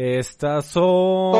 Estas 0.00 0.66
son 0.66 1.32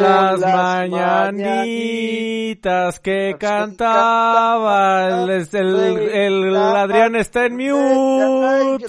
las 0.00 0.40
mañanitas 0.40 3.00
que 3.00 3.36
cantaba 3.38 5.26
el, 5.26 5.46
el, 5.52 5.98
el 6.08 6.56
Adrián 6.56 7.16
está 7.16 7.44
en 7.44 7.58
mute. 7.58 8.86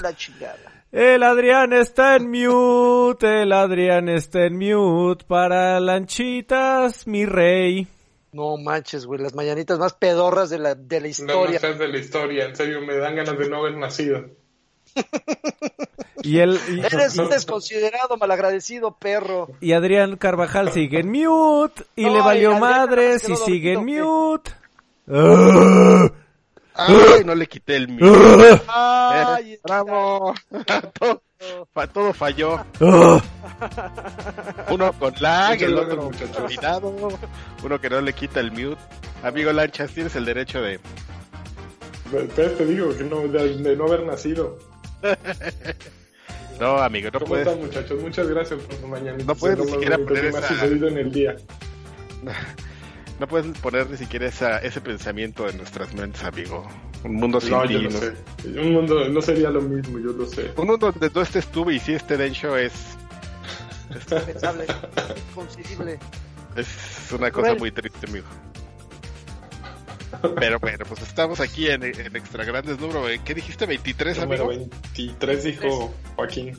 El 0.94 1.24
Adrián 1.24 1.74
está 1.74 2.16
en 2.16 2.32
mute, 2.32 3.42
el 3.42 3.52
Adrián 3.52 4.08
está 4.08 4.46
en 4.46 4.58
mute 4.58 5.26
para 5.28 5.82
lanchitas, 5.82 7.06
mi 7.06 7.26
rey. 7.26 7.90
No 8.32 8.56
manches, 8.56 9.06
güey, 9.06 9.20
las 9.20 9.36
mañanitas 9.36 9.78
más 9.80 9.96
pedorras 9.96 10.50
de 10.50 10.60
la, 10.60 10.76
de 10.76 11.02
la 11.02 11.10
historia. 11.10 11.56
más 11.56 11.60
feas 11.60 11.78
de 11.78 11.90
la 11.90 11.98
historia, 11.98 12.46
en 12.46 12.56
serio, 12.56 12.80
me 12.80 12.96
dan 12.96 13.18
ganas 13.18 13.38
de 13.38 13.50
no 13.50 13.58
haber 13.58 13.76
nacido. 13.76 14.39
Y 16.22 16.40
él 16.40 16.60
y, 16.70 16.80
Eres 16.82 17.18
un 17.18 17.30
desconsiderado, 17.30 18.18
malagradecido 18.18 18.92
perro. 18.98 19.48
y 19.62 19.72
Adrián 19.72 20.18
Carvajal 20.18 20.70
sigue 20.74 21.00
en 21.00 21.10
mute 21.12 21.84
y 21.96 22.04
No, 22.06 22.14
le 22.14 22.20
valió 22.22 22.58
y 22.58 22.60
madres 22.60 23.28
y 23.30 23.36
sigue 23.38 23.74
en 23.74 23.86
mute. 23.86 24.52
Ay, 26.76 27.24
no 27.26 27.36
le 27.36 27.48
quité 27.48 27.76
el 27.78 27.88
mío. 27.88 28.14
Ay, 28.68 29.54
Eh, 29.54 29.60
Bravo. 29.64 30.34
todo, 31.00 31.22
fa- 31.74 31.88
todo 31.88 32.14
falló. 32.14 32.66
Uno 34.70 34.94
con 35.00 35.14
lag, 35.20 35.62
el 35.62 35.78
otro 35.78 36.04
muchachos. 36.04 36.36
combinado. 36.38 36.94
Uno 37.64 37.80
que 37.82 37.90
no 37.90 38.02
le 38.02 38.14
quita 38.14 38.40
el 38.42 38.52
mute. 38.52 38.78
Amigo 39.24 39.52
Lanchas, 39.54 39.92
tienes 39.92 40.16
el 40.16 40.26
derecho 40.26 40.62
de. 40.62 40.80
Te 42.36 42.66
digo 42.66 42.96
que 42.98 43.04
no, 43.04 43.20
de, 43.28 43.58
de 43.58 43.76
no 43.76 43.86
haber 43.86 44.04
nacido. 44.06 44.58
No, 46.60 46.78
amigo, 46.78 47.10
no 47.14 47.20
¿Cómo 47.20 47.30
puedes. 47.30 47.48
están, 47.48 47.64
muchachos? 47.66 48.02
Muchas 48.02 48.28
gracias 48.28 48.60
por 48.62 48.76
su 48.76 48.88
mañana. 48.88 49.18
No 49.26 49.34
puedes 49.36 49.60
ni 49.60 49.72
siquiera 49.72 49.98
poner 49.98 50.26
esa- 50.26 50.48
sucedido 50.48 50.88
en 50.88 50.98
el 50.98 51.12
día. 51.12 51.36
No 53.20 53.28
puedes 53.28 53.58
poner 53.60 53.90
ni 53.90 53.98
siquiera 53.98 54.28
esa, 54.28 54.60
ese 54.60 54.80
pensamiento 54.80 55.50
en 55.50 55.58
nuestras 55.58 55.94
mentes, 55.94 56.24
amigo. 56.24 56.66
Un 57.04 57.16
mundo 57.16 57.42
sin 57.42 57.52
No, 57.52 57.64
ti, 57.64 57.74
yo 57.74 57.82
¿no? 57.82 57.92
sé. 57.92 58.14
Un 58.62 58.72
mundo 58.72 59.10
no 59.10 59.22
sería 59.22 59.50
lo 59.50 59.60
mismo, 59.62 60.00
yo 60.00 60.14
lo 60.14 60.26
sé. 60.26 60.54
Un 60.56 60.68
mundo 60.68 60.90
donde 60.94 61.12
no 61.14 61.22
estés 61.22 61.46
tú 61.48 61.70
y 61.70 61.80
si 61.82 61.96
este 61.96 62.16
Densho 62.16 62.56
es, 62.56 62.72
impensable, 64.10 64.68
inconcebible. 65.32 66.00
es 66.56 67.12
una 67.12 67.30
cosa 67.30 67.56
muy 67.56 67.72
triste, 67.74 68.08
amigo. 68.08 68.26
Pero 70.40 70.60
bueno, 70.60 70.86
pues 70.88 71.02
estamos 71.02 71.40
aquí 71.40 71.68
en, 71.70 71.84
en 71.84 72.16
Extra 72.16 72.44
Grandes 72.44 72.80
número. 72.80 73.08
eh, 73.10 73.20
¿Qué 73.24 73.34
dijiste? 73.34 73.68
¿23, 73.68 74.20
Número 74.22 74.46
amigo? 74.46 74.70
23 74.70 75.44
dijo 75.44 75.94
Joaquín. 76.16 76.58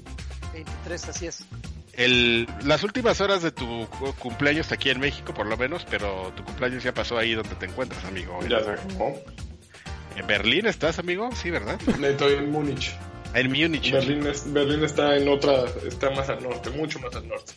23, 0.52 1.08
así 1.08 1.26
es. 1.26 1.44
El, 1.94 2.48
las 2.64 2.82
últimas 2.84 3.20
horas 3.20 3.42
de 3.42 3.50
tu 3.50 3.86
cu- 3.88 4.14
cumpleaños 4.18 4.72
aquí 4.72 4.90
en 4.90 5.00
México, 5.00 5.34
por 5.34 5.46
lo 5.46 5.56
menos, 5.56 5.86
pero 5.90 6.32
tu 6.36 6.44
cumpleaños 6.44 6.82
ya 6.82 6.94
pasó 6.94 7.18
ahí 7.18 7.34
donde 7.34 7.54
te 7.56 7.66
encuentras, 7.66 8.04
amigo. 8.04 8.38
Ya 8.48 8.62
se 8.64 8.70
acabó. 8.70 9.14
¿En 10.16 10.26
Berlín 10.26 10.66
estás, 10.66 10.98
amigo? 10.98 11.30
Sí, 11.34 11.50
¿verdad? 11.50 11.78
Estoy 12.02 12.34
en 12.34 12.50
Múnich. 12.50 12.94
En 13.34 13.48
Múnich. 13.48 13.92
Berlín, 13.92 14.26
es- 14.26 14.50
Berlín 14.52 14.82
está 14.84 15.16
en 15.16 15.28
otra, 15.28 15.64
está 15.86 16.10
más 16.10 16.28
al 16.28 16.42
norte, 16.42 16.70
mucho 16.70 16.98
más 17.00 17.14
al 17.14 17.28
norte. 17.28 17.52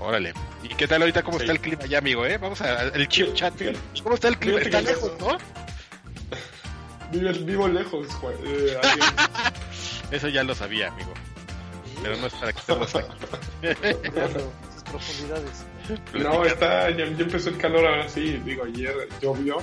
Órale. 0.00 0.32
¿Y 0.62 0.68
qué 0.68 0.88
tal 0.88 1.02
ahorita? 1.02 1.22
¿Cómo 1.22 1.38
Sí. 1.38 1.44
está 1.44 1.52
el 1.52 1.60
clima 1.60 1.84
ya, 1.86 1.98
amigo? 1.98 2.24
Eh? 2.24 2.38
Vamos 2.38 2.60
a- 2.62 2.80
al 2.80 3.08
chip 3.08 3.34
chat. 3.34 3.54
Fíjate- 3.54 3.78
¿Cómo 4.02 4.14
está 4.14 4.28
el 4.28 4.38
clima? 4.38 4.58
Fíjate 4.60 4.78
Está 4.78 4.90
lejos, 4.92 5.12
¿no? 5.20 5.38
Vivo, 7.12 7.32
vivo 7.44 7.68
lejos, 7.68 8.06
Juan- 8.14 8.34
eh, 8.44 8.78
alguien. 8.82 9.08
Eso 10.10 10.28
ya 10.28 10.42
lo 10.44 10.54
sabía, 10.54 10.88
amigo. 10.88 11.12
Pero 12.02 12.16
no 12.16 12.26
es 12.28 12.32
para 12.34 12.52
que 12.52 12.58
estemos 12.60 12.94
aquí. 12.94 13.08
Profundidades. 14.90 15.64
No, 16.14 16.44
está, 16.44 16.90
ya, 16.90 17.04
ya 17.06 17.22
empezó 17.24 17.50
el 17.50 17.58
calor 17.58 17.86
ahora 17.86 18.08
sí. 18.08 18.40
Digo, 18.44 18.64
ayer 18.64 19.08
llovió. 19.20 19.58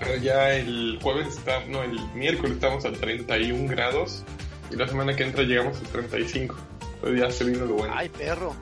Pero 0.00 0.16
ya 0.16 0.52
el 0.54 0.98
jueves 1.02 1.28
está, 1.28 1.64
no, 1.66 1.82
el 1.82 1.98
miércoles 2.14 2.52
estamos 2.52 2.84
a 2.84 2.92
31 2.92 3.68
grados. 3.68 4.24
Y 4.70 4.76
la 4.76 4.88
semana 4.88 5.14
que 5.14 5.24
entra 5.24 5.42
llegamos 5.44 5.78
a 5.78 5.82
35. 5.92 6.56
Entonces 6.96 7.20
ya 7.20 7.30
se 7.30 7.44
vino 7.44 7.66
lo 7.66 7.74
bueno. 7.74 7.94
Ay, 7.96 8.08
perro. 8.08 8.54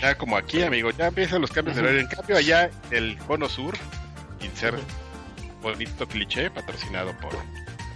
Ya 0.00 0.16
como 0.16 0.36
aquí, 0.36 0.62
amigo, 0.62 0.90
ya 0.90 1.08
empiezan 1.08 1.40
los 1.40 1.50
cambios 1.50 1.76
de 1.76 1.82
horario. 1.82 2.00
En 2.00 2.06
cambio, 2.06 2.36
allá 2.36 2.70
el 2.90 3.16
cono 3.18 3.48
sur, 3.48 3.74
sin 4.40 4.54
ser 4.56 4.74
bonito 5.60 6.06
cliché, 6.06 6.50
patrocinado 6.50 7.16
por 7.18 7.32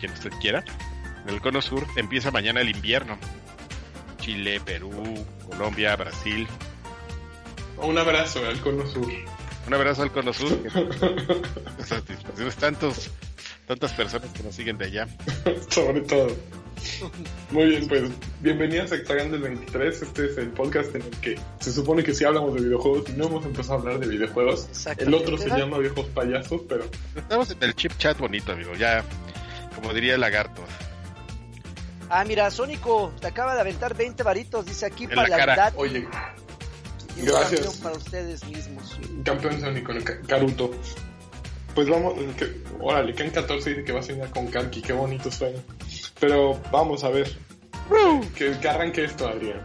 quien 0.00 0.12
usted 0.12 0.30
quiera. 0.40 0.64
En 1.24 1.34
el 1.34 1.40
cono 1.40 1.62
sur 1.62 1.86
empieza 1.96 2.30
mañana 2.30 2.60
el 2.60 2.70
invierno. 2.70 3.18
Chile, 4.18 4.60
Perú, 4.64 5.26
Colombia, 5.48 5.94
Brasil. 5.96 6.46
Un 7.78 7.98
abrazo 7.98 8.44
al 8.46 8.60
cono 8.60 8.86
sur. 8.86 9.12
Un 9.66 9.74
abrazo 9.74 10.02
al 10.02 10.12
cono 10.12 10.32
sur. 10.32 10.50
Satisfacciones 11.84 12.56
tantos, 12.56 13.10
tantas 13.66 13.92
personas 13.92 14.30
que 14.30 14.42
nos 14.42 14.54
siguen 14.54 14.78
de 14.78 14.86
allá. 14.86 15.08
Sobre 15.69 16.00
todo. 16.02 16.36
Muy 17.50 17.66
bien, 17.66 17.88
pues 17.88 18.10
bienvenidas 18.41 18.93
a 18.93 18.97
Extra 18.97 19.16
Grandes 19.16 19.41
23. 19.41 20.03
Este 20.03 20.26
es 20.26 20.38
el 20.38 20.48
podcast 20.50 20.94
en 20.94 21.03
el 21.03 21.10
que 21.20 21.38
se 21.60 21.72
supone 21.72 22.03
que 22.03 22.15
sí 22.15 22.25
hablamos 22.25 22.54
de 22.54 22.62
videojuegos 22.62 23.09
y 23.10 23.12
no 23.12 23.26
hemos 23.26 23.44
empezado 23.44 23.75
a 23.75 23.81
hablar 23.82 23.98
de 24.00 24.06
videojuegos. 24.09 24.69
El 24.98 25.15
otro 25.15 25.37
se 25.38 25.48
llama 25.48 25.78
Viejos 25.78 26.06
Payasos, 26.06 26.62
pero 26.69 26.84
Estamos 27.16 27.50
en 27.50 27.62
el 27.62 27.75
chip 27.75 27.93
chat 27.98 28.19
bonito, 28.19 28.53
amigo. 28.53 28.75
Ya, 28.75 29.04
como 29.75 29.93
diría 29.93 30.15
el 30.15 30.20
lagarto. 30.20 30.62
Ah, 32.09 32.25
mira, 32.25 32.50
Sónico, 32.50 33.12
te 33.20 33.26
acaba 33.28 33.54
de 33.54 33.60
aventar 33.62 33.97
20 33.97 34.22
varitos, 34.22 34.66
dice 34.66 34.84
aquí 34.87 35.04
En 35.04 35.10
para 35.10 35.28
la 35.28 35.37
cara. 35.37 35.54
edad. 35.54 35.72
oye, 35.76 36.06
y 37.16 37.22
gracias. 37.26 37.60
campeón 37.60 37.82
para 37.82 37.97
ustedes 37.97 38.44
mismos. 38.44 38.99
campeón 39.25 39.60
Sónico, 39.60 39.93
Caruto. 40.26 40.70
Pues 41.75 41.88
vamos, 41.88 42.14
que, 42.37 42.60
órale, 42.81 43.14
Ken 43.14 43.31
14 43.31 43.70
dice 43.70 43.84
que 43.84 43.93
va 43.93 44.00
a 44.00 44.03
soñar 44.03 44.28
con 44.31 44.47
Karki, 44.49 44.82
qué 44.82 44.93
bonito 44.93 45.31
sueño. 45.31 45.59
Pero 46.22 46.55
vamos 46.71 47.03
a 47.03 47.09
ver. 47.09 47.28
Que, 48.37 48.56
que 48.60 48.69
arranque 48.69 49.03
esto, 49.05 49.27
Adrián. 49.27 49.60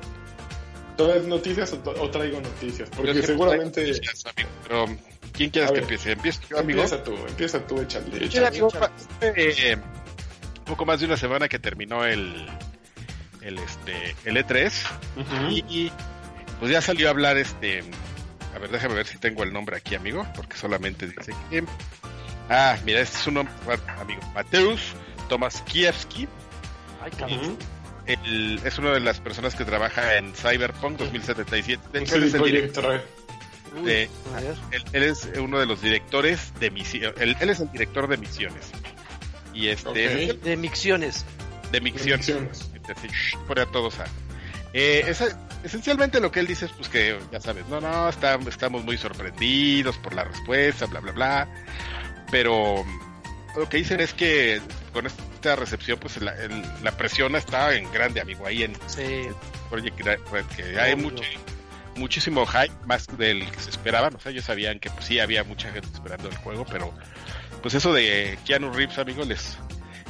¿Todo 0.97 1.13
es 1.13 1.28
noticias 1.28 1.72
o, 1.73 1.78
to- 1.78 1.94
o 2.01 2.09
traigo 2.09 2.41
noticias? 2.41 2.90
Porque 2.90 3.22
seguramente... 3.22 3.84
traigo 3.84 3.95
noticias, 3.95 4.25
amigo, 4.25 4.50
Pero, 4.63 4.85
¿quién 5.34 5.51
quieres 5.51 5.72
que 5.72 5.79
empiece? 5.81 6.12
¿Empiezo 6.13 6.41
yo, 6.50 6.57
amigo? 6.57 6.81
Empieza 6.81 7.03
tú, 7.03 7.16
empieza 7.28 7.67
tú, 7.67 7.79
échale. 7.79 8.25
Échale. 8.25 8.47
amigo, 8.47 8.69
eh, 9.22 9.78
poco 10.66 10.84
más 10.84 11.00
de 11.00 11.06
una 11.06 11.16
semana 11.16 11.47
que 11.47 11.59
terminó 11.59 12.03
el 12.03 12.47
el 13.41 13.59
este 13.59 14.16
el 14.25 14.38
E3 14.38 14.72
Ujú. 15.16 15.51
y, 15.51 15.59
y, 15.69 15.91
pues 16.59 16.72
ya 16.72 16.81
salió 16.81 17.07
a 17.07 17.12
hablar 17.12 17.38
este 17.38 17.84
a 18.56 18.57
ver 18.57 18.72
déjame 18.72 18.96
ver 18.96 19.06
si 19.06 19.19
tengo 19.19 19.44
el 19.44 19.53
nombre 19.53 19.78
aquí 19.78 19.94
amigo 19.94 20.25
porque 20.35 20.57
solamente 20.57 21.07
dice 21.07 21.34
que 21.51 21.63
ah 22.50 22.75
mira 22.84 23.00
este 23.00 23.16
es 23.17 23.23
su 23.23 23.31
nombre 23.31 23.53
amigo 24.00 24.19
Mateusz 24.34 24.81
Tomaszkiewski 25.29 26.28
Ay, 27.12 27.18
cabrón. 27.18 27.40
Ujú. 27.40 27.57
el- 28.06 28.62
es 28.63 28.78
una 28.78 28.91
de 28.94 29.00
las 29.01 29.19
personas 29.19 29.53
que 29.56 29.66
trabaja 29.66 30.16
en 30.18 30.34
Cyberpunk 30.34 30.97
2077 30.97 31.90
de 31.91 32.00
hecho 32.03 32.16
él 32.16 32.23
es, 32.23 32.34
el. 32.34 32.41
Uy, 32.41 32.51
de- 33.84 34.09
a 34.35 34.40
ver. 34.40 34.56
él, 34.72 34.84
él 34.94 35.03
es 35.03 35.28
uno 35.40 35.59
de 35.59 35.66
los 35.66 35.81
directores 35.81 36.53
de 36.59 36.72
misiones 36.72 37.19
él, 37.22 37.35
él 37.40 37.50
es 37.50 37.59
el 37.59 37.69
director 37.72 38.07
de 38.07 38.17
misiones 38.17 38.72
y 39.53 39.67
este 39.67 39.90
Ok. 39.90 39.96
De 40.44 40.56
micciones. 40.57 41.25
de 41.72 41.81
micciones 41.81 42.25
Ficciones. 42.28 42.72
Así, 42.96 43.07
shh, 43.07 43.38
pone 43.47 43.62
a 43.62 43.66
todos 43.66 44.00
a. 44.00 44.06
Eh, 44.73 45.03
esa- 45.07 45.38
esencialmente 45.63 46.22
lo 46.22 46.31
que 46.31 46.40
él 46.40 46.47
dice 46.47 46.66
es 46.67 46.72
pues 46.72 46.88
que, 46.88 47.17
ya 47.31 47.41
sabes, 47.41 47.66
no, 47.67 47.81
no, 47.81 48.08
está- 48.08 48.40
estamos 48.47 48.85
muy 48.85 48.97
sorprendidos 48.97 49.97
por 49.97 50.14
la 50.14 50.23
respuesta, 50.23 50.85
bla, 50.85 51.02
bla, 51.02 51.11
bla. 51.11 51.47
Pero 52.31 52.85
lo 53.58 53.67
que 53.67 53.78
dicen 53.78 53.99
es 53.99 54.14
que 54.14 54.61
con 54.93 55.05
recepción, 55.55 55.97
pues 55.99 56.22
la, 56.22 56.32
el- 56.35 56.64
la 56.84 56.91
presión 56.91 57.35
está 57.35 57.73
en 57.76 57.91
grande, 57.91 58.22
amigo, 58.22 58.46
ahí 58.46 58.64
en 58.64 58.76
Sí. 58.88 59.28
Project 59.70 59.99
Red, 60.02 60.46
que 60.55 60.79
hay 60.79 60.96
mucho, 60.96 61.23
muchísimo 61.96 62.46
hype, 62.46 62.73
más 62.85 63.05
del 63.17 63.49
que 63.52 63.59
se 63.59 63.70
esperaban. 63.70 64.16
O 64.16 64.20
sea, 64.20 64.32
ellos 64.32 64.46
sabían 64.46 64.79
que 64.79 64.90
pues, 64.90 65.05
sí 65.05 65.20
había 65.20 65.44
mucha 65.44 65.72
gente 65.72 65.88
esperando 65.94 66.29
el 66.29 66.35
juego, 66.38 66.66
pero 66.70 66.94
pues 67.61 67.73
eso 67.73 67.91
de 67.94 68.38
Keanu 68.46 68.72
Reeves, 68.72 68.97
amigo, 68.99 69.23
les, 69.26 69.58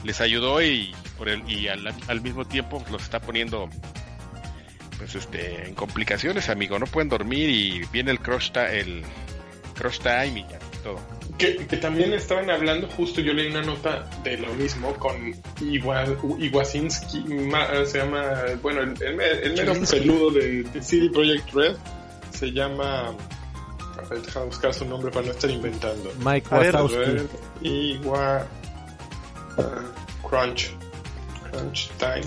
les 0.04 0.22
ayudó 0.22 0.62
y 0.62 0.94
por 1.18 1.30
el, 1.30 1.50
y 1.50 1.68
al, 1.70 1.88
al 2.08 2.22
mismo 2.22 2.46
tiempo 2.46 2.84
los 2.92 3.02
está 3.04 3.20
poniendo 3.20 3.70
pues 4.98 5.16
este 5.16 5.68
en 5.68 5.76
complicaciones, 5.76 6.50
amigo. 6.50 6.78
No 6.80 6.86
pueden 6.88 7.10
dormir 7.10 7.50
y 7.50 7.84
viene 7.92 8.12
el 8.12 8.20
crush, 8.20 8.52
ta- 8.52 8.72
el 8.72 9.04
crush 9.76 10.00
time 10.00 10.40
y 10.40 10.52
ya, 10.52 10.60
todo. 10.94 11.00
Que, 11.38 11.56
que 11.68 11.78
también 11.78 12.14
estaban 12.14 12.50
hablando, 12.50 12.88
justo 12.88 13.22
yo 13.22 13.34
leí 13.34 13.52
una 13.52 13.62
nota 13.62 14.10
de 14.24 14.38
lo 14.38 14.52
mismo 14.56 14.94
con 14.96 15.16
Iwa, 15.62 16.06
Iwasinski, 16.40 17.20
ma- 17.52 17.68
se 17.86 18.00
llama, 18.00 18.34
bueno, 18.62 18.82
el, 18.82 19.02
el, 19.04 19.16
me- 19.16 19.30
el 19.32 19.54
mero 19.54 19.74
peludo 19.90 20.32
de, 20.32 20.64
de 20.64 20.82
CD 20.82 21.10
Projekt 21.10 21.54
Red 21.54 21.76
se 22.32 22.52
llama, 22.52 23.10
a 23.10 24.02
ver, 24.10 24.22
déjame 24.22 24.46
buscar 24.48 24.74
su 24.74 24.86
nombre 24.86 25.12
para 25.12 25.26
no 25.28 25.32
estar 25.34 25.50
inventando. 25.50 26.12
Mike 26.26 26.48
Wazowski. 26.50 26.98
Red, 26.98 27.26
Iwa, 27.62 28.48
ah, 29.58 29.82
Crunch, 30.28 30.72
Crunch 31.52 31.90
Time. 32.00 32.26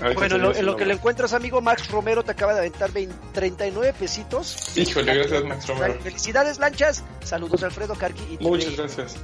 Bueno, 0.00 0.52
en 0.52 0.66
lo, 0.66 0.76
que 0.76 0.84
le 0.84 0.94
encuentras, 0.94 1.32
amigo, 1.32 1.60
Max 1.60 1.88
Romero 1.88 2.24
te 2.24 2.32
acaba 2.32 2.52
de 2.52 2.60
aventar 2.60 2.90
39 3.32 3.94
pesitos. 3.98 4.76
Híjole, 4.76 5.14
gracias, 5.14 5.44
Max 5.44 5.68
Romero. 5.68 6.00
Felicidades, 6.00 6.58
lanchas. 6.58 7.04
Saludos, 7.22 7.62
Alfredo 7.62 7.94
Karki. 7.94 8.38
Y 8.40 8.44
Muchas 8.44 8.76
gracias. 8.76 9.16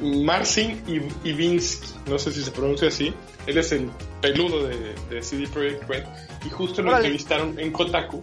Marcin 0.00 0.82
Ivinsky, 1.24 1.88
no 2.06 2.18
sé 2.18 2.32
si 2.32 2.42
se 2.42 2.50
pronuncia 2.50 2.88
así. 2.88 3.14
Él 3.46 3.58
es 3.58 3.70
el 3.72 3.90
peludo 4.20 4.66
de, 4.66 5.22
CD 5.22 5.46
Projekt 5.46 5.88
Red. 5.88 6.04
Y 6.44 6.50
justo 6.50 6.82
lo 6.82 6.96
entrevistaron 6.96 7.58
en 7.58 7.72
Kotaku 7.72 8.20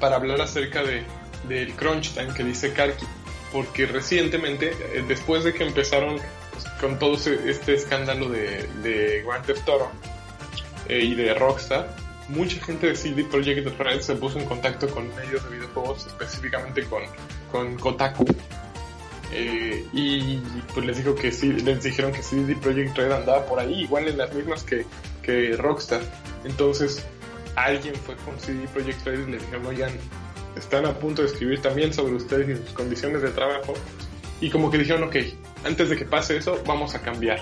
para 0.00 0.16
hablar 0.16 0.40
acerca 0.40 0.82
de, 0.82 1.02
del 1.48 1.74
crunch 1.74 2.12
time 2.12 2.32
que 2.34 2.42
dice 2.42 2.72
Karki. 2.72 3.06
Porque 3.52 3.86
recientemente, 3.86 4.70
eh, 4.70 5.04
después 5.06 5.44
de 5.44 5.54
que 5.54 5.64
empezaron 5.64 6.18
con 6.80 6.98
todo 6.98 7.14
este 7.14 7.74
escándalo 7.74 8.28
de, 8.28 8.68
de 8.82 9.22
Grand 9.26 9.44
Theft 9.44 9.68
eh, 10.88 11.00
y 11.00 11.14
de 11.14 11.34
Rockstar, 11.34 11.94
mucha 12.28 12.62
gente 12.64 12.88
de 12.88 12.96
CD 12.96 13.24
Projekt 13.24 13.66
Red 13.78 14.00
se 14.00 14.14
puso 14.16 14.38
en 14.38 14.46
contacto 14.46 14.88
con 14.88 15.08
medios 15.14 15.44
de 15.44 15.56
videojuegos, 15.56 16.06
específicamente 16.06 16.84
con, 16.84 17.02
con 17.50 17.76
Kotaku. 17.76 18.24
Eh, 19.32 19.84
y 19.92 20.38
pues 20.72 20.86
les 20.86 20.98
dijo 20.98 21.14
que 21.14 21.32
sí, 21.32 21.52
les 21.52 21.82
dijeron 21.82 22.12
que 22.12 22.22
CD 22.22 22.54
Projekt 22.56 22.96
Red 22.96 23.12
andaba 23.12 23.44
por 23.46 23.58
ahí, 23.58 23.82
igual 23.82 24.08
en 24.08 24.18
las 24.18 24.32
mismas 24.32 24.62
que, 24.62 24.86
que 25.22 25.56
Rockstar. 25.56 26.02
Entonces, 26.44 27.04
alguien 27.56 27.94
fue 27.94 28.14
con 28.16 28.38
CD 28.38 28.66
Projekt 28.68 29.04
Red 29.06 29.26
y 29.26 29.30
le 29.32 29.38
dijeron, 29.38 29.66
oigan, 29.66 29.92
están 30.56 30.86
a 30.86 30.94
punto 30.94 31.22
de 31.22 31.28
escribir 31.28 31.60
también 31.60 31.92
sobre 31.92 32.14
ustedes 32.14 32.48
y 32.48 32.62
sus 32.62 32.74
condiciones 32.74 33.22
de 33.22 33.30
trabajo. 33.30 33.74
Y 34.40 34.50
como 34.50 34.70
que 34.70 34.78
dijeron, 34.78 35.04
ok, 35.04 35.16
antes 35.64 35.90
de 35.90 35.96
que 35.96 36.04
pase 36.04 36.36
eso, 36.36 36.62
vamos 36.66 36.94
a 36.94 37.02
cambiar. 37.02 37.38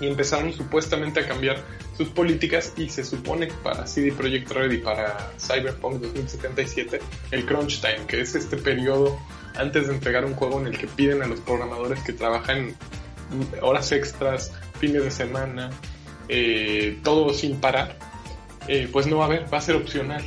Y 0.00 0.06
empezaron 0.06 0.52
supuestamente 0.52 1.20
a 1.20 1.28
cambiar 1.28 1.62
sus 1.96 2.08
políticas 2.08 2.72
y 2.76 2.88
se 2.88 3.04
supone 3.04 3.48
que 3.48 3.54
para 3.62 3.86
CD 3.86 4.12
Projekt 4.12 4.50
Red 4.50 4.72
y 4.72 4.78
para 4.78 5.30
Cyberpunk 5.38 6.00
2077, 6.00 7.00
el 7.30 7.44
crunch 7.44 7.80
time, 7.80 8.06
que 8.06 8.22
es 8.22 8.34
este 8.34 8.56
periodo 8.56 9.18
antes 9.56 9.88
de 9.88 9.94
entregar 9.94 10.24
un 10.24 10.34
juego 10.34 10.60
en 10.60 10.68
el 10.68 10.78
que 10.78 10.86
piden 10.86 11.22
a 11.22 11.26
los 11.26 11.40
programadores 11.40 12.02
que 12.02 12.14
trabajan 12.14 12.74
horas 13.60 13.92
extras, 13.92 14.52
fines 14.78 15.04
de 15.04 15.10
semana, 15.10 15.70
eh, 16.28 16.98
todo 17.02 17.34
sin 17.34 17.60
parar, 17.60 17.98
eh, 18.68 18.88
pues 18.90 19.06
no 19.06 19.18
va 19.18 19.24
a 19.24 19.26
haber, 19.26 19.52
va 19.52 19.58
a 19.58 19.62
ser 19.62 19.76
opcional. 19.76 20.24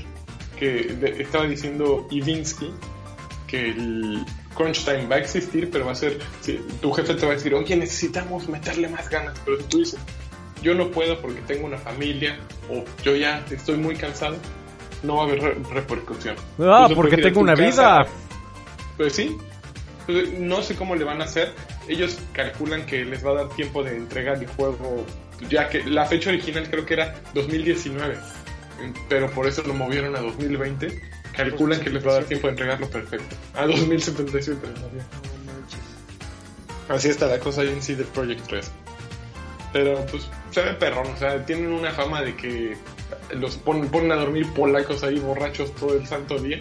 Que 0.60 0.96
estaba 1.18 1.46
diciendo 1.46 2.08
Ivinsky 2.12 2.72
que 3.48 3.72
el 3.72 4.24
crunch 4.56 4.86
time 4.86 5.08
va 5.08 5.16
a 5.16 5.20
existir, 5.20 5.70
pero 5.72 5.86
va 5.86 5.92
a 5.92 5.96
ser, 5.96 6.20
tu 6.82 6.92
jefe 6.92 7.14
te 7.16 7.26
va 7.26 7.34
a 7.34 7.36
decir, 7.36 7.54
oye, 7.54 7.76
necesitamos 7.76 8.48
meterle 8.48 8.88
más 8.88 9.10
ganas, 9.10 9.38
pero 9.44 9.58
si 9.58 9.64
tú 9.64 9.78
dices, 9.80 10.00
yo 10.62 10.74
no 10.74 10.90
puedo 10.90 11.20
porque 11.22 11.42
tengo 11.42 11.66
una 11.66 11.78
familia 11.78 12.38
o 12.70 12.84
yo 13.04 13.16
ya 13.16 13.46
estoy 13.52 13.78
muy 13.78 13.96
cansado, 13.96 14.38
no 15.04 15.18
va 15.18 15.24
a 15.24 15.26
haber 15.26 15.64
repercusión. 15.70 16.36
Ah, 16.60 16.88
porque 16.94 17.18
tengo 17.18 17.42
una 17.42 17.56
vida. 17.56 18.08
Pues 18.98 19.14
sí, 19.14 19.38
pues, 20.06 20.40
no 20.40 20.62
sé 20.62 20.76
cómo 20.76 20.96
le 20.96 21.04
van 21.04 21.22
a 21.22 21.26
hacer. 21.26 21.54
Ellos 21.88 22.18
calculan 22.32 22.86
que 22.86 23.04
les 23.04 23.26
va 23.26 23.32
a 23.32 23.34
dar 23.34 23.50
tiempo 23.50 23.84
de 23.84 23.98
entregar 23.98 24.38
el 24.38 24.48
juego, 24.48 25.06
ya 25.50 25.68
que 25.70 25.84
la 25.84 26.06
fecha 26.06 26.30
original 26.30 26.70
creo 26.70 26.86
que 26.86 26.94
era 26.94 27.16
2019, 27.34 28.18
pero 29.10 29.30
por 29.32 29.48
eso 29.48 29.64
lo 29.64 29.74
movieron 29.74 30.16
a 30.16 30.20
2020. 30.20 31.02
Calculan 31.36 31.80
que 31.80 31.90
les 31.90 32.06
va 32.06 32.12
a 32.12 32.14
dar 32.16 32.24
tiempo 32.26 32.48
de 32.48 32.52
entregarlo 32.52 32.90
perfecto. 32.90 33.36
A 33.56 33.66
2077. 33.66 34.60
Así 36.90 37.10
está 37.10 37.28
la 37.28 37.40
cosa 37.40 37.62
ahí 37.62 37.70
en 37.70 37.82
sí 37.82 37.96
del 37.96 38.08
Project 38.08 38.48
3. 38.48 38.72
Pero 39.72 40.06
pues 40.06 40.30
se 40.52 40.62
ve 40.62 40.74
perrón, 40.74 41.08
o 41.08 41.18
sea, 41.18 41.44
tienen 41.46 41.72
una 41.72 41.92
fama 41.92 42.22
de 42.22 42.36
que 42.36 42.78
los 43.36 43.56
ponen, 43.56 43.90
ponen 43.90 44.12
a 44.12 44.16
dormir 44.16 44.48
polacos 44.54 45.04
ahí 45.04 45.20
borrachos 45.20 45.74
todo 45.76 45.98
el 45.98 46.06
santo 46.06 46.38
día 46.38 46.60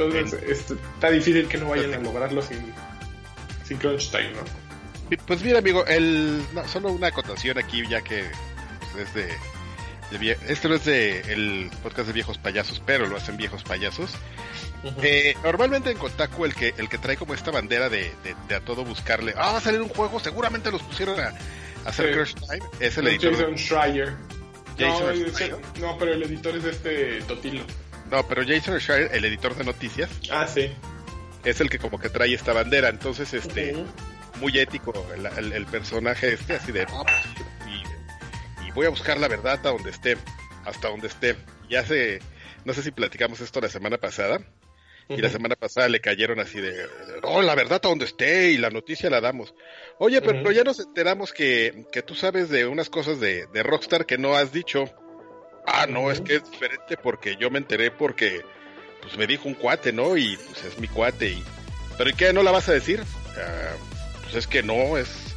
entonces 0.00 0.70
está 0.70 1.10
difícil 1.10 1.46
que 1.48 1.58
no 1.58 1.68
vayan 1.68 1.92
a 1.94 1.98
lograrlo 1.98 2.40
sin, 2.42 2.58
sin 3.64 3.76
crunch 3.78 4.10
time, 4.10 4.30
¿no? 4.30 5.18
Pues 5.26 5.42
mira, 5.42 5.58
amigo, 5.58 5.84
el, 5.86 6.42
solo 6.66 6.92
una 6.92 7.08
acotación 7.08 7.58
aquí, 7.58 7.86
ya 7.88 8.00
que 8.00 8.24
pues, 8.92 9.08
es 9.08 9.14
de, 9.14 9.28
este 10.10 10.68
no 10.68 10.74
es 10.74 10.84
de 10.84 11.20
el 11.32 11.70
podcast 11.82 12.08
de 12.08 12.12
viejos 12.12 12.38
payasos, 12.38 12.82
pero 12.84 13.06
lo 13.06 13.16
hacen 13.16 13.36
viejos 13.36 13.62
payasos. 13.62 14.10
Eh, 15.02 15.34
normalmente 15.44 15.90
en 15.90 15.98
Kotaku 15.98 16.46
el 16.46 16.54
que 16.54 16.74
el 16.78 16.88
que 16.88 16.98
trae 16.98 17.16
como 17.16 17.34
esta 17.34 17.50
bandera 17.50 17.88
de, 17.88 18.12
de, 18.48 18.54
a 18.54 18.60
todo 18.60 18.84
buscarle, 18.84 19.34
ah, 19.36 19.52
va 19.52 19.58
a 19.58 19.60
salir 19.60 19.80
un 19.80 19.88
juego, 19.88 20.18
seguramente 20.20 20.70
los 20.70 20.82
pusieron 20.82 21.20
a, 21.20 21.34
hacer 21.84 22.12
Crunch 22.12 22.34
Time, 22.34 22.64
es 22.80 22.96
el 22.98 23.08
editor. 23.08 23.32
Jason 23.32 23.54
Schreier. 23.56 24.16
Jason 24.78 25.60
no, 25.80 25.92
no, 25.92 25.98
pero 25.98 26.12
el 26.14 26.22
editor 26.22 26.56
es 26.56 26.64
este 26.64 27.20
Totilo. 27.22 27.62
No, 28.10 28.26
pero 28.26 28.42
Jason 28.44 28.78
Shire, 28.78 29.10
el 29.12 29.24
editor 29.24 29.54
de 29.54 29.64
noticias. 29.64 30.10
Ah, 30.30 30.46
sí. 30.46 30.70
Es 31.44 31.60
el 31.60 31.70
que 31.70 31.78
como 31.78 31.98
que 31.98 32.08
trae 32.08 32.34
esta 32.34 32.52
bandera. 32.52 32.88
Entonces, 32.88 33.32
este, 33.32 33.84
muy 34.40 34.58
ético 34.58 34.92
el, 35.38 35.66
personaje 35.66 36.34
este, 36.34 36.54
así 36.54 36.72
de, 36.72 36.86
pues, 36.86 37.06
y, 38.70 38.74
voy 38.74 38.86
a 38.86 38.90
buscar 38.90 39.18
la 39.18 39.28
verdad 39.28 39.60
a 39.66 39.70
donde 39.70 39.90
esté, 39.90 40.16
hasta 40.64 40.88
donde 40.88 41.08
esté. 41.08 41.36
Y 41.68 41.76
hace, 41.76 42.20
no 42.64 42.72
sé 42.72 42.82
si 42.82 42.90
platicamos 42.90 43.40
esto 43.40 43.60
la 43.60 43.68
semana 43.68 43.98
pasada. 43.98 44.40
Y 45.08 45.16
la 45.16 45.28
semana 45.28 45.56
pasada 45.56 45.88
le 45.88 46.00
cayeron 46.00 46.38
así 46.38 46.60
de, 46.60 46.86
oh, 47.22 47.42
la 47.42 47.56
verdad 47.56 47.80
a 47.82 47.88
donde 47.88 48.04
esté 48.04 48.52
y 48.52 48.58
la 48.58 48.70
noticia 48.70 49.10
la 49.10 49.20
damos. 49.20 49.54
Oye, 49.98 50.22
pero, 50.22 50.52
ya 50.52 50.62
nos 50.62 50.78
enteramos 50.78 51.32
que, 51.32 51.84
que, 51.90 52.02
tú 52.02 52.14
sabes 52.14 52.48
de 52.48 52.64
unas 52.66 52.88
cosas 52.88 53.18
de, 53.18 53.46
de 53.52 53.62
Rockstar 53.64 54.06
que 54.06 54.18
no 54.18 54.36
has 54.36 54.52
dicho. 54.52 54.84
Ah, 55.66 55.86
no, 55.88 56.12
es 56.12 56.20
que 56.20 56.36
es 56.36 56.48
diferente 56.48 56.96
porque 56.96 57.34
yo 57.34 57.50
me 57.50 57.58
enteré 57.58 57.90
porque 57.90 58.42
pues 59.02 59.16
me 59.16 59.26
dijo 59.26 59.48
un 59.48 59.54
cuate, 59.54 59.92
¿no? 59.92 60.16
Y 60.16 60.36
pues 60.36 60.64
es 60.64 60.78
mi 60.78 60.86
cuate 60.86 61.30
y 61.30 61.44
pero 61.98 62.08
¿y 62.08 62.14
qué 62.14 62.32
no 62.32 62.42
la 62.42 62.50
vas 62.50 62.68
a 62.68 62.72
decir? 62.72 63.02
Ah, 63.36 63.74
pues 64.22 64.34
es 64.34 64.46
que 64.46 64.62
no, 64.62 64.96
es 64.96 65.29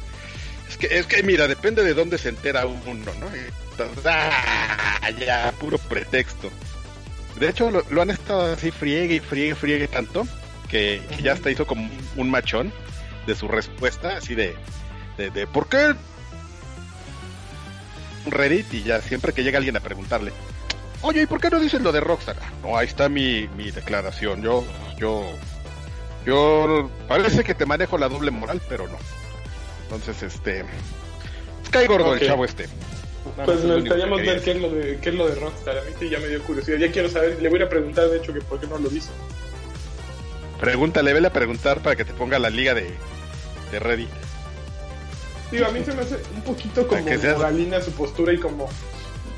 es 0.74 0.78
que 0.78 0.98
es 0.98 1.06
que 1.06 1.22
mira, 1.22 1.46
depende 1.46 1.84
de 1.84 1.94
dónde 1.94 2.18
se 2.18 2.28
entera 2.28 2.66
uno, 2.66 3.12
¿no? 3.20 3.26
ah, 4.06 5.10
ya 5.18 5.52
puro 5.58 5.78
pretexto. 5.78 6.50
De 7.38 7.48
hecho 7.48 7.70
lo, 7.70 8.02
han 8.02 8.10
estado 8.10 8.52
así 8.52 8.70
friegue 8.70 9.16
y 9.16 9.20
friegue, 9.20 9.54
friegue 9.54 9.88
tanto 9.88 10.26
que, 10.68 11.02
ya 11.22 11.32
hasta 11.32 11.50
hizo 11.50 11.66
como 11.66 11.88
un 12.16 12.30
machón 12.30 12.72
de 13.26 13.34
su 13.34 13.48
respuesta, 13.48 14.16
así 14.16 14.34
de, 14.34 14.56
de, 15.16 15.30
de 15.30 15.46
¿por 15.46 15.68
qué 15.68 15.94
Reddit 18.26 18.72
y 18.74 18.82
ya 18.82 19.00
siempre 19.00 19.32
que 19.32 19.44
llega 19.44 19.58
alguien 19.58 19.76
a 19.76 19.80
preguntarle, 19.80 20.32
oye, 21.02 21.22
¿y 21.22 21.26
por 21.26 21.40
qué 21.40 21.50
no 21.50 21.60
dices 21.60 21.82
lo 21.82 21.92
de 21.92 22.00
Rockstar? 22.00 22.36
No, 22.62 22.76
ahí 22.76 22.86
está 22.86 23.08
mi, 23.08 23.48
mi 23.56 23.70
declaración. 23.70 24.42
Yo, 24.42 24.64
yo, 24.98 25.24
yo, 26.26 26.90
parece 27.06 27.44
que 27.44 27.54
te 27.54 27.66
manejo 27.66 27.98
la 27.98 28.08
doble 28.08 28.30
moral, 28.30 28.60
pero 28.68 28.88
no. 28.88 28.98
Entonces, 29.84 30.22
este, 30.22 30.64
cae 31.70 31.86
gordo 31.86 32.14
el 32.14 32.26
chavo 32.26 32.44
este. 32.44 32.68
pues 33.44 33.64
nos 33.64 33.80
gustaríamos 33.80 34.20
ver 34.22 34.40
qué 34.40 34.52
es, 34.52 34.60
lo 34.60 34.70
de, 34.70 34.98
qué 35.00 35.08
es 35.10 35.14
lo 35.14 35.28
de 35.28 35.34
Rockstar. 35.34 35.78
A 35.78 35.82
mí 35.82 35.90
sí 35.98 36.08
ya 36.08 36.18
me 36.18 36.28
dio 36.28 36.42
curiosidad. 36.42 36.78
Ya 36.78 36.90
quiero 36.90 37.08
saber, 37.08 37.40
le 37.40 37.48
voy 37.48 37.62
a 37.62 37.68
preguntar, 37.68 38.08
de 38.08 38.18
hecho, 38.18 38.32
que 38.32 38.40
por 38.40 38.60
qué 38.60 38.66
no 38.66 38.78
lo 38.78 38.88
dice. 38.88 39.10
Pregúntale, 40.60 41.12
vele 41.12 41.28
a 41.28 41.32
preguntar 41.32 41.80
para 41.82 41.96
que 41.96 42.04
te 42.04 42.14
ponga 42.14 42.38
la 42.38 42.50
liga 42.50 42.74
de, 42.74 42.90
de 43.70 43.78
Reddit. 43.78 44.08
Digo, 45.50 45.66
a 45.66 45.70
mí 45.70 45.84
se 45.84 45.92
me 45.92 46.02
hace 46.02 46.16
un 46.34 46.42
poquito 46.42 46.86
como 46.86 47.02
moralina 47.02 47.80
su 47.80 47.92
postura 47.92 48.32
y 48.32 48.38
como 48.38 48.68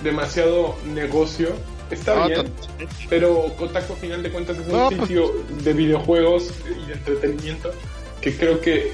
demasiado 0.03 0.77
negocio. 0.87 1.55
Está 1.91 2.27
bien, 2.27 2.53
pero 3.09 3.55
Kotaku 3.57 3.93
a 3.93 3.97
final 3.97 4.23
de 4.23 4.33
cuentas 4.33 4.59
es 4.59 4.67
un 4.67 4.89
pues 4.89 5.01
sitio 5.01 5.33
de 5.63 5.73
videojuegos 5.73 6.51
y 6.69 6.87
de 6.87 6.95
entretenimiento 6.95 7.73
que 8.21 8.37
creo 8.37 8.61
que 8.61 8.93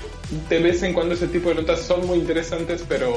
de 0.49 0.59
vez 0.61 0.83
en 0.83 0.93
cuando 0.95 1.15
ese 1.15 1.29
tipo 1.29 1.49
de 1.49 1.57
notas 1.57 1.81
son 1.81 2.07
muy 2.07 2.19
interesantes, 2.19 2.85
pero 2.89 3.13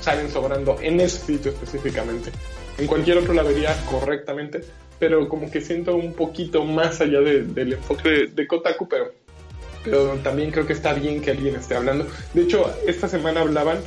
salen 0.00 0.30
sobrando 0.30 0.76
en 0.80 1.00
ese 1.00 1.18
sitio 1.18 1.52
específicamente. 1.52 2.30
En 2.78 2.86
cualquier 2.86 3.18
otro 3.18 3.34
la 3.34 3.42
vería 3.42 3.76
correctamente, 3.86 4.62
pero 4.98 5.28
como 5.28 5.50
que 5.50 5.60
siento 5.60 5.96
un 5.96 6.14
poquito 6.14 6.64
más 6.64 7.00
allá 7.00 7.20
del 7.20 7.72
enfoque 7.72 8.08
de, 8.08 8.26
de 8.28 8.46
Kotaku, 8.46 8.88
pero 8.88 9.12
pero 9.84 10.18
también 10.22 10.50
creo 10.50 10.66
que 10.66 10.72
está 10.74 10.92
bien 10.92 11.22
que 11.22 11.30
alguien 11.30 11.56
esté 11.56 11.74
hablando. 11.74 12.06
De 12.34 12.42
hecho, 12.42 12.70
esta 12.86 13.08
semana 13.08 13.40
hablaban 13.40 13.78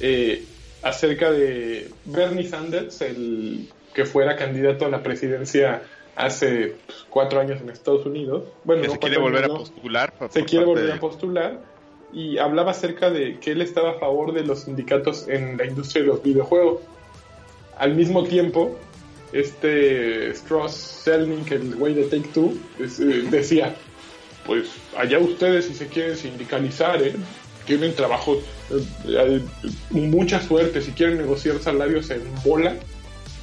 eh, 0.00 0.44
acerca 0.82 1.30
de 1.30 1.90
Bernie 2.04 2.46
Sanders, 2.46 3.00
el 3.00 3.68
que 3.94 4.04
fuera 4.04 4.36
candidato 4.36 4.86
a 4.86 4.88
la 4.88 5.02
presidencia 5.02 5.82
hace 6.14 6.76
pues, 6.86 7.06
cuatro 7.08 7.40
años 7.40 7.60
en 7.60 7.70
Estados 7.70 8.06
Unidos. 8.06 8.44
Bueno, 8.64 8.90
se 8.90 8.98
quiere 8.98 9.18
volver 9.18 9.44
a 9.44 9.48
postular. 9.48 10.14
Se 10.30 10.44
quiere 10.44 10.64
volver 10.64 10.92
a 10.92 11.00
postular 11.00 11.58
y 12.12 12.38
hablaba 12.38 12.72
acerca 12.72 13.10
de 13.10 13.38
que 13.38 13.52
él 13.52 13.62
estaba 13.62 13.90
a 13.92 13.94
favor 13.94 14.32
de 14.32 14.42
los 14.44 14.64
sindicatos 14.64 15.28
en 15.28 15.56
la 15.56 15.66
industria 15.66 16.02
de 16.02 16.08
los 16.08 16.22
videojuegos. 16.22 16.80
Al 17.78 17.94
mismo 17.94 18.24
tiempo, 18.24 18.76
este 19.32 20.30
Strauss 20.30 20.72
Selnick, 20.72 21.52
el 21.52 21.76
güey 21.76 21.94
de 21.94 22.04
Take 22.04 22.28
Two, 22.34 22.54
eh, 22.78 23.26
decía, 23.30 23.74
pues 24.44 24.70
allá 24.96 25.18
ustedes 25.18 25.66
si 25.66 25.74
se 25.74 25.86
quieren 25.86 26.16
sindicalizar, 26.16 27.02
¿eh? 27.02 27.14
tienen 27.64 27.94
trabajo, 27.94 28.42
eh, 29.08 29.40
mucha 29.90 30.42
suerte. 30.42 30.82
Si 30.82 30.90
quieren 30.92 31.18
negociar 31.18 31.60
salarios 31.60 32.10
en 32.10 32.22
bola, 32.44 32.76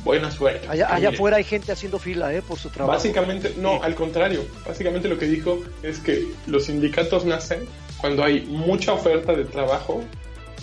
buena 0.03 0.29
suerte. 0.31 0.67
Allá, 0.67 0.93
allá 0.93 1.09
afuera 1.09 1.37
hay 1.37 1.45
gente 1.45 1.71
haciendo 1.71 1.97
fila, 1.99 2.33
¿eh? 2.33 2.41
Por 2.41 2.59
su 2.59 2.69
trabajo. 2.69 2.97
Básicamente, 2.97 3.53
no, 3.57 3.81
al 3.81 3.95
contrario. 3.95 4.43
Básicamente 4.65 5.07
lo 5.07 5.17
que 5.17 5.27
dijo 5.27 5.63
es 5.81 5.99
que 5.99 6.25
los 6.45 6.65
sindicatos 6.65 7.23
nacen 7.25 7.65
cuando 7.99 8.23
hay 8.23 8.41
mucha 8.41 8.93
oferta 8.93 9.33
de 9.33 9.45
trabajo 9.45 10.03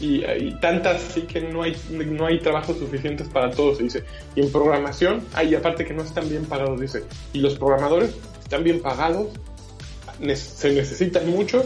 y, 0.00 0.24
y 0.24 0.58
tantas 0.60 1.00
sí 1.02 1.22
que 1.22 1.40
no 1.40 1.62
hay 1.62 1.76
no 1.90 2.26
hay 2.26 2.40
trabajos 2.40 2.78
suficientes 2.78 3.28
para 3.28 3.50
todos 3.50 3.78
dice. 3.78 4.04
Y 4.34 4.40
en 4.40 4.52
programación 4.52 5.24
hay 5.34 5.54
aparte 5.54 5.84
que 5.84 5.94
no 5.94 6.02
están 6.02 6.28
bien 6.28 6.44
pagados 6.44 6.80
dice. 6.80 7.04
Y 7.32 7.38
los 7.38 7.56
programadores 7.56 8.14
están 8.42 8.64
bien 8.64 8.80
pagados 8.80 9.28
se 10.34 10.72
necesitan 10.72 11.28
mucho 11.28 11.64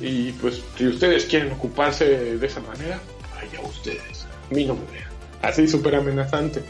y 0.00 0.32
pues 0.32 0.62
si 0.76 0.86
ustedes 0.86 1.24
quieren 1.24 1.52
ocuparse 1.52 2.36
de 2.36 2.46
esa 2.46 2.60
manera 2.60 3.00
vaya 3.34 3.60
ustedes 3.66 4.26
a 4.50 4.54
mí 4.54 4.64
no 4.64 4.74
me 4.74 4.80
vean. 4.92 5.08
Así 5.42 5.66
súper 5.66 5.96
amenazante. 5.96 6.62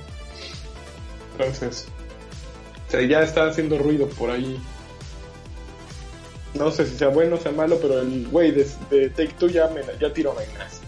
Entonces 1.33 1.87
o 2.88 2.91
sea, 2.91 3.02
ya 3.02 3.23
está 3.23 3.47
haciendo 3.47 3.79
ruido 3.79 4.07
por 4.09 4.31
ahí 4.31 4.61
no 6.54 6.71
sé 6.71 6.87
si 6.87 6.97
sea 6.97 7.09
bueno 7.09 7.37
o 7.37 7.40
sea 7.40 7.52
malo, 7.52 7.78
pero 7.80 8.00
el 8.00 8.28
güey 8.28 8.50
de, 8.52 8.66
de 8.90 9.11
Take 9.11 9.35
Two 9.38 9.49
ya, 9.49 9.68
me, 9.68 9.82
ya 10.00 10.12
tiró 10.12 10.35
vainas. 10.35 10.80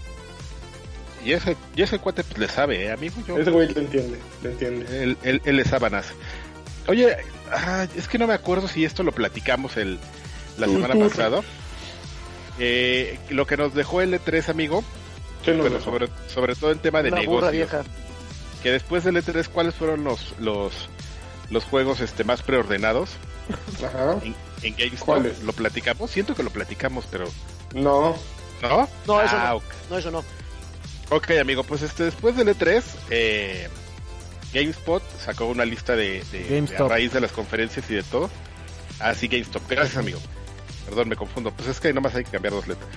Y 1.24 1.32
ese, 1.32 1.56
y 1.74 1.82
ese 1.82 1.98
cuate 1.98 2.22
pues, 2.22 2.38
le 2.38 2.48
sabe, 2.48 2.84
¿eh, 2.84 2.92
amigo. 2.92 3.14
Yo, 3.26 3.38
ese 3.38 3.50
güey 3.50 3.72
le 3.72 3.80
entiende, 3.80 4.18
le 4.42 4.50
entiende. 4.50 5.02
Él, 5.02 5.16
él, 5.22 5.40
él 5.44 5.56
le 5.56 5.64
sábanas. 5.64 6.12
Oye, 6.86 7.16
ah, 7.50 7.86
es 7.96 8.08
que 8.08 8.18
no 8.18 8.26
me 8.26 8.34
acuerdo 8.34 8.68
si 8.68 8.84
esto 8.84 9.02
lo 9.02 9.12
platicamos 9.12 9.76
el, 9.78 9.98
la 10.58 10.66
semana 10.66 10.94
pasada. 10.94 11.40
Eh, 12.58 13.18
lo 13.30 13.46
que 13.46 13.56
nos 13.56 13.74
dejó 13.74 14.00
el 14.00 14.14
E3, 14.14 14.48
amigo. 14.50 14.84
Pero 15.44 15.80
sobre, 15.80 16.08
sobre 16.32 16.54
todo 16.54 16.72
en 16.72 16.78
tema 16.78 17.02
de 17.02 17.10
negocio. 17.10 17.66
Que 18.62 18.70
después 18.70 19.04
del 19.04 19.16
E3, 19.16 19.48
¿cuáles 19.48 19.74
fueron 19.74 20.04
los, 20.04 20.34
los, 20.40 20.88
los 21.50 21.64
juegos 21.64 22.00
este 22.00 22.24
más 22.24 22.42
preordenados? 22.42 23.10
Ajá. 23.84 24.18
En, 24.64 24.76
GameStop 24.76 25.42
lo 25.44 25.52
platicamos. 25.52 26.10
Siento 26.10 26.34
que 26.34 26.42
lo 26.42 26.50
platicamos, 26.50 27.06
pero. 27.10 27.26
No. 27.74 28.16
¿No? 28.62 28.88
No, 29.06 29.20
eso 29.20 29.36
ah, 29.36 29.50
no. 29.50 29.56
Okay. 29.56 29.78
No, 29.90 29.98
eso 29.98 30.10
no. 30.10 30.24
Ok, 31.10 31.30
amigo, 31.40 31.62
pues 31.64 31.82
este 31.82 32.04
después 32.04 32.36
del 32.36 32.48
E3, 32.48 32.82
eh, 33.10 33.68
GameSpot 34.52 35.02
sacó 35.20 35.46
una 35.46 35.64
lista 35.64 35.94
de, 35.94 36.24
de, 36.32 36.62
de, 36.62 36.76
a 36.76 36.88
raíz 36.88 37.12
de 37.12 37.20
las 37.20 37.32
conferencias 37.32 37.90
y 37.90 37.94
de 37.94 38.02
todo. 38.02 38.30
Ah, 39.00 39.14
sí, 39.14 39.28
GameStop. 39.28 39.62
Gracias, 39.68 39.98
amigo. 39.98 40.18
Perdón, 40.86 41.08
me 41.08 41.16
confundo. 41.16 41.50
Pues 41.50 41.68
es 41.68 41.80
que 41.80 41.92
nomás 41.92 42.14
hay 42.14 42.24
que 42.24 42.30
cambiar 42.30 42.54
dos 42.54 42.66
letras. 42.66 42.88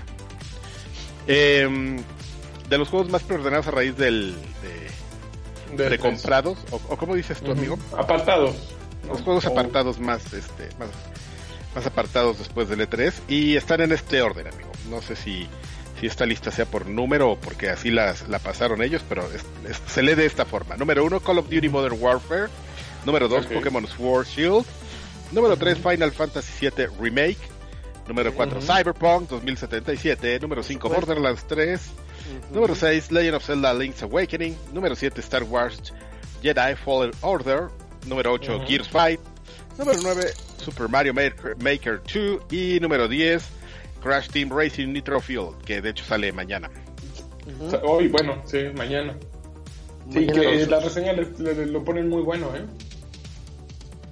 Eh, 1.28 1.98
de 2.70 2.78
los 2.78 2.90
juegos 2.90 3.10
más 3.10 3.24
preordenados 3.24 3.68
a 3.68 3.72
raíz 3.72 3.96
del 3.98 4.36
de, 4.62 5.84
de, 5.84 5.90
de 5.90 6.00
comprados, 6.00 6.58
o, 6.72 6.76
o 6.90 6.98
como 6.98 7.16
dices 7.16 7.40
tú, 7.40 7.52
uh 7.52 7.54
-huh. 7.54 7.58
amigo. 7.58 7.80
Apartados. 7.98 8.56
Los 9.08 9.22
juegos 9.22 9.46
oh. 9.46 9.50
apartados 9.50 10.00
más, 10.00 10.34
este, 10.34 10.70
más, 10.78 10.90
más 11.76 11.86
apartados 11.86 12.38
después 12.38 12.70
del 12.70 12.82
E3 12.82 13.14
y 13.28 13.56
están 13.56 13.82
en 13.82 13.92
este 13.92 14.22
orden, 14.22 14.48
amigo. 14.48 14.72
No 14.90 15.02
sé 15.02 15.16
si, 15.16 15.48
si 16.00 16.08
esta 16.08 16.26
lista 16.26 16.52
sea 16.52 16.66
por 16.66 16.88
número 16.88 17.32
o 17.32 17.40
porque 17.40 17.70
así 17.70 17.92
las, 17.92 18.28
la 18.28 18.40
pasaron 18.40 18.82
ellos, 18.82 19.04
pero 19.08 19.24
es, 19.32 19.44
es, 19.70 19.82
se 19.88 20.02
lee 20.02 20.16
de 20.16 20.26
esta 20.26 20.46
forma. 20.46 20.78
Número 20.78 21.06
uno, 21.06 21.20
Call 21.20 21.40
of 21.40 21.50
Duty 21.50 21.70
Modern 21.70 21.98
Warfare. 22.00 22.50
Número 23.06 23.28
dos, 23.28 23.46
okay. 23.46 23.58
Pokémon 23.58 23.88
Sword 23.88 24.28
Shield. 24.28 24.66
Número 25.32 25.58
tres, 25.58 25.78
Final 25.78 26.12
Fantasy 26.12 26.68
VII 26.70 26.88
Remake. 27.00 27.58
Número 28.08 28.34
4, 28.34 28.58
uh 28.58 28.64
-huh. 28.64 28.78
Cyberpunk 28.78 29.30
2077. 29.30 30.40
Número 30.40 30.64
5, 30.64 30.90
Borderlands 30.90 31.46
3. 31.48 31.80
Uh 31.80 31.94
-huh. 32.52 32.56
Número 32.56 32.76
6, 32.76 33.12
Legend 33.12 33.36
of 33.36 33.46
Zelda 33.46 33.74
Link's 33.74 34.02
Awakening. 34.02 34.56
Número 34.74 34.96
7, 34.96 35.20
Star 35.20 35.44
Wars 35.44 35.94
Jedi 36.42 36.76
Fallen 36.76 37.12
Order. 37.22 37.70
Número 38.06 38.34
8, 38.34 38.56
uh 38.56 38.62
-huh. 38.62 38.68
Gears 38.68 38.88
5. 38.88 39.22
Número 39.78 40.00
9, 40.02 40.34
Super 40.68 40.90
Mario 40.90 41.14
Maker, 41.14 41.56
Maker 41.62 42.02
2. 42.04 42.52
Y 42.52 42.80
número 42.82 43.08
10, 43.08 43.42
Crash 44.04 44.28
Team 44.28 44.50
Racing 44.50 44.92
Nitro 44.92 45.22
Fuel, 45.22 45.56
que 45.66 45.82
de 45.82 45.92
hecho 45.92 46.04
sale 46.04 46.34
mañana. 46.34 46.70
Uh 47.46 47.72
-huh. 47.72 47.80
Hoy, 47.84 48.10
bueno, 48.10 48.42
sí, 48.46 48.66
mañana. 48.76 49.16
Sí, 50.12 50.26
mañana 50.26 50.34
que 50.34 50.66
la 50.66 50.80
reseña 50.82 51.14
le, 51.14 51.26
le, 51.40 51.66
lo 51.68 51.86
ponen 51.86 52.10
muy 52.10 52.22
bueno, 52.22 52.54
¿eh? 52.54 52.66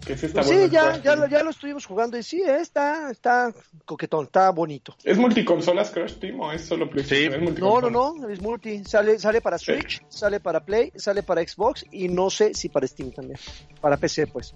Que 0.06 0.16
sí, 0.16 0.28
está 0.28 0.44
pues 0.44 0.54
bueno 0.54 0.68
sí 0.68 0.72
ya, 0.72 1.02
ya, 1.02 1.16
lo, 1.18 1.28
ya 1.28 1.44
lo 1.44 1.50
estuvimos 1.50 1.86
jugando 1.86 2.18
y 2.18 2.24
sí, 2.24 2.42
eh, 2.42 2.60
está, 2.62 3.12
está 3.12 3.52
coquetón, 3.84 4.26
está 4.26 4.50
bonito. 4.52 4.96
¿Es 5.04 5.18
multiconsolas 5.18 5.90
Crash 5.90 6.20
Team 6.20 6.40
o 6.40 6.54
es 6.54 6.64
solo 6.64 6.90
PlayStation? 6.90 7.48
Sí. 7.48 7.60
no, 7.60 7.82
no, 7.82 7.90
no, 7.90 8.30
es 8.30 8.40
multi. 8.42 8.82
Sale, 8.86 9.20
sale 9.20 9.42
para 9.42 9.58
Switch, 9.58 10.00
sí. 10.00 10.06
sale 10.08 10.40
para 10.40 10.64
Play, 10.64 10.94
sale 10.96 11.22
para 11.22 11.46
Xbox 11.46 11.84
y 11.92 12.08
no 12.08 12.30
sé 12.30 12.54
si 12.54 12.70
para 12.70 12.88
Steam 12.88 13.12
también. 13.12 13.38
Para 13.82 13.98
PC, 13.98 14.28
pues. 14.28 14.56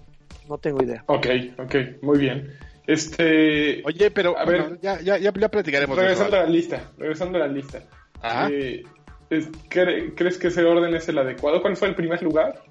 No 0.50 0.58
tengo 0.58 0.82
idea. 0.82 1.04
Ok, 1.06 1.26
ok, 1.58 1.74
muy 2.02 2.18
bien. 2.18 2.58
Este. 2.86 3.82
Oye, 3.84 4.10
pero 4.10 4.36
a 4.36 4.44
ver, 4.44 4.62
bueno, 4.62 4.78
ya, 4.82 5.00
ya, 5.00 5.16
ya, 5.16 5.32
ya, 5.32 5.48
platicaremos. 5.48 5.96
Regresando 5.96 6.36
a 6.36 6.40
la 6.40 6.46
lista, 6.46 6.90
regresando 6.98 7.38
a 7.38 7.46
la 7.46 7.48
lista. 7.48 7.82
Ajá. 8.20 8.48
Eh, 8.50 8.82
es, 9.30 9.48
¿cre 9.68 10.12
¿Crees 10.14 10.36
que 10.36 10.48
ese 10.48 10.64
orden 10.64 10.94
es 10.94 11.08
el 11.08 11.18
adecuado? 11.18 11.62
¿Cuál 11.62 11.76
fue 11.76 11.88
el 11.88 11.94
primer 11.94 12.22
lugar? 12.22 12.62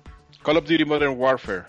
Call 0.44 0.58
of 0.58 0.66
Duty 0.66 0.86
Modern 0.86 1.18
Warfare 1.18 1.64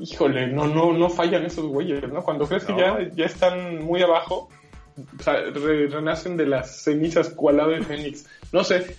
híjole, 0.00 0.46
no, 0.46 0.66
no, 0.66 0.92
no 0.92 1.10
fallan 1.10 1.44
esos 1.44 1.66
güeyes, 1.66 2.08
¿no? 2.08 2.22
Cuando 2.22 2.46
crees 2.46 2.68
no. 2.68 2.76
que 2.76 2.82
ya, 2.82 2.98
ya 3.14 3.24
están 3.24 3.84
muy 3.84 4.02
abajo, 4.02 4.48
o 4.96 5.22
sea, 5.22 5.40
re, 5.40 5.88
renacen 5.88 6.36
de 6.36 6.46
las 6.46 6.82
cenizas 6.82 7.30
cual 7.30 7.60
ave 7.60 7.82
fénix. 7.82 8.26
No 8.52 8.64
sé. 8.64 8.96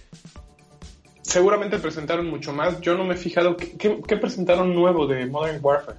Seguramente 1.30 1.78
presentaron 1.78 2.28
mucho 2.28 2.52
más. 2.54 2.82
Yo 2.82 2.96
no 2.98 3.04
me 3.06 3.14
he 3.14 3.18
fijado. 3.18 3.56
¿Qué, 3.56 3.78
qué, 3.78 4.00
qué 4.08 4.18
presentaron 4.18 4.74
nuevo 4.74 5.06
de 5.06 5.26
Modern 5.28 5.60
Warfare? 5.62 5.98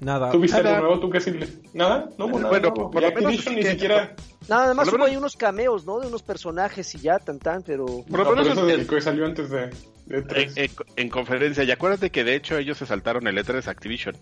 Nada. 0.00 0.30
¿Tú 0.32 0.40
viste 0.40 0.56
Nada. 0.62 0.76
algo 0.76 0.86
nuevo? 0.88 1.00
¿Tú 1.02 1.10
qué 1.10 1.20
sirve? 1.20 1.46
¿Nada? 1.74 2.08
No 2.18 2.26
hubo 2.26 2.38
nada. 2.38 2.48
Bueno, 2.50 2.70
nuevo. 2.70 2.90
por 2.90 3.02
Y 3.02 3.06
lo 3.06 3.12
menos 3.12 3.24
Activision 3.24 3.54
ni 3.54 3.62
que- 3.62 3.70
siquiera. 3.72 4.14
Nada, 4.48 4.64
además 4.64 4.86
Por 4.88 4.94
lo 4.94 4.96
hubo 4.96 5.04
menos- 5.04 5.10
ahí 5.10 5.16
unos 5.18 5.36
cameos, 5.36 5.86
¿no? 5.86 6.00
De 6.00 6.08
unos 6.08 6.22
personajes 6.22 6.94
y 6.94 6.98
ya, 6.98 7.18
tan 7.18 7.38
tan, 7.38 7.62
pero... 7.62 7.84
Por 7.86 8.18
lo 8.18 8.24
No, 8.24 8.30
menos 8.30 8.48
pero 8.48 8.52
eso 8.66 8.70
en- 8.70 8.80
de 8.80 8.86
que 8.86 9.00
salió 9.00 9.26
antes 9.26 9.50
de, 9.50 9.70
de 10.06 10.18
en, 10.18 10.26
tres. 10.26 10.56
en- 10.56 10.70
en 10.96 11.08
conferencia. 11.10 11.62
Y 11.62 11.70
acuérdate 11.70 12.10
que 12.10 12.24
de 12.24 12.34
hecho 12.34 12.56
ellos 12.56 12.78
se 12.78 12.86
saltaron 12.86 13.26
el 13.28 13.36
E3 13.38 13.68
Activision. 13.68 14.16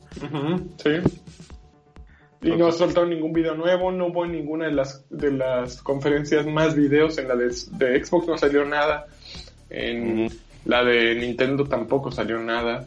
Sí. 0.82 0.90
Y 2.42 2.50
no 2.52 2.70
soltaron 2.70 3.10
ningún 3.10 3.32
video 3.32 3.54
nuevo, 3.54 3.90
no 3.90 4.06
hubo 4.08 4.24
en 4.24 4.32
ninguna 4.32 4.66
de 4.66 4.72
las 4.72 5.04
de 5.10 5.32
las 5.32 5.82
conferencias 5.82 6.46
más 6.46 6.74
videos. 6.76 7.18
En 7.18 7.26
la 7.28 7.34
de, 7.34 7.46
de 7.72 8.04
Xbox 8.04 8.28
no 8.28 8.38
salió 8.38 8.64
nada. 8.64 9.06
En 9.70 10.28
la 10.64 10.84
de 10.84 11.14
Nintendo 11.14 11.64
tampoco 11.64 12.10
salió 12.10 12.38
nada. 12.40 12.86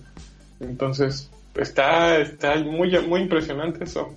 Entonces, 0.60 1.30
está, 1.56 2.18
está 2.20 2.56
muy, 2.58 2.98
muy 3.08 3.22
impresionante 3.22 3.84
eso. 3.84 4.16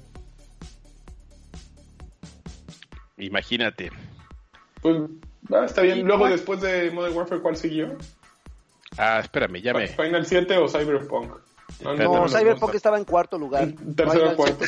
Imagínate. 3.17 3.91
Pues, 4.83 4.97
ah, 5.53 5.65
está 5.65 5.83
bien. 5.83 5.99
¿Y 5.99 6.03
Luego, 6.03 6.29
después 6.29 6.61
de 6.61 6.91
Modern 6.91 7.17
Warfare, 7.17 7.41
¿cuál 7.41 7.57
siguió? 7.57 7.97
Ah, 8.97 9.21
espérame, 9.21 9.61
ya 9.61 9.73
me. 9.73 9.89
¿Final 9.89 10.27
7 10.27 10.59
o 10.59 10.69
Cyberpunk? 10.69 11.31
No, 11.83 11.91
Espérate, 11.93 12.05
No, 12.05 12.15
no, 12.15 12.29
Cyberpunk 12.29 12.75
estaba 12.75 12.99
en 12.99 13.05
cuarto 13.05 13.39
lugar. 13.39 13.73
Tercero, 13.97 14.13
Final 14.13 14.37
cuarto. 14.37 14.65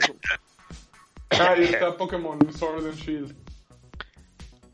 Ah, 1.31 1.55
y 1.59 1.65
está 1.65 1.97
Pokémon 1.97 2.39
Sword 2.53 2.87
and 2.87 2.95
Shield. 2.97 3.46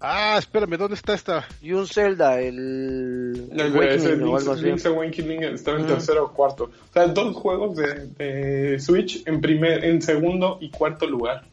Ah, 0.05 0.37
espérame, 0.39 0.77
¿dónde 0.77 0.97
está 0.97 1.15
esta? 1.15 1.47
Y 1.63 1.73
un 1.73 1.87
Zelda, 1.87 2.41
el... 2.41 3.49
El 3.53 3.57
de 3.57 3.63
Awakening 3.63 3.95
ese 3.95 4.09
o 4.09 4.13
algo 4.15 4.27
Link's, 4.37 4.49
así. 4.49 4.65
Link's 4.65 4.87
Awakening 4.87 5.43
estaba 5.45 5.79
en 5.79 5.85
Mm. 5.85 5.89
tercero 5.89 6.25
o 6.25 6.33
cuarto. 6.33 6.65
O 6.65 6.93
sea, 6.93 7.07
dos 7.07 7.37
juegos 7.37 7.77
de, 7.77 8.07
de 8.19 8.81
Switch 8.81 9.23
en 9.29 9.41
primer, 9.41 9.85
en 9.85 10.03
segundo 10.03 10.59
y 10.61 10.71
cuarto 10.71 11.07
lugar. 11.07 11.45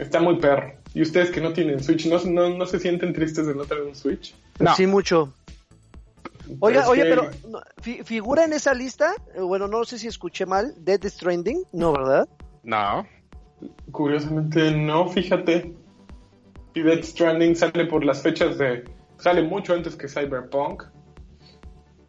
Está 0.00 0.18
muy 0.20 0.36
perro. 0.36 0.72
Y 0.94 1.02
ustedes 1.02 1.30
que 1.30 1.40
no 1.40 1.52
tienen 1.52 1.82
Switch, 1.82 2.06
¿no, 2.06 2.18
no, 2.24 2.56
no 2.56 2.66
se 2.66 2.80
sienten 2.80 3.12
tristes 3.12 3.46
de 3.46 3.54
no 3.54 3.64
tener 3.64 3.84
un 3.84 3.94
Switch? 3.94 4.34
No. 4.58 4.74
Sí, 4.74 4.86
mucho. 4.88 5.32
Oiga, 6.60 6.82
Es 6.82 6.88
oye, 6.88 7.02
que- 7.04 7.08
pero 7.10 7.30
no, 7.48 7.60
fi- 7.82 8.02
figura 8.04 8.44
en 8.44 8.52
esa 8.52 8.74
lista, 8.74 9.14
eh, 9.36 9.40
bueno, 9.42 9.68
no 9.68 9.84
sé 9.84 9.98
si 9.98 10.08
escuché 10.08 10.44
mal, 10.46 10.74
Dead 10.78 11.00
Stranding, 11.06 11.62
no, 11.72 11.92
¿verdad? 11.92 12.28
No. 12.64 13.06
Curiosamente 13.92 14.70
no, 14.72 15.08
fíjate. 15.08 15.72
Y 16.74 16.82
Death 16.82 17.04
Stranding 17.04 17.56
sale 17.56 17.86
por 17.86 18.04
las 18.04 18.22
fechas 18.22 18.58
de... 18.58 18.84
Sale 19.18 19.42
mucho 19.42 19.74
antes 19.74 19.96
que 19.96 20.06
Cyberpunk. 20.08 20.84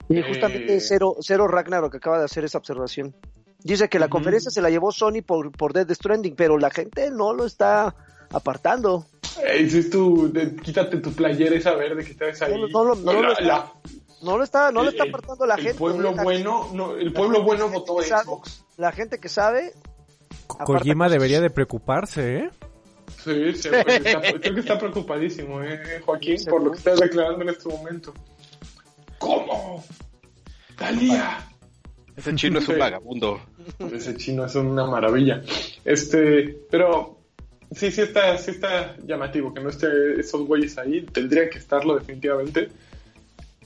Y 0.10 0.20
Eh. 0.20 0.24
justamente 0.28 0.80
Cero, 0.80 1.16
Cero 1.22 1.48
Ragnarok 1.48 1.96
acaba 1.96 2.20
de 2.20 2.26
hacer 2.26 2.44
esa 2.46 2.58
observación. 2.60 3.16
Dice 3.64 3.90
que 3.90 4.00
la 4.00 4.08
conferencia 4.10 4.52
se 4.52 4.62
la 4.62 4.70
llevó 4.70 4.92
Sony 4.92 5.22
por, 5.26 5.52
por 5.52 5.74
Dead 5.74 5.90
Stranding, 5.92 6.36
pero 6.36 6.58
la 6.58 6.70
gente 6.70 7.12
no 7.12 7.34
lo 7.34 7.46
está 7.46 7.94
apartando. 8.32 9.06
Eh, 9.46 9.64
dices 9.64 9.90
tú, 9.90 10.32
de- 10.32 10.56
quítate 10.56 10.98
tu 10.98 11.12
playera 11.14 11.56
esa 11.56 11.74
verde 11.76 12.04
que 12.06 12.14
traes 12.14 12.42
ahí. 12.42 12.54
No, 12.54 12.68
no 12.68 12.84
lo- 12.84 12.96
no 12.96 13.14
la- 13.14 13.22
lo 13.22 13.32
está- 13.34 13.44
la- 13.44 13.74
No 14.22 14.38
lo 14.38 14.44
está, 14.44 14.72
no 14.72 14.82
lo 14.84 14.90
el- 14.90 14.96
está 14.96 15.04
el- 15.04 15.10
apartando 15.10 15.46
la 15.46 15.56
el 15.56 15.62
gente. 15.62 15.78
pueblo 15.78 16.12
La- 16.14 16.24
bueno, 16.24 16.70
no, 16.74 16.96
el 16.96 17.12
pueblo 17.14 17.42
bueno 17.44 17.70
votó 17.70 18.02
Xbox. 18.02 18.66
La 18.78 18.92
gente 18.92 19.20
que 19.20 19.30
sabe, 19.30 19.74
Kojima 20.48 21.10
debería 21.10 21.42
de 21.42 21.50
preocuparse, 21.50 22.38
¿eh? 22.38 22.50
Sí, 23.24 23.54
sí 23.54 23.70
creo 24.42 24.54
que 24.54 24.60
está 24.60 24.80
preocupadísimo, 24.80 25.62
eh, 25.62 26.02
Joaquín, 26.06 26.38
por 26.50 26.64
lo 26.64 26.72
que 26.72 26.78
estás 26.78 27.00
declarando 27.00 27.42
en 27.42 27.50
este 27.50 27.70
momento. 27.70 28.14
¿Cómo? 29.18 29.84
Talía. 30.76 31.46
Ese 32.16 32.36
chino 32.36 32.60
es 32.60 32.68
un 32.68 32.80
vagabundo. 32.80 33.42
Ese 33.94 34.16
chino 34.16 34.46
es 34.46 34.56
una 34.56 34.86
maravilla. 34.86 35.42
Este, 35.86 36.58
pero 36.70 37.20
sí, 37.72 37.92
sí 37.92 38.02
está, 38.02 38.38
sí 38.38 38.52
está 38.52 38.96
llamativo 39.06 39.54
que 39.54 39.62
no 39.62 39.70
esté 39.70 40.20
esos 40.20 40.46
güeyes 40.46 40.78
ahí. 40.78 41.02
Tendría 41.02 41.50
que 41.50 41.60
estarlo 41.60 41.98
definitivamente. 41.98 42.70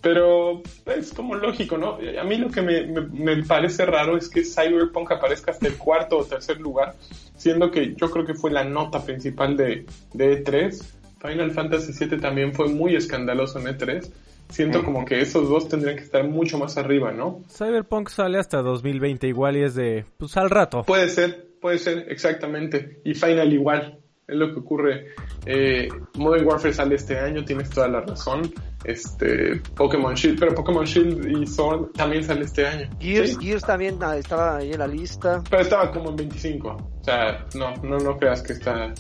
Pero 0.04 0.62
es 0.86 1.14
como 1.14 1.34
lógico, 1.34 1.78
¿no? 1.78 1.98
A 2.20 2.24
mí 2.26 2.36
lo 2.36 2.52
que 2.52 2.62
me, 2.62 2.84
me, 2.86 3.42
parece 3.44 3.86
raro 3.86 4.18
es 4.18 4.28
que 4.28 4.44
Cyberpunk 4.44 5.10
aparezca 5.14 5.52
hasta 5.52 5.66
el 5.66 5.78
cuarto 5.78 6.18
o 6.18 6.26
tercer 6.26 6.60
lugar, 6.60 6.96
siendo 7.38 7.72
que 7.72 7.96
yo 7.96 8.12
creo 8.12 8.26
que 8.26 8.34
fue 8.34 8.52
la 8.52 8.66
nota 8.66 9.06
principal 9.06 9.56
de, 9.56 9.86
de 10.14 10.44
E3. 10.44 10.84
Final 11.22 11.52
Fantasy 11.52 12.06
VII 12.06 12.20
también 12.20 12.54
fue 12.54 12.68
muy 12.68 12.98
escandaloso 12.98 13.60
en 13.60 13.68
E3. 13.68 14.12
Siento 14.50 14.84
como 14.84 15.06
que 15.06 15.22
esos 15.22 15.48
dos 15.48 15.70
tendrían 15.70 15.96
que 15.96 16.04
estar 16.04 16.28
mucho 16.28 16.58
más 16.58 16.78
arriba, 16.78 17.14
¿no? 17.14 17.42
Cyberpunk 17.50 18.10
sale 18.10 18.38
hasta 18.38 18.62
2020 18.62 19.30
igual 19.30 19.56
y 19.56 19.64
es 19.64 19.74
de, 19.74 20.04
pues 20.18 20.36
al 20.36 20.50
rato. 20.50 20.84
Puede 20.84 21.08
ser, 21.08 21.48
puede 21.62 21.78
ser, 21.78 22.08
exactamente. 22.10 23.00
Y 23.06 23.14
Final 23.14 23.54
igual. 23.54 24.03
Es 24.28 24.36
lo 24.38 24.54
que 24.54 24.60
ocurre. 24.60 25.08
Eh, 25.46 25.90
Modern 26.18 26.46
Warfare 26.46 26.74
sale 26.74 26.96
este 26.96 27.20
año, 27.20 27.44
tienes 27.44 27.70
toda 27.70 27.88
la 27.88 28.02
razón. 28.02 28.54
Este, 28.84 29.62
Pokémon 29.76 30.14
Shield, 30.14 30.40
pero 30.40 30.56
Pokémon 30.56 30.86
Shield 30.86 31.30
y 31.30 31.46
Sword 31.46 31.92
también 31.94 32.24
sale 32.24 32.46
este 32.46 32.66
año. 32.66 32.90
Gears, 33.00 33.38
Gears 33.38 33.64
también 33.64 33.98
ah, 34.02 34.18
estaba 34.18 34.58
ahí 34.58 34.72
en 34.72 34.80
la 34.80 34.88
lista. 34.88 35.44
Pero 35.50 35.62
estaba 35.62 35.92
como 35.92 36.10
en 36.12 36.16
25. 36.18 36.70
O 36.70 37.04
sea, 37.04 37.46
no, 37.56 37.76
no, 37.84 37.98
no 37.98 38.18
creas 38.18 38.42
que 38.42 38.54
está 38.54 38.94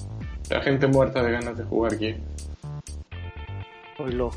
la 0.50 0.62
gente 0.62 0.88
muerta 0.88 1.24
de 1.24 1.32
ganas 1.32 1.58
de 1.58 1.64
jugar 1.64 1.98
Gears. 1.98 2.22
Oilo. 4.00 4.32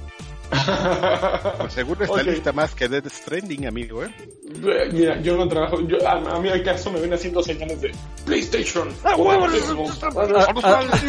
Pues 1.58 1.72
seguro 1.72 2.04
está 2.04 2.22
lista 2.22 2.52
más 2.52 2.74
que 2.74 2.88
Dead 2.88 3.04
Stranding, 3.08 3.66
amigo, 3.66 4.04
¿eh? 4.04 4.10
Mira, 4.92 5.20
yo 5.20 5.36
no 5.36 5.48
trabajo. 5.48 5.80
Yo, 5.86 5.96
a, 6.06 6.40
mí 6.40 6.48
acaso 6.48 6.90
me 6.90 7.00
ven 7.00 7.12
haciendo 7.12 7.42
señales 7.42 7.80
de 7.80 7.92
PlayStation. 8.24 8.88
¡Ah, 9.04 9.16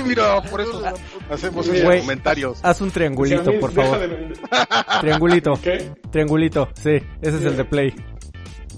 Mira, 0.06 0.42
por 0.42 0.62
eso 0.62 0.84
hacemos 1.30 1.68
esos 1.68 2.02
comentarios. 2.02 2.60
Haz 2.64 2.82
un 2.82 2.92
triangulito, 2.92 3.52
por 3.60 3.72
favor. 3.72 4.00
Triangulito. 5.02 5.54
¿Qué? 5.62 5.92
Triangulito, 6.12 6.70
sí, 6.76 6.98
ese 7.22 7.38
es 7.38 7.44
el 7.44 7.58
de 7.58 7.66
Play. 7.66 7.94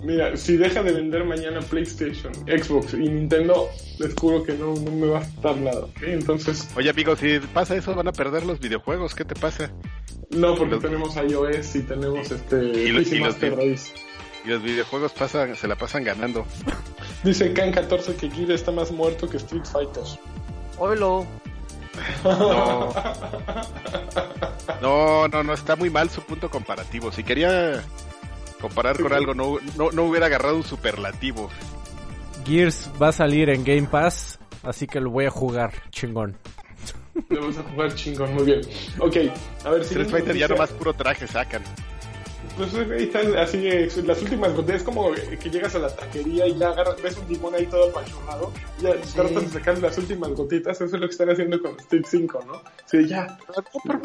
Mira, 0.03 0.35
si 0.37 0.55
deja 0.55 0.81
de 0.81 0.93
vender 0.93 1.25
mañana 1.25 1.59
PlayStation, 1.59 2.33
Xbox 2.33 2.93
y 2.93 3.09
Nintendo, 3.09 3.69
les 3.99 4.13
juro 4.15 4.43
que 4.43 4.53
no, 4.53 4.73
no 4.73 4.91
me 4.91 5.07
va 5.07 5.19
a 5.19 5.23
estar 5.23 5.57
nada. 5.57 5.87
Entonces. 6.01 6.69
Oye, 6.75 6.89
amigo, 6.89 7.15
si 7.15 7.39
pasa 7.53 7.75
eso, 7.75 7.93
van 7.93 8.07
a 8.07 8.13
perder 8.13 8.45
los 8.45 8.59
videojuegos. 8.59 9.13
¿Qué 9.13 9.25
te 9.25 9.35
pasa? 9.35 9.71
No, 10.29 10.55
porque 10.55 10.77
tenemos 10.77 11.15
iOS 11.15 11.75
y 11.75 11.83
tenemos 11.83 12.29
este. 12.31 12.63
Y 12.63 12.89
los, 12.89 13.11
y 13.11 13.19
los, 13.19 14.63
videojuegos 14.63 15.11
pasan, 15.11 15.55
se 15.55 15.67
la 15.67 15.75
pasan 15.75 16.03
ganando. 16.03 16.45
Dice 17.23 17.51
Kan 17.53 17.71
14 17.71 18.15
que 18.15 18.29
Kid 18.29 18.51
está 18.51 18.71
más 18.71 18.91
muerto 18.91 19.27
que 19.27 19.37
Street 19.37 19.65
Fighter. 19.65 20.03
Óvelo. 20.77 21.25
No. 22.23 22.93
no, 24.81 25.27
no, 25.27 25.43
no, 25.43 25.53
está 25.53 25.75
muy 25.75 25.89
mal 25.89 26.09
su 26.09 26.21
punto 26.21 26.49
comparativo. 26.49 27.11
Si 27.11 27.23
quería 27.23 27.83
comparar 28.61 29.01
con 29.01 29.11
algo, 29.11 29.33
no, 29.33 29.57
no, 29.75 29.91
no 29.91 30.03
hubiera 30.03 30.27
agarrado 30.27 30.55
un 30.55 30.63
superlativo. 30.63 31.49
Gears 32.45 32.89
va 33.01 33.09
a 33.09 33.11
salir 33.11 33.49
en 33.49 33.63
Game 33.63 33.87
Pass, 33.87 34.39
así 34.63 34.87
que 34.87 35.01
lo 35.01 35.09
voy 35.09 35.25
a 35.25 35.29
jugar 35.29 35.73
chingón. 35.91 36.37
Lo 37.29 37.41
vamos 37.41 37.57
a 37.57 37.63
jugar 37.63 37.93
chingón, 37.95 38.33
muy 38.33 38.45
bien. 38.45 38.61
Ok, 38.99 39.17
a 39.65 39.69
ver 39.71 39.83
si. 39.83 39.93
Street 39.93 40.09
Fighter 40.09 40.37
ya 40.37 40.47
nomás 40.47 40.71
puro 40.71 40.93
traje 40.93 41.27
sacan. 41.27 41.63
Pues 42.57 42.73
ahí 42.73 43.03
están 43.03 43.37
así 43.37 43.69
las 44.03 44.21
últimas 44.21 44.53
gotas. 44.53 44.77
Es 44.77 44.83
como 44.83 45.11
que 45.13 45.49
llegas 45.49 45.75
a 45.75 45.79
la 45.79 45.95
taquería 45.95 46.45
y 46.45 46.57
ya 46.57 46.69
agarras, 46.69 47.01
ves 47.01 47.17
un 47.17 47.31
limón 47.31 47.55
ahí 47.55 47.65
todo 47.65 47.89
apachurrado. 47.89 48.51
Ya 48.81 48.95
tratas 49.15 49.43
de 49.43 49.59
sacar 49.59 49.77
las 49.77 49.97
últimas 49.97 50.31
gotitas. 50.31 50.75
Eso 50.75 50.85
es 50.85 50.91
lo 50.91 51.07
que 51.07 51.11
están 51.11 51.29
haciendo 51.29 51.61
con 51.61 51.79
Street 51.79 52.05
5, 52.05 52.43
¿no? 52.45 52.61
Sí, 52.85 53.07
ya. 53.07 53.37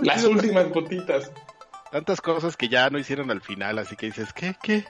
Las 0.03 0.25
últimas 0.25 0.71
gotitas. 0.71 1.33
Tantas 1.91 2.21
cosas 2.21 2.57
que 2.57 2.69
ya 2.69 2.91
no 2.91 2.99
hicieron 2.99 3.31
al 3.31 3.41
final, 3.41 3.79
así 3.79 3.97
que 3.97 4.07
dices, 4.07 4.33
¿qué? 4.33 4.55
¿Qué? 4.63 4.85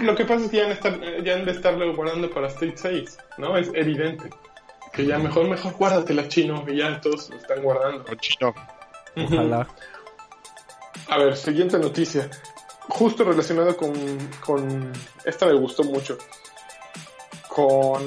Lo 0.00 0.16
que 0.16 0.24
pasa 0.24 0.44
es 0.44 0.50
que 0.50 0.56
ya 0.56 0.64
han, 0.64 0.72
estar, 0.72 1.22
ya 1.22 1.34
han 1.34 1.44
de 1.44 1.52
estarlo 1.52 1.94
guardando 1.94 2.28
para 2.30 2.48
Street 2.48 2.74
6, 2.76 3.18
¿no? 3.38 3.56
Es 3.56 3.70
evidente. 3.74 4.30
Que 4.92 5.06
ya 5.06 5.18
mejor, 5.18 5.48
mejor 5.48 5.72
guárdatela 5.74 6.28
chino, 6.28 6.64
y 6.68 6.76
ya 6.76 7.00
todos 7.00 7.30
lo 7.30 7.36
están 7.36 7.62
guardando. 7.62 8.04
chino. 8.16 8.54
Ojalá. 9.16 9.66
A 11.08 11.18
ver, 11.18 11.36
siguiente 11.36 11.78
noticia. 11.78 12.30
Justo 12.88 13.24
relacionado 13.24 13.76
con, 13.76 13.92
con. 14.44 14.92
Esta 15.24 15.46
me 15.46 15.54
gustó 15.54 15.84
mucho. 15.84 16.18
Con 17.48 18.02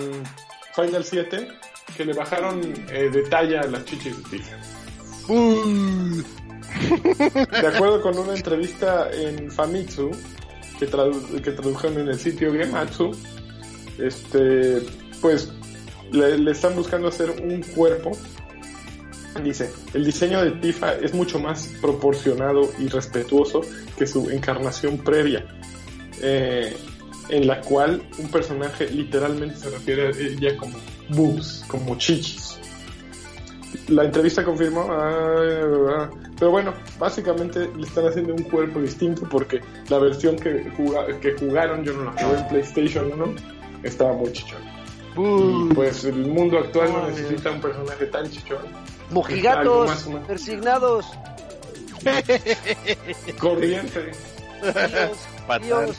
Final 0.76 1.04
7, 1.04 1.48
que 1.96 2.06
le 2.06 2.14
bajaron 2.14 2.62
eh, 2.90 3.10
detalle 3.12 3.58
a 3.58 3.64
las 3.64 3.86
chichis 3.86 4.18
de 4.18 4.38
Tifa. 4.38 4.58
De 7.62 7.68
acuerdo 7.68 8.02
con 8.02 8.18
una 8.18 8.36
entrevista 8.36 9.10
en 9.12 9.50
Famitsu, 9.50 10.12
que, 10.78 10.88
que 11.42 11.52
tradujeron 11.52 12.00
en 12.00 12.10
el 12.10 12.20
sitio 12.20 12.54
Gematsu, 12.54 13.12
este, 13.98 14.82
pues 15.22 15.52
le, 16.16 16.52
están 16.52 16.76
buscando 16.76 17.08
hacer 17.08 17.30
un 17.30 17.62
cuerpo. 17.62 18.12
Dice, 19.44 19.70
el 19.94 20.06
diseño 20.06 20.44
de 20.44 20.52
Tifa 20.52 20.94
es 20.94 21.14
mucho 21.14 21.40
más 21.40 21.68
proporcionado 21.82 22.72
y 22.80 22.88
respetuoso 22.88 23.62
que 23.98 24.08
su 24.08 24.30
encarnación 24.30 24.98
previa, 25.00 25.46
eh, 26.22 26.76
en 27.28 27.46
la 27.46 27.60
cual 27.60 28.02
un 28.18 28.30
personaje 28.30 28.90
literalmente 28.90 29.58
se 29.58 29.70
refiere 29.70 30.08
a 30.08 30.10
ella 30.12 30.56
como 30.56 30.78
boobs, 31.10 31.66
como 31.68 31.98
chichis. 31.98 32.58
La 33.90 34.06
entrevista 34.06 34.44
confirmó, 34.44 34.88
ah, 34.90 36.10
pero 36.40 36.52
bueno, 36.52 36.74
básicamente 36.98 37.70
le 37.76 37.88
están 37.88 38.08
haciendo 38.08 38.34
un 38.34 38.44
cuerpo 38.44 38.82
distinto 38.82 39.28
porque 39.30 39.62
la 39.90 40.00
versión 40.00 40.38
que, 40.38 40.70
jugaron, 41.40 41.84
yo 41.84 41.94
no 41.94 42.06
la 42.06 42.12
jugué 42.12 42.38
en 42.38 42.48
PlayStation 42.48 43.12
1, 43.12 43.36
estaba 43.84 44.14
muy 44.14 44.32
chichón 45.16 45.70
pues 45.70 46.04
el 46.06 46.16
mundo 46.28 46.60
actual 46.60 46.92
no 46.92 47.08
necesita 47.08 47.52
un 47.52 47.62
personaje 47.62 48.06
tan 48.08 48.30
chichón. 48.30 48.60
Mojigatos, 49.12 50.08
persignados. 50.28 51.06
Corriente. 53.40 54.12
Dios, 55.62 55.98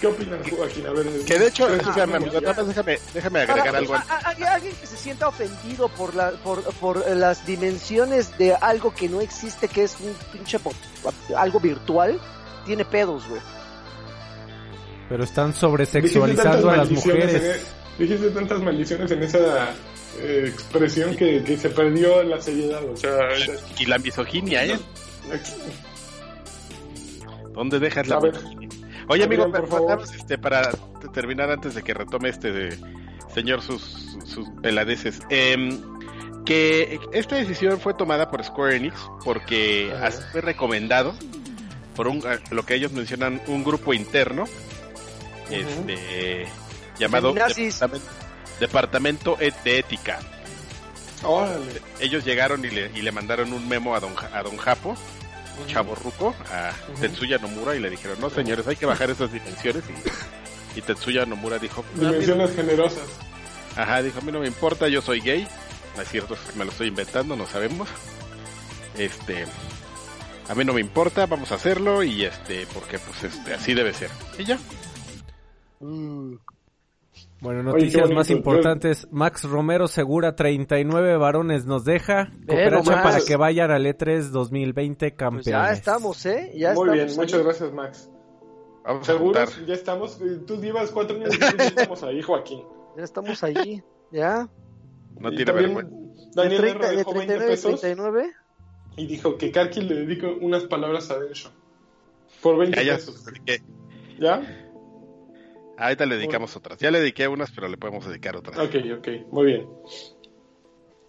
¿Qué 0.00 0.06
opinas, 0.06 0.38
Joaquín? 0.48 0.86
A 0.86 0.90
ver, 0.92 1.06
que 1.24 1.38
de 1.38 1.48
hecho, 1.48 1.68
déjame, 1.68 2.98
déjame, 3.12 3.40
agregar 3.40 3.76
algo. 3.76 3.94
alguien 3.94 4.74
que 4.80 4.86
se 4.86 4.96
sienta 4.96 5.26
ofendido 5.26 5.88
por, 5.88 6.14
la, 6.14 6.30
por, 6.30 6.62
por 6.74 7.10
las 7.16 7.44
dimensiones 7.44 8.36
de 8.38 8.54
algo 8.54 8.94
que 8.94 9.08
no 9.08 9.20
existe, 9.20 9.66
que 9.66 9.84
es 9.84 9.96
un 10.00 10.14
pinche 10.32 10.58
algo 11.36 11.58
virtual, 11.58 12.20
tiene 12.64 12.84
pedos, 12.84 13.26
güey. 13.28 13.40
Pero 15.08 15.24
están 15.24 15.52
sobresexualizando 15.54 16.70
a 16.70 16.76
las 16.76 16.90
mujeres 16.90 17.74
dijiste 17.98 18.30
tantas 18.30 18.62
maldiciones 18.62 19.10
en 19.10 19.22
esa 19.22 19.74
eh, 20.20 20.44
expresión 20.46 21.16
que, 21.16 21.42
que, 21.42 21.56
se 21.56 21.70
perdió 21.70 22.22
la 22.22 22.40
seriedad, 22.40 22.84
o 22.84 22.96
sea... 22.96 23.28
Y 23.78 23.86
la 23.86 23.98
misoginia, 23.98 24.64
¿eh? 24.64 24.78
¿Dónde 27.52 27.78
dejas 27.78 28.06
la 28.08 28.20
misoginia? 28.20 28.68
Oye, 29.08 29.24
amigo, 29.24 29.50
por 29.50 29.68
favor. 29.68 30.02
Este, 30.14 30.38
para 30.38 30.70
terminar 31.12 31.50
antes 31.50 31.74
de 31.74 31.82
que 31.82 31.94
retome 31.94 32.28
este 32.28 32.52
de, 32.52 32.78
señor 33.34 33.62
sus, 33.62 34.16
sus 34.24 34.48
peladeces, 34.62 35.20
em, 35.30 35.80
que 36.44 37.00
esta 37.12 37.36
decisión 37.36 37.80
fue 37.80 37.94
tomada 37.94 38.30
por 38.30 38.44
Square 38.44 38.76
Enix 38.76 38.96
porque 39.24 39.92
fue 40.32 40.40
recomendado 40.40 41.14
por 41.96 42.08
un, 42.08 42.22
lo 42.50 42.64
que 42.64 42.74
ellos 42.74 42.92
mencionan 42.92 43.40
un 43.48 43.64
grupo 43.64 43.92
interno 43.92 44.44
este 45.50 46.46
llamado 46.98 47.34
Departamento, 48.60 49.36
e-, 49.40 49.52
de 49.64 49.78
Ética. 49.78 50.18
Ellos 52.00 52.24
llegaron 52.24 52.64
y 52.64 52.70
le, 52.70 52.90
y 52.94 53.02
le 53.02 53.12
mandaron 53.12 53.52
un 53.52 53.68
memo 53.68 53.94
a 53.94 54.00
don, 54.00 54.14
a 54.32 54.42
don 54.42 54.56
Japo, 54.56 54.96
chavo 55.66 55.94
ruco, 55.94 56.34
a 56.52 56.72
Tetsuya 57.00 57.38
Nomura 57.38 57.74
y 57.74 57.80
le 57.80 57.90
dijeron, 57.90 58.20
no 58.20 58.30
señores, 58.30 58.66
hay 58.66 58.76
que 58.76 58.86
bajar 58.86 59.10
esas 59.10 59.32
dimensiones 59.32 59.82
y, 59.88 60.78
y 60.78 60.82
Tetsuya 60.82 61.26
Nomura 61.26 61.58
dijo... 61.58 61.84
Dimensiones 61.94 62.54
generosas. 62.54 63.06
Ajá, 63.76 64.02
dijo, 64.02 64.18
a 64.18 64.22
mí 64.22 64.32
no 64.32 64.40
me 64.40 64.46
importa, 64.46 64.88
yo 64.88 65.02
soy 65.02 65.20
gay. 65.20 65.46
No 65.96 66.02
es 66.02 66.08
cierto, 66.08 66.36
me 66.56 66.64
lo 66.64 66.70
estoy 66.70 66.88
inventando, 66.88 67.34
no 67.34 67.46
sabemos. 67.46 67.88
Este, 68.96 69.44
a 70.48 70.54
mí 70.54 70.64
no 70.64 70.72
me 70.72 70.80
importa, 70.80 71.26
vamos 71.26 71.52
a 71.52 71.56
hacerlo 71.56 72.02
y 72.02 72.24
este, 72.24 72.66
porque 72.72 72.98
pues 72.98 73.24
este, 73.24 73.54
así 73.54 73.74
debe 73.74 73.92
ser. 73.92 74.10
Y 74.38 74.44
ya. 74.44 74.58
Mm. 75.80 76.36
Bueno, 77.40 77.62
noticias 77.62 78.10
más 78.10 78.30
importantes. 78.30 79.06
Max 79.10 79.44
Romero 79.44 79.86
Segura, 79.86 80.34
39 80.34 81.16
varones 81.18 81.66
nos 81.66 81.84
deja. 81.84 82.32
Cooperacha 82.46 83.02
para 83.02 83.20
que 83.20 83.36
vayan 83.36 83.70
al 83.70 83.86
E3 83.86 84.30
2020 84.30 85.14
campeones. 85.14 85.44
Pues 85.44 85.52
ya 85.52 85.72
estamos, 85.72 86.26
¿eh? 86.26 86.52
Ya 86.56 86.74
Muy 86.74 86.90
bien, 86.90 87.08
muchas 87.16 87.42
gracias, 87.42 87.72
Max. 87.72 88.10
¿Seguros? 89.02 89.66
Ya 89.66 89.74
estamos. 89.74 90.18
Tú 90.46 90.60
llevas 90.60 90.90
cuatro 90.90 91.16
años 91.16 91.34
y 91.34 91.38
ya 91.38 91.64
estamos 91.64 92.02
ahí, 92.02 92.22
Joaquín. 92.22 92.62
Ya 92.96 93.04
estamos 93.04 93.44
ahí, 93.44 93.82
ya. 94.10 94.48
No 95.20 95.30
tiene 95.30 95.52
vergüenza. 95.52 95.94
Daniel 96.34 96.62
de 96.62 96.68
30, 96.74 96.90
dejó 96.92 97.14
20 97.14 97.38
pesos 97.38 97.80
39. 97.80 98.32
y 98.96 99.06
dijo 99.06 99.36
que 99.36 99.50
Karki 99.50 99.82
le 99.82 99.94
dedico 99.94 100.28
unas 100.40 100.64
palabras 100.64 101.10
a 101.10 101.18
Densho. 101.18 101.50
Por 102.42 102.58
20 102.58 102.84
ya, 102.84 102.94
pesos. 102.94 103.24
¿Ya? 104.18 104.67
Ahorita 105.78 106.06
le 106.06 106.16
dedicamos 106.16 106.56
otras. 106.56 106.78
Ya 106.78 106.90
le 106.90 106.98
dediqué 106.98 107.28
unas, 107.28 107.52
pero 107.52 107.68
le 107.68 107.76
podemos 107.76 108.06
dedicar 108.06 108.36
otras. 108.36 108.58
Ok, 108.58 108.74
ok, 108.98 109.08
muy 109.30 109.46
bien. 109.46 109.66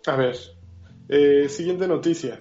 A 0.05 0.15
ver, 0.15 0.35
eh, 1.09 1.49
siguiente 1.49 1.87
noticia. 1.87 2.39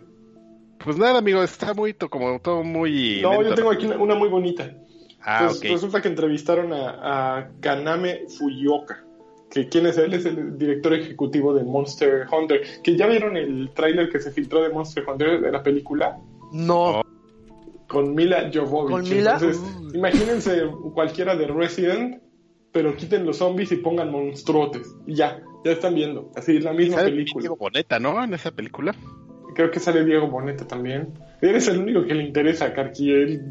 Pues 0.85 0.99
nada, 0.99 1.19
amigo, 1.19 1.43
está 1.43 1.73
muy, 1.73 1.95
como 1.95 2.39
todo 2.41 2.63
muy... 2.63 3.21
No, 3.23 3.43
yo 3.43 3.55
tengo 3.55 3.71
aquí 3.71 3.87
una, 3.87 4.15
muy 4.15 4.29
bonita. 4.29 4.73
Ah, 5.23 5.47
pues 5.49 5.61
Resulta 5.73 6.03
que 6.03 6.09
entrevistaron 6.09 6.73
a, 6.73 7.51
Kaname 7.61 8.27
Fuyuoka. 8.29 9.05
Que, 9.51 9.69
¿Quién 9.69 9.87
es 9.87 9.97
él? 9.97 10.13
Es 10.13 10.27
el 10.27 10.59
director 10.59 10.93
ejecutivo 10.93 11.55
de 11.55 11.65
Monster 11.65 12.27
Hunter. 12.31 12.61
Que 12.83 12.95
ya 12.95 13.07
vieron 13.07 13.39
el 13.39 13.71
tráiler 13.75 14.11
que 14.11 14.21
se 14.21 14.31
filtró 14.31 14.63
de 14.63 14.69
Monster 14.69 15.05
Hunter 15.09 15.41
de 15.41 15.51
la 15.51 15.63
película. 15.63 16.19
No. 16.53 17.03
Con 17.89 18.15
Mila 18.15 18.51
Jovovich. 18.53 18.91
¿Con 18.91 19.09
Mila? 19.09 19.41
Uh. 19.43 19.97
imagínense 19.97 20.63
cualquiera 20.95 21.35
de 21.35 21.47
Resident, 21.47 22.23
pero 22.71 22.95
quiten 22.95 23.25
los 23.25 23.39
zombies 23.39 23.73
y 23.73 23.77
pongan 23.77 24.13
monstruotes. 24.13 24.95
Y 25.07 25.15
ya, 25.15 25.43
ya 25.65 25.73
están 25.73 25.95
viendo. 25.95 26.31
Así 26.37 26.59
es 26.59 26.65
la 26.65 26.73
misma 26.73 26.99
película. 26.99 27.43
Diego 27.43 27.57
Boneta, 27.57 27.99
¿no? 27.99 28.23
En 28.23 28.35
esa 28.35 28.51
película. 28.51 28.95
Creo 29.55 29.71
que 29.71 29.81
sale 29.81 30.05
Diego 30.05 30.29
Boneta 30.29 30.67
también. 30.67 31.15
Eres 31.41 31.67
el 31.69 31.79
único 31.79 32.05
que 32.05 32.15
le 32.15 32.25
interesa 32.25 32.67
a 32.67 32.75
Carquiel. 32.75 33.43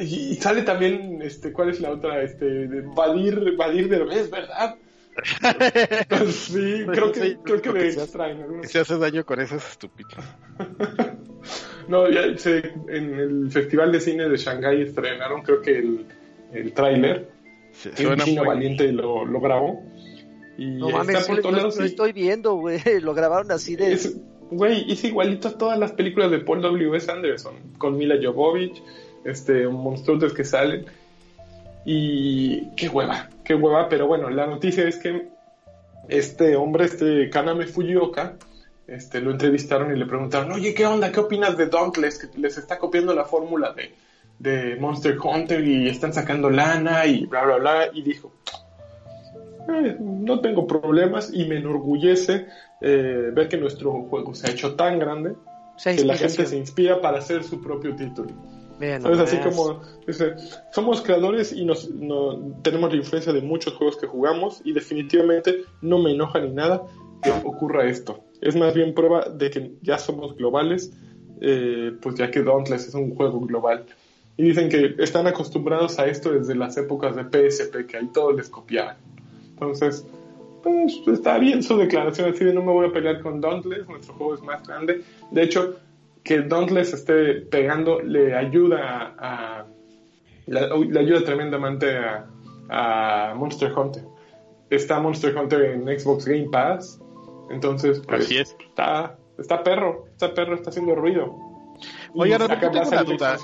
y 0.00 0.34
sale 0.34 0.62
también, 0.62 1.22
este, 1.22 1.52
¿cuál 1.52 1.70
es 1.70 1.80
la 1.80 1.92
otra? 1.92 2.22
Este, 2.22 2.44
de 2.44 2.80
Vadir, 2.80 3.56
Vadir 3.56 3.88
de 3.88 3.98
¿verdad? 3.98 4.76
sí, 6.32 6.84
creo 6.90 7.12
que, 7.12 7.38
creo 7.44 7.62
que 7.62 7.70
me 7.70 7.86
extraen. 7.86 8.64
Se 8.64 8.80
hace 8.80 8.98
daño 8.98 9.24
con 9.24 9.40
esos 9.40 9.64
estúpidos. 9.70 10.24
no, 11.88 12.08
ya 12.10 12.22
en 12.22 13.14
el 13.14 13.50
Festival 13.50 13.92
de 13.92 14.00
Cine 14.00 14.28
de 14.28 14.36
Shanghái 14.36 14.82
estrenaron, 14.82 15.42
creo 15.42 15.60
que 15.60 15.78
el, 15.78 16.06
el 16.52 16.72
tráiler. 16.72 17.28
un 17.98 18.16
chino 18.18 18.44
valiente 18.44 18.92
lo, 18.92 19.24
lo 19.24 19.40
grabó. 19.40 19.82
Y 20.56 20.66
no 20.66 20.90
mames, 20.90 21.26
por 21.26 21.52
lo, 21.52 21.68
estoy 21.68 22.12
viendo, 22.12 22.54
güey. 22.54 22.80
Lo 23.00 23.12
grabaron 23.12 23.50
así 23.50 23.74
de. 23.74 23.98
Güey, 24.50 24.92
es 24.92 25.02
igualito 25.02 25.48
a 25.48 25.58
todas 25.58 25.78
las 25.78 25.92
películas 25.92 26.30
de 26.30 26.38
Paul 26.38 26.62
W.S. 26.62 27.10
Anderson. 27.10 27.54
Con 27.76 27.96
Mila 27.96 28.14
Jovovich, 28.22 28.80
este, 29.24 29.66
monstruos 29.66 30.32
que 30.32 30.44
salen. 30.44 30.86
Y 31.84 32.70
qué 32.76 32.88
hueva, 32.88 33.28
qué 33.44 33.54
hueva, 33.54 33.88
pero 33.88 34.06
bueno, 34.06 34.30
la 34.30 34.46
noticia 34.46 34.86
es 34.86 34.96
que 34.96 35.28
este 36.08 36.56
hombre, 36.56 36.84
este 36.84 37.28
Kaname 37.30 37.66
Fujioka, 37.66 38.36
este, 38.86 39.20
lo 39.20 39.30
entrevistaron 39.30 39.94
y 39.94 39.98
le 39.98 40.06
preguntaron, 40.06 40.52
oye, 40.52 40.74
¿qué 40.74 40.86
onda? 40.86 41.10
¿Qué 41.10 41.20
opinas 41.20 41.56
de 41.56 41.66
Dauntless? 41.66 42.18
Que 42.18 42.38
les 42.38 42.58
está 42.58 42.78
copiando 42.78 43.14
la 43.14 43.24
fórmula 43.24 43.72
de, 43.72 43.94
de 44.38 44.76
Monster 44.76 45.16
Hunter 45.22 45.66
y 45.66 45.88
están 45.88 46.12
sacando 46.12 46.50
lana 46.50 47.06
y 47.06 47.26
bla, 47.26 47.44
bla, 47.44 47.56
bla. 47.56 47.90
Y 47.92 48.02
dijo, 48.02 48.32
eh, 49.68 49.96
no 50.00 50.40
tengo 50.40 50.66
problemas 50.66 51.30
y 51.32 51.46
me 51.46 51.56
enorgullece 51.56 52.46
eh, 52.80 53.30
ver 53.32 53.48
que 53.48 53.56
nuestro 53.56 53.92
juego 53.92 54.34
se 54.34 54.48
ha 54.48 54.50
hecho 54.50 54.74
tan 54.74 54.98
grande 54.98 55.34
que 55.82 56.04
la 56.04 56.16
gente 56.16 56.46
se 56.46 56.56
inspira 56.56 57.00
para 57.00 57.18
hacer 57.18 57.44
su 57.44 57.60
propio 57.60 57.96
título. 57.96 58.30
Es 58.80 59.04
así 59.04 59.38
como 59.38 59.80
somos 60.72 61.00
creadores 61.00 61.52
y 61.52 61.64
nos, 61.64 61.88
tenemos 62.62 62.90
la 62.90 62.96
influencia 62.96 63.32
de 63.32 63.40
muchos 63.40 63.74
juegos 63.74 63.96
que 63.96 64.06
jugamos 64.06 64.60
y 64.64 64.72
definitivamente 64.72 65.64
no 65.80 65.98
me 65.98 66.12
enoja 66.12 66.40
ni 66.40 66.50
nada 66.50 66.82
que 67.22 67.30
ocurra 67.30 67.86
esto. 67.86 68.23
Es 68.40 68.56
más 68.56 68.74
bien 68.74 68.94
prueba 68.94 69.28
de 69.28 69.50
que 69.50 69.72
ya 69.82 69.98
somos 69.98 70.36
globales, 70.36 70.92
eh, 71.40 71.92
pues 72.00 72.16
ya 72.16 72.30
que 72.30 72.42
Dauntless 72.42 72.88
es 72.88 72.94
un 72.94 73.14
juego 73.14 73.40
global. 73.40 73.86
Y 74.36 74.44
dicen 74.44 74.68
que 74.68 74.94
están 74.98 75.26
acostumbrados 75.26 75.98
a 75.98 76.06
esto 76.06 76.32
desde 76.32 76.54
las 76.54 76.76
épocas 76.76 77.14
de 77.16 77.22
PSP, 77.24 77.86
que 77.86 77.96
ahí 77.96 78.08
todos 78.12 78.34
les 78.34 78.48
copiaban. 78.48 78.96
Entonces, 79.50 80.06
pues 80.62 81.06
está 81.06 81.38
bien 81.38 81.62
su 81.62 81.76
declaración, 81.76 82.30
así 82.30 82.44
de 82.44 82.54
no 82.54 82.62
me 82.62 82.72
voy 82.72 82.88
a 82.88 82.92
pelear 82.92 83.20
con 83.20 83.40
Dauntless, 83.40 83.86
nuestro 83.86 84.14
juego 84.14 84.34
es 84.34 84.42
más 84.42 84.66
grande. 84.66 85.02
De 85.30 85.42
hecho, 85.42 85.76
que 86.24 86.40
Dauntless 86.40 86.94
esté 86.94 87.34
pegando 87.42 88.00
le 88.00 88.34
ayuda 88.34 89.14
a, 89.18 89.66
le, 90.46 90.98
ayuda 90.98 91.24
tremendamente 91.24 91.96
a, 92.70 93.34
Monster 93.36 93.72
Hunter. 93.78 94.02
Está 94.70 94.98
Monster 94.98 95.36
Hunter 95.36 95.62
en 95.66 95.86
Xbox 95.86 96.24
Game 96.24 96.48
Pass, 96.50 96.98
entonces 97.50 98.02
pues, 98.06 98.30
está 98.30 99.18
está 99.38 99.62
perro, 99.62 100.06
está 100.12 100.32
perro, 100.34 100.54
está 100.54 100.70
haciendo 100.70 100.94
ruido. 100.94 101.34
Oye, 102.14 102.32
yo 102.32 102.46
tengo 102.46 102.80
una 102.88 103.02
duda. 103.02 103.38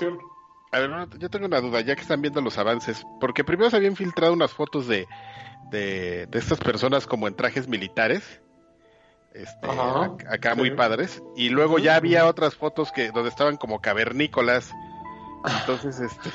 A 0.73 0.79
ver, 0.79 0.89
yo 1.19 1.29
tengo 1.29 1.45
una 1.47 1.59
duda, 1.59 1.81
ya 1.81 1.95
que 1.95 2.01
están 2.01 2.21
viendo 2.21 2.39
los 2.39 2.57
avances, 2.57 3.03
porque 3.19 3.43
primero 3.43 3.69
se 3.69 3.75
habían 3.75 3.97
filtrado 3.97 4.31
unas 4.31 4.53
fotos 4.53 4.87
de, 4.87 5.05
de, 5.69 6.27
de 6.27 6.39
estas 6.39 6.59
personas 6.59 7.05
como 7.07 7.27
en 7.27 7.35
trajes 7.35 7.67
militares 7.67 8.41
este, 9.33 9.67
acá 10.29 10.55
muy 10.55 10.71
padres. 10.71 11.21
Y 11.35 11.49
luego 11.49 11.79
ya 11.79 11.95
había 11.95 12.25
otras 12.25 12.55
fotos 12.55 12.91
que 12.91 13.11
donde 13.11 13.29
estaban 13.29 13.57
como 13.57 13.81
cavernícolas. 13.81 14.73
Entonces, 15.61 15.99
este. 15.99 16.29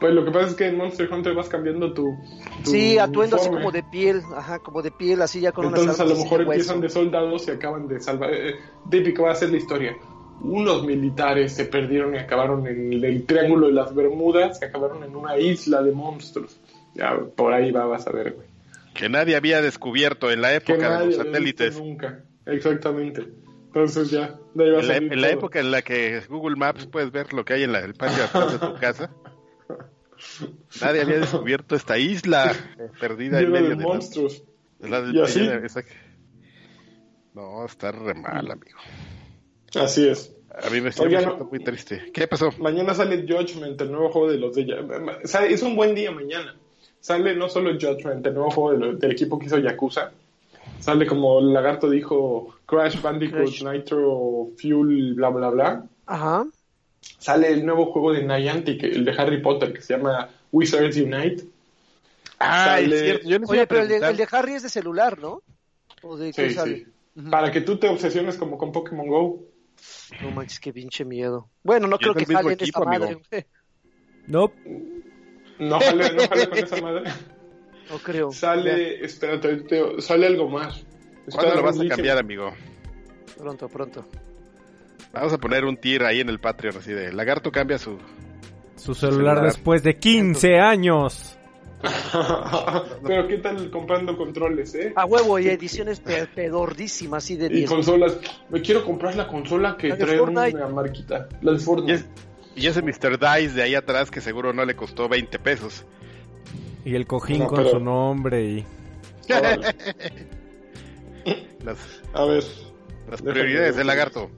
Pues 0.00 0.12
lo 0.12 0.24
que 0.24 0.30
pasa 0.30 0.48
es 0.48 0.54
que 0.54 0.66
en 0.66 0.76
Monster 0.76 1.12
Hunter 1.12 1.34
vas 1.34 1.48
cambiando 1.48 1.92
tu. 1.92 2.16
sí, 2.64 2.98
atuendo 2.98 3.36
así 3.36 3.48
como 3.48 3.70
de 3.70 3.82
piel, 3.82 4.22
ajá, 4.36 4.58
como 4.58 4.82
de 4.82 4.90
piel, 4.90 5.22
así 5.22 5.40
ya 5.40 5.52
con 5.52 5.66
Entonces 5.66 5.98
a 6.00 6.04
lo 6.04 6.16
mejor 6.16 6.42
empiezan 6.42 6.80
de 6.80 6.88
soldados 6.88 7.46
y 7.48 7.52
acaban 7.52 7.86
de 7.88 8.00
salvar. 8.00 8.32
Eh, 8.32 8.56
típico 8.90 9.24
va 9.24 9.32
a 9.32 9.34
ser 9.34 9.50
la 9.50 9.56
historia. 9.56 9.96
Unos 10.40 10.84
militares 10.84 11.52
se 11.52 11.66
perdieron 11.66 12.14
y 12.14 12.18
acabaron 12.18 12.66
en 12.66 12.92
el, 12.92 13.24
Triángulo 13.24 13.68
de 13.68 13.72
las 13.72 13.94
Bermudas, 13.94 14.58
se 14.58 14.66
acabaron 14.66 15.04
en 15.04 15.14
una 15.14 15.38
isla 15.38 15.80
de 15.82 15.92
monstruos. 15.92 16.58
Ya 16.94 17.16
por 17.36 17.52
ahí 17.52 17.70
va, 17.70 17.86
vas 17.86 18.06
a 18.06 18.12
ver, 18.12 18.32
güey. 18.32 18.46
Que 18.94 19.08
nadie 19.08 19.36
había 19.36 19.62
descubierto 19.62 20.30
en 20.30 20.40
la 20.40 20.54
época 20.54 20.98
de 20.98 21.06
los 21.06 21.16
satélites. 21.16 21.78
Nunca, 21.78 22.24
exactamente. 22.46 23.26
Entonces 23.66 24.10
ya, 24.10 24.38
en, 24.56 25.20
la, 25.20 25.30
época 25.30 25.58
en 25.58 25.72
la 25.72 25.82
que 25.82 26.20
Google 26.28 26.54
Maps 26.54 26.86
puedes 26.86 27.10
ver 27.10 27.32
lo 27.32 27.44
que 27.44 27.54
hay 27.54 27.64
en 27.64 27.74
el 27.74 27.94
patio 27.94 28.22
atrás 28.22 28.52
de 28.52 28.58
tu 28.66 28.74
casa. 28.80 29.10
Nadie 30.80 31.02
había 31.02 31.20
descubierto 31.20 31.74
esta 31.74 31.98
isla 31.98 32.54
perdida 33.00 33.40
en 33.40 33.50
medio 33.50 33.70
de, 33.70 33.76
monstruos. 33.76 34.42
¿Y 34.80 35.20
así? 35.20 35.48
No, 37.34 37.64
está 37.64 37.90
re 37.92 38.14
mal, 38.14 38.50
amigo. 38.50 38.78
Así 39.74 40.08
es. 40.08 40.32
A 40.62 40.70
mí 40.70 40.80
me 40.80 40.90
está 40.90 41.04
muy 41.50 41.58
triste. 41.64 42.12
¿Qué 42.12 42.28
pasó? 42.28 42.50
Mañana 42.58 42.94
sale 42.94 43.26
Judgment, 43.26 43.80
el 43.80 43.90
nuevo 43.90 44.10
juego 44.10 44.30
de 44.30 44.38
los 44.38 44.54
de... 44.54 44.64
Es 45.48 45.62
un 45.62 45.74
buen 45.74 45.94
día 45.94 46.12
mañana 46.12 46.54
sale 47.04 47.36
no 47.36 47.50
solo 47.50 47.72
Judgment, 47.72 48.26
el 48.26 48.32
nuevo 48.32 48.50
juego 48.50 48.94
del, 48.94 49.10
equipo 49.10 49.38
que 49.38 49.44
hizo 49.44 49.58
Yakuza, 49.58 50.10
sale 50.80 51.06
como 51.06 51.38
el 51.38 51.52
lagarto 51.52 51.90
dijo 51.90 52.54
Crash 52.64 53.02
Bandicoot, 53.02 53.60
Nitro, 53.62 54.48
Fuel, 54.56 55.12
bla, 55.12 55.28
bla, 55.28 55.50
bla. 55.50 55.84
Ajá. 56.06 56.46
Sale 57.18 57.50
el 57.50 57.64
nuevo 57.64 57.92
juego 57.92 58.12
de 58.12 58.24
Niantic, 58.24 58.82
el 58.82 59.04
de 59.04 59.12
Harry 59.12 59.40
Potter, 59.40 59.72
que 59.72 59.80
se 59.80 59.96
llama 59.96 60.28
Wizards 60.52 60.96
Unite. 60.96 61.44
Ah, 62.38 62.80
es 62.80 63.00
cierto. 63.00 63.28
Yo 63.28 63.38
Oye, 63.46 63.66
pero 63.66 63.82
el 63.82 64.16
de, 64.16 64.28
Harry 64.30 64.54
es 64.54 64.62
de 64.62 64.68
celular, 64.68 65.18
¿no? 65.18 65.42
¿O 66.02 66.16
de 66.16 66.32
sí, 66.32 66.50
sí. 66.50 66.86
Para 67.30 67.50
que 67.50 67.60
tú 67.60 67.78
te 67.78 67.88
obsesiones 67.88 68.36
como 68.36 68.58
con 68.58 68.72
Pokémon 68.72 69.06
Go. 69.06 69.42
No 70.20 70.30
manches, 70.30 70.60
qué 70.60 70.72
pinche 70.72 71.04
miedo. 71.04 71.48
Bueno, 71.62 71.86
no 71.86 71.98
creo 71.98 72.14
que 72.14 72.26
salga 72.26 72.52
en 72.52 72.58
esta 72.60 72.80
madre, 72.80 73.18
No. 74.26 74.52
No 75.58 75.80
jale, 75.80 76.12
no 76.12 76.28
jale 76.28 76.48
con 76.48 76.58
esa 76.58 76.80
madre. 76.80 77.10
No 77.90 77.98
creo. 77.98 78.32
Sale, 78.32 79.04
espérate, 79.04 80.00
sale 80.00 80.26
algo 80.26 80.48
más. 80.48 80.82
¿Cuándo 81.30 81.56
lo 81.56 81.62
vas 81.64 81.78
a 81.78 81.86
cambiar, 81.86 82.16
amigo? 82.16 82.50
Pronto, 83.36 83.68
pronto. 83.68 84.06
Vamos 85.14 85.32
a 85.32 85.38
poner 85.38 85.64
un 85.64 85.76
tier 85.76 86.04
ahí 86.04 86.20
en 86.20 86.28
el 86.28 86.40
Patreon, 86.40 86.76
así 86.76 86.92
de 86.92 87.12
Lagarto 87.12 87.52
cambia 87.52 87.78
su... 87.78 87.98
Su 88.74 88.94
celular, 88.94 89.40
después 89.42 89.84
de 89.84 89.96
15 89.96 90.58
años. 90.58 91.38
Pero 93.06 93.28
qué 93.28 93.38
tal 93.38 93.70
comprando 93.70 94.16
controles, 94.16 94.74
¿eh? 94.74 94.92
A 94.96 95.04
huevo 95.04 95.38
y 95.38 95.46
ediciones 95.48 96.00
pedordísimas 96.00 97.22
así 97.22 97.36
de 97.36 97.48
10. 97.48 97.62
Y 97.62 97.66
consolas. 97.66 98.18
Me 98.50 98.60
quiero 98.60 98.84
comprar 98.84 99.14
la 99.14 99.28
consola 99.28 99.76
que 99.76 99.92
trae 99.92 100.20
una 100.20 100.50
marquita. 100.68 101.28
La 101.42 101.52
de 101.52 101.60
Fortnite. 101.60 102.04
Y 102.56 102.66
ese 102.66 102.82
Mr. 102.82 103.16
Dice 103.18 103.54
de 103.54 103.62
ahí 103.62 103.76
atrás 103.76 104.10
que 104.10 104.20
seguro 104.20 104.52
no 104.52 104.64
le 104.64 104.74
costó 104.74 105.08
20 105.08 105.38
pesos. 105.38 105.86
Y 106.84 106.96
el 106.96 107.06
cojín 107.06 107.46
con 107.46 107.64
su 107.68 107.78
nombre 107.78 108.44
y... 108.44 108.66
las, 111.64 111.78
a 112.12 112.24
ver. 112.24 112.42
Las 113.10 113.22
prioridades 113.22 113.76
del 113.76 113.86
lagarto. 113.86 114.30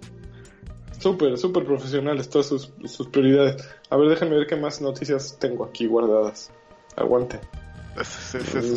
Súper, 0.98 1.36
súper 1.38 1.64
profesionales 1.64 2.28
todas 2.28 2.46
sus, 2.46 2.72
sus, 2.84 3.08
prioridades. 3.08 3.68
A 3.90 3.96
ver, 3.96 4.08
déjenme 4.08 4.36
ver 4.36 4.46
qué 4.46 4.56
más 4.56 4.80
noticias 4.80 5.36
tengo 5.38 5.64
aquí 5.64 5.86
guardadas. 5.86 6.50
Aguante. 6.96 7.38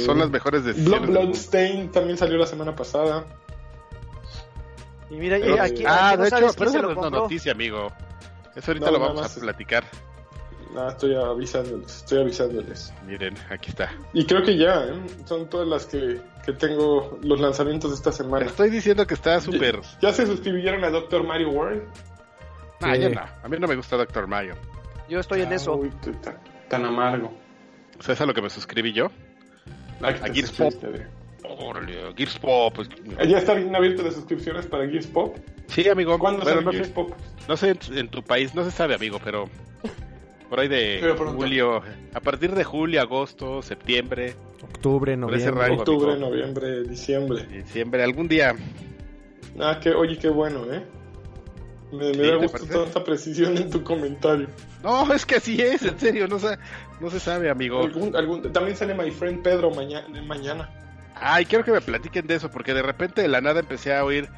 son 0.05 0.19
las 0.19 0.29
mejores 0.29 0.65
decisiones. 0.65 1.09
Bloodstain 1.09 1.91
también 1.91 2.17
salió 2.17 2.37
la 2.37 2.47
semana 2.47 2.75
pasada. 2.75 3.25
Y 5.09 5.15
mira, 5.15 5.37
aquí, 5.63 5.83
ah, 5.87 6.15
de 6.17 6.27
hecho, 6.27 6.53
pero 6.57 6.69
eso 6.69 6.81
no 6.81 6.91
es 6.91 6.97
una 6.97 7.09
noticia, 7.09 7.51
amigo. 7.51 7.87
Eso 8.55 8.71
ahorita 8.71 8.91
lo 8.91 8.99
vamos 8.99 9.37
a 9.37 9.39
platicar. 9.39 9.85
No, 10.73 10.87
estoy 10.87 11.15
avisándoles, 11.15 11.97
estoy 11.97 12.19
avisándoles. 12.19 12.93
Miren, 13.07 13.35
aquí 13.49 13.71
está. 13.71 13.91
Y 14.13 14.25
creo 14.25 14.43
que 14.43 14.55
ya, 14.55 14.85
¿eh? 14.85 14.93
son 15.25 15.49
todas 15.49 15.67
las 15.67 15.87
que, 15.87 16.21
que 16.45 16.53
tengo 16.53 17.17
los 17.23 17.39
lanzamientos 17.39 17.89
de 17.89 17.95
esta 17.95 18.11
semana. 18.11 18.45
Estoy 18.45 18.69
diciendo 18.69 19.07
que 19.07 19.15
está 19.15 19.41
súper... 19.41 19.81
¿Ya, 19.99 20.13
se 20.13 20.27
suscribieron 20.27 20.83
a 20.83 20.91
Doctor 20.91 21.23
Mario 21.23 21.49
World? 21.49 21.81
Ah, 22.81 22.95
yo 22.95 23.09
no. 23.09 23.21
A 23.21 23.47
mí 23.47 23.57
no 23.59 23.67
me 23.67 23.75
gusta 23.75 23.97
Doctor 23.97 24.27
Mario. 24.27 24.55
Yo 25.09 25.19
estoy 25.19 25.41
en 25.41 25.51
eso. 25.51 25.75
Uy, 25.75 25.91
tan, 26.69 26.85
amargo. 26.85 27.31
¿Sabes 27.93 28.05
sea, 28.05 28.13
es 28.13 28.21
a 28.21 28.25
lo 28.25 28.33
que 28.33 28.41
me 28.41 28.49
suscribí 28.49 28.93
yo? 28.93 29.11
A, 30.01 30.13
Gears 30.13 30.51
Pop. 30.51 30.73
Órale, 31.43 32.13
Gears 32.15 32.39
Pop. 32.39 32.77
¿Ya 33.27 33.39
están 33.39 33.75
abiertas 33.75 34.05
las 34.05 34.13
suscripciones 34.13 34.67
para 34.67 34.87
Gears 34.87 35.07
Pop? 35.07 35.37
Sí, 35.67 35.87
amigo. 35.89 36.17
¿Cuándo 36.17 36.45
sale 36.45 36.61
no 36.61 36.71
Gears 36.71 36.89
Pop? 36.89 37.11
No 37.47 37.57
sé 37.57 37.75
en 37.91 38.07
tu 38.09 38.23
país, 38.23 38.55
no 38.55 38.63
se 38.63 38.71
sabe, 38.71 38.95
amigo, 38.95 39.19
pero 39.23 39.49
por 40.49 40.59
ahí 40.59 40.67
de 40.67 41.15
julio, 41.17 41.81
a 42.13 42.19
partir 42.19 42.55
de 42.55 42.63
julio, 42.63 43.01
agosto, 43.01 43.61
septiembre, 43.61 44.35
octubre, 44.61 45.15
noviembre, 45.15 45.71
octubre, 45.71 46.17
noviembre, 46.17 46.83
diciembre, 46.83 47.45
diciembre, 47.45 48.03
algún 48.03 48.27
día. 48.27 48.55
Ah, 49.59 49.79
que 49.81 49.91
oye, 49.91 50.17
qué 50.17 50.29
bueno, 50.29 50.71
¿eh? 50.71 50.83
Me, 51.91 52.11
da 52.11 52.35
gusto 52.35 52.65
toda 52.67 52.85
esta 52.85 53.03
precisión 53.03 53.57
en 53.57 53.69
tu 53.69 53.83
comentario. 53.83 54.47
No, 54.83 55.11
es 55.11 55.25
que 55.25 55.35
así 55.35 55.59
es, 55.61 55.83
en 55.83 55.99
serio, 55.99 56.27
no, 56.27 56.37
no 56.99 57.09
se 57.09 57.19
sabe, 57.19 57.49
amigo. 57.49 57.89
también 58.51 58.77
sale 58.77 58.93
My 58.93 59.09
Friend 59.11 59.41
Pedro 59.41 59.71
mañana, 59.71 60.21
mañana. 60.23 60.69
Ay, 61.15 61.45
quiero 61.45 61.65
que 61.65 61.71
me 61.71 61.81
platiquen 61.81 62.27
de 62.27 62.35
eso, 62.35 62.49
porque 62.49 62.73
de 62.73 62.81
repente 62.81 63.21
de 63.21 63.27
la 63.27 63.41
nada 63.41 63.59
empecé 63.59 63.93
a 63.93 64.05
oír 64.05 64.29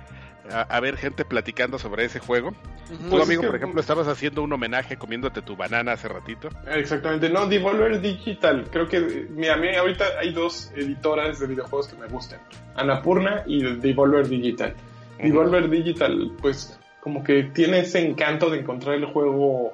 a, 0.49 0.79
ver 0.79 0.97
gente 0.97 1.25
platicando 1.25 1.77
sobre 1.77 2.05
ese 2.05 2.19
juego. 2.19 2.53
Tú, 2.87 2.97
pues 3.09 3.23
amigo, 3.23 3.43
por 3.43 3.55
ejemplo, 3.55 3.79
estabas 3.79 4.07
haciendo 4.07 4.41
un 4.41 4.51
homenaje 4.51 4.97
comiéndote 4.97 5.41
tu 5.41 5.55
banana 5.55 5.93
hace 5.93 6.07
ratito. 6.07 6.49
Exactamente, 6.67 7.29
no, 7.29 7.47
Devolver 7.47 8.01
Digital. 8.01 8.65
Creo 8.71 8.87
que, 8.87 9.27
mira, 9.29 9.53
a 9.53 9.57
mí 9.57 9.73
ahorita 9.75 10.05
hay 10.19 10.33
dos 10.33 10.71
editoras 10.75 11.39
de 11.39 11.47
videojuegos 11.47 11.87
que 11.87 11.97
me 11.97 12.07
gustan: 12.07 12.39
Anapurna 12.75 13.43
y 13.45 13.63
Devolver 13.75 14.27
Digital. 14.27 14.75
Devolver 15.19 15.69
Digital, 15.69 16.31
pues, 16.41 16.79
como 17.01 17.23
que 17.23 17.43
tiene 17.43 17.79
ese 17.79 17.99
encanto 17.99 18.49
de 18.49 18.59
encontrar 18.59 18.95
el 18.95 19.05
juego, 19.05 19.73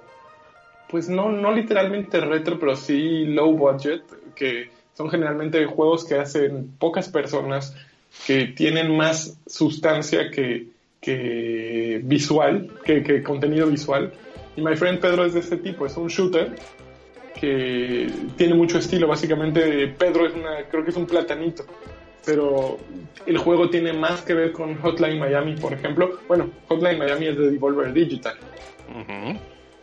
pues 0.90 1.10
no, 1.10 1.32
no 1.32 1.52
literalmente 1.52 2.20
retro, 2.22 2.58
pero 2.60 2.76
sí 2.76 3.26
low 3.26 3.52
budget, 3.54 4.04
que 4.34 4.70
son 4.94 5.10
generalmente 5.10 5.66
juegos 5.66 6.06
que 6.06 6.16
hacen 6.16 6.72
pocas 6.80 7.10
personas 7.10 7.76
que 8.26 8.48
tienen 8.48 8.96
más 8.96 9.38
sustancia 9.46 10.32
que, 10.32 10.68
que 11.02 12.02
visual, 12.04 12.72
que, 12.84 13.04
que, 13.04 13.22
contenido 13.22 13.68
visual. 13.68 14.12
Y 14.56 14.62
My 14.62 14.76
Friend 14.76 15.00
Pedro 15.00 15.26
es 15.26 15.34
de 15.34 15.42
este 15.42 15.58
tipo, 15.58 15.86
es 15.86 15.96
un 15.98 16.08
shooter 16.08 16.56
que 17.40 18.10
tiene 18.36 18.56
mucho 18.56 18.80
estilo. 18.80 19.08
Básicamente, 19.08 19.88
Pedro 20.00 20.26
es 20.26 20.34
una, 20.34 20.64
creo 20.70 20.84
que 20.84 20.90
es 20.90 20.98
un 20.98 21.06
platanito. 21.06 21.66
Pero 22.28 22.78
el 23.26 23.38
juego 23.38 23.70
tiene 23.70 23.94
más 23.94 24.22
que 24.22 24.34
ver 24.34 24.52
con 24.52 24.76
Hotline 24.76 25.18
Miami, 25.18 25.56
por 25.56 25.72
ejemplo. 25.72 26.20
Bueno, 26.28 26.50
Hotline 26.68 27.00
Miami 27.00 27.28
es 27.28 27.38
de 27.38 27.50
Devolver 27.50 27.94
Digital. 27.94 28.36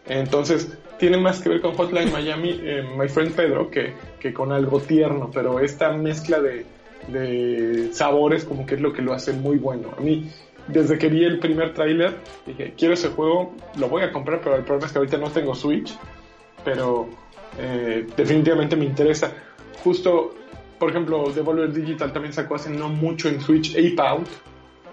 Entonces, 0.07 0.79
tiene 0.99 1.17
más 1.17 1.41
que 1.41 1.49
ver 1.49 1.63
con 1.63 1.75
Hotline 1.75 2.13
Miami, 2.13 2.61
eh, 2.63 2.85
My 2.99 3.09
Friend 3.09 3.33
Pedro, 3.35 3.71
que, 3.71 3.95
que 4.21 4.35
con 4.35 4.53
algo 4.53 4.79
tierno. 4.79 5.31
Pero 5.33 5.59
esta 5.59 5.91
mezcla 5.93 6.39
de, 6.39 6.67
de 7.09 7.89
sabores 7.93 8.45
como 8.45 8.67
que 8.67 8.75
es 8.75 8.81
lo 8.83 8.93
que 8.93 9.01
lo 9.01 9.15
hace 9.15 9.33
muy 9.33 9.57
bueno. 9.57 9.95
A 9.97 10.01
mí, 10.03 10.31
desde 10.69 10.99
que 10.99 11.09
vi 11.09 11.25
el 11.25 11.39
primer 11.39 11.73
tráiler, 11.73 12.15
dije, 12.47 12.75
quiero 12.77 12.93
ese 12.93 13.09
juego, 13.09 13.55
lo 13.79 13.89
voy 13.89 14.03
a 14.03 14.13
comprar, 14.13 14.43
pero 14.43 14.57
el 14.57 14.65
problema 14.65 14.87
es 14.87 14.93
que 14.93 14.99
ahorita 14.99 15.17
no 15.17 15.31
tengo 15.31 15.55
Switch, 15.55 15.97
pero 16.63 17.09
eh, 17.59 18.07
definitivamente 18.15 18.77
me 18.77 18.85
interesa. 18.85 19.33
Justo, 19.83 20.35
por 20.85 20.91
ejemplo, 20.91 21.33
Devolver 21.33 21.73
Digital 21.73 22.13
también 22.13 22.35
sacó 22.35 22.57
hace 22.57 22.69
no 22.69 22.91
mucho 22.91 23.31
en 23.31 23.41
Switch 23.41 23.71
Ape 23.71 23.97
Out, 23.99 24.29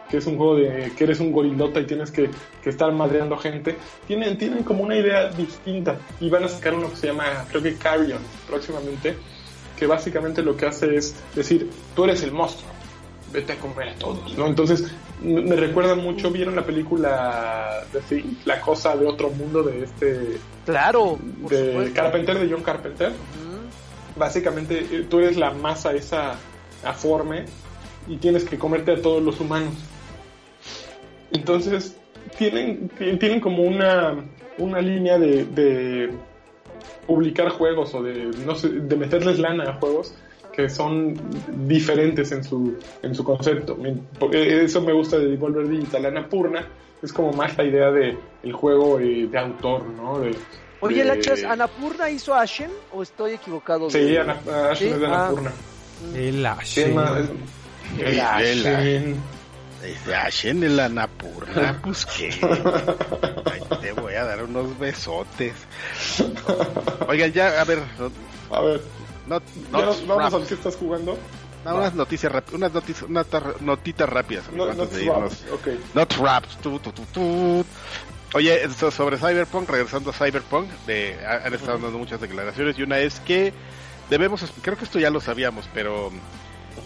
que 0.09 0.17
es 0.19 0.25
un 0.25 0.37
juego 0.37 0.55
de 0.55 0.93
que 0.97 1.03
eres 1.03 1.19
un 1.19 1.33
gorilota 1.33 1.81
y 1.81 1.85
tienes 1.85 2.11
que, 2.11 2.29
que, 2.63 2.69
estar 2.69 2.89
madreando 2.93 3.35
gente. 3.35 3.75
Tienen, 4.07 4.37
tienen 4.37 4.63
como 4.63 4.83
una 4.83 4.95
idea 4.95 5.27
distinta 5.31 5.97
y 6.21 6.29
van 6.29 6.45
a 6.45 6.47
sacar 6.47 6.75
uno 6.75 6.89
que 6.89 6.95
se 6.95 7.07
llama, 7.07 7.25
creo 7.49 7.61
que 7.61 7.75
Carrion, 7.75 8.21
próximamente 8.47 9.17
que 9.75 9.85
básicamente 9.85 10.41
lo 10.41 10.55
que 10.55 10.67
hace 10.67 10.95
es 10.95 11.13
decir, 11.35 11.69
tú 11.93 12.05
eres 12.05 12.23
el 12.23 12.31
monstruo, 12.31 12.71
vete 13.33 13.51
a 13.51 13.57
comer 13.57 13.89
a 13.89 13.95
todos, 13.95 14.37
¿no? 14.37 14.47
Entonces, 14.47 14.89
me 15.21 15.57
recuerda 15.57 15.95
mucho, 15.95 16.31
¿vieron 16.31 16.55
la 16.55 16.65
película 16.65 17.83
de 17.91 18.23
La 18.45 18.61
cosa 18.61 18.95
de 18.95 19.05
otro 19.05 19.29
mundo 19.29 19.61
de 19.61 19.83
este... 19.83 20.37
Claro. 20.65 21.19
De 21.49 21.91
Carpenter, 21.93 22.39
de 22.39 22.49
John 22.49 22.63
Carpenter. 22.63 23.11
Básicamente, 24.21 24.85
eh, 24.91 25.05
tú 25.09 25.17
eres 25.17 25.35
la 25.35 25.49
masa 25.49 25.93
esa 25.93 26.37
aforme 26.83 27.45
y 28.07 28.17
tienes 28.17 28.45
que 28.45 28.59
comerte 28.59 28.91
a 28.91 29.01
todos 29.01 29.23
los 29.23 29.39
humanos. 29.39 29.73
Entonces, 31.31 31.97
tienen, 32.37 32.89
tienen 33.19 33.39
como 33.39 33.63
una, 33.63 34.23
una 34.59 34.79
línea 34.79 35.17
de 35.17 36.11
publicar 37.07 37.49
juegos 37.49 37.93
o 37.95 38.03
de, 38.03 38.31
no 38.45 38.55
sé, 38.55 38.69
de 38.69 38.95
meterles 38.95 39.39
lana 39.39 39.63
a 39.69 39.73
juegos 39.73 40.13
que 40.53 40.69
son 40.69 41.15
diferentes 41.67 42.31
en 42.31 42.43
su, 42.43 42.77
en 43.01 43.15
su 43.15 43.23
concepto. 43.23 43.77
Eso 44.31 44.81
me 44.81 44.93
gusta 44.93 45.17
de 45.17 45.27
Devolver 45.27 45.67
Digital. 45.67 46.05
Anapurna 46.05 46.65
es 47.01 47.11
como 47.13 47.31
más 47.31 47.57
la 47.57 47.63
idea 47.63 47.91
de 47.91 48.17
el 48.43 48.53
juego 48.53 48.99
eh, 48.99 49.27
de 49.27 49.37
autor, 49.37 49.85
¿no? 49.85 50.19
De, 50.19 50.35
Oye, 50.81 51.03
de... 51.03 51.45
¿Anapurna 51.47 52.09
hizo 52.09 52.33
Ashen 52.33 52.71
o 52.91 53.03
estoy 53.03 53.33
equivocado? 53.33 53.89
Sí, 53.89 54.17
Ashen 54.17 54.93
es 54.93 54.99
de 54.99 55.07
ah. 55.07 55.27
Anapurna. 55.27 55.51
El 56.15 56.45
Ashen. 56.45 56.99
El 57.99 58.19
Ashen. 58.19 59.21
Dice 59.83 60.15
Ashen 60.15 60.63
el 60.63 60.79
Anapurna, 60.79 61.79
pues 61.83 62.05
que 62.05 62.29
te 63.81 63.91
voy 63.93 64.13
a 64.13 64.25
dar 64.25 64.43
unos 64.43 64.77
besotes. 64.77 65.53
Oigan, 67.07 67.31
ya, 67.31 67.59
a 67.59 67.63
ver. 67.63 67.79
a 68.51 68.61
ver. 68.61 68.81
No, 69.25 69.41
vamos 70.07 70.33
a 70.33 70.47
que 70.47 70.53
estás 70.53 70.75
jugando. 70.75 71.17
unas 71.65 71.95
noticias 71.95 72.31
unas 72.53 72.73
noticias, 72.73 73.09
unas 73.09 73.25
notitas 73.61 74.09
rápidas 74.09 74.45
antes 74.49 74.91
de 74.91 75.05
irnos. 75.05 75.43
Not 75.95 76.13
raps. 76.17 76.57
Oye, 78.33 78.69
sobre 78.69 79.17
Cyberpunk, 79.17 79.69
regresando 79.69 80.11
a 80.11 80.13
Cyberpunk, 80.13 80.69
de, 80.87 81.17
han 81.25 81.53
estado 81.53 81.77
dando 81.77 81.97
muchas 81.97 82.21
declaraciones 82.21 82.77
y 82.79 82.83
una 82.83 82.99
es 82.99 83.19
que 83.19 83.53
debemos, 84.09 84.45
creo 84.61 84.77
que 84.77 84.85
esto 84.85 84.99
ya 84.99 85.09
lo 85.09 85.19
sabíamos, 85.19 85.67
pero 85.73 86.11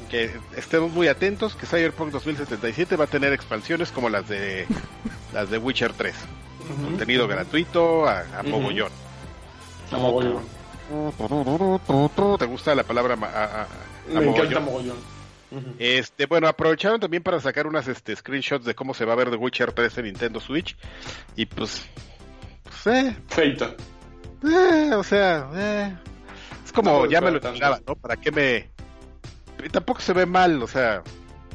que 0.09 0.31
estemos 0.55 0.91
muy 0.91 1.07
atentos 1.07 1.55
que 1.55 1.67
Cyberpunk 1.67 2.11
2077 2.11 2.95
va 2.95 3.05
a 3.05 3.07
tener 3.07 3.31
expansiones 3.31 3.91
como 3.91 4.09
las 4.09 4.27
de 4.27 4.65
las 5.33 5.49
de 5.49 5.57
Witcher 5.57 5.93
3. 5.93 6.15
Contenido 6.83 7.27
gratuito 7.27 8.07
a, 8.07 8.25
a 8.39 8.43
mogollón. 8.43 8.91
A 9.91 9.97
mogollón. 9.97 10.43
¿Te 12.39 12.45
gusta 12.45 12.73
la 12.73 12.83
palabra 12.83 13.13
a, 13.13 13.67
Me 14.11 14.29
encanta 14.29 14.59
mogollón. 14.59 15.14
Este, 15.79 16.25
bueno, 16.25 16.47
aprovecharon 16.47 16.99
también 16.99 17.23
para 17.23 17.39
sacar 17.39 17.67
unas 17.67 17.87
este, 17.87 18.15
screenshots 18.15 18.65
de 18.65 18.75
cómo 18.75 18.93
se 18.93 19.05
va 19.05 19.13
a 19.13 19.15
ver 19.15 19.29
The 19.29 19.37
Witcher 19.37 19.71
3 19.71 19.97
en 19.99 20.05
Nintendo 20.05 20.39
Switch. 20.39 20.75
Y 21.35 21.45
pues. 21.45 21.85
pues 22.63 22.87
eh. 22.87 23.15
Feita. 23.27 23.75
Eh, 24.43 24.93
o 24.93 25.03
sea, 25.03 25.49
eh. 25.53 25.95
Es 26.63 26.71
como, 26.71 27.05
ya 27.05 27.21
me 27.21 27.31
lo 27.31 27.37
imaginaba, 27.37 27.79
¿no? 27.85 27.95
¿Para 27.95 28.17
qué 28.17 28.31
me, 28.31 28.69
y 29.63 29.69
tampoco 29.69 30.01
se 30.01 30.13
ve 30.13 30.25
mal, 30.25 30.61
o 30.61 30.67
sea. 30.67 31.03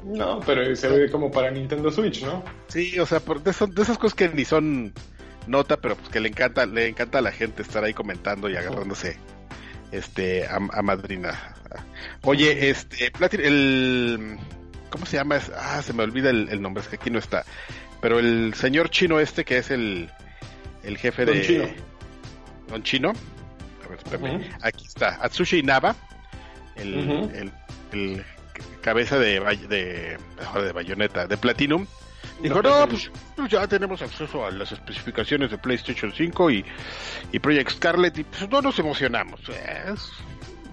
No, 0.05 0.41
pero 0.41 0.75
se 0.75 0.89
ve 0.89 1.11
como 1.11 1.31
para 1.31 1.51
Nintendo 1.51 1.91
Switch, 1.91 2.23
¿no? 2.23 2.43
Sí, 2.69 2.99
o 2.99 3.05
sea, 3.05 3.21
por 3.21 3.43
de, 3.43 3.51
esas 3.51 3.99
cosas 3.99 4.15
que 4.15 4.29
ni 4.29 4.45
son 4.45 4.95
nota, 5.47 5.77
pero 5.77 5.97
pues 5.97 6.09
que 6.09 6.21
le 6.21 6.29
encanta, 6.29 6.65
le 6.65 6.89
encanta 6.89 7.19
a 7.19 7.23
la 7.23 7.33
gente 7.33 7.63
estar 7.63 7.85
ahí 7.85 7.93
comentando 7.93 8.49
y 8.49 8.57
agarrándose 8.57 9.19
este 9.92 10.46
a, 10.46 10.83
madrina. 10.83 11.55
Oye, 12.22 12.70
este 12.70 13.12
el 13.42 14.38
¿cómo 14.90 15.07
se 15.07 15.16
llama? 15.16 15.38
Ah, 15.57 15.83
se 15.83 15.92
me 15.92 16.03
olvida 16.03 16.31
el, 16.31 16.61
nombre, 16.61 16.83
es 16.83 16.88
que 16.88 16.96
aquí 16.96 17.11
no 17.11 17.18
está. 17.18 17.44
Pero 18.00 18.18
el 18.18 18.55
señor 18.55 18.90
chino 18.90 19.20
este 19.20 19.44
que 19.44 19.59
es 19.59 19.70
el, 19.70 20.11
el 20.83 20.98
jefe 20.98 21.24
Don 21.24 21.35
de 21.35 21.46
Chino. 21.46 21.64
Don 22.68 22.83
Chino. 22.83 23.12
A 23.85 23.88
ver, 23.88 23.98
espérame. 23.98 24.50
Aquí 24.62 24.87
está, 24.87 25.18
Atsushi 25.22 25.62
Naba 25.62 25.94
el, 26.76 26.94
el, 27.35 27.53
el 27.92 28.24
cabeza 28.81 29.18
de, 29.18 29.40
de, 29.68 30.18
de 30.62 30.72
bayoneta, 30.72 31.26
de 31.26 31.37
Platinum, 31.37 31.87
dijo, 32.43 32.63
no, 32.63 32.89
pues, 32.89 33.11
pues, 33.37 33.51
ya 33.51 33.67
tenemos 33.67 34.03
acceso 34.03 34.45
a 34.45 34.51
las 34.51 34.73
especificaciones 34.73 35.51
de 35.51 35.59
PlayStation 35.59 36.13
5 36.13 36.51
y, 36.51 36.65
y 37.33 37.39
Project 37.39 37.71
Scarlet 37.73 38.19
y 38.19 38.25
pues 38.25 38.49
no 38.51 38.61
nos 38.61 38.79
emocionamos. 38.79 39.41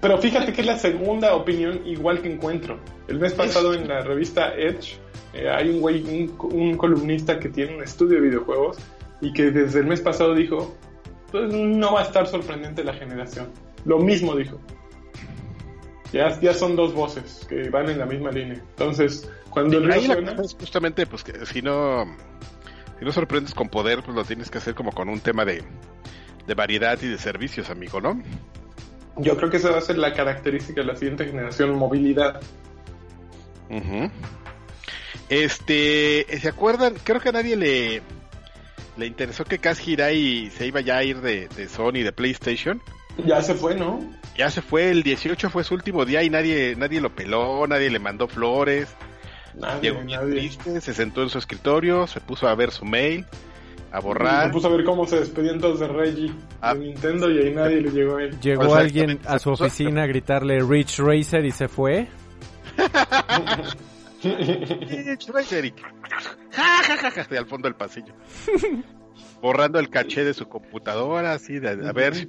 Pero 0.02 0.18
fíjate 0.20 0.54
que 0.54 0.62
es 0.62 0.68
la 0.68 0.78
segunda 0.78 1.36
opinión 1.36 1.82
igual 1.86 2.22
que 2.22 2.32
encuentro. 2.32 2.80
El 3.08 3.20
mes 3.20 3.34
pasado 3.34 3.74
en 3.74 3.88
la 3.88 4.02
revista 4.02 4.54
Edge 4.56 4.98
eh, 5.34 5.50
hay 5.50 5.70
un 5.70 5.82
güey, 5.82 6.04
un, 6.04 6.52
un, 6.52 6.78
columnista 6.78 7.40
que 7.40 7.50
tiene 7.50 7.76
un 7.76 7.84
estudio 7.84 8.22
de 8.22 8.28
videojuegos 8.30 8.78
y 9.22 9.34
que 9.34 9.52
desde 9.52 9.80
el 9.80 9.88
mes 9.88 10.02
pasado 10.02 10.34
dijo, 10.36 10.76
pues 11.32 11.52
no 11.52 11.94
va 11.94 12.02
a 12.02 12.04
estar 12.04 12.28
sorprendente 12.28 12.84
la 12.84 12.94
generación. 12.94 13.48
Lo 13.86 14.00
mismo 14.00 14.36
dijo. 14.36 14.60
Ya, 16.14 16.40
ya 16.40 16.54
son 16.54 16.76
dos 16.76 16.94
voces 16.94 17.46
que 17.50 17.70
van 17.70 17.90
en 17.90 18.00
la 18.00 18.06
misma 18.06 18.32
línea. 18.32 18.56
Entonces, 18.56 19.30
cuando 19.50 19.78
el 19.78 19.92
Ahí 19.92 20.06
es 20.06 20.56
justamente, 20.60 21.06
pues 21.06 21.24
que 21.24 21.46
si 21.46 21.62
no, 21.62 22.06
si 23.00 23.06
no 23.06 23.12
sorprendes 23.12 23.54
con 23.54 23.70
poder, 23.70 24.04
pues 24.04 24.16
lo 24.16 24.24
tienes 24.24 24.50
que 24.50 24.60
hacer 24.60 24.74
como 24.74 24.92
con 24.92 25.10
un 25.10 25.20
tema 25.20 25.44
de, 25.44 25.64
de 26.46 26.54
variedad 26.54 26.98
y 27.02 27.08
de 27.08 27.18
servicios, 27.18 27.70
amigo, 27.70 28.00
¿no? 28.00 28.22
Yo 29.18 29.36
creo 29.36 29.50
que 29.50 29.58
esa 29.58 29.72
va 29.72 29.80
a 29.80 29.82
ser 29.82 29.98
la 29.98 30.14
característica 30.14 30.82
de 30.82 30.88
la 30.88 30.96
siguiente 30.96 31.26
generación, 31.26 31.76
movilidad. 31.76 32.40
Este, 35.30 36.26
¿se 36.40 36.48
acuerdan? 36.48 36.96
Creo 37.04 37.20
que 37.20 37.30
a 37.30 37.34
nadie 37.34 37.58
le, 37.58 38.02
le 38.96 39.06
interesó 39.06 39.44
que 39.44 39.60
Kaz 39.60 39.86
Hirai 39.86 40.50
se 40.52 40.68
iba 40.68 40.82
ya 40.82 40.98
a 40.98 41.04
ir 41.04 41.20
de, 41.22 41.48
de 41.50 41.68
Sony, 41.68 42.04
de 42.04 42.14
PlayStation. 42.14 42.82
Ya 43.26 43.42
se 43.42 43.54
fue, 43.56 43.76
¿no? 43.76 44.00
Ya 44.38 44.50
se 44.50 44.62
fue, 44.62 44.92
el 44.92 45.04
18 45.04 45.50
fue 45.50 45.64
su 45.64 45.74
último 45.74 46.06
día 46.06 46.24
y 46.24 46.30
nadie, 46.30 46.76
nadie 46.78 47.02
lo 47.02 47.14
peló, 47.14 47.66
nadie 47.68 47.90
le 47.90 48.00
mandó 48.00 48.28
flores. 48.28 48.96
Nadie, 49.56 49.92
nadie. 50.04 50.52
se 50.80 50.94
sentó 50.94 51.24
en 51.24 51.30
su 51.30 51.40
escritorio, 51.40 52.06
se 52.06 52.22
puso 52.22 52.48
a 52.48 52.54
ver 52.54 52.70
su 52.72 52.86
mail, 52.86 53.26
a 53.92 54.00
borrar. 54.00 54.48
Se 54.48 54.54
puso 54.54 54.68
a 54.68 54.72
ver 54.72 54.84
cómo 54.86 55.08
se 55.08 55.20
despedían 55.20 55.60
todos 55.60 55.80
de 55.80 55.88
Reggie 55.88 56.32
ah. 56.62 56.76
de 56.76 56.82
Nintendo 56.82 57.32
y 57.32 57.40
ahí 57.40 57.54
nadie 57.54 57.82
le 57.82 57.90
llegó 57.90 58.18
a 58.18 58.24
él. 58.24 58.40
Llegó 58.40 58.76
alguien 58.76 59.20
a 59.26 59.40
su 59.40 59.50
oficina 59.50 60.04
a 60.04 60.08
gritarle 60.08 60.60
Rich 60.60 61.00
Racer 61.00 61.44
y 61.46 61.52
se 61.52 61.68
fue. 61.68 62.08
Rich 64.24 65.30
Racer 65.30 65.66
y... 65.66 65.74
al 67.36 67.46
fondo 67.48 67.68
del 67.68 67.76
pasillo. 67.76 68.14
Borrando 69.42 69.80
el 69.80 69.90
caché 69.90 70.24
de 70.24 70.36
su 70.36 70.48
computadora, 70.48 71.34
así, 71.34 71.60
de, 71.60 71.70
a 71.70 71.92
ver 71.94 72.16
si 72.16 72.28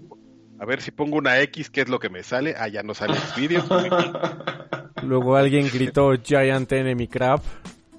a 0.59 0.65
ver 0.65 0.83
si 0.83 0.91
pongo 0.91 1.17
una 1.17 1.41
X, 1.41 1.71
¿qué 1.71 1.83
es 1.83 1.89
lo 1.89 1.99
que 1.99 2.09
me 2.09 2.23
sale? 2.23 2.55
Ah, 2.59 2.69
ya 2.69 2.83
no 2.83 2.95
sale 2.95 3.15
el 3.15 3.41
vídeo. 3.41 3.65
Luego 5.03 5.37
alguien 5.37 5.69
gritó 5.73 6.13
Giant 6.23 6.71
Enemy 6.73 7.07
Crab. 7.09 7.41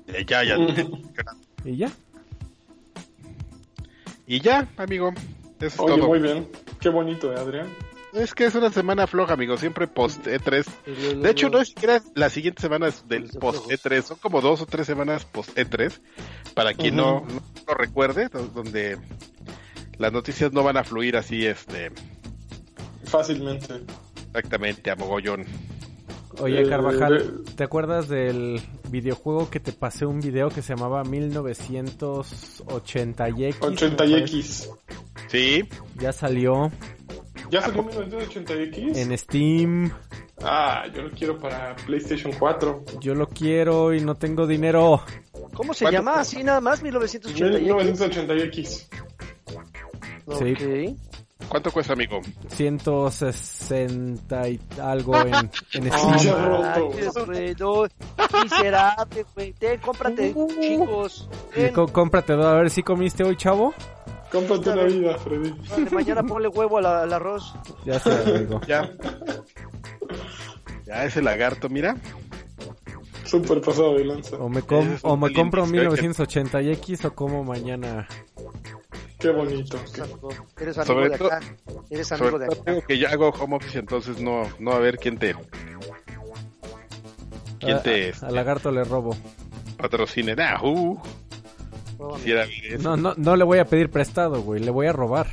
Eh, 0.07 0.25
Giant 0.27 0.77
Y 1.63 1.77
ya. 1.77 1.91
Y 4.27 4.41
ya, 4.41 4.67
amigo. 4.77 5.13
Eso 5.59 5.83
Oye, 5.83 6.01
muy 6.01 6.19
bien. 6.19 6.47
Qué 6.79 6.89
bonito, 6.89 7.33
¿eh, 7.33 7.35
Adrián? 7.37 7.67
Es 8.13 8.33
que 8.33 8.45
es 8.45 8.55
una 8.55 8.71
semana 8.71 9.07
floja, 9.07 9.33
amigo. 9.33 9.57
Siempre 9.57 9.87
post 9.87 10.25
E3. 10.25 10.65
De 11.21 11.29
hecho, 11.29 11.49
no 11.49 11.59
es 11.59 11.69
siquiera 11.69 12.01
las 12.15 12.33
siguientes 12.33 12.61
semanas 12.61 13.07
del 13.07 13.29
post 13.29 13.69
E3. 13.69 14.01
Son 14.01 14.17
como 14.17 14.41
dos 14.41 14.61
o 14.61 14.65
tres 14.65 14.87
semanas 14.87 15.25
post 15.25 15.57
E3. 15.57 15.99
Para 16.53 16.73
quien 16.73 16.95
no, 16.95 17.21
no, 17.21 17.41
lo 17.67 17.73
recuerde, 17.73 18.29
donde 18.29 18.97
las 19.97 20.11
noticias 20.11 20.51
no 20.51 20.63
van 20.63 20.77
a 20.77 20.83
fluir 20.83 21.17
así, 21.17 21.45
este, 21.45 21.91
Fácilmente. 23.09 23.81
Exactamente, 24.27 24.91
a 24.91 24.95
mogollón. 24.95 25.43
Oye, 26.39 26.61
eh, 26.61 26.69
Carvajal, 26.69 27.43
¿te 27.55 27.63
acuerdas 27.63 28.07
del 28.07 28.61
videojuego 28.89 29.49
que 29.49 29.59
te 29.59 29.73
pasé 29.73 30.05
un 30.05 30.21
video 30.21 30.49
que 30.49 30.61
se 30.61 30.75
llamaba 30.75 31.03
1980X? 31.03 33.59
80X. 33.59 34.69
Sí. 35.27 35.67
Ya 35.99 36.13
salió. 36.13 36.71
¿Ya 37.49 37.61
salió 37.61 37.83
1980X? 37.83 38.97
En 38.97 39.17
Steam. 39.17 39.91
Ah, 40.41 40.85
yo 40.93 41.01
lo 41.01 41.11
quiero 41.11 41.37
para 41.37 41.75
PlayStation 41.75 42.31
4. 42.37 42.85
Yo 43.01 43.15
lo 43.15 43.27
quiero 43.27 43.93
y 43.93 43.99
no 44.01 44.15
tengo 44.15 44.47
dinero. 44.47 45.01
¿Cómo 45.53 45.73
se 45.73 45.91
llama 45.91 46.21
así 46.21 46.41
nada 46.43 46.61
más? 46.61 46.81
1980X. 46.81 47.59
1980X. 47.59 48.87
Sí. 50.37 50.53
Okay. 50.53 50.95
¿Cuánto 51.49 51.71
cuesta, 51.71 51.93
amigo? 51.93 52.21
160 52.49 54.49
y 54.49 54.59
algo 54.81 55.17
en, 55.17 55.33
en 55.73 55.91
Steam. 55.91 56.15
Miserable, 58.43 59.25
güey. 59.35 59.53
Ten, 59.53 59.79
cómprate, 59.79 60.31
uh, 60.35 60.47
chicos. 60.61 61.29
Ten. 61.53 61.73
Cómprate, 61.73 62.33
a 62.33 62.53
ver 62.53 62.69
si 62.69 62.83
comiste 62.83 63.23
hoy, 63.23 63.35
chavo. 63.35 63.73
Cómprate 64.31 64.75
la 64.75 64.83
vida, 64.83 65.17
Freddy. 65.17 65.51
Vale, 65.69 65.89
mañana 65.89 66.23
ponle 66.23 66.47
huevo 66.49 66.77
al, 66.77 66.85
al 66.85 67.13
arroz. 67.13 67.53
Ya 67.83 67.99
sé, 67.99 68.11
amigo. 68.11 68.61
Ya. 68.67 68.91
Ya 70.85 71.03
ese 71.03 71.21
lagarto, 71.21 71.67
mira. 71.67 71.97
Súper 73.25 73.59
pasado 73.61 73.95
de 73.95 74.05
lanza. 74.05 74.37
O 74.37 74.49
me, 74.49 74.61
com 74.61 74.87
o 75.03 75.17
me 75.17 75.33
compro 75.33 75.65
1980X 75.65 77.05
o 77.05 77.15
como 77.15 77.43
mañana 77.43 78.07
Qué 79.19 79.31
bonito. 79.31 79.77
Eres 80.57 80.77
amigo 80.77 81.09
de 81.09 81.15
acá. 81.15 81.39
Eres 81.89 82.11
amigo 82.13 82.39
de 82.39 82.45
acá. 82.45 82.81
que 82.87 82.97
yo 82.97 83.09
hago 83.09 83.29
home 83.29 83.57
office, 83.57 83.77
entonces 83.77 84.21
no, 84.21 84.43
no 84.59 84.71
a 84.71 84.79
ver 84.79 84.97
quién 84.97 85.17
te. 85.17 85.35
¿Quién 87.59 87.77
a, 87.77 87.81
te. 87.81 88.13
A, 88.21 88.31
lagarto 88.31 88.71
le 88.71 88.85
robo. 88.85 89.17
Patrocine. 89.77 90.35
Nah, 90.35 90.63
uh. 90.63 90.97
Quisiera 92.15 92.45
ver 92.45 92.75
eso. 92.75 92.83
No, 92.83 92.95
no, 92.95 93.13
no 93.17 93.35
le 93.35 93.43
voy 93.43 93.59
a 93.59 93.65
pedir 93.65 93.89
prestado, 93.89 94.41
güey. 94.41 94.61
Le 94.63 94.71
voy 94.71 94.87
a 94.87 94.93
robar. 94.93 95.27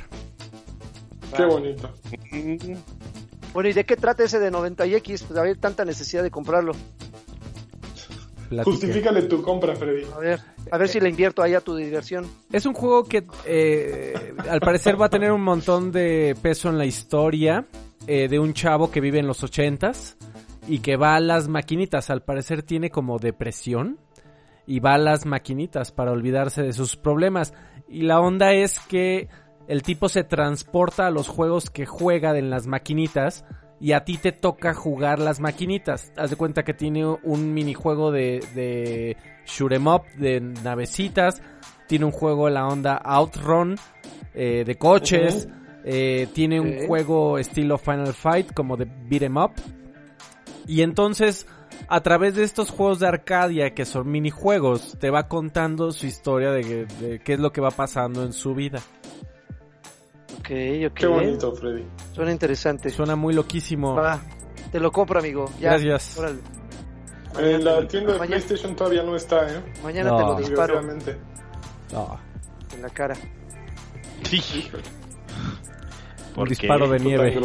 Qué 1.35 1.45
bonito. 1.45 1.89
Bueno, 3.53 3.69
¿y 3.69 3.73
de 3.73 3.85
qué 3.85 3.95
trata 3.95 4.23
ese 4.23 4.39
de 4.39 4.51
90X? 4.51 5.23
Pues 5.27 5.39
había 5.39 5.55
tanta 5.55 5.85
necesidad 5.85 6.23
de 6.23 6.31
comprarlo. 6.31 6.73
Justifícale 8.63 9.23
tu 9.23 9.41
compra, 9.41 9.75
Freddy. 9.75 10.05
A 10.15 10.19
ver, 10.19 10.39
a 10.71 10.77
ver 10.77 10.87
si 10.87 10.99
le 10.99 11.09
invierto 11.09 11.41
ahí 11.41 11.53
a 11.53 11.61
tu 11.61 11.75
diversión. 11.75 12.25
Es 12.51 12.65
un 12.65 12.73
juego 12.73 13.03
que 13.03 13.25
eh, 13.45 14.33
al 14.49 14.59
parecer 14.59 14.99
va 14.99 15.07
a 15.07 15.09
tener 15.09 15.31
un 15.31 15.43
montón 15.43 15.91
de 15.91 16.35
peso 16.41 16.69
en 16.69 16.77
la 16.77 16.85
historia 16.85 17.65
eh, 18.07 18.27
de 18.27 18.39
un 18.39 18.53
chavo 18.53 18.89
que 18.91 19.01
vive 19.01 19.19
en 19.19 19.27
los 19.27 19.43
ochentas 19.43 20.17
y 20.67 20.79
que 20.79 20.95
va 20.95 21.15
a 21.15 21.19
las 21.19 21.47
maquinitas. 21.47 22.09
Al 22.09 22.21
parecer 22.21 22.63
tiene 22.63 22.89
como 22.89 23.19
depresión 23.19 23.99
y 24.65 24.79
va 24.79 24.95
a 24.95 24.97
las 24.97 25.25
maquinitas 25.25 25.91
para 25.91 26.11
olvidarse 26.11 26.61
de 26.61 26.73
sus 26.73 26.95
problemas. 26.95 27.53
Y 27.87 28.01
la 28.01 28.19
onda 28.19 28.53
es 28.53 28.79
que 28.79 29.29
el 29.67 29.83
tipo 29.83 30.09
se 30.09 30.23
transporta 30.23 31.07
a 31.07 31.11
los 31.11 31.27
juegos 31.27 31.69
que 31.69 31.85
juega 31.85 32.37
en 32.37 32.49
las 32.49 32.67
maquinitas 32.67 33.45
y 33.79 33.91
a 33.91 34.03
ti 34.03 34.17
te 34.17 34.31
toca 34.31 34.73
jugar 34.73 35.19
las 35.19 35.39
maquinitas. 35.39 36.11
Haz 36.17 36.31
de 36.31 36.35
cuenta 36.35 36.63
que 36.63 36.73
tiene 36.73 37.05
un 37.05 37.53
minijuego 37.53 38.11
de, 38.11 38.43
de 38.55 39.17
shoot'em 39.45 39.87
up, 39.87 40.03
de 40.17 40.41
navecitas, 40.41 41.41
tiene 41.87 42.05
un 42.05 42.11
juego 42.11 42.47
en 42.47 42.55
la 42.55 42.67
onda 42.67 42.95
Outrun, 42.95 43.75
eh, 44.33 44.63
de 44.65 44.75
coches, 44.75 45.47
eh, 45.83 46.27
tiene 46.33 46.59
un 46.59 46.87
juego 46.87 47.37
estilo 47.37 47.77
Final 47.77 48.13
Fight, 48.13 48.53
como 48.53 48.77
de 48.77 48.85
beat'em 48.85 49.37
up. 49.37 49.51
Y 50.67 50.81
entonces, 50.81 51.47
a 51.87 52.01
través 52.01 52.35
de 52.35 52.43
estos 52.43 52.71
juegos 52.71 52.99
de 52.99 53.07
Arcadia, 53.07 53.73
que 53.73 53.85
son 53.85 54.11
minijuegos, 54.11 54.97
te 54.99 55.09
va 55.09 55.29
contando 55.29 55.91
su 55.91 56.07
historia 56.07 56.51
de 56.51 57.21
qué 57.23 57.33
es 57.33 57.39
lo 57.39 57.53
que 57.53 57.61
va 57.61 57.71
pasando 57.71 58.23
en 58.23 58.33
su 58.33 58.53
vida. 58.53 58.81
Ok, 60.33 60.49
ok. 60.87 60.93
Qué 60.93 61.07
bonito, 61.07 61.53
Freddy. 61.53 61.85
Suena 62.13 62.31
interesante. 62.31 62.89
Suena 62.89 63.15
muy 63.15 63.33
loquísimo. 63.33 63.95
Va, 63.95 64.21
te 64.71 64.79
lo 64.79 64.91
compro, 64.91 65.19
amigo. 65.19 65.49
Ya, 65.59 65.71
Gracias. 65.71 66.17
Órale. 66.17 66.39
En 67.39 67.63
la 67.63 67.87
tienda 67.87 68.13
de 68.13 68.27
PlayStation 68.27 68.75
todavía 68.75 69.03
no 69.03 69.15
está, 69.15 69.47
¿eh? 69.47 69.61
Mañana 69.83 70.15
te 70.17 70.23
lo 70.23 70.35
disparo. 70.35 70.81
No. 71.91 72.19
En 72.73 72.81
la 72.81 72.89
cara. 72.89 73.15
Sí. 74.23 74.69
Un 76.35 76.47
disparo 76.47 76.87
de 76.89 76.99
nieve. 76.99 77.37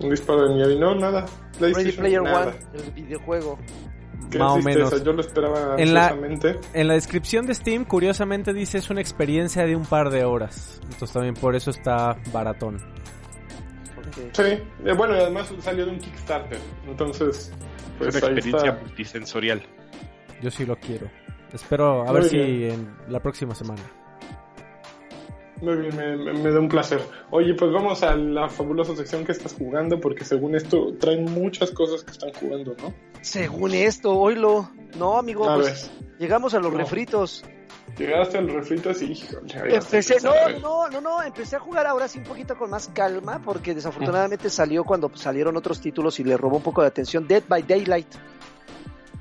Un 0.00 0.10
disparo 0.10 0.48
de 0.48 0.54
nieve. 0.54 0.78
No, 0.78 0.94
nada. 0.94 1.26
Ready 1.60 1.92
Player 1.92 2.20
One, 2.20 2.52
el 2.74 2.90
videojuego 2.92 3.58
más 4.38 4.52
o 4.52 4.58
menos. 4.58 5.04
Yo 5.04 5.12
lo 5.12 5.20
esperaba 5.20 5.76
en 5.78 5.94
la, 5.94 6.16
en 6.72 6.88
la 6.88 6.94
descripción 6.94 7.46
de 7.46 7.54
Steam, 7.54 7.84
curiosamente 7.84 8.52
dice 8.52 8.78
es 8.78 8.90
una 8.90 9.00
experiencia 9.00 9.64
de 9.64 9.76
un 9.76 9.84
par 9.84 10.10
de 10.10 10.24
horas. 10.24 10.80
Entonces 10.84 11.12
también 11.12 11.34
por 11.34 11.54
eso 11.54 11.70
está 11.70 12.16
baratón. 12.32 12.78
Sí, 14.32 14.42
eh, 14.42 14.92
bueno, 14.96 15.16
y 15.16 15.20
además 15.20 15.52
salió 15.60 15.86
de 15.86 15.92
un 15.92 15.98
Kickstarter. 15.98 16.58
Entonces, 16.86 17.52
pues, 17.98 18.14
una 18.14 18.28
experiencia 18.28 18.72
multisensorial. 18.80 19.62
Yo 20.40 20.50
sí 20.50 20.64
lo 20.64 20.76
quiero. 20.76 21.10
Espero 21.52 22.08
a 22.08 22.12
ver 22.12 22.24
si 22.24 22.38
en 22.38 22.96
la 23.08 23.20
próxima 23.20 23.54
semana. 23.54 23.82
Muy 25.64 25.76
bien, 25.76 25.96
me, 25.96 26.32
me, 26.34 26.50
da 26.50 26.60
un 26.60 26.68
placer. 26.68 27.00
Oye, 27.30 27.54
pues 27.54 27.72
vamos 27.72 28.02
a 28.02 28.14
la 28.14 28.50
fabulosa 28.50 28.94
sección 28.94 29.24
que 29.24 29.32
estás 29.32 29.54
jugando, 29.54 29.98
porque 29.98 30.24
según 30.24 30.54
esto 30.54 30.92
traen 31.00 31.24
muchas 31.24 31.70
cosas 31.70 32.04
que 32.04 32.10
están 32.10 32.32
jugando, 32.34 32.76
¿no? 32.82 32.92
Según 33.22 33.72
esto, 33.72 34.12
oílo. 34.12 34.70
No, 34.98 35.16
amigo, 35.16 35.46
pues 35.56 35.90
llegamos 36.18 36.52
a 36.52 36.60
los 36.60 36.72
refritos. 36.72 37.44
Llegaste 37.96 38.38
al 38.38 38.48
refritos 38.48 39.02
y 39.02 39.14
Empecé, 39.54 40.16
no, 40.20 40.58
no, 40.58 40.88
no, 40.90 41.00
no, 41.00 41.22
empecé 41.22 41.56
a 41.56 41.60
jugar 41.60 41.86
ahora 41.86 42.08
sí 42.08 42.18
un 42.18 42.24
poquito 42.24 42.56
con 42.56 42.70
más 42.70 42.88
calma, 42.88 43.40
porque 43.44 43.74
desafortunadamente 43.74 44.50
salió 44.50 44.84
cuando 44.84 45.10
salieron 45.14 45.56
otros 45.56 45.80
títulos 45.80 46.18
y 46.18 46.24
le 46.24 46.36
robó 46.36 46.56
un 46.56 46.62
poco 46.62 46.82
de 46.82 46.88
atención 46.88 47.26
Dead 47.28 47.44
by 47.46 47.62
Daylight. 47.62 48.08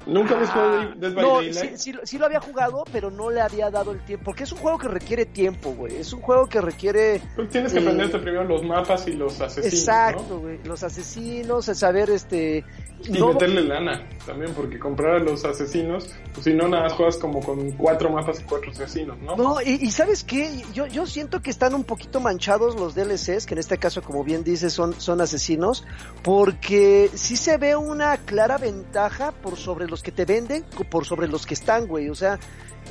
Nunca 0.05 0.35
habías 0.35 0.49
jugado 0.49 0.95
Dead 0.95 1.13
by 1.13 1.23
no, 1.23 1.35
Daylight. 1.35 1.77
Sí, 1.77 1.93
sí, 2.03 2.17
lo 2.17 2.25
había 2.25 2.39
jugado, 2.39 2.83
pero 2.91 3.09
no 3.09 3.29
le 3.29 3.41
había 3.41 3.69
dado 3.69 3.91
el 3.91 4.03
tiempo. 4.03 4.25
Porque 4.25 4.43
es 4.43 4.51
un 4.51 4.59
juego 4.59 4.77
que 4.77 4.87
requiere 4.87 5.25
tiempo, 5.25 5.71
güey. 5.71 5.95
Es 5.95 6.13
un 6.13 6.21
juego 6.21 6.47
que 6.47 6.61
requiere. 6.61 7.21
Pues 7.35 7.49
tienes 7.49 7.73
que 7.73 7.79
aprenderte 7.79 8.19
primero 8.19 8.43
los 8.43 8.63
mapas 8.63 9.07
y 9.07 9.13
los 9.13 9.39
asesinos. 9.39 9.73
Exacto, 9.73 10.39
güey. 10.39 10.59
Los 10.63 10.83
asesinos, 10.83 11.67
el 11.67 11.75
saber 11.75 12.09
este. 12.09 12.63
Y 13.05 13.21
meterle 13.21 13.63
lana 13.63 14.07
también, 14.25 14.53
porque 14.53 14.79
comprar 14.79 15.15
a 15.15 15.19
los 15.19 15.43
asesinos, 15.43 16.09
pues 16.33 16.45
si 16.45 16.53
no, 16.53 16.69
nada 16.69 16.83
más 16.83 16.93
juegas 16.93 17.17
como 17.17 17.41
con 17.41 17.71
cuatro 17.71 18.09
mapas 18.09 18.39
y 18.39 18.43
cuatro 18.43 18.71
asesinos, 18.71 19.17
¿no? 19.19 19.35
No, 19.35 19.61
y, 19.61 19.91
¿sabes 19.91 20.23
qué? 20.23 20.63
Yo, 20.73 20.87
yo 20.87 21.05
siento 21.05 21.41
que 21.41 21.49
están 21.49 21.73
un 21.73 21.83
poquito 21.83 22.21
manchados 22.21 22.75
los 22.75 22.95
DLCs, 22.95 23.45
que 23.45 23.55
en 23.55 23.59
este 23.59 23.77
caso, 23.77 24.01
como 24.01 24.23
bien 24.23 24.45
dices, 24.45 24.71
son, 24.71 24.93
son 24.99 25.19
asesinos, 25.19 25.85
porque 26.23 27.09
sí 27.13 27.35
se 27.35 27.57
ve 27.57 27.75
una 27.75 28.15
clara 28.17 28.57
ventaja 28.57 29.33
por 29.33 29.57
sobre 29.57 29.87
los 29.87 29.92
que 30.01 30.11
te 30.11 30.25
venden 30.25 30.63
por 30.89 31.05
sobre 31.05 31.27
los 31.27 31.45
que 31.45 31.53
están, 31.53 31.87
güey. 31.87 32.09
O 32.09 32.15
sea, 32.15 32.39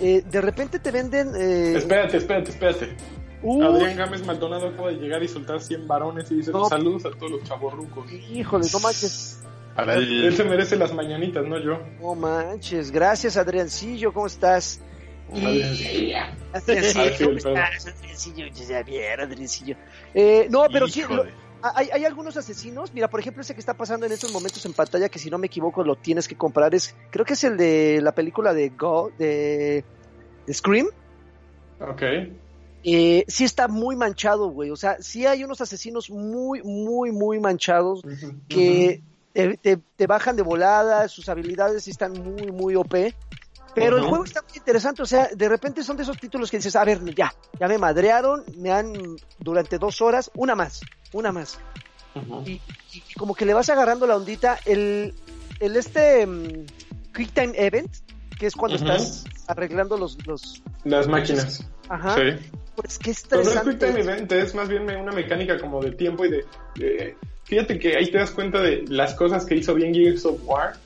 eh, 0.00 0.22
de 0.30 0.40
repente 0.40 0.78
te 0.78 0.90
venden... 0.90 1.32
Eh... 1.34 1.74
Espérate, 1.78 2.18
espérate, 2.18 2.50
espérate. 2.50 2.96
Adrián 3.42 3.96
Gámez 3.96 4.24
Maldonado 4.24 4.68
acaba 4.68 4.90
de 4.90 4.98
llegar 4.98 5.22
y 5.22 5.28
soltar 5.28 5.60
100 5.60 5.88
varones 5.88 6.30
y 6.30 6.36
dice 6.36 6.52
saludos 6.68 7.04
a 7.06 7.10
todos 7.10 7.32
los 7.32 7.44
chavorrucos. 7.44 8.10
Híjole, 8.12 8.66
no 8.72 8.78
manches. 8.78 9.40
Él 9.76 10.36
se 10.36 10.44
merece 10.44 10.76
las 10.76 10.94
mañanitas, 10.94 11.44
no 11.44 11.58
yo. 11.58 11.80
No 12.00 12.14
manches, 12.14 12.90
gracias 12.90 13.36
Adriancillo, 13.36 14.12
¿cómo 14.12 14.26
estás? 14.26 14.80
Adriancillo. 15.32 16.18
Adriancillo, 16.52 18.44
Adriancillo. 19.18 19.76
Eh, 20.14 20.46
no, 20.50 20.66
pero 20.70 20.86
sí, 20.88 21.02
hay, 21.62 21.88
hay, 21.92 22.04
algunos 22.04 22.36
asesinos, 22.36 22.92
mira, 22.92 23.08
por 23.08 23.20
ejemplo, 23.20 23.42
ese 23.42 23.54
que 23.54 23.60
está 23.60 23.74
pasando 23.74 24.06
en 24.06 24.12
estos 24.12 24.32
momentos 24.32 24.64
en 24.66 24.72
pantalla, 24.72 25.08
que 25.08 25.18
si 25.18 25.30
no 25.30 25.38
me 25.38 25.46
equivoco 25.46 25.84
lo 25.84 25.96
tienes 25.96 26.28
que 26.28 26.36
comprar, 26.36 26.74
es, 26.74 26.94
creo 27.10 27.24
que 27.24 27.34
es 27.34 27.44
el 27.44 27.56
de 27.56 28.00
la 28.02 28.12
película 28.12 28.52
de 28.52 28.70
Go, 28.70 29.10
de, 29.18 29.84
Scream. 30.50 30.88
Ok. 31.80 32.02
Eh, 32.84 33.24
sí 33.28 33.44
está 33.44 33.68
muy 33.68 33.94
manchado, 33.94 34.48
güey. 34.48 34.70
O 34.70 34.76
sea, 34.76 34.96
sí 35.00 35.26
hay 35.26 35.44
unos 35.44 35.60
asesinos 35.60 36.10
muy, 36.10 36.62
muy, 36.62 37.12
muy 37.12 37.38
manchados 37.38 38.02
que 38.48 39.02
te, 39.32 40.06
bajan 40.06 40.36
de 40.36 40.42
volada, 40.42 41.08
sus 41.08 41.28
habilidades 41.28 41.88
están 41.88 42.12
muy, 42.12 42.50
muy 42.50 42.74
OP. 42.74 42.94
Pero 43.74 43.96
el 43.96 44.04
juego 44.04 44.24
está 44.24 44.42
muy 44.42 44.58
interesante, 44.58 45.02
o 45.02 45.06
sea, 45.06 45.28
de 45.34 45.48
repente 45.48 45.82
son 45.82 45.96
de 45.96 46.02
esos 46.02 46.18
títulos 46.18 46.50
que 46.50 46.58
dices, 46.58 46.76
a 46.76 46.84
ver, 46.84 47.02
ya, 47.14 47.32
ya 47.58 47.68
me 47.68 47.78
madrearon, 47.78 48.44
me 48.56 48.70
han 48.70 48.92
durante 49.38 49.78
dos 49.78 50.00
horas, 50.02 50.30
una 50.34 50.54
más, 50.54 50.80
una 51.12 51.32
más. 51.32 51.58
y, 52.44 52.60
como 53.16 53.34
que 53.34 53.46
le 53.46 53.54
vas 53.54 53.70
agarrando 53.70 54.06
la 54.06 54.16
ondita, 54.16 54.58
el, 54.66 55.14
el 55.60 55.76
este 55.76 56.26
um, 56.26 56.66
Quick 57.14 57.32
Time 57.32 57.52
Event, 57.56 57.90
que 58.38 58.46
es 58.46 58.54
cuando 58.54 58.76
estás 58.76 59.24
arreglando 59.46 59.96
los, 59.96 60.18
los... 60.26 60.62
Las 60.84 61.08
máquinas. 61.08 61.66
Ajá. 61.88 62.16
Sí. 62.16 62.50
Pues 62.76 62.98
qué 62.98 63.10
estresante. 63.12 63.54
No 63.54 63.70
es 63.70 63.76
Quick 63.76 63.78
Time 63.78 64.00
Event, 64.00 64.32
es 64.32 64.54
más 64.54 64.68
bien 64.68 64.82
una 64.82 65.12
mecánica 65.12 65.58
como 65.58 65.80
de 65.80 65.92
tiempo 65.92 66.26
y 66.26 66.30
de... 66.30 67.16
fíjate 67.44 67.78
que 67.78 67.96
ahí 67.96 68.10
te 68.10 68.18
das 68.18 68.32
cuenta 68.32 68.60
de 68.60 68.84
las 68.88 69.14
cosas 69.14 69.46
que 69.46 69.56
hizo 69.56 69.74
bien 69.74 69.94
Gears 69.94 70.26
of 70.26 70.40
War 70.44 70.76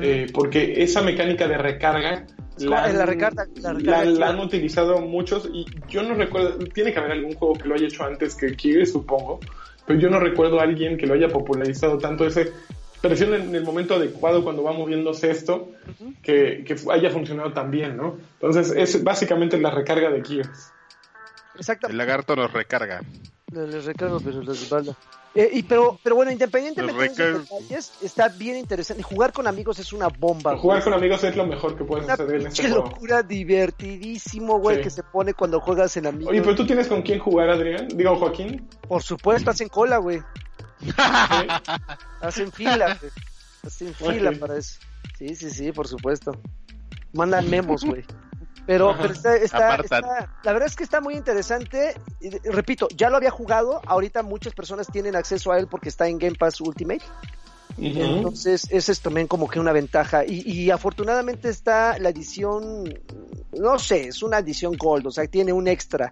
eh, 0.00 0.26
porque 0.32 0.82
esa 0.82 1.02
mecánica 1.02 1.46
de 1.46 1.58
recarga 1.58 2.26
la, 2.58 2.84
han, 2.84 4.18
la, 4.18 4.28
han 4.28 4.40
utilizado 4.40 5.00
muchos 5.00 5.48
y 5.52 5.66
yo 5.88 6.02
no 6.02 6.14
recuerdo, 6.14 6.58
tiene 6.58 6.92
que 6.92 6.98
haber 6.98 7.12
algún 7.12 7.34
juego 7.34 7.54
que 7.54 7.68
lo 7.68 7.74
haya 7.74 7.86
hecho 7.86 8.04
antes 8.04 8.34
que 8.34 8.54
Kiwi, 8.54 8.86
supongo, 8.86 9.40
pero 9.86 9.98
yo 9.98 10.10
no 10.10 10.20
recuerdo 10.20 10.60
a 10.60 10.64
alguien 10.64 10.96
que 10.96 11.06
lo 11.06 11.14
haya 11.14 11.28
popularizado 11.28 11.98
tanto 11.98 12.26
ese 12.26 12.52
presión 13.00 13.34
en 13.34 13.54
el 13.54 13.64
momento 13.64 13.94
adecuado 13.96 14.44
cuando 14.44 14.62
va 14.62 14.72
moviéndose 14.72 15.30
esto 15.30 15.72
que, 16.22 16.64
que, 16.64 16.76
haya 16.90 17.10
funcionado 17.10 17.52
tan 17.52 17.70
bien, 17.70 17.96
¿no? 17.96 18.18
Entonces 18.34 18.72
es 18.76 19.02
básicamente 19.02 19.58
la 19.58 19.70
recarga 19.70 20.10
de 20.10 20.22
Gears. 20.22 20.72
El 21.88 21.96
lagarto 21.96 22.36
nos 22.36 22.52
recarga. 22.52 23.02
Les 23.52 23.84
recargo, 23.84 24.18
pero 24.20 24.42
les 24.42 24.62
espalda. 24.62 24.96
Eh, 25.34 25.48
y 25.52 25.62
pero, 25.62 25.98
pero 26.02 26.16
bueno, 26.16 26.30
independientemente 26.30 27.22
de 27.22 27.32
los 27.32 27.48
detalles, 27.48 27.92
está 28.02 28.28
bien 28.28 28.56
interesante. 28.56 29.02
Jugar 29.02 29.32
con 29.32 29.46
amigos 29.46 29.78
es 29.78 29.92
una 29.92 30.08
bomba. 30.08 30.56
Jugar 30.58 30.84
con 30.84 30.92
amigos 30.92 31.24
es 31.24 31.36
lo 31.36 31.46
mejor 31.46 31.76
que 31.76 31.84
puedes 31.84 32.08
hacer 32.08 32.34
en 32.34 32.46
este 32.48 32.68
juego. 32.68 32.84
locura, 32.84 33.22
divertidísimo, 33.22 34.58
güey, 34.58 34.82
que 34.82 34.90
se 34.90 35.02
pone 35.02 35.32
cuando 35.32 35.60
juegas 35.60 35.96
en 35.96 36.06
amigos. 36.06 36.30
Oye, 36.30 36.42
pero 36.42 36.54
tú 36.54 36.66
tienes 36.66 36.86
con 36.88 37.00
quién 37.02 37.18
jugar, 37.18 37.48
Adrián? 37.48 37.88
Digo, 37.88 38.16
Joaquín. 38.16 38.68
Por 38.86 39.02
supuesto, 39.02 39.50
hacen 39.50 39.68
cola, 39.68 39.96
güey. 39.96 40.22
hacen 42.20 42.52
fila, 42.52 42.98
güey. 43.00 43.12
Hacen 43.64 43.94
fila 43.94 44.32
para 44.32 44.58
eso. 44.58 44.80
Sí, 45.18 45.34
sí, 45.34 45.50
sí, 45.50 45.72
por 45.72 45.88
supuesto. 45.88 46.32
Mandan 47.14 47.48
memos, 47.48 47.84
güey. 47.84 48.04
Pero, 48.66 48.94
está, 49.04 49.36
está, 49.36 50.30
la 50.44 50.52
verdad 50.52 50.68
es 50.68 50.76
que 50.76 50.84
está 50.84 51.00
muy 51.00 51.14
interesante. 51.14 51.94
repito, 52.44 52.88
ya 52.96 53.10
lo 53.10 53.16
había 53.16 53.30
jugado. 53.30 53.80
Ahorita 53.86 54.22
muchas 54.22 54.54
personas 54.54 54.86
tienen 54.86 55.16
acceso 55.16 55.50
a 55.50 55.58
él 55.58 55.66
porque 55.66 55.88
está 55.88 56.06
en 56.08 56.18
Game 56.18 56.36
Pass 56.36 56.60
Ultimate. 56.60 57.02
Entonces, 57.78 58.68
esa 58.70 58.92
es 58.92 59.00
también 59.00 59.26
como 59.26 59.48
que 59.48 59.58
una 59.58 59.72
ventaja. 59.72 60.24
Y, 60.24 60.70
afortunadamente 60.70 61.48
está 61.48 61.98
la 61.98 62.10
edición, 62.10 62.84
no 63.52 63.78
sé, 63.78 64.08
es 64.08 64.22
una 64.22 64.38
edición 64.38 64.76
Gold, 64.76 65.06
o 65.06 65.10
sea, 65.10 65.26
tiene 65.26 65.52
un 65.52 65.68
extra. 65.68 66.10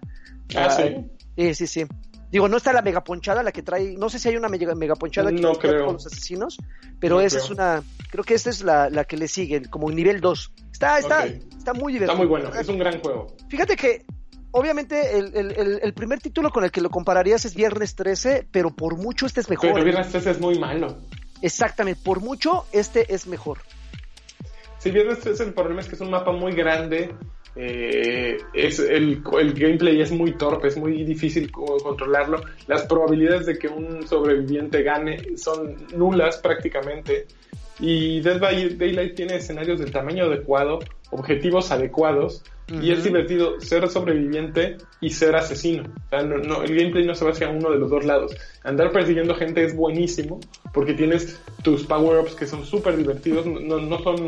Ah, 0.55 0.69
sí. 0.69 1.05
Sí, 1.37 1.55
sí, 1.55 1.67
sí. 1.67 1.85
Digo, 2.31 2.47
no 2.47 2.57
está 2.57 2.71
la 2.71 2.81
mega 2.81 3.03
ponchada, 3.03 3.43
la 3.43 3.51
que 3.51 3.61
trae, 3.61 3.95
no 3.97 4.09
sé 4.09 4.17
si 4.17 4.29
hay 4.29 4.37
una 4.37 4.47
mega, 4.47 4.73
mega 4.73 4.95
ponchada 4.95 5.31
que 5.31 5.41
no 5.41 5.53
creo. 5.53 5.85
con 5.85 5.95
los 5.95 6.05
asesinos, 6.05 6.57
pero 6.99 7.19
esa 7.19 7.39
es 7.39 7.49
una, 7.49 7.83
creo 8.09 8.23
que 8.23 8.35
esta 8.35 8.49
es 8.49 8.63
la, 8.63 8.89
la 8.89 9.03
que 9.03 9.17
le 9.17 9.27
sigue, 9.27 9.63
como 9.69 9.91
nivel 9.91 10.21
2. 10.21 10.53
Está, 10.71 10.97
está, 10.99 11.25
está 11.25 11.73
muy 11.73 11.91
divertido. 11.93 12.13
Está 12.13 12.17
muy 12.17 12.27
bueno, 12.27 12.49
es 12.55 12.67
un 12.69 12.79
gran 12.79 13.01
juego. 13.01 13.27
Fíjate 13.49 13.75
que, 13.75 14.05
obviamente, 14.51 15.17
el, 15.17 15.35
el, 15.35 15.79
el, 15.83 15.93
primer 15.93 16.21
título 16.21 16.51
con 16.51 16.63
el 16.63 16.71
que 16.71 16.79
lo 16.79 16.89
compararías 16.89 17.43
es 17.43 17.53
Viernes 17.53 17.95
13, 17.95 18.47
pero 18.49 18.71
por 18.71 18.95
mucho 18.95 19.25
este 19.25 19.41
es 19.41 19.49
mejor. 19.49 19.73
Pero 19.73 19.83
Viernes 19.83 20.09
13 20.09 20.31
es 20.31 20.39
muy 20.39 20.57
malo. 20.57 20.99
Exactamente, 21.41 22.01
por 22.03 22.21
mucho 22.21 22.65
este 22.71 23.13
es 23.13 23.27
mejor. 23.27 23.59
Sí, 24.77 24.89
Viernes 24.89 25.19
13 25.19 25.43
el 25.43 25.53
problema 25.53 25.81
es 25.81 25.87
que 25.87 25.95
es 25.95 26.01
un 26.01 26.09
mapa 26.09 26.31
muy 26.31 26.53
grande, 26.53 27.13
eh, 27.55 28.37
es 28.53 28.79
el, 28.79 29.21
el, 29.39 29.53
gameplay 29.53 30.01
es 30.01 30.11
muy 30.11 30.33
torpe, 30.33 30.67
es 30.67 30.77
muy 30.77 31.03
difícil 31.03 31.51
controlarlo. 31.51 32.41
Las 32.67 32.83
probabilidades 32.83 33.45
de 33.45 33.57
que 33.57 33.67
un 33.67 34.07
sobreviviente 34.07 34.83
gane 34.83 35.37
son 35.37 35.75
nulas 35.95 36.37
prácticamente. 36.37 37.27
Y 37.79 38.21
Dead 38.21 38.39
by 38.39 38.75
Daylight 38.75 39.15
tiene 39.15 39.35
escenarios 39.37 39.79
del 39.79 39.91
tamaño 39.91 40.25
adecuado, 40.25 40.79
objetivos 41.09 41.71
adecuados, 41.71 42.43
y 42.79 42.91
es 42.91 43.03
divertido 43.03 43.59
ser 43.59 43.87
sobreviviente 43.89 44.77
y 44.99 45.09
ser 45.09 45.35
asesino. 45.35 45.83
O 45.83 46.09
sea, 46.09 46.23
no, 46.23 46.63
el 46.63 46.75
gameplay 46.75 47.05
no 47.05 47.15
se 47.15 47.25
va 47.25 47.31
hacia 47.31 47.49
uno 47.49 47.71
de 47.71 47.77
los 47.77 47.89
dos 47.89 48.05
lados. 48.05 48.35
Andar 48.63 48.91
persiguiendo 48.91 49.35
gente 49.35 49.63
es 49.63 49.75
buenísimo 49.75 50.39
porque 50.73 50.93
tienes 50.93 51.39
tus 51.63 51.83
power-ups 51.83 52.35
que 52.35 52.45
son 52.45 52.65
súper 52.65 52.95
divertidos, 52.95 53.45
no, 53.45 53.79
no 53.79 53.99
son 53.99 54.27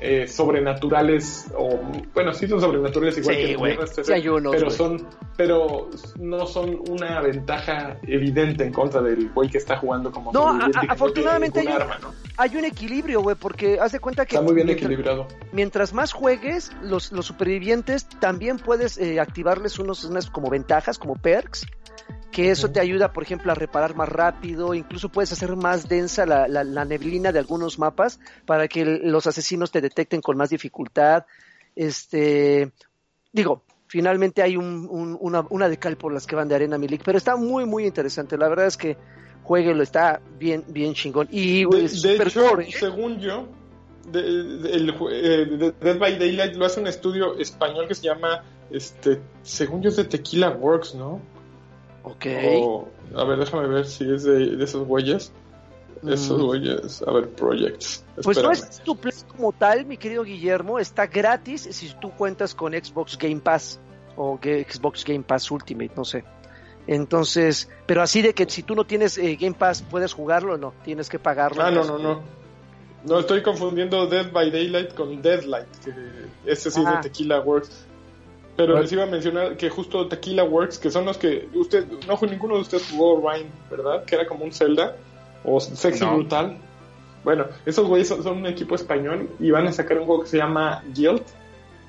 eh, 0.00 0.26
sobrenaturales 0.26 1.50
o 1.54 1.78
bueno, 2.14 2.32
sí 2.32 2.46
son 2.46 2.60
sobrenaturales 2.60 3.18
igual 3.18 3.36
que 3.36 3.52
el 3.52 4.50
pero 4.50 4.70
son 4.70 5.06
pero 5.36 5.90
no 6.18 6.46
son 6.46 6.82
una 6.88 7.20
ventaja 7.20 7.98
evidente 8.06 8.64
en 8.64 8.72
contra 8.72 9.02
del 9.02 9.28
güey 9.30 9.50
que 9.50 9.58
está 9.58 9.76
jugando 9.76 10.10
como 10.10 10.32
No, 10.32 10.58
afortunadamente 10.88 11.60
hay 11.60 11.66
un, 11.66 11.82
hay 12.36 12.56
un 12.56 12.64
equilibrio, 12.64 13.20
güey, 13.20 13.36
porque 13.36 13.78
haz 13.78 13.92
de 13.92 14.00
cuenta 14.00 14.24
que 14.24 14.36
está 14.36 14.42
muy 14.42 14.54
bien 14.54 14.70
equilibrado. 14.70 15.26
Mientras 15.52 15.92
más 15.92 16.12
juegues, 16.12 16.70
los, 16.82 17.12
los 17.12 17.26
supervivientes 17.26 17.79
también 18.18 18.58
puedes 18.58 18.98
eh, 18.98 19.20
activarles 19.20 19.78
unos 19.78 20.04
unas 20.04 20.30
como 20.30 20.50
ventajas, 20.50 20.98
como 20.98 21.14
perks 21.16 21.66
que 22.30 22.50
eso 22.50 22.70
te 22.70 22.80
ayuda, 22.80 23.12
por 23.12 23.22
ejemplo, 23.22 23.50
a 23.50 23.54
reparar 23.54 23.94
más 23.96 24.08
rápido, 24.08 24.74
incluso 24.74 25.08
puedes 25.08 25.32
hacer 25.32 25.56
más 25.56 25.88
densa 25.88 26.26
la, 26.26 26.46
la, 26.46 26.84
neblina 26.84 27.32
de 27.32 27.40
algunos 27.40 27.78
mapas 27.78 28.20
para 28.46 28.68
que 28.68 28.84
los 28.84 29.26
asesinos 29.26 29.70
te 29.70 29.80
detecten 29.80 30.20
con 30.20 30.36
más 30.36 30.50
dificultad. 30.50 31.26
Este, 31.74 32.70
digo, 33.32 33.64
finalmente 33.88 34.42
hay 34.42 34.56
un, 34.56 35.16
una, 35.20 35.44
una 35.50 35.68
decal 35.68 35.96
por 35.96 36.12
las 36.12 36.26
que 36.26 36.36
van 36.36 36.48
de 36.48 36.54
Arena 36.54 36.78
Milik, 36.78 37.02
pero 37.04 37.18
está 37.18 37.36
muy, 37.36 37.66
muy 37.66 37.84
interesante. 37.84 38.38
La 38.38 38.48
verdad 38.48 38.66
es 38.66 38.76
que 38.76 38.96
jueguelo, 39.42 39.82
está 39.82 40.20
bien, 40.38 40.64
bien 40.68 40.94
chingón. 40.94 41.26
Y 41.30 41.64
de, 41.64 42.14
hecho, 42.14 42.60
¿eh? 42.60 42.68
según 42.70 43.18
yo, 43.18 43.48
el, 44.12 44.94
eh, 45.10 45.72
Dead 45.80 45.98
by 45.98 46.18
Daylight 46.18 46.54
lo 46.56 46.66
hace 46.66 46.80
un 46.80 46.86
estudio 46.86 47.36
español 47.38 47.86
que 47.88 47.94
se 47.94 48.04
llama 48.04 48.44
Este, 48.70 49.20
según 49.42 49.82
yo 49.82 49.88
es 49.88 49.96
de 49.96 50.04
Tequila 50.04 50.50
Works, 50.50 50.94
¿no? 50.94 51.20
Ok. 52.02 52.26
a 53.16 53.24
ver, 53.24 53.38
déjame 53.38 53.68
ver 53.68 53.86
si 53.86 54.10
es 54.12 54.22
de, 54.24 54.56
de 54.56 54.64
esos 54.64 54.86
güeyes. 54.86 55.32
Esos 56.06 56.38
Mm. 56.38 56.46
güeyes, 56.46 57.02
a 57.06 57.12
ver, 57.12 57.28
projects. 57.28 58.04
Pues 58.22 58.42
no 58.42 58.50
es 58.50 58.80
tu 58.80 58.96
play 58.96 59.12
como 59.28 59.52
tal, 59.52 59.84
mi 59.84 59.98
querido 59.98 60.24
Guillermo, 60.24 60.78
está 60.78 61.06
gratis 61.06 61.68
si 61.70 61.92
tú 62.00 62.10
cuentas 62.12 62.54
con 62.54 62.72
Xbox 62.72 63.18
Game 63.18 63.40
Pass 63.40 63.78
o 64.16 64.38
Xbox 64.42 65.04
Game 65.04 65.24
Pass 65.24 65.50
Ultimate, 65.50 65.92
no 65.96 66.04
sé. 66.04 66.24
Entonces, 66.86 67.68
pero 67.86 68.00
así 68.02 68.22
de 68.22 68.32
que 68.32 68.48
si 68.48 68.62
tú 68.62 68.74
no 68.74 68.84
tienes 68.86 69.18
eh, 69.18 69.36
Game 69.38 69.54
Pass 69.54 69.82
puedes 69.82 70.14
jugarlo, 70.14 70.56
no, 70.56 70.72
tienes 70.84 71.08
que 71.10 71.18
pagarlo. 71.18 71.62
Ah, 71.62 71.70
no, 71.70 71.84
no, 71.84 71.98
no. 71.98 72.22
No, 73.04 73.18
estoy 73.18 73.42
confundiendo 73.42 74.06
Dead 74.06 74.30
by 74.30 74.50
Daylight 74.50 74.94
con 74.94 75.22
Deadlight, 75.22 75.68
que 75.84 75.92
ese 76.44 76.70
sí 76.70 76.80
es 76.80 76.86
de 76.86 76.96
Tequila 77.02 77.40
Works. 77.40 77.86
Pero 78.56 78.78
les 78.78 78.92
iba 78.92 79.04
a 79.04 79.06
mencionar 79.06 79.56
que 79.56 79.70
justo 79.70 80.06
Tequila 80.06 80.44
Works, 80.44 80.78
que 80.78 80.90
son 80.90 81.06
los 81.06 81.16
que 81.16 81.48
usted, 81.54 81.86
no 82.06 82.18
ninguno 82.28 82.56
de 82.56 82.60
ustedes 82.60 82.90
jugó 82.90 83.16
Rhyme, 83.16 83.50
¿verdad? 83.70 84.04
Que 84.04 84.16
era 84.16 84.26
como 84.26 84.44
un 84.44 84.52
Zelda 84.52 84.96
o 85.44 85.60
Sexy 85.60 86.04
No. 86.04 86.16
Brutal. 86.16 86.58
Bueno, 87.24 87.46
esos 87.64 87.86
güeyes 87.86 88.08
son, 88.08 88.22
son 88.22 88.38
un 88.38 88.46
equipo 88.46 88.74
español 88.74 89.30
y 89.38 89.50
van 89.50 89.66
a 89.66 89.72
sacar 89.72 89.98
un 89.98 90.06
juego 90.06 90.22
que 90.22 90.28
se 90.28 90.36
llama 90.38 90.82
Guild, 90.94 91.22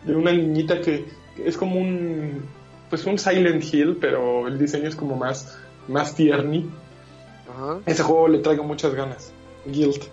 de 0.05 0.15
una 0.15 0.31
niñita 0.31 0.79
que, 0.79 1.05
que 1.35 1.47
es 1.47 1.57
como 1.57 1.77
un, 1.77 2.43
pues 2.89 3.05
un 3.05 3.17
Silent 3.17 3.63
Hill, 3.63 3.97
pero 3.99 4.47
el 4.47 4.57
diseño 4.57 4.87
es 4.87 4.95
como 4.95 5.15
más, 5.17 5.57
más 5.87 6.15
tierni. 6.15 6.69
Ajá. 7.49 7.79
Ese 7.85 8.03
juego 8.03 8.29
le 8.29 8.39
traigo 8.39 8.63
muchas 8.63 8.93
ganas. 8.93 9.33
Guild. 9.65 10.03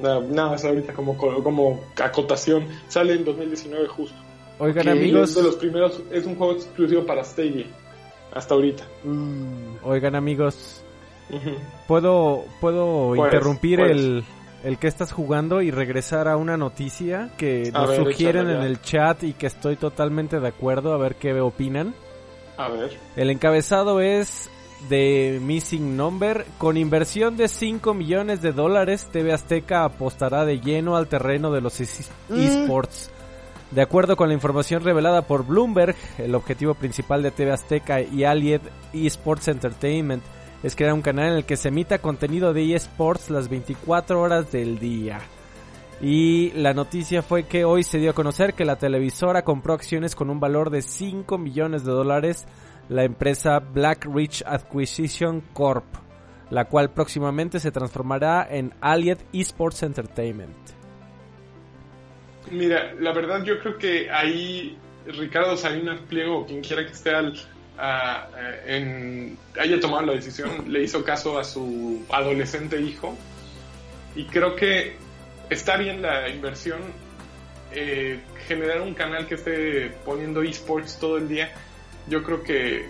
Nada, 0.00 0.20
nada 0.20 0.50
más 0.50 0.64
ahorita 0.64 0.92
como, 0.94 1.16
como 1.16 1.80
acotación. 2.02 2.66
Sale 2.88 3.14
en 3.14 3.24
2019 3.24 3.88
justo. 3.88 4.16
Oigan, 4.58 4.88
amigos, 4.88 5.30
es 5.30 5.36
de 5.36 5.42
los 5.42 5.56
primeros, 5.56 6.00
es 6.10 6.24
un 6.24 6.36
juego 6.36 6.52
exclusivo 6.54 7.04
para 7.04 7.24
Stadia. 7.24 7.66
Hasta 8.32 8.54
ahorita. 8.54 8.84
Mm, 9.04 9.76
oigan, 9.82 10.14
amigos. 10.14 10.82
¿puedo, 11.88 12.44
puedo 12.60 13.14
Puedes, 13.14 13.32
interrumpir 13.34 13.78
puedes. 13.78 13.96
el, 13.96 14.24
el 14.64 14.78
que 14.78 14.86
estás 14.86 15.12
jugando 15.12 15.62
y 15.62 15.70
regresar 15.70 16.28
a 16.28 16.36
una 16.36 16.56
noticia 16.56 17.30
que 17.38 17.70
A 17.74 17.80
nos 17.80 17.90
ver, 17.90 18.04
sugieren 18.04 18.50
en 18.50 18.62
el 18.62 18.80
chat 18.80 19.22
y 19.24 19.32
que 19.32 19.46
estoy 19.46 19.76
totalmente 19.76 20.40
de 20.40 20.48
acuerdo, 20.48 20.92
a 20.92 20.98
ver 20.98 21.16
qué 21.16 21.38
opinan? 21.40 21.94
A 22.56 22.68
ver. 22.68 22.96
El 23.16 23.30
encabezado 23.30 24.00
es 24.00 24.50
de 24.88 25.38
Missing 25.42 25.96
Number. 25.96 26.46
Con 26.58 26.76
inversión 26.76 27.36
de 27.36 27.48
5 27.48 27.94
millones 27.94 28.42
de 28.42 28.52
dólares, 28.52 29.08
TV 29.10 29.32
Azteca 29.32 29.84
apostará 29.84 30.44
de 30.44 30.60
lleno 30.60 30.96
al 30.96 31.08
terreno 31.08 31.50
de 31.52 31.60
los 31.60 31.78
Mm. 32.28 32.38
esports. 32.38 33.10
De 33.70 33.80
acuerdo 33.80 34.16
con 34.16 34.28
la 34.28 34.34
información 34.34 34.82
revelada 34.84 35.22
por 35.22 35.46
Bloomberg, 35.46 35.96
el 36.18 36.34
objetivo 36.34 36.74
principal 36.74 37.22
de 37.22 37.30
TV 37.30 37.52
Azteca 37.52 38.02
y 38.02 38.24
Allied 38.24 38.60
Esports 38.92 39.48
Entertainment 39.48 40.22
es 40.62 40.76
crear 40.76 40.92
un 40.92 41.00
canal 41.00 41.28
en 41.28 41.36
el 41.38 41.44
que 41.44 41.56
se 41.56 41.68
emita 41.68 41.98
contenido 41.98 42.52
de 42.52 42.74
esports 42.74 43.30
las 43.30 43.48
24 43.48 44.20
horas 44.20 44.52
del 44.52 44.78
día. 44.78 45.20
Y 46.02 46.50
la 46.50 46.74
noticia 46.74 47.22
fue 47.22 47.44
que 47.44 47.64
hoy 47.64 47.82
se 47.82 47.98
dio 47.98 48.10
a 48.10 48.14
conocer 48.14 48.54
que 48.54 48.64
la 48.64 48.76
televisora 48.76 49.42
compró 49.42 49.72
acciones 49.72 50.14
con 50.14 50.30
un 50.30 50.40
valor 50.40 50.70
de 50.70 50.82
5 50.82 51.38
millones 51.38 51.84
de 51.84 51.92
dólares 51.92 52.44
la 52.92 53.04
empresa 53.04 53.58
Black 53.58 54.06
Ridge 54.06 54.42
Acquisition 54.46 55.40
Corp, 55.52 55.84
la 56.50 56.66
cual 56.66 56.90
próximamente 56.90 57.58
se 57.58 57.70
transformará 57.70 58.46
en 58.50 58.72
Allied 58.80 59.18
Esports 59.32 59.82
Entertainment. 59.82 60.54
Mira, 62.50 62.92
la 63.00 63.12
verdad 63.12 63.42
yo 63.44 63.58
creo 63.60 63.78
que 63.78 64.10
ahí 64.10 64.76
Ricardo 65.06 65.56
Salinas 65.56 66.00
Pliego, 66.08 66.46
quien 66.46 66.60
quiera 66.60 66.84
que 66.84 66.92
esté 66.92 67.14
al, 67.14 67.34
haya 67.78 69.80
tomado 69.80 70.06
la 70.06 70.12
decisión, 70.12 70.70
le 70.70 70.82
hizo 70.82 71.02
caso 71.02 71.38
a 71.38 71.44
su 71.44 72.04
adolescente 72.10 72.80
hijo. 72.80 73.16
Y 74.14 74.26
creo 74.26 74.54
que 74.54 74.96
está 75.48 75.78
bien 75.78 76.02
la 76.02 76.28
inversión. 76.28 76.80
eh, 77.74 78.20
generar 78.46 78.82
un 78.82 78.94
canal 78.94 79.26
que 79.26 79.36
esté 79.36 79.90
poniendo 80.04 80.42
esports 80.42 80.98
todo 80.98 81.16
el 81.16 81.28
día, 81.28 81.50
yo 82.08 82.22
creo 82.22 82.42
que 82.42 82.86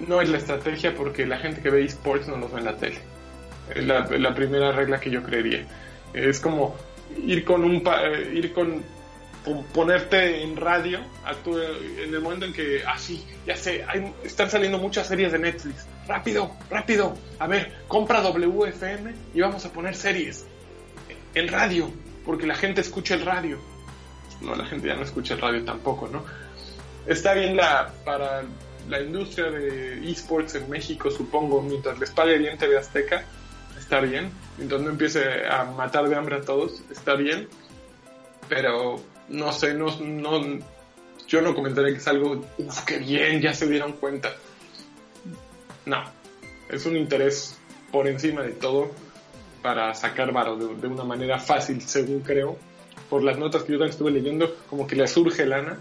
no 0.00 0.20
es 0.20 0.28
la 0.28 0.38
estrategia 0.38 0.94
porque 0.94 1.26
la 1.26 1.38
gente 1.38 1.60
que 1.62 1.70
ve 1.70 1.84
esports 1.84 2.28
no 2.28 2.36
los 2.36 2.52
ve 2.52 2.58
en 2.58 2.64
la 2.64 2.76
tele. 2.76 2.98
Es 3.74 3.84
la, 3.84 4.34
primera 4.34 4.72
regla 4.72 5.00
que 5.00 5.10
yo 5.10 5.22
creería. 5.22 5.64
Es 6.12 6.38
como 6.40 6.76
ir 7.24 7.44
con 7.44 7.64
un 7.64 7.82
pa- 7.82 8.04
eh, 8.06 8.30
ir 8.34 8.52
con 8.52 8.82
po- 9.44 9.64
ponerte 9.72 10.42
en 10.42 10.56
radio 10.56 11.00
a 11.24 11.34
tu- 11.34 11.56
en 11.58 12.12
el 12.14 12.20
momento 12.20 12.46
en 12.46 12.52
que 12.52 12.82
ah 12.86 12.98
sí 12.98 13.24
ya 13.46 13.56
sé 13.56 13.84
hay- 13.88 14.12
están 14.24 14.50
saliendo 14.50 14.78
muchas 14.78 15.06
series 15.06 15.30
de 15.32 15.38
Netflix 15.38 15.86
rápido 16.08 16.50
rápido 16.70 17.16
a 17.38 17.46
ver 17.46 17.72
compra 17.86 18.20
WFM 18.22 19.14
y 19.34 19.40
vamos 19.40 19.64
a 19.64 19.72
poner 19.72 19.94
series 19.94 20.44
en 21.34 21.48
radio 21.48 21.90
porque 22.24 22.46
la 22.46 22.56
gente 22.56 22.80
escucha 22.80 23.14
el 23.14 23.22
radio 23.24 23.58
no 24.40 24.54
la 24.56 24.66
gente 24.66 24.88
ya 24.88 24.94
no 24.94 25.02
escucha 25.02 25.34
el 25.34 25.40
radio 25.40 25.64
tampoco 25.64 26.08
no 26.08 26.24
está 27.06 27.34
bien 27.34 27.56
la 27.56 27.92
para 28.04 28.42
la 28.88 29.00
industria 29.00 29.50
de 29.50 30.10
esports 30.10 30.54
en 30.54 30.68
México 30.70 31.10
supongo 31.10 31.60
mientras 31.62 31.98
les 31.98 32.10
pague 32.10 32.38
bien 32.38 32.56
TV 32.56 32.78
Azteca 32.78 33.24
está 33.86 34.00
bien, 34.00 34.30
mientras 34.56 34.82
no 34.82 34.90
empiece 34.90 35.46
a 35.46 35.64
matar 35.64 36.08
de 36.08 36.16
hambre 36.16 36.36
a 36.36 36.40
todos, 36.40 36.82
está 36.90 37.14
bien, 37.14 37.48
pero 38.48 38.96
no 39.28 39.52
sé, 39.52 39.74
no, 39.74 39.96
no, 40.00 40.58
yo 41.28 41.40
no 41.40 41.54
comentaré 41.54 41.92
que 41.92 41.98
es 41.98 42.08
algo, 42.08 42.44
uff, 42.58 42.80
qué 42.84 42.98
bien, 42.98 43.40
ya 43.40 43.52
se 43.52 43.68
dieron 43.68 43.92
cuenta. 43.92 44.34
No, 45.84 46.02
es 46.68 46.84
un 46.84 46.96
interés 46.96 47.56
por 47.92 48.08
encima 48.08 48.42
de 48.42 48.52
todo 48.52 48.90
para 49.62 49.94
sacar 49.94 50.32
varo 50.32 50.56
de, 50.56 50.74
de 50.74 50.86
una 50.88 51.04
manera 51.04 51.38
fácil, 51.38 51.80
según 51.80 52.20
creo, 52.20 52.58
por 53.08 53.22
las 53.22 53.38
notas 53.38 53.62
que 53.62 53.72
yo 53.72 53.78
también 53.78 53.92
estuve 53.92 54.10
leyendo, 54.10 54.52
como 54.68 54.86
que 54.88 54.96
le 54.96 55.06
surge 55.06 55.46
lana. 55.46 55.78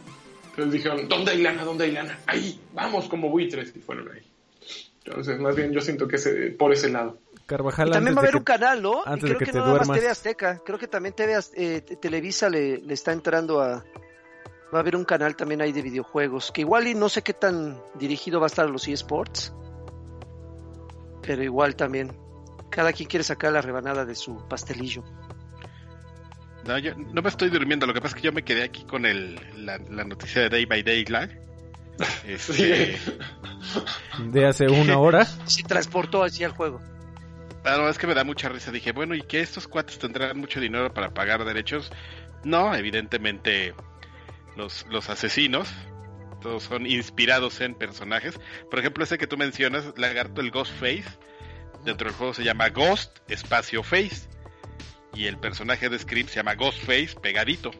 Entonces 0.58 0.74
dijeron, 0.74 1.10
¿dónde 1.10 1.32
hay 1.32 1.41
lana? 1.41 1.66
¿Dónde 1.66 1.84
hay 1.84 1.91
lana? 1.91 2.18
Ahí, 2.28 2.60
vamos 2.74 3.10
como 3.10 3.30
buitres, 3.30 3.74
y 3.76 3.80
fueron 3.80 4.10
ahí. 4.12 4.22
Entonces, 5.03 5.38
más 5.39 5.53
bien 5.56 5.72
yo 5.74 5.82
siento 5.82 6.08
que 6.08 6.16
es 6.16 6.26
eh, 6.28 6.56
por 6.58 6.72
ese 6.72 6.89
lado. 6.89 7.18
Carvajal, 7.45 7.89
Y 7.89 7.91
también 7.91 8.16
va 8.16 8.20
a 8.20 8.22
haber 8.22 8.32
de 8.32 8.38
un 8.38 8.43
canal, 8.43 8.82
¿no? 8.82 9.03
Y 9.06 9.10
antes 9.10 9.22
de 9.22 9.28
creo 9.28 9.39
que 9.39 9.45
que, 9.45 9.51
te 9.51 9.58
no 9.60 9.66
nada 9.66 9.78
más 9.80 9.88
duermas. 9.88 9.99
TV 9.99 10.10
Azteca. 10.12 10.62
Creo 10.66 10.80
que 10.80 10.88
también 10.88 11.14
TV 11.14 11.38
eh, 11.56 11.82
Te- 11.82 11.95
Televisa 11.97 12.49
le, 12.49 12.78
le 12.78 12.93
está 12.93 13.12
entrando 13.12 13.62
a... 13.62 13.84
Va 14.74 14.80
a 14.80 14.80
haber 14.80 14.95
un 14.95 15.06
canal 15.06 15.36
también 15.36 15.62
ahí 15.62 15.72
de 15.72 15.82
videojuegos. 15.84 16.51
Que 16.51 16.62
igual 16.62 16.88
y 16.88 16.95
no 16.95 17.08
sé 17.10 17.22
qué 17.22 17.34
tan 17.34 17.80
dirigido 17.99 18.39
va 18.39 18.45
a 18.45 18.47
estar 18.47 18.66
a 18.66 18.70
los 18.70 18.88
eSports. 18.88 19.53
Pero 21.22 21.43
igual 21.43 21.76
también. 21.76 22.18
Cada 22.72 22.91
quien 22.93 23.08
quiere 23.10 23.24
sacar 23.24 23.51
la 23.51 23.62
rebanada 23.62 24.06
de 24.06 24.16
su 24.16 24.47
pastelillo. 24.47 25.03
No, 26.66 26.78
yo 26.80 26.93
no 26.95 27.22
me 27.22 27.30
estoy 27.30 27.49
durmiendo, 27.49 27.86
lo 27.86 27.93
que 27.93 28.01
pasa 28.01 28.16
es 28.16 28.22
que 28.22 28.26
yo 28.28 28.32
me 28.34 28.43
quedé 28.43 28.63
aquí 28.63 28.84
con 28.86 29.05
el, 29.05 29.39
la, 29.57 29.78
la 29.89 30.03
noticia 30.03 30.41
de 30.43 30.49
Day 30.49 30.66
by 30.66 30.84
Daylight. 30.84 31.32
Este, 32.28 32.53
Sí. 32.53 32.63
que- 32.63 32.97
de 34.32 34.45
hace 34.47 34.68
una 34.68 34.97
hora. 34.97 35.26
Se 35.45 35.63
transportó 35.63 36.24
hacia 36.24 36.47
el 36.47 36.53
juego. 36.53 36.82
Claro, 37.63 37.89
es 37.89 37.97
que 37.97 38.05
me 38.07 38.13
da 38.13 38.24
mucha 38.24 38.49
risa. 38.49 38.72
Dije, 38.72 38.91
bueno, 38.91 39.16
¿y 39.16 39.22
que 39.22 39.41
estos 39.41 39.68
cuates 39.68 39.97
tendrán 39.97 40.38
mucho 40.38 40.59
dinero 40.59 40.93
para 40.93 41.13
pagar 41.13 41.43
derechos? 41.45 41.91
No, 42.43 42.76
evidentemente 42.76 43.74
los, 44.55 44.86
los 44.89 45.09
asesinos, 45.09 45.68
todos 46.41 46.63
son 46.63 46.86
inspirados 46.86 47.61
en 47.61 47.74
personajes. 47.76 48.39
Por 48.70 48.80
ejemplo, 48.80 49.03
ese 49.03 49.18
que 49.18 49.26
tú 49.28 49.38
mencionas, 49.38 49.93
Lagarto, 49.97 50.41
el 50.41 50.51
Ghostface, 50.51 51.05
dentro 51.86 52.07
del 52.07 52.16
juego 52.18 52.34
se 52.34 52.43
llama 52.43 52.70
Ghost, 52.70 53.18
espacio 53.30 53.82
Face. 53.84 54.28
Y 55.16 55.28
el 55.28 55.38
personaje 55.38 55.89
de 55.89 55.97
Scream 55.97 56.28
se 56.28 56.36
llama 56.36 56.55
Ghostface, 56.55 57.16
pegadito. 57.22 57.72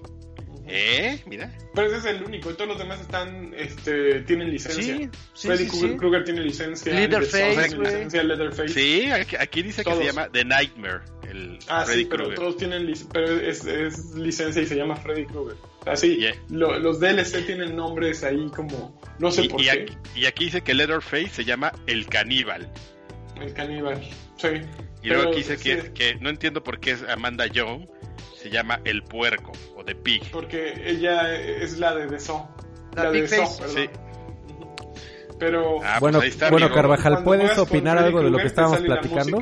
¿Eh? 0.68 1.22
Mira. 1.28 1.52
Pero 1.76 1.88
ese 1.90 1.98
es 1.98 2.06
el 2.06 2.24
único, 2.24 2.50
y 2.50 2.54
todos 2.56 2.70
los 2.70 2.80
demás 2.80 3.00
están, 3.00 3.54
este, 3.56 4.22
tienen 4.22 4.50
licencia. 4.50 4.82
Sí, 4.98 5.10
sí, 5.36 5.48
Freddy 5.48 5.66
sí, 5.66 5.70
Krueger, 5.70 5.90
sí. 5.92 5.98
Krueger 5.98 6.24
tiene 6.24 6.42
licencia. 6.42 6.92
Leatherface, 6.94 7.38
tiene 7.54 7.68
güey. 7.76 7.80
licencia, 7.94 8.24
Leatherface. 8.24 8.70
Sí, 8.70 9.12
aquí, 9.12 9.36
aquí 9.36 9.62
dice 9.62 9.84
que 9.84 9.94
se 9.96 10.06
llama 10.06 10.28
The 10.32 10.44
Nightmare, 10.44 11.02
el 11.30 11.60
Ah, 11.68 11.86
Freddy 11.86 12.00
sí, 12.04 12.08
pero 12.10 12.24
Krueger. 12.24 12.40
todos 12.40 12.58
tienen 12.58 12.94
pero 13.14 13.40
es, 13.40 13.64
es 13.66 14.16
licencia 14.16 14.60
y 14.64 14.66
se 14.66 14.76
llama 14.76 14.96
Freddy 14.96 15.26
Krueger. 15.28 15.56
Así, 15.86 16.18
Yeah. 16.18 16.34
lo- 16.50 16.80
los 16.80 17.00
DLC 17.00 17.44
tienen 17.46 17.76
nombres 17.76 18.24
ahí 18.24 18.48
como, 18.56 19.00
no 19.20 19.30
sé 19.30 19.44
Y, 19.44 19.50
por 19.50 19.62
y 19.62 19.66
qué. 19.66 19.70
aquí, 19.72 19.94
y 20.16 20.26
aquí 20.26 20.46
dice 20.46 20.62
que 20.64 20.74
Leatherface 20.74 21.30
se 21.30 21.46
llama 21.46 21.74
el 21.86 22.08
caníbal. 22.08 22.72
El 23.40 23.54
caníbal, 23.54 24.02
sí. 24.38 24.48
Y 25.06 25.10
luego 25.10 25.26
Pero, 25.26 25.30
aquí 25.34 25.44
dice 25.48 25.58
que, 25.58 25.82
sí, 25.82 25.90
que 25.94 26.16
no 26.16 26.30
entiendo 26.30 26.64
por 26.64 26.80
qué 26.80 26.92
es 26.92 27.04
Amanda 27.04 27.46
Young, 27.46 27.88
se 28.36 28.50
llama 28.50 28.80
el 28.86 29.04
puerco 29.04 29.52
o 29.76 29.86
The 29.86 29.94
Pig. 29.94 30.32
Porque 30.32 30.74
ella 30.84 31.32
es 31.36 31.78
la 31.78 31.94
de 31.94 32.08
The 32.08 32.20
Saw. 32.20 32.48
La 32.96 33.12
de 33.12 33.28
Saw, 33.28 33.58
perdón. 33.60 33.76
Sí. 33.76 33.90
Pero 35.38 35.78
Ah, 35.84 36.00
Bueno, 36.00 36.18
pues 36.18 36.32
está, 36.32 36.50
bueno, 36.50 36.66
amigo. 36.66 36.76
Carvajal, 36.82 37.24
¿puedes 37.24 37.56
opinar 37.60 37.98
Freddy 37.98 38.08
algo 38.08 38.24
de 38.24 38.32
lo 38.32 38.38
que 38.40 38.48
estábamos 38.48 38.82
platicando? 38.82 39.42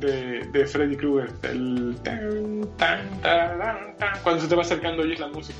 De, 0.00 0.40
de 0.46 0.66
Freddy 0.66 0.96
Krueger, 0.96 1.30
el 1.44 1.96
tan, 2.02 2.68
tan, 2.76 3.20
taran, 3.20 3.96
tan, 3.96 4.18
cuando 4.24 4.42
se 4.42 4.48
te 4.48 4.56
va 4.56 4.62
acercando 4.62 5.06
y 5.06 5.12
es 5.12 5.20
la 5.20 5.28
música. 5.28 5.58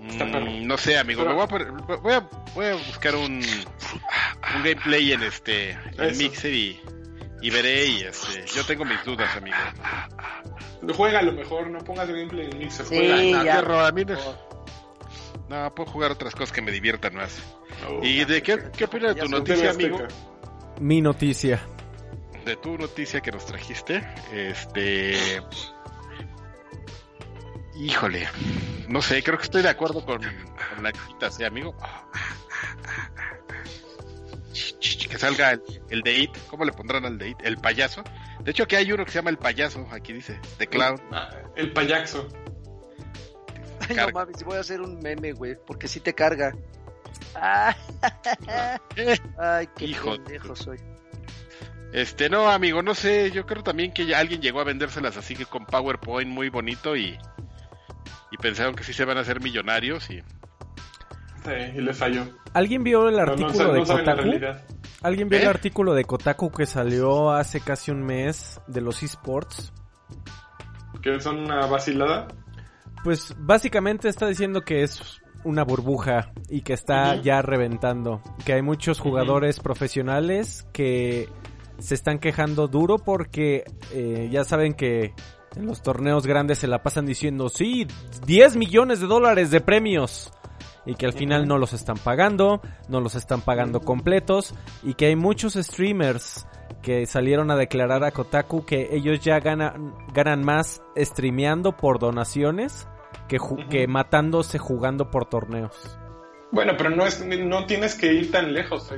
Mm, 0.00 0.66
no 0.66 0.76
sé, 0.76 0.98
amigo. 0.98 1.24
voy, 1.24 2.12
a, 2.12 2.28
voy, 2.54 2.66
a, 2.66 2.74
buscar 2.74 3.16
un, 3.16 3.40
un 3.42 4.62
gameplay 4.62 5.12
en 5.12 5.22
este 5.22 5.70
en 5.70 6.18
Mixer 6.18 6.52
y, 6.52 6.78
y 7.44 7.50
veré. 7.50 7.86
Y 7.86 8.02
este, 8.02 8.46
yo 8.46 8.64
tengo 8.64 8.84
mis 8.86 9.04
dudas, 9.04 9.36
amigo. 9.36 9.56
Juega 10.96 11.18
a 11.18 11.22
lo 11.22 11.32
mejor, 11.32 11.68
no 11.68 11.78
pongas 11.80 12.08
gameplay 12.08 12.48
en 12.50 12.58
Mixer. 12.58 12.86
Sí, 12.86 13.32
ya, 13.32 13.58
a 13.58 13.92
mí 13.92 14.04
no, 15.48 15.74
puedo 15.74 15.90
jugar 15.90 16.10
otras 16.10 16.34
cosas 16.34 16.52
que 16.52 16.62
me 16.62 16.72
diviertan 16.72 17.14
más. 17.14 17.42
¿Y 18.02 18.24
de 18.24 18.42
qué, 18.42 18.70
qué 18.76 18.84
opinas 18.86 19.14
de 19.14 19.22
tu 19.22 19.28
noticia, 19.28 19.70
amigo? 19.70 19.98
Mi 20.80 21.02
noticia. 21.02 21.60
De 22.46 22.56
tu 22.56 22.78
noticia 22.78 23.20
que 23.20 23.30
nos 23.30 23.44
trajiste, 23.44 24.02
este 24.32 25.42
Híjole, 27.76 28.28
no 28.88 29.02
sé, 29.02 29.22
creo 29.22 29.36
que 29.36 29.44
estoy 29.44 29.62
de 29.62 29.68
acuerdo 29.68 30.04
con, 30.04 30.20
la 30.80 30.92
chiquita, 30.92 31.30
¿sí, 31.30 31.44
amigo? 31.44 31.74
Que 35.10 35.18
salga 35.18 35.52
el, 35.52 35.62
el 35.90 36.00
date, 36.00 36.32
¿cómo 36.48 36.64
le 36.64 36.72
pondrán 36.72 37.04
al 37.04 37.18
date? 37.18 37.36
El 37.42 37.58
payaso. 37.58 38.04
De 38.40 38.52
hecho, 38.52 38.64
aquí 38.64 38.76
hay 38.76 38.92
uno 38.92 39.04
que 39.04 39.10
se 39.10 39.18
llama 39.18 39.30
el 39.30 39.38
payaso, 39.38 39.86
aquí 39.90 40.12
dice, 40.12 40.40
The 40.58 40.66
Clown. 40.66 41.00
Ah, 41.10 41.30
el 41.56 41.72
payaso. 41.72 42.28
Ay, 43.88 43.96
no 43.96 44.10
mames, 44.10 44.42
voy 44.44 44.56
a 44.56 44.60
hacer 44.60 44.80
un 44.80 44.98
meme, 45.00 45.32
güey, 45.32 45.56
porque 45.66 45.88
si 45.88 46.00
te 46.00 46.14
carga. 46.14 46.52
Ay, 49.38 49.68
qué 49.76 49.84
Hijo 49.84 50.12
pendejo 50.12 50.54
soy. 50.54 50.78
Este, 51.92 52.28
no, 52.28 52.48
amigo, 52.48 52.82
no 52.82 52.94
sé, 52.94 53.30
yo 53.30 53.46
creo 53.46 53.62
también 53.62 53.92
que 53.92 54.06
ya 54.06 54.18
alguien 54.18 54.40
llegó 54.40 54.60
a 54.60 54.64
vendérselas 54.64 55.16
así 55.16 55.36
que 55.36 55.46
con 55.46 55.64
PowerPoint 55.64 56.30
muy 56.30 56.48
bonito 56.48 56.96
y 56.96 57.18
y 58.34 58.36
pensaron 58.36 58.74
que 58.74 58.82
sí 58.82 58.92
se 58.92 59.04
van 59.04 59.16
a 59.16 59.20
hacer 59.20 59.40
millonarios 59.40 60.10
y... 60.10 60.22
Sí, 61.44 61.50
y 61.76 61.80
les 61.80 61.96
falló. 61.96 62.24
¿Alguien 62.54 62.82
vio 62.82 63.08
el 63.08 63.18
artículo 63.18 63.72
de 63.72 63.84
Kotaku? 63.84 64.22
¿Alguien 65.02 65.28
vio 65.28 65.38
el 65.38 65.44
¿Eh? 65.44 65.48
artículo 65.48 65.94
de 65.94 66.04
Kotaku 66.04 66.50
que 66.50 66.66
salió 66.66 67.30
hace 67.30 67.60
casi 67.60 67.90
un 67.90 68.02
mes 68.02 68.60
de 68.66 68.80
los 68.80 69.02
esports? 69.02 69.72
¿Que 71.02 71.20
son 71.20 71.40
una 71.40 71.66
vacilada? 71.66 72.28
Pues 73.02 73.34
básicamente 73.38 74.08
está 74.08 74.26
diciendo 74.26 74.62
que 74.62 74.82
es 74.82 75.20
una 75.44 75.62
burbuja 75.62 76.32
y 76.48 76.62
que 76.62 76.72
está 76.72 77.16
ya 77.16 77.42
reventando. 77.42 78.22
Que 78.46 78.54
hay 78.54 78.62
muchos 78.62 78.98
jugadores 78.98 79.60
profesionales 79.60 80.66
que 80.72 81.28
se 81.78 81.94
están 81.94 82.18
quejando 82.18 82.68
duro 82.68 82.96
porque 82.98 83.64
eh, 83.92 84.28
ya 84.32 84.44
saben 84.44 84.72
que 84.72 85.12
en 85.56 85.66
los 85.66 85.82
torneos 85.82 86.26
grandes 86.26 86.58
se 86.58 86.66
la 86.66 86.82
pasan 86.82 87.06
diciendo, 87.06 87.48
sí, 87.48 87.86
10 88.26 88.56
millones 88.56 89.00
de 89.00 89.06
dólares 89.06 89.50
de 89.50 89.60
premios. 89.60 90.32
Y 90.86 90.94
que 90.96 91.06
al 91.06 91.12
final 91.12 91.48
no 91.48 91.58
los 91.58 91.72
están 91.72 91.96
pagando, 91.96 92.60
no 92.88 93.00
los 93.00 93.14
están 93.14 93.40
pagando 93.40 93.80
completos. 93.80 94.54
Y 94.82 94.94
que 94.94 95.06
hay 95.06 95.16
muchos 95.16 95.54
streamers 95.54 96.46
que 96.82 97.06
salieron 97.06 97.50
a 97.50 97.56
declarar 97.56 98.04
a 98.04 98.10
Kotaku 98.10 98.64
que 98.66 98.94
ellos 98.94 99.20
ya 99.20 99.40
ganan, 99.40 99.94
ganan 100.12 100.44
más 100.44 100.82
streameando 100.96 101.76
por 101.76 101.98
donaciones 101.98 102.86
que, 103.28 103.38
que 103.70 103.86
matándose 103.86 104.58
jugando 104.58 105.10
por 105.10 105.24
torneos. 105.24 105.98
Bueno, 106.54 106.74
pero 106.78 106.88
no, 106.88 107.04
es, 107.04 107.20
no 107.20 107.66
tienes 107.66 107.96
que 107.96 108.12
ir 108.12 108.30
tan 108.30 108.52
lejos. 108.52 108.88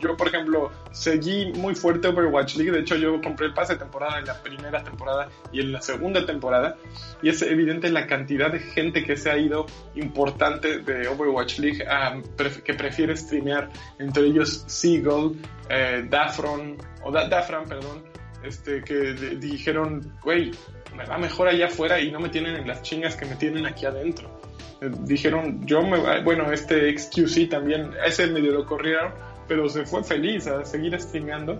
Yo, 0.00 0.16
por 0.16 0.26
ejemplo, 0.26 0.72
seguí 0.90 1.52
muy 1.52 1.76
fuerte 1.76 2.08
Overwatch 2.08 2.56
League. 2.56 2.72
De 2.72 2.80
hecho, 2.80 2.96
yo 2.96 3.20
compré 3.20 3.46
el 3.46 3.54
pase 3.54 3.74
de 3.74 3.78
temporada 3.78 4.18
en 4.18 4.24
la 4.24 4.42
primera 4.42 4.82
temporada 4.82 5.28
y 5.52 5.60
en 5.60 5.70
la 5.70 5.80
segunda 5.80 6.26
temporada. 6.26 6.76
Y 7.22 7.28
es 7.28 7.40
evidente 7.42 7.88
la 7.88 8.08
cantidad 8.08 8.50
de 8.50 8.58
gente 8.58 9.04
que 9.04 9.16
se 9.16 9.30
ha 9.30 9.38
ido 9.38 9.66
importante 9.94 10.80
de 10.80 11.06
Overwatch 11.06 11.60
League 11.60 11.84
que 12.64 12.74
prefiere 12.74 13.16
streamear. 13.16 13.70
Entre 14.00 14.24
ellos 14.24 14.64
Seagull, 14.66 15.38
eh, 15.68 16.04
Dafron, 16.10 16.76
o 17.04 17.12
Dafran, 17.12 17.68
perdón, 17.68 18.02
este, 18.42 18.82
que 18.82 19.14
dijeron, 19.36 20.18
güey, 20.20 20.50
me 20.96 21.06
va 21.06 21.16
mejor 21.18 21.46
allá 21.46 21.66
afuera 21.66 22.00
y 22.00 22.10
no 22.10 22.18
me 22.18 22.28
tienen 22.28 22.56
en 22.56 22.66
las 22.66 22.82
chingas 22.82 23.14
que 23.14 23.24
me 23.24 23.36
tienen 23.36 23.66
aquí 23.66 23.86
adentro 23.86 24.43
dijeron, 24.90 25.66
yo 25.66 25.82
me 25.82 26.22
bueno, 26.22 26.50
este 26.52 26.96
XQC 26.96 27.48
también, 27.50 27.90
ese 28.06 28.26
medio 28.26 28.52
lo 28.52 28.66
corrieron, 28.66 29.12
pero 29.48 29.68
se 29.68 29.84
fue 29.84 30.02
feliz 30.04 30.46
a 30.46 30.64
seguir 30.64 30.98
streamando 31.00 31.58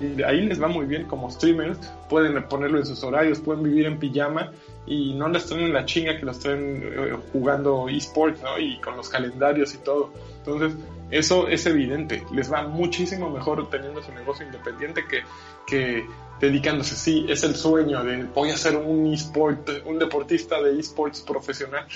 y 0.00 0.22
ahí 0.22 0.42
les 0.42 0.60
va 0.60 0.68
muy 0.68 0.86
bien 0.86 1.04
como 1.04 1.30
streamers, 1.30 1.78
pueden 2.08 2.42
ponerlo 2.48 2.78
en 2.78 2.86
sus 2.86 3.02
horarios, 3.02 3.40
pueden 3.40 3.62
vivir 3.62 3.86
en 3.86 3.98
pijama 3.98 4.52
y 4.86 5.14
no 5.14 5.28
les 5.28 5.46
traen 5.46 5.72
la 5.72 5.84
chinga 5.84 6.18
que 6.18 6.26
los 6.26 6.38
traen 6.38 6.82
eh, 6.82 7.16
jugando 7.32 7.88
esports, 7.88 8.42
¿no? 8.42 8.58
Y 8.58 8.78
con 8.80 8.96
los 8.96 9.08
calendarios 9.08 9.74
y 9.74 9.78
todo. 9.78 10.12
Entonces, 10.38 10.76
eso 11.10 11.48
es 11.48 11.64
evidente, 11.66 12.24
les 12.32 12.52
va 12.52 12.66
muchísimo 12.66 13.30
mejor 13.30 13.70
teniendo 13.70 14.02
su 14.02 14.12
negocio 14.12 14.44
independiente 14.44 15.04
que, 15.08 15.22
que 15.66 16.04
dedicándose, 16.40 16.96
sí, 16.96 17.26
es 17.28 17.42
el 17.44 17.54
sueño 17.54 18.04
de 18.04 18.24
voy 18.24 18.50
a 18.50 18.56
ser 18.56 18.76
un 18.76 19.12
esport, 19.12 19.68
un 19.86 19.98
deportista 19.98 20.60
de 20.60 20.78
esports 20.78 21.20
profesional 21.20 21.86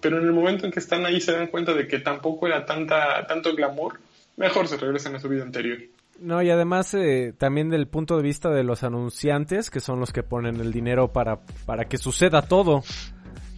pero 0.00 0.18
en 0.18 0.24
el 0.24 0.32
momento 0.32 0.66
en 0.66 0.72
que 0.72 0.80
están 0.80 1.04
ahí 1.04 1.20
se 1.20 1.32
dan 1.32 1.48
cuenta 1.48 1.74
de 1.74 1.86
que 1.86 1.98
tampoco 1.98 2.46
era 2.46 2.64
tanta, 2.64 3.26
tanto 3.26 3.54
glamour, 3.54 4.00
mejor 4.36 4.68
se 4.68 4.76
regresan 4.76 5.16
a 5.16 5.20
su 5.20 5.28
vida 5.28 5.42
anterior. 5.42 5.78
No, 6.20 6.42
y 6.42 6.50
además 6.50 6.94
eh, 6.94 7.32
también 7.36 7.70
del 7.70 7.86
punto 7.86 8.16
de 8.16 8.22
vista 8.22 8.50
de 8.50 8.64
los 8.64 8.82
anunciantes, 8.82 9.70
que 9.70 9.80
son 9.80 10.00
los 10.00 10.12
que 10.12 10.22
ponen 10.22 10.56
el 10.56 10.72
dinero 10.72 11.12
para, 11.12 11.40
para 11.64 11.84
que 11.84 11.96
suceda 11.96 12.42
todo. 12.42 12.82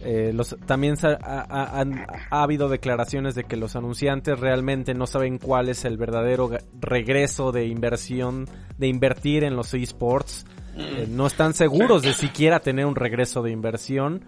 Eh, 0.03 0.31
los, 0.33 0.55
también 0.65 0.95
ha, 1.03 1.85
ha, 2.31 2.43
habido 2.43 2.69
declaraciones 2.69 3.35
de 3.35 3.43
que 3.43 3.55
los 3.55 3.75
anunciantes 3.75 4.39
realmente 4.39 4.95
no 4.95 5.05
saben 5.05 5.37
cuál 5.37 5.69
es 5.69 5.85
el 5.85 5.97
verdadero 5.97 6.49
regreso 6.79 7.51
de 7.51 7.67
inversión, 7.67 8.47
de 8.77 8.87
invertir 8.87 9.43
en 9.43 9.55
los 9.55 9.73
esports. 9.73 10.45
Mm. 10.75 10.79
Eh, 10.79 11.07
no 11.09 11.27
están 11.27 11.53
seguros 11.53 12.01
de 12.03 12.13
siquiera 12.13 12.59
tener 12.59 12.85
un 12.85 12.95
regreso 12.95 13.41
de 13.43 13.51
inversión 13.51 14.23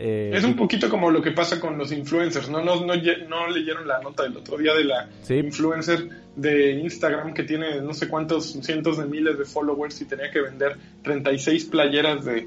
eh, 0.00 0.30
es 0.32 0.44
un 0.44 0.54
poquito 0.54 0.88
como 0.88 1.10
lo 1.10 1.20
que 1.20 1.32
pasa 1.32 1.58
con 1.58 1.76
los 1.76 1.90
influencers, 1.90 2.48
¿no? 2.48 2.62
No, 2.62 2.76
no, 2.86 2.94
no 2.94 3.48
leyeron 3.48 3.88
la 3.88 4.00
nota 4.00 4.22
del 4.22 4.36
otro 4.36 4.56
día 4.56 4.72
de 4.72 4.84
la 4.84 5.08
influencer 5.28 6.08
de 6.36 6.74
Instagram 6.74 7.34
que 7.34 7.42
tiene 7.42 7.80
no 7.80 7.92
sé 7.92 8.08
cuántos 8.08 8.52
cientos 8.62 8.98
de 8.98 9.06
miles 9.06 9.36
de 9.36 9.44
followers 9.44 10.00
y 10.00 10.04
tenía 10.04 10.30
que 10.30 10.40
vender 10.40 10.76
36 11.02 11.64
playeras 11.64 12.24
de, 12.24 12.46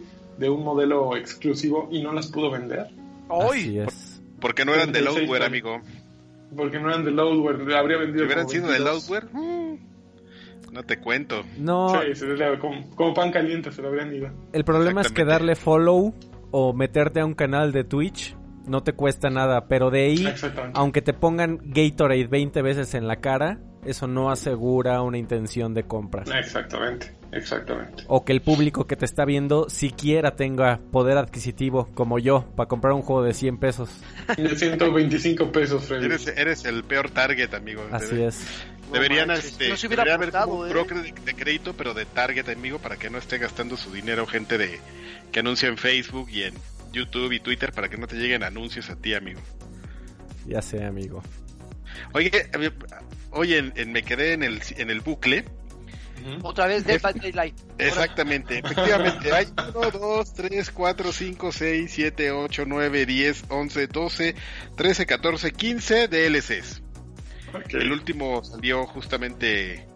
un 0.49 0.63
modelo 0.63 1.17
exclusivo 1.17 1.89
y 1.91 2.01
no 2.01 2.13
las 2.13 2.27
pudo 2.27 2.51
vender. 2.51 2.87
¡Ay! 3.29 3.85
Porque 4.39 4.63
no 4.63 4.73
eran 4.73 4.93
de 4.93 5.01
Loadware, 5.01 5.43
amigo. 5.43 5.81
Porque 6.55 6.79
no 6.79 6.87
eran 6.87 7.03
de 7.03 7.11
Loadware, 7.11 7.75
habría 7.75 7.97
vendido. 7.97 8.19
Si 8.19 8.25
hubieran 8.27 8.47
sido 8.47 8.71
de 8.71 8.79
Loadware, 8.79 9.25
mm, 9.29 9.75
no 10.71 10.83
te 10.83 10.99
cuento. 10.99 11.43
No. 11.57 12.01
Sí, 12.15 12.25
como, 12.61 12.89
como, 12.95 13.13
pan 13.13 13.29
caliente 13.29 13.73
se 13.73 13.81
lo 13.81 13.89
habrían 13.89 14.15
ido. 14.15 14.29
El 14.53 14.63
problema 14.63 15.01
es 15.01 15.11
que 15.11 15.25
darle 15.25 15.55
follow 15.55 16.15
o 16.51 16.73
meterte 16.73 17.19
a 17.19 17.25
un 17.25 17.33
canal 17.33 17.71
de 17.71 17.83
Twitch 17.83 18.35
no 18.67 18.83
te 18.83 18.93
cuesta 18.93 19.29
nada, 19.29 19.67
pero 19.67 19.89
de 19.89 20.05
ahí, 20.05 20.27
aunque 20.73 21.01
te 21.01 21.13
pongan 21.13 21.59
Gatorade 21.63 22.27
20 22.27 22.61
veces 22.61 22.93
en 22.93 23.07
la 23.07 23.17
cara, 23.17 23.59
eso 23.85 24.07
no 24.07 24.29
asegura 24.29 25.01
una 25.01 25.17
intención 25.17 25.73
de 25.73 25.83
compra. 25.83 26.23
Exactamente, 26.39 27.13
exactamente. 27.31 28.03
O 28.07 28.23
que 28.23 28.31
el 28.31 28.41
público 28.41 28.85
que 28.85 28.95
te 28.95 29.05
está 29.05 29.25
viendo 29.25 29.69
siquiera 29.69 30.35
tenga 30.35 30.79
poder 30.91 31.17
adquisitivo, 31.17 31.89
como 31.93 32.19
yo, 32.19 32.45
para 32.55 32.67
comprar 32.67 32.93
un 32.93 33.01
juego 33.01 33.23
de 33.23 33.33
100 33.33 33.57
pesos. 33.57 33.89
De 34.37 34.55
125 34.55 35.51
pesos, 35.51 35.83
Freddy. 35.83 36.05
Eres, 36.35 36.65
el 36.65 36.83
peor 36.83 37.09
target, 37.09 37.53
amigo. 37.53 37.83
Así 37.91 38.21
es. 38.21 38.45
Deberían, 38.91 39.31
este, 39.31 39.71
haber 39.97 40.31
un 40.47 40.67
¿eh? 40.67 41.13
de 41.23 41.33
crédito, 41.33 41.73
pero 41.77 41.93
de 41.93 42.05
target, 42.05 42.49
amigo, 42.49 42.77
para 42.79 42.97
que 42.97 43.09
no 43.09 43.17
esté 43.17 43.37
gastando 43.37 43.77
su 43.77 43.91
dinero 43.91 44.27
gente 44.27 44.57
de 44.57 44.79
que 45.31 45.39
anuncia 45.39 45.69
en 45.69 45.77
Facebook 45.77 46.29
y 46.29 46.43
en 46.43 46.55
YouTube 46.91 47.31
y 47.31 47.39
Twitter 47.39 47.71
para 47.71 47.87
que 47.89 47.97
no 47.97 48.07
te 48.07 48.17
lleguen 48.17 48.43
anuncios 48.43 48.89
a 48.89 48.97
ti, 48.97 49.13
amigo. 49.13 49.39
Ya 50.45 50.61
sé, 50.61 50.83
amigo. 50.83 51.23
Oye, 52.13 52.31
oye, 53.31 53.61
me 53.61 54.03
quedé 54.03 54.33
en 54.33 54.43
el, 54.43 54.61
en 54.77 54.89
el 54.89 55.01
bucle. 55.01 55.45
Otra 56.43 56.67
vez 56.67 56.85
de 56.85 56.99
Daylight. 56.99 57.55
Exactamente, 57.77 58.59
efectivamente. 58.59 59.33
Hay 59.33 59.47
1, 59.73 59.91
2, 59.91 60.33
3, 60.33 60.71
4, 60.71 61.11
5, 61.11 61.51
6, 61.51 61.91
7, 61.91 62.31
8, 62.31 62.63
9, 62.67 63.05
10, 63.05 63.45
11, 63.49 63.87
12, 63.87 64.35
13, 64.75 65.05
14, 65.05 65.51
15 65.51 66.07
DLCs. 66.07 66.81
El 67.69 67.91
último 67.91 68.43
salió 68.43 68.85
justamente 68.85 69.87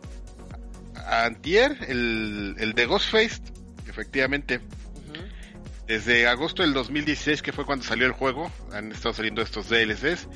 a 0.96 1.26
Antier, 1.26 1.78
el, 1.88 2.56
el 2.58 2.74
de 2.74 2.86
Ghostface, 2.86 3.42
efectivamente. 3.88 4.62
Desde 5.88 6.28
agosto 6.28 6.64
del 6.64 6.74
2016, 6.74 7.44
que 7.44 7.52
fue 7.52 7.64
cuando 7.64 7.86
salió 7.86 8.08
el 8.08 8.12
juego, 8.12 8.52
han 8.72 8.92
estado 8.92 9.14
saliendo 9.14 9.44
estos 9.44 9.70
DLCs. 9.70 10.28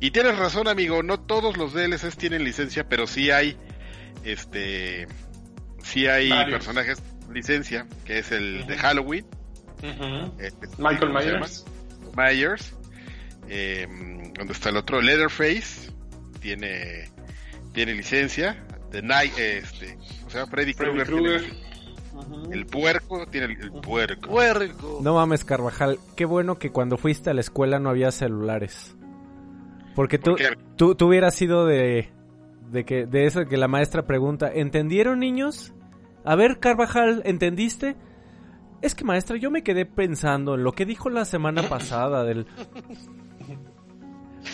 Y 0.00 0.10
tienes 0.12 0.38
razón, 0.38 0.68
amigo, 0.68 1.02
no 1.02 1.20
todos 1.20 1.56
los 1.56 1.72
DLCs 1.72 2.16
tienen 2.16 2.44
licencia, 2.44 2.88
pero 2.88 3.06
sí 3.06 3.30
hay 3.30 3.56
este 4.24 5.08
sí 5.82 6.06
hay 6.06 6.30
personajes 6.50 7.02
licencia, 7.32 7.86
que 8.04 8.18
es 8.18 8.32
el 8.32 8.66
de 8.66 8.76
Halloween. 8.76 9.26
Este, 10.38 10.66
Michael 10.78 11.12
Myers. 11.12 11.64
Myers. 12.16 12.74
Eh, 13.48 13.86
¿Dónde 14.36 14.52
está 14.52 14.70
el 14.70 14.76
otro? 14.76 15.00
Leatherface 15.00 15.92
tiene, 16.40 17.10
tiene 17.72 17.94
licencia. 17.94 18.64
The 18.90 19.02
Night, 19.02 19.36
este, 19.38 19.98
o 20.26 20.30
sea, 20.30 20.46
Freddy, 20.46 20.72
Freddy 20.72 21.04
Krueger. 21.04 21.68
El 22.50 22.66
puerco 22.66 23.26
tiene 23.26 23.46
el, 23.46 23.62
el 23.62 23.70
puerco. 23.72 24.30
Puerco. 24.30 24.98
No 25.02 25.14
mames, 25.14 25.44
Carvajal. 25.44 25.98
Qué 26.16 26.24
bueno 26.24 26.58
que 26.58 26.70
cuando 26.70 26.96
fuiste 26.96 27.30
a 27.30 27.34
la 27.34 27.40
escuela 27.40 27.78
no 27.78 27.90
había 27.90 28.10
celulares. 28.10 28.96
Porque 29.98 30.16
tú, 30.16 30.36
tú, 30.76 30.94
tú 30.94 31.08
hubieras 31.08 31.34
sido 31.34 31.66
de, 31.66 32.08
de 32.70 32.84
que, 32.84 33.04
de 33.04 33.24
eso 33.26 33.44
que 33.46 33.56
la 33.56 33.66
maestra 33.66 34.06
pregunta, 34.06 34.48
¿entendieron 34.48 35.18
niños? 35.18 35.74
A 36.24 36.36
ver, 36.36 36.60
Carvajal, 36.60 37.20
¿entendiste? 37.24 37.96
Es 38.80 38.94
que 38.94 39.02
maestra, 39.02 39.38
yo 39.38 39.50
me 39.50 39.64
quedé 39.64 39.86
pensando 39.86 40.54
en 40.54 40.62
lo 40.62 40.70
que 40.70 40.86
dijo 40.86 41.10
la 41.10 41.24
semana 41.24 41.62
pasada 41.68 42.22
del... 42.22 42.46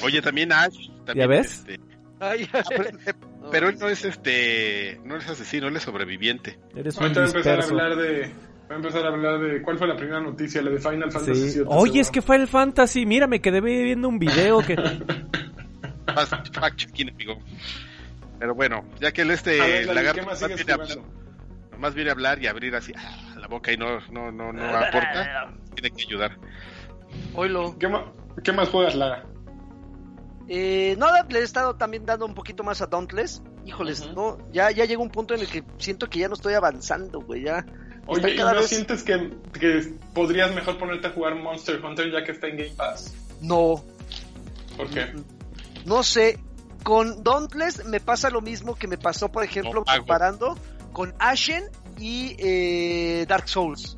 Oye, 0.03 0.23
también 0.23 0.51
Ash. 0.51 0.89
También, 1.05 1.17
¿Ya 1.19 1.27
ves? 1.27 1.59
este, 1.59 1.79
Ay, 2.21 2.49
ah, 2.55 2.63
pero, 2.67 3.19
pero 3.51 3.69
él 3.69 3.77
no 3.79 3.91
es 3.91 4.03
este, 4.07 4.99
no 5.05 5.19
es 5.19 5.29
asesino, 5.29 5.69
él 5.69 5.77
es 5.77 5.83
sobreviviente. 5.83 6.59
Eres 6.75 6.97
un 6.97 7.03
Ahorita 7.03 7.21
a 7.21 7.27
empezar 7.27 7.53
a 7.53 7.57
disperso. 7.57 7.71
hablar 7.83 7.97
de. 7.99 8.33
Voy 8.67 8.73
a 8.73 8.77
empezar 8.77 9.05
a 9.05 9.09
hablar 9.09 9.41
de. 9.41 9.63
¿Cuál 9.63 9.79
fue 9.79 9.87
la 9.87 9.97
primera 9.97 10.21
noticia? 10.21 10.63
La 10.63 10.71
de 10.71 10.79
Final 10.79 11.13
Fantasy 11.13 11.51
Sí. 11.51 11.59
VII. 11.61 11.67
Oye, 11.69 12.01
es 12.01 12.07
seguro. 12.07 12.13
que 12.13 12.23
fue 12.23 12.37
el 12.37 12.49
Fantasy. 12.49 13.07
Mira, 13.07 13.27
me 13.27 13.41
quedé 13.41 13.61
viendo 13.61 14.09
un 14.09 14.19
video 14.19 14.61
que... 14.61 14.77
Fact 16.07 16.55
fact 16.59 16.77
checking, 16.77 17.11
amigo. 17.11 17.35
Pero 18.39 18.55
bueno, 18.55 18.85
ya 19.01 19.13
que 19.13 19.23
el 19.23 19.31
este 19.31 19.59
ver, 19.59 19.87
Lali, 19.87 19.95
lagarto 19.97 20.21
¿qué 20.21 20.27
más 20.27 20.47
viene, 20.47 20.73
a, 20.73 20.75
jugando? 20.77 21.05
nomás 21.73 21.95
viene 21.95 22.11
a 22.11 22.13
hablar 22.15 22.43
y 22.43 22.47
abrir 22.47 22.75
así 22.75 22.93
ah, 22.97 23.35
la 23.39 23.47
boca 23.49 23.73
y 23.73 23.77
no, 23.77 24.01
no, 24.11 24.31
no, 24.33 24.53
no 24.53 24.63
aporta, 24.77 25.55
tiene 25.75 25.91
que 25.97 26.03
ayudar. 26.05 26.39
Oilo. 27.35 27.77
¿Qué, 27.79 27.89
¿Qué 28.43 28.53
más 28.53 28.69
juegas, 28.71 28.95
Lara? 28.95 29.25
Eh, 30.49 30.95
no, 30.99 31.07
le 31.29 31.39
he 31.39 31.43
estado 31.43 31.77
también 31.77 32.05
dando 32.05 32.27
un 32.27 32.35
poquito 32.35 32.65
más 32.65 32.83
a 32.83 32.87
Dauntless. 32.87 33.43
Híjoles, 33.65 34.01
Ujú. 34.03 34.13
no, 34.15 34.39
ya, 34.53 34.71
ya 34.73 34.85
llega 34.85 35.01
un 35.01 35.11
punto 35.11 35.35
en 35.35 35.41
el 35.41 35.49
que 35.49 35.65
siento 35.79 36.11
que 36.11 36.19
ya 36.19 36.29
no 36.29 36.35
estoy 36.35 36.53
avanzando, 36.55 37.21
güey, 37.21 37.45
ya. 37.45 37.65
Oye, 38.07 38.35
¿y 38.35 38.39
no 38.39 38.53
vez- 38.55 38.69
sientes 38.69 39.03
que, 39.03 39.31
que 39.59 39.95
podrías 40.13 40.55
mejor 40.55 40.79
ponerte 40.79 41.07
a 41.07 41.11
jugar 41.11 41.35
Monster 41.37 41.83
Hunter 41.85 42.11
ya 42.13 42.25
que 42.25 42.33
está 42.33 42.49
en 42.49 42.57
Game 42.57 42.75
Pass? 42.77 43.15
No, 43.41 43.83
¿Por 44.77 44.91
qué? 44.91 45.13
no 45.85 46.03
sé. 46.03 46.39
Con 46.83 47.25
Dauntless 47.25 47.87
me 47.87 47.99
pasa 47.99 48.29
lo 48.29 48.43
mismo 48.43 48.75
que 48.75 48.87
me 48.87 48.99
pasó, 48.99 49.33
por 49.33 49.43
ejemplo, 49.43 49.85
No 49.87 49.97
comparando 49.97 50.59
con 50.93 51.15
Ashen 51.19 51.65
y 51.99 52.37
eh, 52.39 53.25
Dark 53.27 53.49
Souls. 53.49 53.97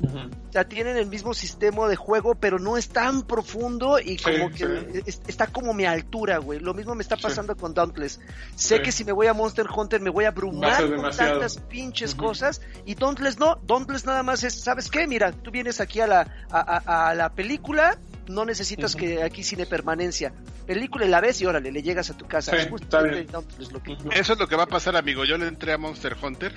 O 0.00 0.52
sea, 0.52 0.64
tienen 0.68 0.96
el 0.96 1.06
mismo 1.06 1.34
sistema 1.34 1.88
de 1.88 1.96
juego, 1.96 2.34
pero 2.36 2.58
no 2.58 2.76
es 2.76 2.88
tan 2.88 3.22
profundo 3.22 3.98
y 3.98 4.16
como 4.16 4.50
que 4.50 4.58
sí. 4.58 5.02
es- 5.06 5.20
está 5.26 5.46
como 5.48 5.74
mi 5.74 5.84
altura, 5.86 6.38
güey. 6.38 6.60
Lo 6.60 6.72
mismo 6.74 6.94
me 6.94 7.02
está 7.02 7.16
pasando 7.16 7.56
con 7.56 7.74
Dauntless. 7.74 8.20
Sé 8.54 8.76
Sí. 8.76 8.82
que 8.82 8.92
si 8.92 9.04
me 9.04 9.12
voy 9.12 9.26
a 9.26 9.34
Monster 9.34 9.66
Hunter 9.74 10.00
me 10.00 10.10
voy 10.10 10.24
a 10.24 10.28
abrumar 10.28 10.80
con 10.80 10.90
demasiado. 10.92 11.32
tantas 11.40 11.58
pinches 11.58 12.14
cosas. 12.14 12.60
Y 12.86 12.94
Dauntless 12.94 13.38
no. 13.38 13.56
Dauntless 13.66 14.06
nada 14.06 14.22
más 14.22 14.42
es, 14.44 14.54
¿sabes 14.60 14.88
qué? 14.90 15.06
Mira, 15.06 15.32
tú 15.32 15.50
vienes 15.50 15.80
aquí 15.80 16.00
a 16.00 16.06
la, 16.06 16.20
a, 16.50 16.82
a- 16.86 17.08
a 17.10 17.14
la 17.14 17.30
película, 17.32 17.98
no 18.28 18.44
necesitas 18.44 18.94
que 18.94 19.22
aquí 19.22 19.42
cine 19.42 19.66
permanencia. 19.66 20.32
Película 20.66 21.06
y 21.06 21.08
la 21.08 21.20
ves 21.20 21.40
y 21.40 21.46
órale, 21.46 21.72
le 21.72 21.82
llegas 21.82 22.10
a 22.10 22.16
tu 22.16 22.26
casa. 22.26 22.50
Sí, 22.52 22.56
Es 22.58 22.62
está 22.64 22.70
justamente 22.70 23.20
bien. 23.20 23.32
Dauntless 23.32 23.72
lo 23.72 23.82
que 23.82 23.96
yo- 23.96 24.10
Eso 24.12 24.32
es 24.34 24.38
lo 24.38 24.46
que 24.46 24.54
va 24.56 24.64
a 24.64 24.66
pasar, 24.68 24.96
amigo. 24.96 25.24
Yo 25.24 25.36
le 25.38 25.48
entré 25.48 25.72
a 25.72 25.78
Monster 25.78 26.14
Hunter 26.22 26.54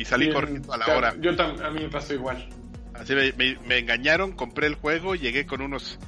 y 0.00 0.04
salí 0.04 0.26
Bien, 0.26 0.34
corriendo 0.34 0.72
a 0.72 0.76
la 0.78 0.84
claro, 0.84 0.98
hora. 0.98 1.14
Yo 1.20 1.32
tam- 1.36 1.60
a 1.62 1.70
mí 1.70 1.80
me 1.82 1.88
pasó 1.88 2.14
igual. 2.14 2.48
Así 2.94 3.14
me, 3.14 3.32
me- 3.32 3.58
me 3.66 3.78
engañaron, 3.78 4.32
compré 4.32 4.66
el 4.66 4.74
juego, 4.74 5.14
llegué 5.14 5.46
con 5.46 5.60
unos 5.62 5.98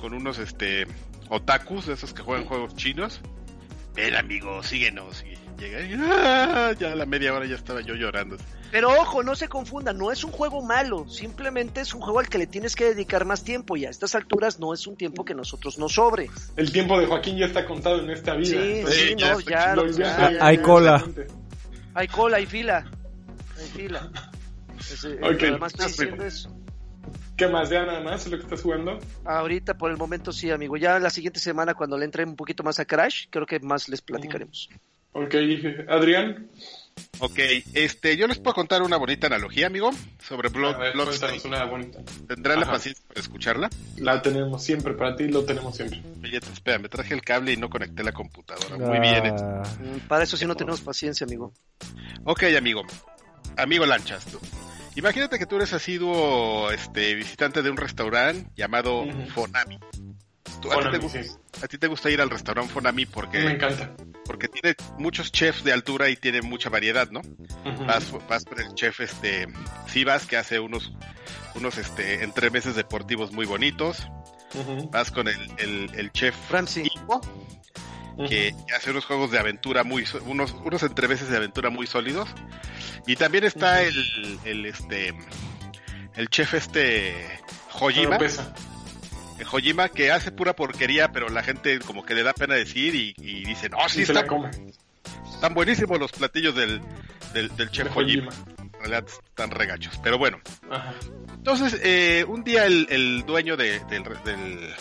con 0.00 0.14
unos 0.14 0.38
este 0.38 0.86
otakus, 1.28 1.86
de 1.86 1.92
esos 1.94 2.14
que 2.14 2.22
juegan 2.22 2.46
juegos 2.46 2.74
chinos. 2.74 3.20
Ven, 3.94 4.14
amigo, 4.14 4.62
síguenos. 4.62 5.22
Y 5.24 5.34
llegué 5.60 5.90
y 5.90 5.94
¡ah! 5.98 6.72
ya 6.78 6.92
a 6.92 6.94
la 6.96 7.04
media 7.06 7.34
hora 7.34 7.44
ya 7.46 7.56
estaba 7.56 7.80
yo 7.82 7.94
llorando. 7.94 8.36
Pero 8.70 8.88
ojo, 9.00 9.22
no 9.24 9.34
se 9.34 9.48
confundan, 9.48 9.98
no 9.98 10.12
es 10.12 10.22
un 10.22 10.30
juego 10.30 10.62
malo, 10.62 11.08
simplemente 11.08 11.80
es 11.80 11.92
un 11.92 12.00
juego 12.00 12.20
al 12.20 12.28
que 12.28 12.38
le 12.38 12.46
tienes 12.46 12.76
que 12.76 12.84
dedicar 12.84 13.24
más 13.24 13.42
tiempo 13.42 13.76
y 13.76 13.84
a 13.84 13.90
estas 13.90 14.14
alturas 14.14 14.60
no 14.60 14.72
es 14.72 14.86
un 14.86 14.96
tiempo 14.96 15.24
que 15.24 15.34
nosotros 15.34 15.76
nos 15.76 15.92
sobre. 15.94 16.30
El 16.56 16.70
tiempo 16.70 16.98
de 16.98 17.06
Joaquín 17.06 17.36
ya 17.36 17.46
está 17.46 17.66
contado 17.66 18.00
en 18.00 18.10
esta 18.10 18.34
vida. 18.36 18.62
Sí, 18.62 18.72
entonces, 18.78 18.96
sí, 19.00 19.08
Sí, 19.08 19.14
ya 19.18 19.32
no, 19.32 19.40
ya, 19.40 19.74
lo 19.74 19.86
ya, 19.90 20.30
ya. 20.30 20.46
Hay 20.46 20.58
cola. 20.58 21.04
Hay 21.94 22.08
cola, 22.08 22.38
hay 22.38 22.46
fila. 22.46 22.90
Hay 23.58 23.66
fila. 23.68 24.10
Eh, 25.04 25.18
Ok. 25.22 25.42
Además 25.42 25.72
diciendo 25.74 26.24
eso. 26.24 26.56
¿Qué 27.36 27.48
más? 27.48 27.70
¿Ya 27.70 27.86
nada 27.86 28.00
más 28.00 28.26
lo 28.26 28.36
que 28.36 28.42
estás 28.44 28.62
jugando? 28.62 28.98
Ahorita 29.24 29.78
por 29.78 29.90
el 29.90 29.96
momento 29.96 30.30
sí, 30.30 30.50
amigo. 30.50 30.76
Ya 30.76 30.98
la 30.98 31.10
siguiente 31.10 31.40
semana 31.40 31.74
cuando 31.74 31.96
le 31.96 32.04
entre 32.04 32.24
un 32.24 32.36
poquito 32.36 32.62
más 32.62 32.78
a 32.80 32.84
Crash, 32.84 33.28
creo 33.30 33.46
que 33.46 33.60
más 33.60 33.88
les 33.88 34.02
platicaremos. 34.02 34.68
Ok, 35.12 35.34
Adrián. 35.88 36.50
Ok, 37.18 37.38
este, 37.74 38.16
yo 38.16 38.26
les 38.26 38.38
puedo 38.38 38.54
contar 38.54 38.82
una 38.82 38.96
bonita 38.96 39.26
analogía, 39.26 39.66
amigo, 39.66 39.90
sobre 40.22 40.48
Blood, 40.48 40.74
A 40.74 40.78
ver, 40.78 40.92
una 41.44 41.64
bonita. 41.64 41.98
¿Tendrán 42.26 42.60
la 42.60 42.66
paciencia 42.66 43.04
para 43.06 43.20
escucharla? 43.20 43.70
La 43.98 44.22
tenemos 44.22 44.62
siempre, 44.62 44.94
para 44.94 45.14
ti 45.16 45.28
lo 45.28 45.44
tenemos 45.44 45.76
siempre. 45.76 46.02
Oye, 46.22 46.38
espera, 46.38 46.78
me 46.78 46.88
traje 46.88 47.12
el 47.14 47.22
cable 47.22 47.52
y 47.52 47.56
no 47.56 47.68
conecté 47.68 48.02
la 48.02 48.12
computadora. 48.12 48.76
Muy 48.78 49.00
bien. 49.00 49.26
eh. 49.26 49.34
Ah, 49.38 49.62
Mm, 49.80 49.98
Para 50.08 50.24
eso 50.24 50.36
sí 50.36 50.46
no 50.46 50.56
tenemos 50.56 50.80
paciencia, 50.80 51.24
amigo. 51.26 51.52
Ok, 52.24 52.44
amigo. 52.56 52.82
Amigo 53.56 53.84
Lanchas. 53.86 54.24
tú. 54.26 54.38
Imagínate 54.96 55.38
que 55.38 55.46
tú 55.46 55.56
eres 55.56 55.72
asiduo 55.72 56.70
este, 56.70 57.14
visitante 57.14 57.62
de 57.62 57.70
un 57.70 57.76
restaurante 57.76 58.50
llamado. 58.56 59.04
Fonami. 59.34 59.78
Tú- 60.60 60.70
a, 60.72 60.76
ti 60.76 60.80
te, 60.82 60.84
Konami, 60.90 61.04
gu- 61.06 61.24
sí. 61.24 61.30
a 61.62 61.68
ti 61.68 61.78
te 61.78 61.86
gusta 61.86 62.10
ir 62.10 62.20
al 62.20 62.30
restaurante 62.30 62.72
Fonami 62.72 63.06
Me 63.06 63.10
porque, 63.10 63.46
encanta. 63.46 63.90
porque 64.24 64.48
tiene 64.48 64.76
muchos 64.98 65.32
chefs 65.32 65.64
de 65.64 65.72
altura 65.72 66.08
y 66.10 66.16
tiene 66.16 66.42
mucha 66.42 66.68
variedad, 66.68 67.08
¿no? 67.10 67.22
Vas, 67.86 68.10
vas 68.28 68.44
por 68.44 68.60
el 68.60 68.74
chef 68.74 69.00
este 69.00 69.46
Sivas 69.88 70.26
que 70.26 70.36
hace 70.36 70.60
unos 70.60 70.92
unos 71.54 71.78
este 71.78 72.22
entremeses 72.22 72.76
deportivos 72.76 73.32
muy 73.32 73.46
bonitos. 73.46 74.06
Vas 74.90 75.10
con 75.10 75.28
el, 75.28 75.36
el, 75.58 75.90
el 75.94 76.12
chef. 76.12 76.34
Ivo, 76.76 77.20
que, 78.28 78.54
que 78.66 78.74
hace 78.74 78.90
unos 78.90 79.04
juegos 79.06 79.30
de 79.30 79.38
aventura 79.38 79.82
muy 79.84 80.04
unos 80.26 80.52
unos 80.64 80.82
entremeses 80.82 81.28
de 81.30 81.36
aventura 81.36 81.70
muy 81.70 81.86
sólidos 81.86 82.28
y 83.06 83.16
también 83.16 83.44
está 83.44 83.82
el, 83.82 84.38
el 84.44 84.66
este 84.66 85.14
el 86.16 86.28
chef 86.28 86.52
este 86.54 87.14
Hojima 87.80 88.08
Oropesa. 88.10 88.52
Hojima 89.50 89.88
que 89.88 90.10
hace 90.12 90.30
pura 90.32 90.54
porquería 90.54 91.12
pero 91.12 91.28
la 91.28 91.42
gente 91.42 91.78
como 91.80 92.04
que 92.04 92.14
le 92.14 92.22
da 92.22 92.32
pena 92.32 92.54
decir 92.54 92.94
y, 92.94 93.14
y 93.18 93.44
dice 93.44 93.68
no 93.68 93.78
sí 93.88 94.02
Y 94.02 94.06
se 94.06 94.12
están, 94.12 94.14
la 94.14 94.26
come. 94.26 94.50
están 95.32 95.54
buenísimos 95.54 95.98
los 95.98 96.12
platillos 96.12 96.54
del 96.54 96.80
del, 97.32 97.54
del 97.56 97.70
chef 97.70 97.92
De 97.94 98.00
Hojima 98.00 98.30
en 98.58 98.72
realidad 98.80 99.04
están 99.08 99.50
regachos 99.50 99.98
pero 100.02 100.18
bueno. 100.18 100.38
Ajá. 100.70 100.94
entonces 101.34 101.78
eh, 101.82 102.24
un 102.26 102.42
día 102.44 102.64
el, 102.66 102.86
el 102.90 103.24
dueño 103.26 103.56
de- 103.56 103.80
del, 103.90 104.02
del 104.24 104.74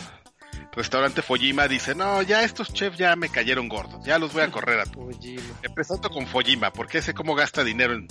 restaurante 0.73 1.21
Fojima 1.21 1.67
dice 1.67 1.95
no 1.95 2.21
ya 2.21 2.43
estos 2.43 2.71
chefs 2.73 2.97
ya 2.97 3.15
me 3.15 3.29
cayeron 3.29 3.67
gordos 3.67 4.03
ya 4.05 4.17
los 4.19 4.31
voy 4.33 4.43
a 4.43 4.51
correr 4.51 4.79
a 4.79 4.85
todos 4.85 5.15
empezando 5.63 6.09
con 6.09 6.27
Fojima, 6.27 6.71
porque 6.71 6.99
ese 6.99 7.13
cómo 7.13 7.35
gasta 7.35 7.63
dinero 7.63 7.93
en, 7.93 8.07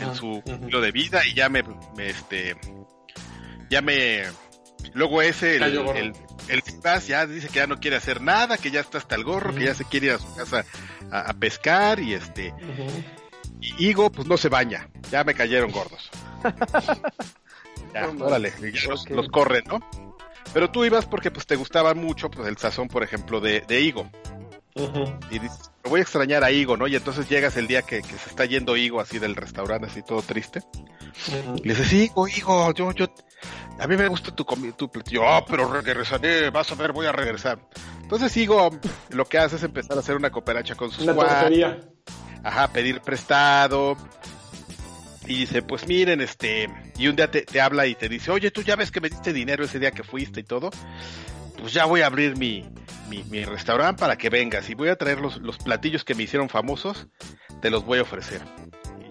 en 0.00 0.14
su 0.14 0.42
estilo 0.46 0.80
de 0.80 0.92
vida 0.92 1.26
y 1.26 1.34
ya 1.34 1.48
me, 1.48 1.62
me, 1.96 2.08
este 2.08 2.56
ya 3.70 3.82
me 3.82 4.22
luego 4.94 5.22
ese 5.22 5.56
el, 5.56 5.62
el, 5.62 6.12
el 6.48 6.62
ya 7.06 7.26
dice 7.26 7.48
que 7.48 7.54
ya 7.56 7.66
no 7.66 7.78
quiere 7.78 7.96
hacer 7.96 8.20
nada, 8.20 8.56
que 8.58 8.70
ya 8.70 8.80
está 8.80 8.98
hasta 8.98 9.14
el 9.14 9.24
gorro, 9.24 9.54
que 9.54 9.64
ya 9.64 9.74
se 9.74 9.84
quiere 9.84 10.06
ir 10.06 10.12
a 10.12 10.18
su 10.18 10.34
casa 10.34 10.64
a, 11.10 11.30
a 11.30 11.32
pescar 11.34 12.00
y 12.00 12.14
este 12.14 12.54
y 13.60 13.88
Igo 13.88 14.10
pues 14.10 14.26
no 14.26 14.36
se 14.36 14.48
baña, 14.48 14.88
ya 15.10 15.24
me 15.24 15.34
cayeron 15.34 15.70
gordos. 15.70 16.10
ya, 17.94 18.06
No 18.12 18.26
órale, 18.26 18.52
ya 18.72 18.88
los, 18.88 19.28
corren, 19.28 19.64
¿no? 19.66 19.80
Pero 20.52 20.70
tú 20.70 20.84
ibas 20.84 21.06
porque 21.06 21.30
pues 21.30 21.46
te 21.46 21.56
gustaba 21.56 21.94
mucho 21.94 22.30
pues 22.30 22.48
el 22.48 22.56
sazón, 22.56 22.88
por 22.88 23.02
ejemplo, 23.02 23.40
de, 23.40 23.60
de 23.62 23.80
Igo 23.80 24.10
Ujú. 24.74 25.18
y 25.30 25.38
dices, 25.38 25.70
voy 25.88 26.00
a 26.00 26.02
extrañar 26.02 26.44
a 26.44 26.50
Igo, 26.50 26.76
¿no? 26.76 26.86
Y 26.86 26.96
entonces 26.96 27.28
llegas 27.28 27.56
el 27.56 27.66
día 27.66 27.82
que, 27.82 28.02
que 28.02 28.18
se 28.18 28.28
está 28.28 28.44
yendo 28.44 28.76
Igo 28.76 29.00
así 29.00 29.18
del 29.18 29.36
restaurante, 29.36 29.86
así 29.86 30.02
todo 30.02 30.22
triste. 30.22 30.62
Y 31.56 31.68
le 31.68 31.74
dices, 31.74 31.92
Igo, 31.92 32.28
Igo, 32.28 32.72
yo, 32.74 32.92
yo, 32.92 33.06
a 33.78 33.86
mí 33.86 33.96
me 33.96 34.08
gusta 34.08 34.34
tu 34.34 34.44
comida, 34.44 34.76
tu 34.76 34.90
platillo. 34.90 35.22
Oh, 35.24 35.44
pero 35.46 35.70
regresaré, 35.70 36.50
vas 36.50 36.70
a 36.70 36.74
ver, 36.74 36.92
voy 36.92 37.06
a 37.06 37.12
regresar. 37.12 37.58
Entonces 38.02 38.36
Igo 38.36 38.70
lo 39.10 39.24
que 39.26 39.38
hace 39.38 39.56
es 39.56 39.62
empezar 39.62 39.96
a 39.96 40.00
hacer 40.00 40.16
una 40.16 40.30
cooperacha 40.30 40.74
con 40.74 40.90
sus 40.90 41.04
cuates, 41.10 41.76
ajá, 42.42 42.68
pedir 42.68 43.00
prestado. 43.00 43.96
Y 45.26 45.40
dice, 45.40 45.60
pues 45.60 45.86
miren, 45.86 46.22
este, 46.22 46.70
y 46.96 47.06
un 47.06 47.14
día 47.14 47.30
te, 47.30 47.42
te 47.42 47.60
habla 47.60 47.86
y 47.86 47.94
te 47.94 48.08
dice, 48.08 48.30
oye, 48.30 48.50
tú 48.50 48.62
ya 48.62 48.76
ves 48.76 48.90
que 48.90 49.00
me 49.02 49.10
diste 49.10 49.34
dinero 49.34 49.62
ese 49.62 49.78
día 49.78 49.90
que 49.90 50.02
fuiste 50.02 50.40
y 50.40 50.44
todo, 50.44 50.70
pues 51.60 51.72
ya 51.72 51.84
voy 51.84 52.00
a 52.02 52.06
abrir 52.06 52.36
mi, 52.36 52.64
mi, 53.08 53.22
mi 53.24 53.44
restaurante 53.44 54.00
para 54.00 54.16
que 54.16 54.30
vengas 54.30 54.68
y 54.70 54.74
voy 54.74 54.88
a 54.88 54.96
traer 54.96 55.20
los, 55.20 55.38
los 55.38 55.58
platillos 55.58 56.04
que 56.04 56.14
me 56.14 56.22
hicieron 56.24 56.48
famosos, 56.48 57.06
te 57.60 57.70
los 57.70 57.84
voy 57.84 57.98
a 57.98 58.02
ofrecer. 58.02 58.40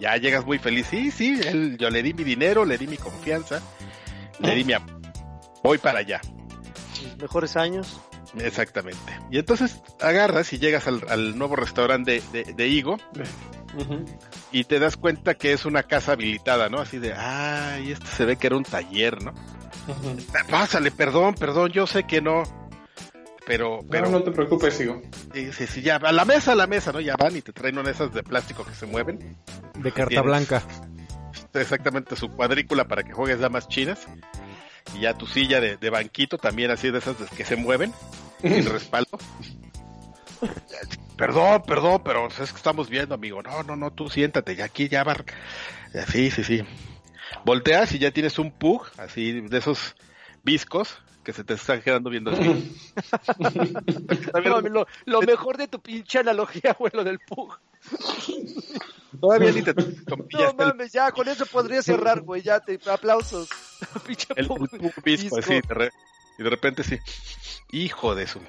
Ya 0.00 0.16
llegas 0.16 0.44
muy 0.46 0.58
feliz, 0.58 0.86
sí, 0.88 1.10
sí, 1.10 1.40
él- 1.44 1.76
yo 1.78 1.90
le 1.90 2.02
di 2.02 2.14
mi 2.14 2.24
dinero, 2.24 2.64
le 2.64 2.78
di 2.78 2.86
mi 2.86 2.96
confianza, 2.96 3.60
le 4.40 4.54
di 4.54 4.64
mi... 4.64 4.74
Voy 5.62 5.78
para 5.78 5.98
allá. 6.00 6.20
Mejores 7.20 7.56
años. 7.56 8.00
Exactamente. 8.38 9.18
Y 9.30 9.38
entonces 9.38 9.80
agarras 10.00 10.52
y 10.52 10.58
llegas 10.58 10.86
al, 10.86 11.36
nuevo 11.36 11.56
restaurante 11.56 12.22
de, 12.32 12.44
de, 12.44 12.52
de 12.54 12.68
Igo 12.68 12.98
y 14.52 14.64
te 14.64 14.78
das 14.78 14.96
cuenta 14.96 15.34
que 15.34 15.52
es 15.52 15.64
una 15.64 15.82
casa 15.82 16.12
habilitada, 16.12 16.68
¿no? 16.68 16.80
Así 16.80 16.98
de, 16.98 17.12
ay, 17.14 17.92
esto 17.92 18.06
se 18.06 18.24
ve 18.24 18.36
que 18.36 18.46
era 18.46 18.56
un 18.56 18.64
taller, 18.64 19.22
¿no? 19.22 19.34
Pásale, 20.50 20.90
perdón, 20.90 21.34
perdón, 21.34 21.70
yo 21.70 21.86
sé 21.86 22.04
que 22.04 22.20
no. 22.20 22.42
Pero, 23.46 23.80
pero. 23.90 24.10
No, 24.10 24.22
te 24.22 24.30
preocupes, 24.30 24.74
sigo. 24.74 25.00
Sí, 25.32 25.52
sí, 25.52 25.66
sí, 25.66 25.82
ya, 25.82 25.96
a 25.96 26.12
la 26.12 26.24
mesa, 26.24 26.52
a 26.52 26.54
la 26.54 26.66
mesa, 26.66 26.92
¿no? 26.92 27.00
Ya 27.00 27.16
van 27.16 27.34
y 27.36 27.40
te 27.40 27.52
traen 27.52 27.78
una 27.78 27.88
de 27.88 27.92
esas 27.92 28.12
de 28.12 28.22
plástico 28.22 28.64
que 28.64 28.74
se 28.74 28.86
mueven. 28.86 29.38
De 29.74 29.92
carta 29.92 30.20
blanca. 30.20 30.62
Exactamente, 31.54 32.14
su 32.16 32.28
cuadrícula 32.28 32.86
para 32.86 33.02
que 33.02 33.12
juegues 33.12 33.40
damas 33.40 33.68
chinas. 33.68 34.06
Y 34.94 35.00
ya 35.00 35.14
tu 35.14 35.26
silla 35.26 35.60
de, 35.60 35.76
de 35.76 35.90
banquito 35.90 36.38
también 36.38 36.70
así 36.70 36.90
de 36.90 36.98
esas 36.98 37.16
que 37.36 37.44
se 37.44 37.56
mueven, 37.56 37.92
sin 38.42 38.66
respaldo. 38.70 39.18
Perdón, 41.18 41.62
perdón, 41.66 42.00
pero 42.04 42.28
es 42.28 42.36
que 42.36 42.44
estamos 42.44 42.88
viendo, 42.88 43.16
amigo. 43.16 43.42
No, 43.42 43.64
no, 43.64 43.74
no, 43.74 43.90
tú 43.90 44.08
siéntate, 44.08 44.54
ya 44.54 44.66
aquí 44.66 44.88
ya 44.88 45.02
va. 45.02 45.16
Sí, 46.12 46.30
sí, 46.30 46.44
sí. 46.44 46.62
Volteas 47.44 47.92
y 47.92 47.98
ya 47.98 48.12
tienes 48.12 48.38
un 48.38 48.52
pug, 48.52 48.86
así 48.96 49.40
de 49.40 49.58
esos 49.58 49.96
viscos 50.44 50.96
que 51.24 51.32
se 51.32 51.42
te 51.42 51.54
están 51.54 51.82
quedando 51.82 52.08
viendo 52.08 52.30
así. 52.30 52.72
lo, 55.06 55.20
mejor 55.22 55.56
de 55.56 55.66
tu 55.66 55.80
pinche 55.80 56.20
analogía 56.20 56.72
fue 56.72 56.90
lo 56.94 57.02
del 57.02 57.18
pug. 57.18 57.58
Todavía 59.20 59.50
ni 59.50 59.62
te 59.62 59.74
No 59.74 60.54
mames, 60.56 60.92
ya 60.92 61.10
con 61.10 61.26
eso 61.28 61.46
podría 61.46 61.82
cerrar, 61.82 62.20
güey. 62.20 62.42
Ya 62.42 62.60
te 62.60 62.78
aplausos. 62.88 63.48
pinche 64.06 64.28
el, 64.36 64.46
pug, 64.46 64.68
visco, 65.04 65.38
así, 65.38 65.60
y 66.38 66.42
de 66.44 66.50
repente 66.50 66.84
sí. 66.84 66.96
Hijo 67.72 68.14
de 68.14 68.26
su. 68.28 68.40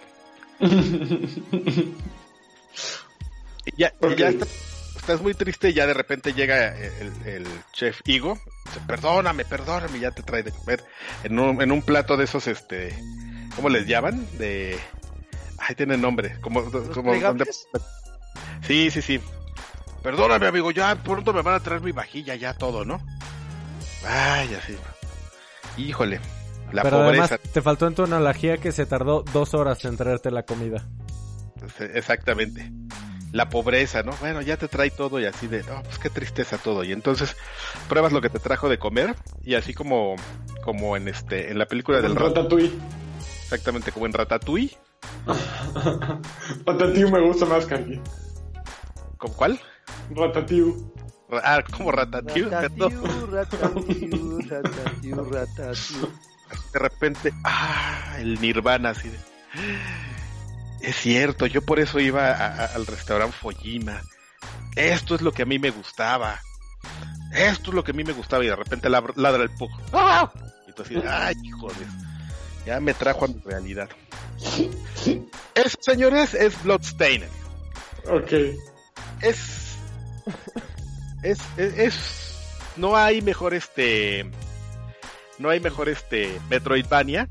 ya, 3.77 3.93
ya 4.17 4.33
estás 4.95 5.21
muy 5.21 5.33
triste 5.33 5.69
y 5.69 5.73
ya 5.73 5.87
de 5.87 5.93
repente 5.93 6.33
llega 6.33 6.75
el, 6.77 7.47
chef 7.73 8.01
Igo. 8.05 8.37
Dice, 8.65 8.79
perdóname, 8.87 9.45
perdóname, 9.45 9.99
ya 9.99 10.11
te 10.11 10.21
trae 10.21 10.43
de 10.43 10.51
comer 10.51 10.83
en 11.23 11.39
un, 11.39 11.61
en 11.61 11.71
un 11.71 11.81
plato 11.81 12.15
de 12.17 12.25
esos, 12.25 12.47
este, 12.47 12.95
¿cómo 13.55 13.69
les 13.69 13.87
llaman? 13.87 14.27
De, 14.37 14.77
ay, 15.57 15.75
tiene 15.75 15.97
nombre, 15.97 16.39
como, 16.41 16.63
como 16.93 17.13
sí, 18.61 18.91
sí, 18.91 19.01
sí. 19.01 19.19
Perdóname, 20.03 20.47
amigo, 20.47 20.71
ya 20.71 20.95
pronto 20.95 21.33
me 21.33 21.41
van 21.41 21.55
a 21.55 21.59
traer 21.59 21.81
mi 21.81 21.91
vajilla, 21.91 22.35
ya 22.35 22.53
todo, 22.53 22.85
¿no? 22.85 23.01
Ay, 24.05 24.53
así. 24.53 24.75
Híjole. 25.77 26.19
La 26.71 26.83
Pero 26.83 27.01
además 27.01 27.33
te 27.51 27.61
faltó 27.61 27.87
en 27.87 27.95
tu 27.95 28.03
analogía 28.03 28.57
que 28.57 28.71
se 28.71 28.85
tardó 28.85 29.23
dos 29.33 29.55
horas 29.55 29.83
en 29.85 29.97
traerte 29.97 30.29
la 30.29 30.43
comida. 30.43 30.85
Exactamente. 31.93 32.71
La 33.31 33.49
pobreza, 33.49 34.01
¿no? 34.01 34.11
Bueno, 34.19 34.41
ya 34.41 34.57
te 34.57 34.67
trae 34.67 34.89
todo 34.89 35.19
y 35.19 35.25
así 35.25 35.47
de, 35.47 35.63
no, 35.63 35.83
pues 35.83 35.99
qué 35.99 36.09
tristeza 36.09 36.57
todo. 36.57 36.83
Y 36.83 36.91
entonces 36.91 37.35
pruebas 37.87 38.11
lo 38.11 38.21
que 38.21 38.29
te 38.29 38.39
trajo 38.39 38.69
de 38.69 38.79
comer 38.79 39.15
y 39.43 39.55
así 39.55 39.73
como, 39.73 40.15
como 40.63 40.97
en 40.97 41.07
este, 41.07 41.51
en 41.51 41.59
la 41.59 41.67
película 41.67 42.01
del 42.01 42.15
Ratatouille. 42.15 42.73
Exactamente, 43.43 43.91
como 43.91 44.07
en 44.07 44.13
Ratatouille. 44.13 44.77
Ratatouille 46.65 47.11
me 47.11 47.21
gusta 47.21 47.45
más, 47.45 47.65
Carly. 47.67 48.01
¿Con 49.17 49.31
cuál? 49.33 49.59
Ratatouille. 50.09 50.73
Ah, 51.43 51.61
como 51.71 51.91
Ratatouille. 51.91 52.49
Ratatouille, 52.49 52.95
Ratatouille, 53.31 54.47
Ratatouille, 54.49 55.13
Ratatouille 55.13 56.09
de 56.73 56.79
repente, 56.79 57.33
ah, 57.43 58.15
el 58.19 58.39
nirvana 58.41 58.89
así 58.89 59.09
de... 59.09 59.17
Es 60.81 60.95
cierto, 60.95 61.45
yo 61.45 61.61
por 61.61 61.79
eso 61.79 61.99
iba 61.99 62.33
al 62.65 62.85
restaurante 62.85 63.35
Fojima. 63.35 64.01
Esto 64.75 65.15
es 65.15 65.21
lo 65.21 65.31
que 65.31 65.43
a 65.43 65.45
mí 65.45 65.59
me 65.59 65.71
gustaba. 65.71 66.39
Esto 67.33 67.71
es 67.71 67.75
lo 67.75 67.83
que 67.83 67.91
a 67.91 67.93
mí 67.93 68.03
me 68.03 68.13
gustaba 68.13 68.43
y 68.43 68.47
de 68.47 68.55
repente 68.55 68.89
ladra 68.89 69.43
el 69.43 69.49
pug. 69.51 69.69
¡Ah! 69.93 70.31
Y 70.67 70.71
tú 70.71 70.83
así, 70.83 70.95
ay, 71.07 71.35
joder. 71.59 71.87
Ya 72.65 72.79
me 72.79 72.93
trajo 72.93 73.25
a 73.25 73.27
mi 73.27 73.39
realidad. 73.43 73.89
Eso, 75.55 75.77
señores, 75.81 76.33
es 76.33 76.61
Bloodstained. 76.63 77.29
Ok. 78.07 78.31
Es, 79.21 79.77
es, 81.23 81.39
es, 81.57 81.77
es, 81.77 82.35
no 82.77 82.95
hay 82.95 83.21
mejor 83.21 83.53
este 83.53 84.29
no 85.37 85.49
hay 85.49 85.59
mejor 85.59 85.89
este 85.89 86.39
Metroidvania, 86.49 87.29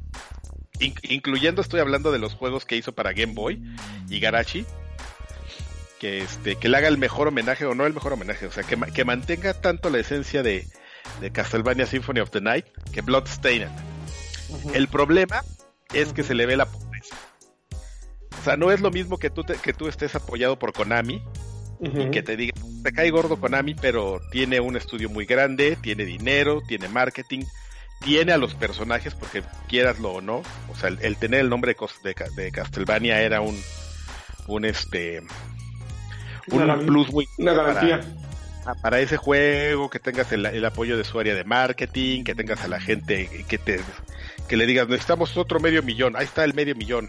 incluyendo 0.81 1.61
estoy 1.61 1.81
hablando 1.81 2.13
de 2.13 2.19
los 2.19 2.35
juegos 2.35 2.65
que 2.65 2.77
hizo 2.77 2.93
para 2.93 3.13
Game 3.13 3.35
Boy 3.35 3.63
y 4.09 4.21
Garachi, 4.21 4.65
que 5.99 6.21
este 6.21 6.57
que 6.57 6.69
le 6.69 6.77
haga 6.77 6.89
el 6.89 6.99
mejor 6.99 7.29
homenaje 7.29 7.67
o 7.67 7.75
no 7.75 7.87
el 7.87 7.95
mejor 7.95 8.13
homenaje, 8.13 8.47
o 8.47 8.53
sea, 8.53 8.63
que, 8.63 8.77
que 8.93 9.05
mantenga 9.05 9.55
tanto 9.55 9.91
la 9.91 9.99
esencia 9.99 10.43
de, 10.43 10.67
de 11.21 11.31
Castlevania 11.31 11.87
Symphony 11.87 12.21
of 12.21 12.31
the 12.31 12.41
Night 12.41 12.67
que 12.93 13.01
Bloodstained. 13.01 13.71
El 14.75 14.89
problema 14.89 15.43
es 15.93 16.13
que 16.13 16.23
se 16.23 16.35
le 16.35 16.47
ve 16.47 16.57
la 16.57 16.67
pobreza. 16.67 17.17
O 18.41 18.45
sea, 18.45 18.57
no 18.57 18.71
es 18.71 18.81
lo 18.81 18.91
mismo 18.91 19.19
que 19.19 19.31
tú, 19.31 19.45
que 19.45 19.73
tú 19.73 19.89
estés 19.89 20.15
apoyado 20.15 20.59
por 20.59 20.73
Konami 20.73 21.23
y 21.81 22.11
que 22.11 22.23
te 22.23 22.37
diga, 22.37 22.55
te 22.83 22.93
cae 22.93 23.11
gordo 23.11 23.39
Konami, 23.39 23.75
pero 23.75 24.21
tiene 24.31 24.61
un 24.61 24.77
estudio 24.77 25.09
muy 25.09 25.27
grande, 25.27 25.77
tiene 25.77 26.05
dinero, 26.05 26.61
tiene 26.67 26.89
marketing, 26.89 27.45
tiene 28.01 28.33
a 28.33 28.39
los 28.39 28.55
personajes, 28.55 29.15
porque 29.15 29.43
quieraslo 29.67 30.13
o 30.13 30.21
no, 30.21 30.43
o 30.71 30.77
sea, 30.79 30.89
el, 30.89 31.17
tener 31.17 31.41
el 31.41 31.51
nombre 31.51 31.77
de, 32.03 32.15
de, 32.37 32.53
Castlevania 32.53 33.21
era 33.21 33.41
un, 33.41 33.61
un 34.47 34.65
este, 34.65 35.23
un 36.51 36.87
plus 36.87 37.13
muy 37.13 37.27
una 37.39 37.53
garantía. 37.53 38.01
Para, 38.83 39.01
ese 39.01 39.17
juego, 39.17 39.89
que 39.89 39.99
tengas 39.99 40.31
el, 40.33 40.63
apoyo 40.65 40.99
de 40.99 41.05
su 41.05 41.19
área 41.19 41.35
de 41.35 41.43
marketing, 41.43 42.23
que 42.23 42.35
tengas 42.35 42.63
a 42.65 42.69
la 42.69 42.79
gente 42.79 43.47
que 43.49 43.57
te, 43.57 43.81
que 44.47 44.57
le 44.59 44.67
digas, 44.67 44.89
necesitamos 44.89 45.37
otro 45.39 45.59
medio 45.59 45.83
millón, 45.83 46.17
ahí 46.17 46.25
está 46.25 46.45
el 46.45 46.53
medio 46.53 46.75
millón, 46.75 47.09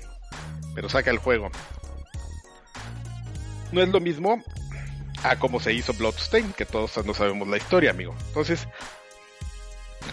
pero 0.73 0.87
saca 0.87 1.11
el 1.11 1.17
juego. 1.17 1.51
No 3.73 3.81
es 3.81 3.89
lo 3.89 3.99
mismo 3.99 4.41
a 5.23 5.35
cómo 5.37 5.59
se 5.59 5.73
hizo 5.73 5.93
Bloodstain, 5.93 6.53
que 6.53 6.65
todos 6.65 7.05
no 7.05 7.13
sabemos 7.13 7.47
la 7.47 7.57
historia, 7.57 7.91
amigo. 7.91 8.15
Entonces, 8.27 8.67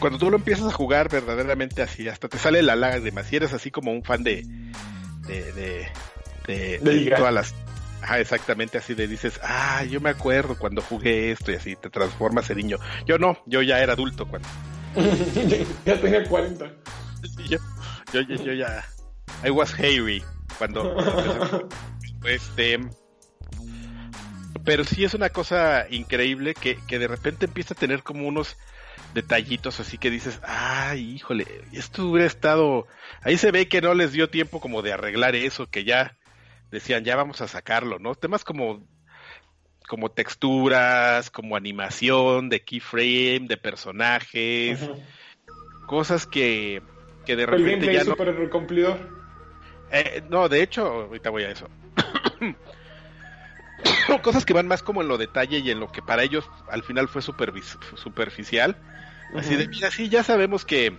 cuando 0.00 0.18
tú 0.18 0.30
lo 0.30 0.36
empiezas 0.36 0.66
a 0.66 0.72
jugar 0.72 1.08
verdaderamente 1.08 1.82
así, 1.82 2.08
hasta 2.08 2.28
te 2.28 2.38
sale 2.38 2.62
la 2.62 2.76
lágrima, 2.76 3.22
si 3.22 3.36
eres 3.36 3.52
así 3.52 3.70
como 3.70 3.92
un 3.92 4.02
fan 4.02 4.22
de 4.22 4.46
de, 5.26 5.90
de, 6.46 6.78
de, 6.78 7.14
todas 7.16 7.34
las 7.34 7.54
Ajá, 8.02 8.20
exactamente 8.20 8.78
así 8.78 8.94
de 8.94 9.08
dices, 9.08 9.40
ah, 9.42 9.82
yo 9.84 10.00
me 10.00 10.10
acuerdo 10.10 10.56
cuando 10.58 10.82
jugué 10.82 11.32
esto 11.32 11.50
y 11.50 11.54
así 11.54 11.76
te 11.76 11.90
transformas 11.90 12.48
en 12.50 12.58
niño. 12.58 12.78
Yo 13.06 13.18
no, 13.18 13.38
yo 13.46 13.62
ya 13.62 13.80
era 13.80 13.94
adulto 13.94 14.28
cuando. 14.28 14.48
ya 15.84 16.00
tenía 16.00 16.24
40. 16.24 16.72
yo, 17.48 17.58
yo, 18.12 18.20
yo, 18.20 18.52
ya. 18.52 18.84
I 19.44 19.50
was 19.50 19.72
Harry 19.74 20.22
cuando. 20.58 20.96
este. 22.26 22.78
Pero 24.64 24.84
sí 24.84 25.04
es 25.04 25.14
una 25.14 25.30
cosa 25.30 25.86
increíble 25.90 26.54
que, 26.54 26.76
que 26.86 26.98
de 26.98 27.08
repente 27.08 27.46
empieza 27.46 27.74
a 27.74 27.76
tener 27.76 28.02
como 28.02 28.26
unos 28.26 28.56
detallitos 29.16 29.80
así 29.80 29.96
que 29.96 30.10
dices, 30.10 30.40
ay, 30.44 31.14
híjole, 31.14 31.46
esto 31.72 32.06
hubiera 32.06 32.26
estado, 32.26 32.86
ahí 33.22 33.38
se 33.38 33.50
ve 33.50 33.66
que 33.66 33.80
no 33.80 33.94
les 33.94 34.12
dio 34.12 34.28
tiempo 34.28 34.60
como 34.60 34.82
de 34.82 34.92
arreglar 34.92 35.34
eso, 35.34 35.68
que 35.70 35.84
ya 35.84 36.18
decían, 36.70 37.02
ya 37.02 37.16
vamos 37.16 37.40
a 37.40 37.48
sacarlo, 37.48 37.98
¿no? 37.98 38.14
Temas 38.14 38.44
como 38.44 38.86
como 39.88 40.10
texturas, 40.10 41.30
como 41.30 41.56
animación 41.56 42.50
de 42.50 42.62
keyframe, 42.62 43.46
de 43.48 43.56
personajes, 43.56 44.80
cosas 45.86 46.26
que, 46.26 46.82
que 47.24 47.36
de 47.36 47.46
repente 47.46 47.92
ya 47.94 48.04
no... 48.04 48.16
Eh, 49.92 50.24
no, 50.28 50.48
de 50.48 50.62
hecho, 50.62 50.86
ahorita 50.86 51.30
voy 51.30 51.44
a 51.44 51.50
eso. 51.50 51.68
cosas 54.22 54.44
que 54.44 54.52
van 54.52 54.66
más 54.66 54.82
como 54.82 55.02
en 55.02 55.08
lo 55.08 55.16
detalle 55.18 55.58
y 55.60 55.70
en 55.70 55.78
lo 55.78 55.90
que 55.90 56.02
para 56.02 56.24
ellos 56.24 56.50
al 56.68 56.82
final 56.82 57.06
fue 57.08 57.22
superficial 57.22 58.76
Así 59.34 59.56
de, 59.56 59.68
mira, 59.68 59.90
sí, 59.90 60.08
ya 60.08 60.22
sabemos 60.22 60.64
que. 60.64 60.98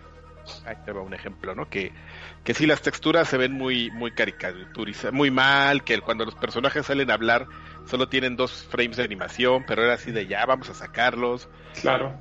Ahí 0.65 0.75
te 0.85 0.93
va 0.93 1.01
un 1.01 1.13
ejemplo, 1.13 1.55
¿no? 1.55 1.69
Que, 1.69 1.91
que 2.45 2.53
sí, 2.53 2.65
las 2.65 2.81
texturas 2.81 3.27
se 3.27 3.37
ven 3.37 3.51
muy, 3.51 3.91
muy 3.91 4.11
caricaturizadas, 4.11 5.13
muy 5.13 5.29
mal, 5.29 5.83
que 5.83 5.99
cuando 5.99 6.23
los 6.23 6.35
personajes 6.35 6.85
salen 6.85 7.11
a 7.11 7.15
hablar 7.15 7.47
solo 7.85 8.07
tienen 8.07 8.35
dos 8.35 8.65
frames 8.69 8.97
de 8.97 9.03
animación, 9.03 9.65
pero 9.67 9.83
era 9.83 9.93
así 9.93 10.11
de 10.11 10.27
ya, 10.27 10.45
vamos 10.45 10.69
a 10.69 10.73
sacarlos. 10.73 11.49
Claro. 11.81 12.15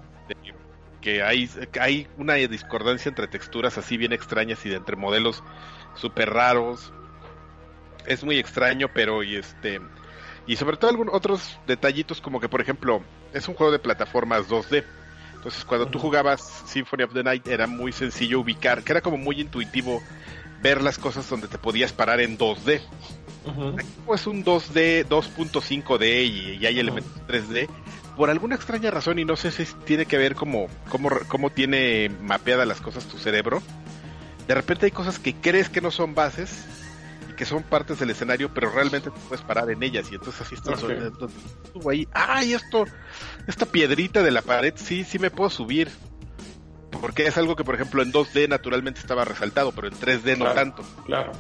que 1.01 1.23
hay, 1.23 1.49
hay 1.81 2.09
una 2.17 2.35
discordancia 2.35 3.09
entre 3.09 3.29
texturas 3.29 3.79
así 3.79 3.97
bien 3.97 4.13
extrañas 4.13 4.65
y 4.67 4.71
de 4.71 4.77
entre 4.77 4.97
modelos 4.97 5.45
súper 5.95 6.31
raros. 6.31 6.93
Es 8.07 8.25
muy 8.25 8.39
extraño, 8.39 8.89
pero 8.93 9.23
y 9.23 9.37
este. 9.37 9.81
Y 10.47 10.57
sobre 10.57 10.77
todo 10.77 10.91
algunos 10.91 11.15
otros 11.15 11.59
detallitos 11.67 12.21
como 12.21 12.41
que, 12.41 12.49
por 12.49 12.61
ejemplo, 12.61 13.03
es 13.33 13.49
un 13.49 13.55
juego 13.55 13.73
de 13.73 13.81
plataformas 13.81 14.49
2D 14.49 14.85
entonces, 15.47 15.65
cuando 15.65 15.87
tú 15.87 16.01
jugabas 16.01 16.65
Symphony 16.67 17.05
of 17.05 17.15
the 17.15 17.23
Night, 17.23 17.47
era 17.47 17.69
muy 17.69 17.93
sencillo 17.93 18.41
ubicar, 18.41 18.83
que 18.83 18.91
era 18.91 19.01
como 19.01 19.17
muy 19.17 19.41
intuitivo 19.41 20.03
ver 20.61 20.83
las 20.83 20.99
cosas 20.99 21.31
donde 21.31 21.47
te 21.47 21.57
podías 21.57 21.93
parar 21.93 22.19
en 22.19 22.37
2D. 22.37 22.81
Aquí 23.79 23.89
pues 24.05 24.27
un 24.27 24.45
2D, 24.45 25.07
2.5D 25.07 26.27
y, 26.27 26.59
y, 26.61 26.67
hay 26.67 26.81
elementos 26.81 27.13
3D. 27.29 27.69
Por 28.17 28.29
alguna 28.29 28.57
extraña 28.57 28.91
razón, 28.91 29.21
y 29.21 29.25
no 29.25 29.37
sé 29.37 29.53
si 29.53 29.65
tiene 29.85 30.07
que 30.07 30.19
ver 30.19 30.35
como 30.35 30.67
cómo, 30.89 31.11
cómo 31.29 31.51
tiene 31.51 32.11
mapeadas 32.23 32.67
las 32.67 32.81
cosas 32.81 33.05
tu 33.05 33.17
cerebro, 33.17 33.63
de 34.49 34.55
repente 34.57 34.87
hay 34.87 34.91
cosas 34.91 35.21
que 35.21 35.33
crees 35.33 35.69
que 35.69 35.81
no 35.81 35.93
son 35.93 36.17
bases 36.17 36.65
que 37.37 37.45
son 37.45 37.63
partes 37.63 37.99
del 37.99 38.11
escenario, 38.11 38.53
pero 38.53 38.71
realmente 38.71 39.11
te 39.11 39.21
puedes 39.29 39.45
parar 39.45 39.71
en 39.71 39.83
ellas 39.83 40.11
y 40.11 40.15
entonces 40.15 40.41
así 40.41 40.55
estás 40.55 40.83
okay. 40.83 40.99
ahí, 41.91 42.09
ay, 42.13 42.55
esto, 42.55 42.85
esta 43.47 43.67
piedrita 43.67 44.23
de 44.23 44.31
la 44.31 44.43
pared, 44.43 44.75
sí, 44.77 45.05
sí 45.05 45.19
me 45.19 45.31
puedo 45.31 45.51
subir. 45.51 45.91
Porque 47.01 47.27
es 47.27 47.37
algo 47.37 47.57
que, 47.57 47.65
por 47.65 47.75
ejemplo, 47.75 48.03
en 48.03 48.11
2D 48.11 48.49
naturalmente 48.49 49.01
estaba 49.01 49.25
resaltado, 49.25 49.71
pero 49.73 49.89
en 49.89 49.95
3D 49.95 50.39
no 50.39 50.51
tanto. 50.53 50.83
Claro. 51.05 51.33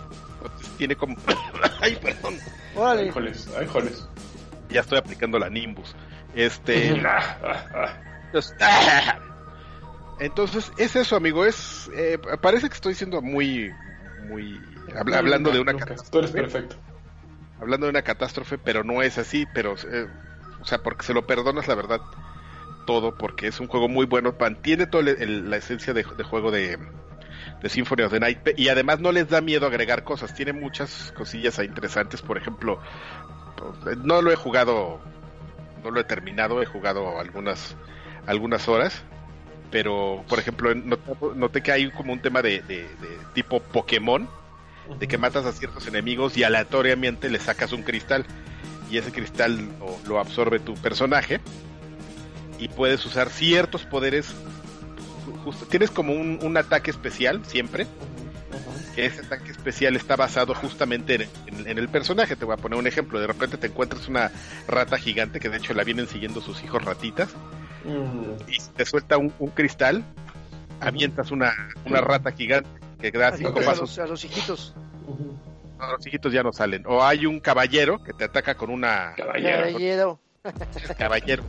Entonces 0.42 0.68
tiene 0.76 0.96
como... 0.96 1.16
ay, 1.80 1.96
perdón. 1.96 2.34
Ay, 2.78 3.10
joles, 3.10 3.48
ay, 3.58 3.66
joles. 3.66 4.06
Ya 4.68 4.82
estoy 4.82 4.98
aplicando 4.98 5.38
la 5.38 5.48
Nimbus. 5.48 5.94
Este... 6.34 6.88
Entonces, 8.26 8.54
Entonces, 10.20 10.72
es 10.76 10.96
eso, 10.96 11.16
amigo. 11.16 11.44
Es 11.44 11.90
eh, 11.94 12.18
parece 12.40 12.68
que 12.68 12.74
estoy 12.74 12.94
siendo 12.94 13.22
muy, 13.22 13.72
muy 14.28 14.60
habla, 14.94 15.18
hablando 15.18 15.50
de 15.50 15.60
una 15.60 15.74
catástrofe. 15.74 16.10
Tú 16.10 16.18
eres 16.18 16.30
perfecto. 16.30 16.76
Hablando 17.60 17.86
de 17.86 17.90
una 17.90 18.02
catástrofe, 18.02 18.58
pero 18.58 18.84
no 18.84 19.02
es 19.02 19.18
así. 19.18 19.46
Pero, 19.54 19.74
eh, 19.90 20.06
o 20.60 20.64
sea, 20.64 20.78
porque 20.78 21.04
se 21.04 21.14
lo 21.14 21.26
perdonas, 21.26 21.68
la 21.68 21.74
verdad, 21.74 22.00
todo, 22.86 23.16
porque 23.16 23.48
es 23.48 23.60
un 23.60 23.66
juego 23.66 23.88
muy 23.88 24.06
bueno. 24.06 24.34
Mantiene 24.38 24.86
toda 24.86 25.04
la 25.04 25.56
esencia 25.56 25.94
de, 25.94 26.04
de 26.04 26.24
juego 26.24 26.50
de, 26.50 26.78
de 27.62 27.68
Symphony 27.68 28.02
of 28.02 28.12
the 28.12 28.20
Night 28.20 28.40
y 28.56 28.68
además 28.68 29.00
no 29.00 29.12
les 29.12 29.28
da 29.28 29.40
miedo 29.40 29.66
agregar 29.66 30.04
cosas. 30.04 30.34
Tiene 30.34 30.52
muchas 30.52 31.12
cosillas 31.16 31.58
interesantes. 31.58 32.22
Por 32.22 32.36
ejemplo, 32.36 32.80
no 34.04 34.22
lo 34.22 34.32
he 34.32 34.36
jugado, 34.36 35.00
no 35.82 35.90
lo 35.90 36.00
he 36.00 36.04
terminado. 36.04 36.62
He 36.62 36.66
jugado 36.66 37.18
algunas 37.18 37.76
algunas 38.26 38.68
horas 38.68 39.04
pero 39.70 40.24
por 40.28 40.38
ejemplo 40.38 40.74
noté, 41.34 41.62
que 41.62 41.72
hay 41.72 41.90
como 41.90 42.12
un 42.12 42.20
tema 42.20 42.42
de, 42.42 42.62
de, 42.62 42.86
tipo 43.34 43.60
Pokémon, 43.60 44.28
de 44.98 45.08
que 45.08 45.18
matas 45.18 45.44
a 45.44 45.52
ciertos 45.52 45.86
enemigos 45.86 46.36
y 46.36 46.44
aleatoriamente 46.44 47.28
le 47.28 47.38
sacas 47.38 47.72
un 47.72 47.82
cristal 47.82 48.24
y 48.90 48.98
ese 48.98 49.12
cristal 49.12 49.68
lo, 50.06 50.18
absorbe 50.18 50.60
tu 50.60 50.74
personaje 50.74 51.40
y 52.58 52.68
puedes 52.68 53.04
usar 53.04 53.30
ciertos 53.30 53.84
poderes. 53.84 54.34
Justo, 55.44 55.66
tienes 55.66 55.90
como 55.90 56.12
un, 56.12 56.56
ataque 56.56 56.90
especial 56.90 57.44
siempre. 57.44 57.86
Que 58.94 59.06
ese 59.06 59.20
ataque 59.20 59.50
especial 59.50 59.94
está 59.94 60.16
basado 60.16 60.54
justamente 60.54 61.28
en, 61.46 61.66
en, 61.66 61.78
el 61.78 61.88
personaje. 61.88 62.34
Te 62.34 62.46
voy 62.46 62.54
a 62.54 62.56
poner 62.56 62.78
un 62.78 62.86
ejemplo. 62.86 63.20
De 63.20 63.26
repente 63.26 63.58
te 63.58 63.66
encuentras 63.66 64.08
una 64.08 64.30
rata 64.66 64.96
gigante 64.96 65.38
que 65.38 65.50
de 65.50 65.58
hecho 65.58 65.74
la 65.74 65.84
vienen 65.84 66.08
siguiendo 66.08 66.40
sus 66.40 66.64
hijos 66.64 66.82
ratitas 66.82 67.28
y 68.48 68.58
te 68.76 68.84
suelta 68.84 69.16
un, 69.16 69.30
cristal, 69.54 70.04
avientas 70.80 71.30
una, 71.30 71.52
una 71.84 72.00
rata 72.00 72.32
gigante 72.32 72.68
que 73.00 73.10
da 73.10 73.36
cinco 73.36 73.60
pasos. 73.64 73.98
A 73.98 74.06
los, 74.06 74.24
hijitos. 74.24 74.74
los 75.78 76.06
hijitos 76.06 76.32
ya 76.32 76.42
no 76.42 76.52
salen. 76.52 76.84
O 76.86 77.04
hay 77.04 77.26
un 77.26 77.40
caballero 77.40 78.02
que 78.02 78.12
te 78.12 78.24
ataca 78.24 78.56
con 78.56 78.70
una. 78.70 79.14
Caballero. 79.16 80.20
Caballero. 80.98 81.42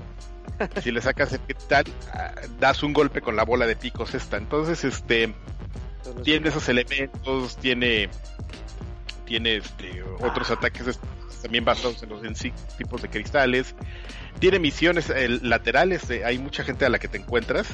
si 0.81 0.91
le 0.91 1.01
sacas 1.01 1.33
el 1.33 1.39
cristal, 1.41 1.85
ah, 2.13 2.33
das 2.59 2.81
un 2.83 2.93
golpe 2.93 3.21
con 3.21 3.35
la 3.35 3.43
bola 3.43 3.67
de 3.67 3.75
picos 3.75 4.13
esta. 4.15 4.37
Entonces, 4.37 4.83
este. 4.83 5.33
Tiene 6.23 6.49
esos 6.49 6.69
elementos, 6.69 7.57
tiene. 7.57 8.09
Tiene 9.25 9.57
este, 9.57 10.03
otros 10.21 10.49
ataques 10.51 10.99
también 11.41 11.65
basados 11.65 12.01
en 12.01 12.09
los 12.09 12.23
en 12.23 12.35
sí, 12.35 12.53
tipos 12.77 13.01
de 13.01 13.09
cristales 13.09 13.75
tiene 14.39 14.59
misiones 14.59 15.11
laterales, 15.41 16.09
eh, 16.09 16.23
hay 16.25 16.37
mucha 16.37 16.63
gente 16.63 16.85
a 16.85 16.89
la 16.89 16.99
que 16.99 17.07
te 17.07 17.17
encuentras 17.17 17.67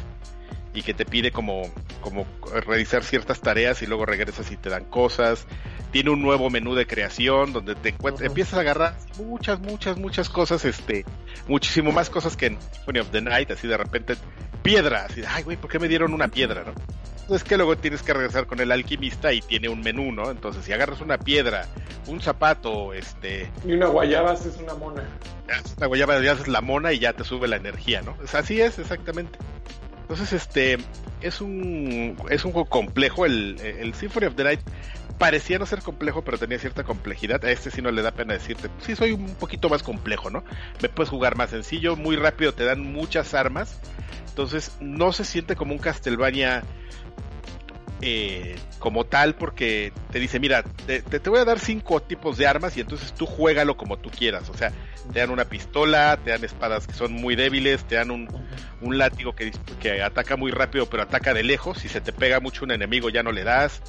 y 0.73 0.81
que 0.81 0.93
te 0.93 1.05
pide 1.05 1.31
como, 1.31 1.63
como 2.01 2.25
realizar 2.65 3.03
ciertas 3.03 3.41
tareas 3.41 3.81
y 3.81 3.85
luego 3.85 4.05
regresas 4.05 4.51
y 4.51 4.57
te 4.57 4.69
dan 4.69 4.85
cosas. 4.85 5.45
Tiene 5.91 6.09
un 6.09 6.21
nuevo 6.21 6.49
menú 6.49 6.73
de 6.73 6.87
creación 6.87 7.53
donde 7.53 7.75
te 7.75 7.89
encuentras, 7.89 8.27
empiezas 8.27 8.55
a 8.55 8.61
agarrar 8.61 8.97
muchas, 9.17 9.59
muchas, 9.59 9.97
muchas 9.97 10.29
cosas, 10.29 10.65
este, 10.65 11.05
muchísimo 11.47 11.91
más 11.91 12.09
cosas 12.09 12.35
que 12.35 12.47
en 12.47 12.57
Symphony 12.71 12.99
of 12.99 13.09
the 13.11 13.21
Night, 13.21 13.51
así 13.51 13.67
de 13.67 13.77
repente, 13.77 14.15
piedra, 14.63 15.05
así 15.05 15.21
de, 15.21 15.27
ay 15.27 15.43
güey, 15.43 15.57
¿por 15.57 15.69
qué 15.69 15.77
me 15.77 15.87
dieron 15.87 16.13
una 16.13 16.29
piedra, 16.29 16.63
no? 16.63 16.73
Entonces 17.21 17.47
que 17.47 17.55
luego 17.55 17.77
tienes 17.77 18.01
que 18.01 18.13
regresar 18.13 18.47
con 18.47 18.59
el 18.59 18.71
alquimista 18.71 19.31
y 19.31 19.41
tiene 19.41 19.69
un 19.69 19.79
menú, 19.79 20.11
¿no? 20.11 20.29
Entonces 20.29 20.65
si 20.65 20.73
agarras 20.73 20.99
una 20.99 21.17
piedra, 21.17 21.67
un 22.07 22.19
zapato, 22.19 22.93
este... 22.93 23.49
Y 23.65 23.73
una 23.73 23.85
guayaba 23.85 24.31
haces 24.31 24.57
una 24.57 24.73
mona. 24.73 25.07
Una 25.77 25.87
guayaba 25.87 26.21
ya 26.21 26.33
haces 26.33 26.47
la 26.47 26.61
mona 26.61 26.91
y 26.91 26.99
ya 26.99 27.13
te 27.13 27.23
sube 27.23 27.47
la 27.47 27.55
energía, 27.55 28.01
¿no? 28.01 28.17
así 28.33 28.59
es, 28.59 28.79
exactamente. 28.79 29.37
Entonces, 30.03 30.33
este, 30.33 30.77
es 31.21 31.41
un, 31.41 32.17
es 32.29 32.45
un 32.45 32.51
juego 32.51 32.69
complejo. 32.69 33.25
El, 33.25 33.59
el 33.59 33.93
Symphony 33.93 34.27
of 34.27 34.35
the 34.35 34.43
Night 34.43 34.59
parecía 35.17 35.59
no 35.59 35.65
ser 35.65 35.81
complejo, 35.81 36.23
pero 36.23 36.37
tenía 36.37 36.59
cierta 36.59 36.83
complejidad. 36.83 37.43
A 37.45 37.51
este 37.51 37.71
sí 37.71 37.81
no 37.81 37.91
le 37.91 38.01
da 38.01 38.11
pena 38.11 38.33
decirte, 38.33 38.69
sí 38.79 38.95
soy 38.95 39.11
un 39.11 39.35
poquito 39.35 39.69
más 39.69 39.83
complejo, 39.83 40.29
¿no? 40.29 40.43
Me 40.81 40.89
puedes 40.89 41.09
jugar 41.09 41.37
más 41.37 41.49
sencillo, 41.49 41.95
muy 41.95 42.15
rápido, 42.15 42.53
te 42.53 42.65
dan 42.65 42.81
muchas 42.81 43.33
armas. 43.33 43.79
Entonces, 44.29 44.75
no 44.79 45.13
se 45.13 45.25
siente 45.25 45.55
como 45.55 45.73
un 45.73 45.79
Castlevania 45.79 46.63
eh, 48.05 48.57
como 48.79 49.05
tal 49.05 49.35
porque 49.35 49.93
te 50.11 50.19
dice, 50.19 50.37
mira, 50.37 50.61
te, 50.61 51.01
te, 51.01 51.29
voy 51.29 51.39
a 51.39 51.45
dar 51.45 51.57
cinco 51.57 52.01
tipos 52.01 52.37
de 52.37 52.45
armas 52.45 52.75
y 52.75 52.81
entonces 52.81 53.13
tú 53.13 53.25
juégalo 53.25 53.77
como 53.77 53.97
tú 53.97 54.09
quieras. 54.09 54.49
O 54.49 54.53
sea, 54.53 54.73
te 55.13 55.19
dan 55.19 55.29
una 55.29 55.45
pistola, 55.45 56.19
te 56.21 56.31
dan 56.31 56.43
espadas 56.43 56.85
que 56.85 56.93
son 56.93 57.13
muy 57.13 57.37
débiles, 57.37 57.85
te 57.85 57.95
dan 57.95 58.11
un, 58.11 58.27
un 58.81 58.97
látigo 58.97 59.33
que, 59.35 59.53
que 59.79 60.01
ataca 60.01 60.35
muy 60.35 60.51
rápido 60.51 60.85
pero 60.89 61.03
ataca 61.03 61.33
de 61.33 61.43
lejos. 61.43 61.77
Si 61.77 61.87
se 61.87 62.01
te 62.01 62.11
pega 62.11 62.41
mucho 62.41 62.65
un 62.65 62.71
enemigo 62.71 63.09
ya 63.09 63.23
no 63.23 63.31
le 63.31 63.45
das. 63.45 63.81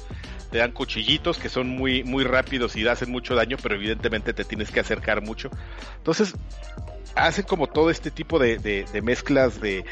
Te 0.49 0.59
dan 0.59 0.71
cuchillitos 0.71 1.37
que 1.37 1.49
son 1.49 1.67
muy, 1.67 2.05
muy 2.05 2.23
rápidos 2.23 2.77
y 2.77 2.87
hacen 2.87 3.11
mucho 3.11 3.35
daño, 3.35 3.57
pero 3.61 3.75
evidentemente 3.75 4.31
te 4.31 4.45
tienes 4.45 4.71
que 4.71 4.79
acercar 4.79 5.21
mucho. 5.21 5.49
Entonces, 5.97 6.33
hacen 7.15 7.45
como 7.45 7.67
todo 7.67 7.89
este 7.89 8.11
tipo 8.11 8.39
de, 8.39 8.57
de, 8.57 9.01
mezclas 9.01 9.59
de, 9.61 9.85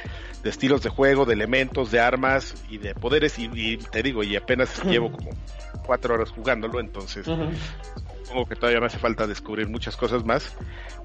de, 0.44 0.50
estilos 0.50 0.82
de 0.84 0.90
juego, 0.90 1.26
de 1.26 1.34
elementos, 1.34 1.92
de 1.92 2.00
armas 2.00 2.56
y 2.70 2.78
de 2.78 2.94
poderes. 2.94 3.40
Y, 3.40 3.78
te 3.78 4.04
digo, 4.04 4.24
y 4.24 4.36
apenas 4.36 4.84
llevo 4.84 5.12
como 5.12 5.32
cuatro 5.86 6.14
horas 6.16 6.30
jugándolo, 6.30 6.80
entonces 6.80 7.26
supongo 8.24 8.48
que 8.48 8.56
todavía 8.56 8.80
me 8.80 8.88
hace 8.88 8.98
falta 8.98 9.28
descubrir 9.28 9.68
muchas 9.68 9.96
cosas 9.96 10.26
más. 10.26 10.56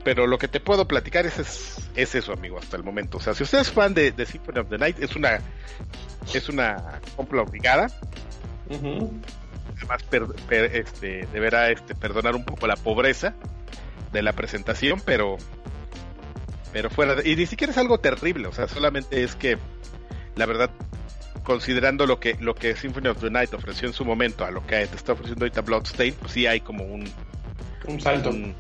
Pero 0.05 0.27
lo 0.27 0.39
que 0.39 0.49
te 0.49 0.61
puedo 0.61 0.87
platicar 0.87 1.27
es, 1.27 1.89
es, 1.95 2.15
eso, 2.15 2.33
amigo, 2.33 2.59
hasta 2.59 2.77
el 2.77 2.83
momento. 2.83 3.19
O 3.19 3.21
sea, 3.21 3.35
si 3.35 3.43
usted 3.43 3.59
es 3.59 3.71
fan 3.71 3.95
de, 3.95 4.13
de 4.13 4.27
Symphony 4.27 4.59
of 4.59 4.69
the 4.69 4.79
Night, 4.79 4.99
es 5.01 5.15
una, 5.17 5.41
es 6.33 6.49
una 6.49 7.01
compra 7.17 7.43
obligada. 7.43 7.89
Además, 9.77 10.05
este, 10.73 11.27
deberá 11.33 11.71
este, 11.71 11.95
perdonar 11.95 12.35
un 12.35 12.45
poco 12.45 12.67
la 12.67 12.77
pobreza 12.77 13.35
de 14.13 14.23
la 14.23 14.33
presentación, 14.33 15.01
pero 15.05 15.37
pero 16.73 16.91
fuera 16.91 17.17
y 17.25 17.37
ni 17.37 17.47
siquiera 17.47 17.73
es 17.73 17.79
algo 17.79 17.99
terrible, 17.99 18.47
o 18.49 18.53
sea, 18.53 18.69
solamente 18.69 19.23
es 19.23 19.35
que 19.35 19.59
la 20.37 20.47
verdad 20.47 20.71
considerando 21.43 22.07
lo 22.07 22.21
que 22.21 22.37
lo 22.41 22.55
que 22.55 22.77
Symphony 22.77 23.09
of 23.09 23.21
the 23.21 23.31
Night 23.31 23.55
ofreció 23.55 23.89
en 23.89 23.95
su 23.95 24.05
momento 24.05 24.45
a 24.45 24.51
lo 24.51 24.67
que 24.67 24.87
te 24.87 24.97
está 24.97 25.13
ofreciendo 25.13 25.45
ahorita 25.45 25.63
Bloodstained, 25.63 26.17
pues 26.19 26.33
sí 26.33 26.47
hay 26.47 26.61
como 26.61 26.85
un 26.85 27.09
un 27.87 28.01
salto 28.01 28.31
un 28.31 28.55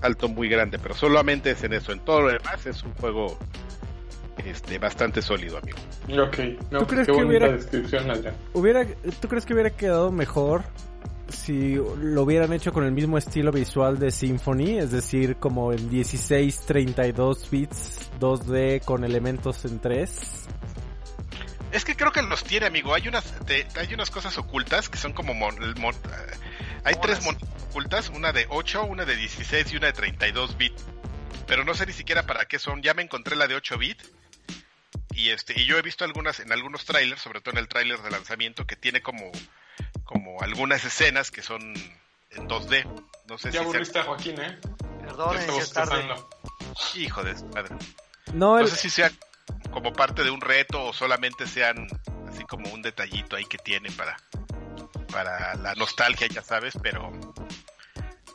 salto 0.00 0.28
muy 0.28 0.48
grande, 0.48 0.78
pero 0.78 0.94
solamente 0.94 1.52
es 1.52 1.62
en 1.62 1.72
eso, 1.72 1.92
en 1.92 2.00
todo 2.00 2.22
lo 2.22 2.28
demás 2.28 2.66
es 2.66 2.82
un 2.82 2.92
juego 2.94 3.38
este 4.44 4.78
bastante 4.78 5.22
sólido, 5.22 5.58
amigo. 5.58 5.78
Ok, 6.20 6.36
¿tú 6.70 6.86
crees 6.86 7.06
que 7.06 7.12
hubiera, 7.12 7.52
descripción, 7.52 8.10
hubiera 8.54 8.86
¿Tú 9.20 9.28
crees 9.28 9.46
que 9.46 9.54
hubiera 9.54 9.70
quedado 9.70 10.10
mejor 10.10 10.64
si 11.32 11.74
lo 11.74 12.22
hubieran 12.22 12.52
hecho 12.52 12.72
con 12.72 12.84
el 12.84 12.92
mismo 12.92 13.18
estilo 13.18 13.50
visual 13.50 13.98
de 13.98 14.10
Symphony, 14.10 14.78
es 14.78 14.90
decir, 14.90 15.36
como 15.36 15.72
en 15.72 15.90
16, 15.90 16.60
32 16.60 17.50
bits 17.50 18.10
2D 18.20 18.84
con 18.84 19.04
elementos 19.04 19.64
en 19.64 19.80
3. 19.80 20.48
Es 21.72 21.84
que 21.84 21.96
creo 21.96 22.12
que 22.12 22.22
los 22.22 22.44
tiene, 22.44 22.66
amigo. 22.66 22.94
Hay 22.94 23.08
unas, 23.08 23.34
hay 23.76 23.94
unas 23.94 24.10
cosas 24.10 24.36
ocultas 24.36 24.88
que 24.88 24.98
son 24.98 25.12
como 25.12 25.32
eh, 25.32 25.74
hay 26.84 26.94
tres 27.00 27.24
monedas 27.24 27.48
ocultas, 27.70 28.10
una 28.10 28.32
de 28.32 28.46
8, 28.50 28.84
una 28.84 29.06
de 29.06 29.16
16 29.16 29.72
y 29.72 29.76
una 29.76 29.86
de 29.86 29.92
32 29.94 30.58
bits. 30.58 30.84
Pero 31.46 31.64
no 31.64 31.74
sé 31.74 31.86
ni 31.86 31.94
siquiera 31.94 32.26
para 32.26 32.44
qué 32.44 32.58
son. 32.58 32.82
Ya 32.82 32.92
me 32.92 33.02
encontré 33.02 33.34
la 33.36 33.46
de 33.48 33.54
8 33.54 33.78
bits. 33.78 34.12
Y 35.14 35.30
este, 35.30 35.58
y 35.58 35.64
yo 35.64 35.78
he 35.78 35.82
visto 35.82 36.04
algunas 36.04 36.40
en 36.40 36.52
algunos 36.52 36.84
trailers, 36.84 37.22
sobre 37.22 37.40
todo 37.40 37.52
en 37.52 37.58
el 37.58 37.68
trailer 37.68 38.00
de 38.00 38.10
lanzamiento, 38.10 38.66
que 38.66 38.76
tiene 38.76 39.00
como 39.00 39.30
como 40.12 40.40
algunas 40.42 40.84
escenas 40.84 41.30
que 41.30 41.42
son 41.42 41.60
en 42.30 42.48
2D. 42.48 42.84
No 43.28 43.38
sé 43.38 43.50
ya 43.50 43.52
si 43.52 43.58
aburriste 43.58 43.98
a 43.98 44.04
Joaquín, 44.04 44.40
¿eh? 44.40 44.58
Perdón, 45.00 45.36
es 45.36 45.72
tarde. 45.72 46.04
Hijo 46.94 47.22
de 47.22 47.34
madre. 47.54 47.76
No, 48.34 48.66
sé 48.66 48.76
si 48.76 48.90
sea 48.90 49.10
como 49.70 49.92
parte 49.92 50.22
de 50.22 50.30
un 50.30 50.40
reto 50.40 50.84
o 50.84 50.92
solamente 50.92 51.46
sean 51.46 51.86
así 52.28 52.44
como 52.44 52.70
un 52.72 52.82
detallito 52.82 53.36
ahí 53.36 53.44
que 53.44 53.58
tiene 53.58 53.90
para 53.92 54.16
para 55.10 55.54
la 55.56 55.74
nostalgia, 55.74 56.26
ya 56.28 56.42
sabes, 56.42 56.74
pero 56.82 57.10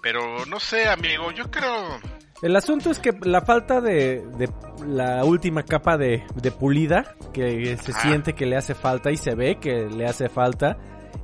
pero 0.01 0.45
no 0.45 0.59
sé, 0.59 0.87
amigo, 0.87 1.31
yo 1.31 1.49
creo 1.49 1.99
el 2.41 2.55
asunto 2.55 2.91
es 2.91 2.99
que 2.99 3.11
la 3.23 3.41
falta 3.41 3.81
de, 3.81 4.23
de 4.37 4.49
la 4.85 5.25
última 5.25 5.63
capa 5.63 5.97
de, 5.97 6.23
de 6.35 6.51
pulida, 6.51 7.15
que 7.33 7.75
se 7.77 7.93
siente 7.93 8.33
que 8.33 8.45
le 8.45 8.55
hace 8.55 8.75
falta 8.75 9.09
y 9.09 9.17
se 9.17 9.33
ve 9.33 9.57
que 9.59 9.87
le 9.87 10.05
hace 10.05 10.29
falta, 10.29 10.77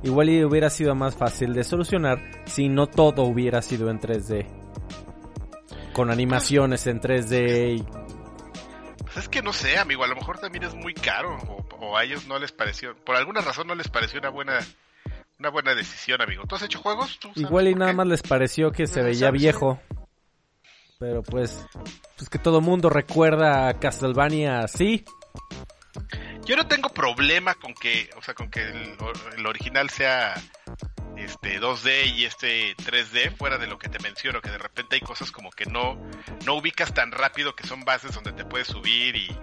igual 0.04 0.28
hubiera 0.44 0.70
sido 0.70 0.94
más 0.94 1.16
fácil 1.16 1.54
de 1.54 1.64
solucionar 1.64 2.20
si 2.46 2.68
no 2.68 2.86
todo 2.86 3.22
hubiera 3.22 3.62
sido 3.62 3.90
en 3.90 4.00
3D. 4.00 4.46
Con 5.92 6.10
animaciones 6.10 6.86
en 6.86 7.00
3D 7.00 7.78
y... 7.78 7.84
Pues 9.02 9.16
es 9.16 9.28
que 9.28 9.42
no 9.42 9.52
sé, 9.52 9.78
amigo, 9.78 10.04
a 10.04 10.08
lo 10.08 10.14
mejor 10.14 10.38
también 10.38 10.64
es 10.64 10.74
muy 10.74 10.94
caro 10.94 11.36
o, 11.80 11.96
a 11.96 12.04
ellos 12.04 12.26
no 12.26 12.38
les 12.38 12.52
pareció, 12.52 12.96
por 13.04 13.16
alguna 13.16 13.40
razón 13.40 13.66
no 13.66 13.74
les 13.74 13.88
pareció 13.88 14.18
una 14.18 14.30
buena 14.30 14.58
una 15.38 15.50
buena 15.50 15.74
decisión, 15.74 16.22
amigo. 16.22 16.44
¿Tú 16.46 16.54
has 16.54 16.62
hecho 16.62 16.78
juegos? 16.78 17.18
Igual 17.34 17.68
y 17.68 17.74
nada 17.74 17.92
más 17.92 18.06
les 18.06 18.22
pareció 18.22 18.70
que 18.70 18.86
se 18.86 19.02
veía 19.02 19.30
viejo. 19.30 19.80
Pero 20.98 21.22
pues, 21.22 21.66
pues 22.16 22.30
que 22.30 22.38
todo 22.38 22.60
mundo 22.60 22.88
recuerda 22.88 23.68
a 23.68 23.78
Castlevania 23.78 24.60
así. 24.60 25.04
Yo 26.44 26.56
no 26.56 26.66
tengo 26.66 26.90
problema 26.90 27.54
con 27.54 27.74
que, 27.74 28.10
o 28.16 28.22
sea, 28.22 28.34
con 28.34 28.50
que 28.50 28.60
el, 28.60 29.46
original 29.46 29.88
sea 29.88 30.34
este 31.16 31.58
2D 31.60 32.14
y 32.14 32.24
este 32.24 32.76
3D, 32.76 33.34
fuera 33.34 33.56
de 33.56 33.66
lo 33.66 33.78
que 33.78 33.88
te 33.88 33.98
menciono, 34.00 34.42
que 34.42 34.50
de 34.50 34.58
repente 34.58 34.96
hay 34.96 35.00
cosas 35.00 35.30
como 35.30 35.50
que 35.50 35.64
no, 35.64 35.98
no 36.44 36.54
ubicas 36.54 36.92
tan 36.92 37.12
rápido 37.12 37.54
que 37.54 37.66
son 37.66 37.84
bases 37.84 38.14
donde 38.14 38.32
te 38.32 38.44
puedes 38.44 38.66
subir 38.66 39.16
y, 39.16 39.36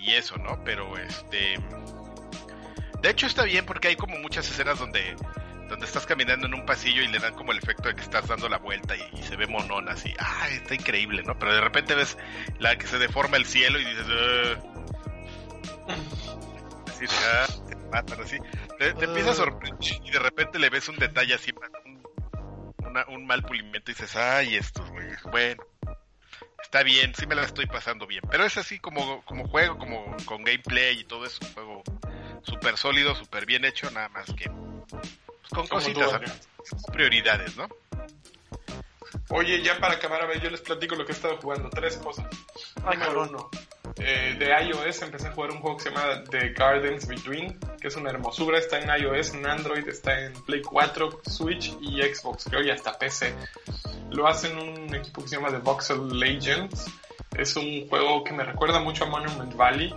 y 0.00 0.14
eso, 0.14 0.36
¿no? 0.36 0.62
Pero 0.64 0.98
este... 0.98 1.58
De 3.00 3.10
hecho 3.10 3.26
está 3.26 3.44
bien 3.44 3.64
porque 3.64 3.88
hay 3.88 3.96
como 3.96 4.18
muchas 4.18 4.50
escenas 4.50 4.78
donde 4.78 5.16
donde 5.68 5.84
estás 5.84 6.06
caminando 6.06 6.46
en 6.46 6.54
un 6.54 6.64
pasillo 6.64 7.02
y 7.02 7.08
le 7.08 7.18
dan 7.18 7.34
como 7.34 7.52
el 7.52 7.58
efecto 7.58 7.88
de 7.88 7.94
que 7.94 8.00
estás 8.00 8.26
dando 8.26 8.48
la 8.48 8.56
vuelta 8.58 8.94
y, 8.96 9.22
se 9.22 9.36
ve 9.36 9.46
monona 9.46 9.92
así. 9.92 10.14
Ah, 10.18 10.48
está 10.50 10.74
increíble, 10.74 11.22
¿no? 11.22 11.38
Pero 11.38 11.54
de 11.54 11.60
repente 11.60 11.94
ves 11.94 12.16
la 12.58 12.76
que 12.76 12.86
se 12.86 12.98
deforma 12.98 13.36
el 13.36 13.44
cielo 13.44 13.78
y 13.78 13.84
dices... 13.84 14.06
así, 15.88 17.06
ah, 17.24 17.46
te 17.68 17.76
matan 17.76 18.20
así. 18.20 18.38
Te, 18.78 18.88
empieza 18.88 19.30
a 19.30 19.34
sorprender 19.34 19.78
y 20.04 20.10
de 20.10 20.18
repente 20.18 20.58
le 20.58 20.70
ves 20.70 20.88
un 20.88 20.96
detalle 20.96 21.34
así, 21.34 21.52
un, 21.84 23.14
un 23.14 23.26
mal 23.26 23.42
pulimiento 23.42 23.90
y 23.90 23.94
dices, 23.94 24.16
ay, 24.16 24.56
estos 24.56 24.88
güey, 24.90 25.08
bueno. 25.30 25.62
Está 26.62 26.82
bien, 26.82 27.14
sí 27.14 27.26
me 27.26 27.34
la 27.34 27.44
estoy 27.44 27.66
pasando 27.66 28.06
bien. 28.06 28.22
Pero 28.30 28.44
es 28.44 28.56
así 28.58 28.78
como, 28.78 29.22
como 29.24 29.48
juego, 29.48 29.78
como 29.78 30.14
con 30.26 30.42
gameplay 30.44 31.00
y 31.00 31.04
todo 31.04 31.24
eso. 31.24 31.38
Un 31.42 31.52
juego 31.54 31.82
súper 32.42 32.76
sólido, 32.76 33.14
súper 33.14 33.46
bien 33.46 33.64
hecho, 33.64 33.90
nada 33.90 34.08
más 34.08 34.26
que 34.34 34.50
con 35.50 35.66
cositas, 35.66 36.20
prioridades, 36.92 37.56
¿no? 37.56 37.68
Oye, 39.30 39.62
ya 39.62 39.78
para 39.78 39.94
acabar, 39.94 40.22
a 40.22 40.26
ver, 40.26 40.40
yo 40.40 40.50
les 40.50 40.60
platico 40.60 40.94
lo 40.94 41.04
que 41.04 41.12
he 41.12 41.14
estado 41.14 41.38
jugando. 41.38 41.70
Tres 41.70 41.96
cosas. 41.96 42.26
Número 42.82 43.22
uno, 43.22 43.50
eh, 44.00 44.36
de 44.38 44.68
iOS 44.68 45.02
empecé 45.02 45.28
a 45.28 45.32
jugar 45.32 45.50
un 45.50 45.60
juego 45.60 45.76
que 45.76 45.84
se 45.84 45.90
llama 45.90 46.22
The 46.30 46.50
Gardens 46.50 47.06
Between, 47.06 47.58
que 47.80 47.88
es 47.88 47.96
una 47.96 48.10
hermosura. 48.10 48.58
Está 48.58 48.78
en 48.78 48.88
iOS, 49.02 49.34
en 49.34 49.46
Android, 49.46 49.86
está 49.88 50.20
en 50.24 50.32
Play 50.44 50.62
4, 50.62 51.22
Switch 51.24 51.76
y 51.80 52.02
Xbox, 52.02 52.44
creo, 52.44 52.62
y 52.62 52.70
hasta 52.70 52.98
PC. 52.98 53.34
Lo 54.10 54.26
hacen 54.26 54.56
un 54.58 54.94
equipo 54.94 55.22
que 55.22 55.28
se 55.28 55.36
llama 55.36 55.50
The 55.50 55.58
Voxel 55.58 56.18
Legends. 56.18 56.86
Es 57.36 57.56
un 57.56 57.88
juego 57.88 58.24
que 58.24 58.32
me 58.32 58.44
recuerda 58.44 58.80
mucho 58.80 59.04
a 59.04 59.08
Monument 59.08 59.54
Valley 59.54 59.94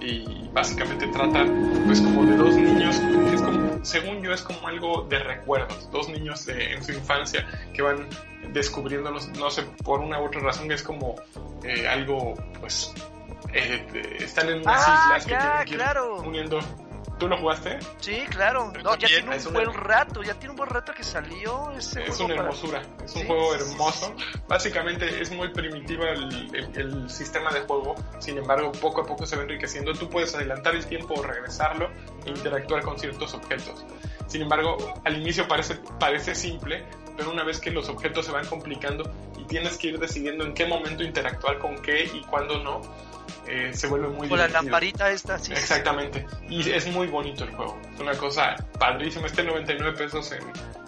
y 0.00 0.48
básicamente 0.52 1.06
trata 1.08 1.44
pues 1.86 2.00
como 2.00 2.24
de 2.26 2.36
dos 2.36 2.54
niños 2.56 2.71
según 3.82 4.22
yo 4.22 4.32
es 4.32 4.42
como 4.42 4.66
algo 4.66 5.02
de 5.02 5.18
recuerdos 5.18 5.90
dos 5.90 6.08
niños 6.08 6.46
en 6.48 6.82
su 6.82 6.92
infancia 6.92 7.46
que 7.72 7.82
van 7.82 8.08
descubriéndolos 8.52 9.28
no 9.38 9.50
sé 9.50 9.62
por 9.84 10.00
una 10.00 10.20
u 10.20 10.26
otra 10.26 10.40
razón 10.40 10.68
que 10.68 10.74
es 10.74 10.82
como 10.82 11.16
eh, 11.64 11.86
algo 11.88 12.34
pues 12.60 12.92
eh, 13.52 14.16
están 14.20 14.48
en 14.48 14.60
unas 14.60 14.82
ah, 14.86 15.16
islas 15.18 15.26
que 15.26 15.36
tienen 15.66 15.84
claro. 15.84 16.16
uniendo 16.22 16.60
¿Tú 17.22 17.28
lo 17.28 17.38
jugaste? 17.38 17.78
Sí, 18.00 18.24
claro. 18.28 18.72
No, 18.82 18.96
ya 18.96 19.06
tiene 19.06 19.36
un 19.36 19.52
buen 19.52 19.72
rato, 19.72 20.24
ya 20.24 20.34
tiene 20.34 20.50
un 20.50 20.56
buen 20.56 20.68
rato 20.68 20.92
que 20.92 21.04
salió 21.04 21.70
ese 21.70 22.02
Es 22.02 22.18
una 22.18 22.34
hermosura, 22.34 22.82
es 23.04 23.14
un 23.14 23.26
juego 23.28 23.54
hermoso. 23.54 24.12
Básicamente 24.48 25.22
es 25.22 25.30
muy 25.30 25.52
primitiva 25.52 26.10
el, 26.10 27.08
sistema 27.08 27.52
de 27.52 27.60
juego, 27.60 27.94
sin 28.18 28.38
embargo 28.38 28.72
poco 28.72 29.02
a 29.02 29.06
poco 29.06 29.24
se 29.24 29.36
va 29.36 29.42
enriqueciendo. 29.42 29.92
Tú 29.92 30.10
puedes 30.10 30.34
adelantar 30.34 30.74
el 30.74 30.84
tiempo 30.84 31.14
o 31.14 31.22
regresarlo 31.22 31.90
e 32.26 32.30
interactuar 32.30 32.82
con 32.82 32.98
ciertos 32.98 33.34
objetos. 33.34 33.84
Sin 34.26 34.42
embargo, 34.42 34.76
al 35.04 35.20
inicio 35.20 35.46
parece, 35.46 35.76
parece 36.00 36.34
simple, 36.34 36.84
pero 37.16 37.30
una 37.30 37.44
vez 37.44 37.60
que 37.60 37.70
los 37.70 37.88
objetos 37.88 38.26
se 38.26 38.32
van 38.32 38.46
complicando 38.46 39.08
y 39.38 39.44
tienes 39.44 39.78
que 39.78 39.88
ir 39.88 40.00
decidiendo 40.00 40.44
en 40.44 40.54
qué 40.54 40.66
momento 40.66 41.04
interactuar 41.04 41.60
con 41.60 41.80
qué 41.82 42.04
y 42.04 42.22
cuándo 42.22 42.60
no, 42.64 42.80
eh, 43.46 43.72
se 43.74 43.88
vuelve 43.88 44.08
muy 44.08 44.28
Con 44.28 44.38
la 44.38 44.48
lamparita 44.48 45.10
esta, 45.10 45.38
sí. 45.38 45.52
Exactamente. 45.52 46.26
Y 46.48 46.68
es 46.70 46.86
muy 46.88 47.06
bonito 47.08 47.44
el 47.44 47.54
juego. 47.54 47.80
Es 47.92 48.00
una 48.00 48.16
cosa 48.16 48.54
padrísima. 48.78 49.26
Este 49.26 49.42
99 49.42 49.96
pesos 49.96 50.32
en, 50.32 50.42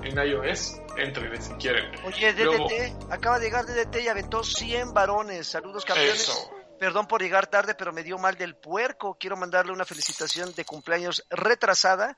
en 0.05 0.29
iOS. 0.29 0.81
Entre 0.97 1.41
si 1.41 1.53
quieren. 1.55 1.91
Oye, 2.05 2.33
DDT, 2.33 3.13
acaba 3.13 3.39
de 3.39 3.47
llegar 3.47 3.67
DDT 3.67 4.03
y 4.05 4.09
aventó 4.09 4.45
100 4.45 4.95
varones. 4.95 5.49
Saludos, 5.49 5.85
campeones. 5.85 6.49
Perdón 6.79 7.07
por 7.07 7.23
llegar 7.23 7.47
tarde, 7.47 7.75
pero 7.75 7.93
me 7.93 8.03
dio 8.03 8.19
mal 8.19 8.37
del 8.37 8.55
puerco. 8.55 9.17
Quiero 9.19 9.37
mandarle 9.37 9.73
una 9.73 9.85
felicitación 9.85 10.55
de 10.55 10.65
cumpleaños 10.65 11.25
retrasada 11.31 12.17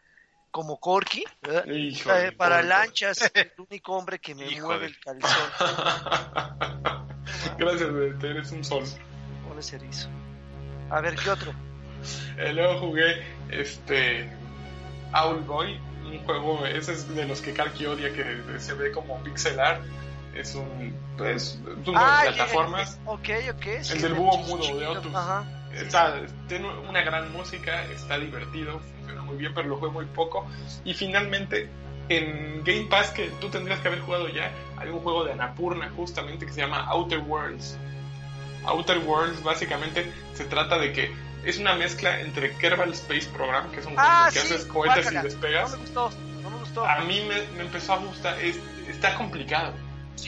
como 0.51 0.79
Corky, 0.79 1.23
eh, 1.43 2.33
para 2.37 2.63
lanchas, 2.63 3.31
el 3.35 3.53
único 3.59 3.93
hombre 3.93 4.19
que 4.19 4.35
me 4.35 4.59
mueve 4.61 4.87
el 4.87 4.99
calzón. 4.99 5.31
Gracias, 7.59 7.91
eres 8.23 8.53
un 8.53 8.65
sol. 8.65 8.85
Un 9.51 9.59
erizo. 9.59 10.09
A 10.91 11.01
ver, 11.01 11.17
¿qué 11.17 11.31
otro? 11.31 11.53
Eh, 12.39 12.53
luego 12.53 12.79
jugué 12.79 13.25
este 13.49 14.29
Owlboy, 15.13 15.81
un 16.05 16.19
juego, 16.25 16.67
ese 16.67 16.93
es 16.93 17.15
de 17.15 17.27
los 17.27 17.41
que 17.41 17.53
Karki 17.53 17.87
odia, 17.87 18.13
que 18.13 18.61
se 18.61 18.75
ve 18.75 18.93
como 18.93 19.19
pixel 19.25 19.59
art. 19.59 19.83
Es 20.35 20.55
un, 20.55 20.95
pues, 21.17 21.59
un 21.65 21.83
juego 21.83 21.99
de 21.99 22.05
ah, 22.05 22.23
plataformas. 22.27 23.01
ok, 23.07 23.29
ok. 23.55 23.67
el 23.91 24.03
del 24.03 24.15
búho 24.15 24.37
mudo 24.37 24.79
de 24.79 24.87
Otus. 24.87 25.13
Está, 25.73 26.21
tiene 26.47 26.69
una 26.89 27.03
gran 27.03 27.33
música, 27.33 27.83
está 27.85 28.19
divertido, 28.19 28.81
funciona 28.99 29.23
muy 29.23 29.37
bien, 29.37 29.55
pero 29.55 29.69
lo 29.69 29.79
juego 29.79 29.95
muy 29.95 30.07
poco. 30.07 30.47
Y 30.85 30.93
finalmente, 30.93 31.71
en 32.11 32.63
Game 32.65 32.87
Pass, 32.91 33.11
que 33.11 33.31
tú 33.41 33.49
tendrías 33.49 33.81
que 33.81 33.89
haber 33.89 34.01
jugado 34.01 34.29
ya, 34.29 34.53
hay 34.77 34.91
un 34.91 35.01
juego 35.01 35.25
de 35.25 35.33
Anapurna 35.33 35.91
justamente 35.97 36.47
que 36.47 36.53
se 36.53 36.61
llama 36.61 36.85
Outer 36.87 37.21
Worlds 37.21 37.79
Outer 38.67 38.99
Worlds 38.99 39.43
básicamente 39.43 40.13
se 40.35 40.45
trata 40.45 40.79
de 40.79 40.93
que 40.93 41.15
es 41.45 41.59
una 41.59 41.75
mezcla 41.75 42.21
entre 42.21 42.53
Kerbal 42.57 42.93
Space 42.93 43.29
Program, 43.29 43.71
que 43.71 43.81
es 43.81 43.87
un 43.87 43.95
juego 43.95 44.09
ah, 44.11 44.29
que 44.33 44.41
haces 44.41 44.65
cohetes 44.65 45.13
y 45.13 45.17
despegas. 45.17 45.71
No 45.71 45.77
me 45.77 45.83
gustó, 45.83 46.11
no 46.43 46.51
me 46.51 46.59
gustó. 46.59 46.85
A 46.85 47.01
mí 47.01 47.23
me, 47.29 47.63
empezó 47.63 47.95
a 47.95 47.99
gustar, 47.99 48.37
está 48.41 49.15
complicado. 49.15 49.73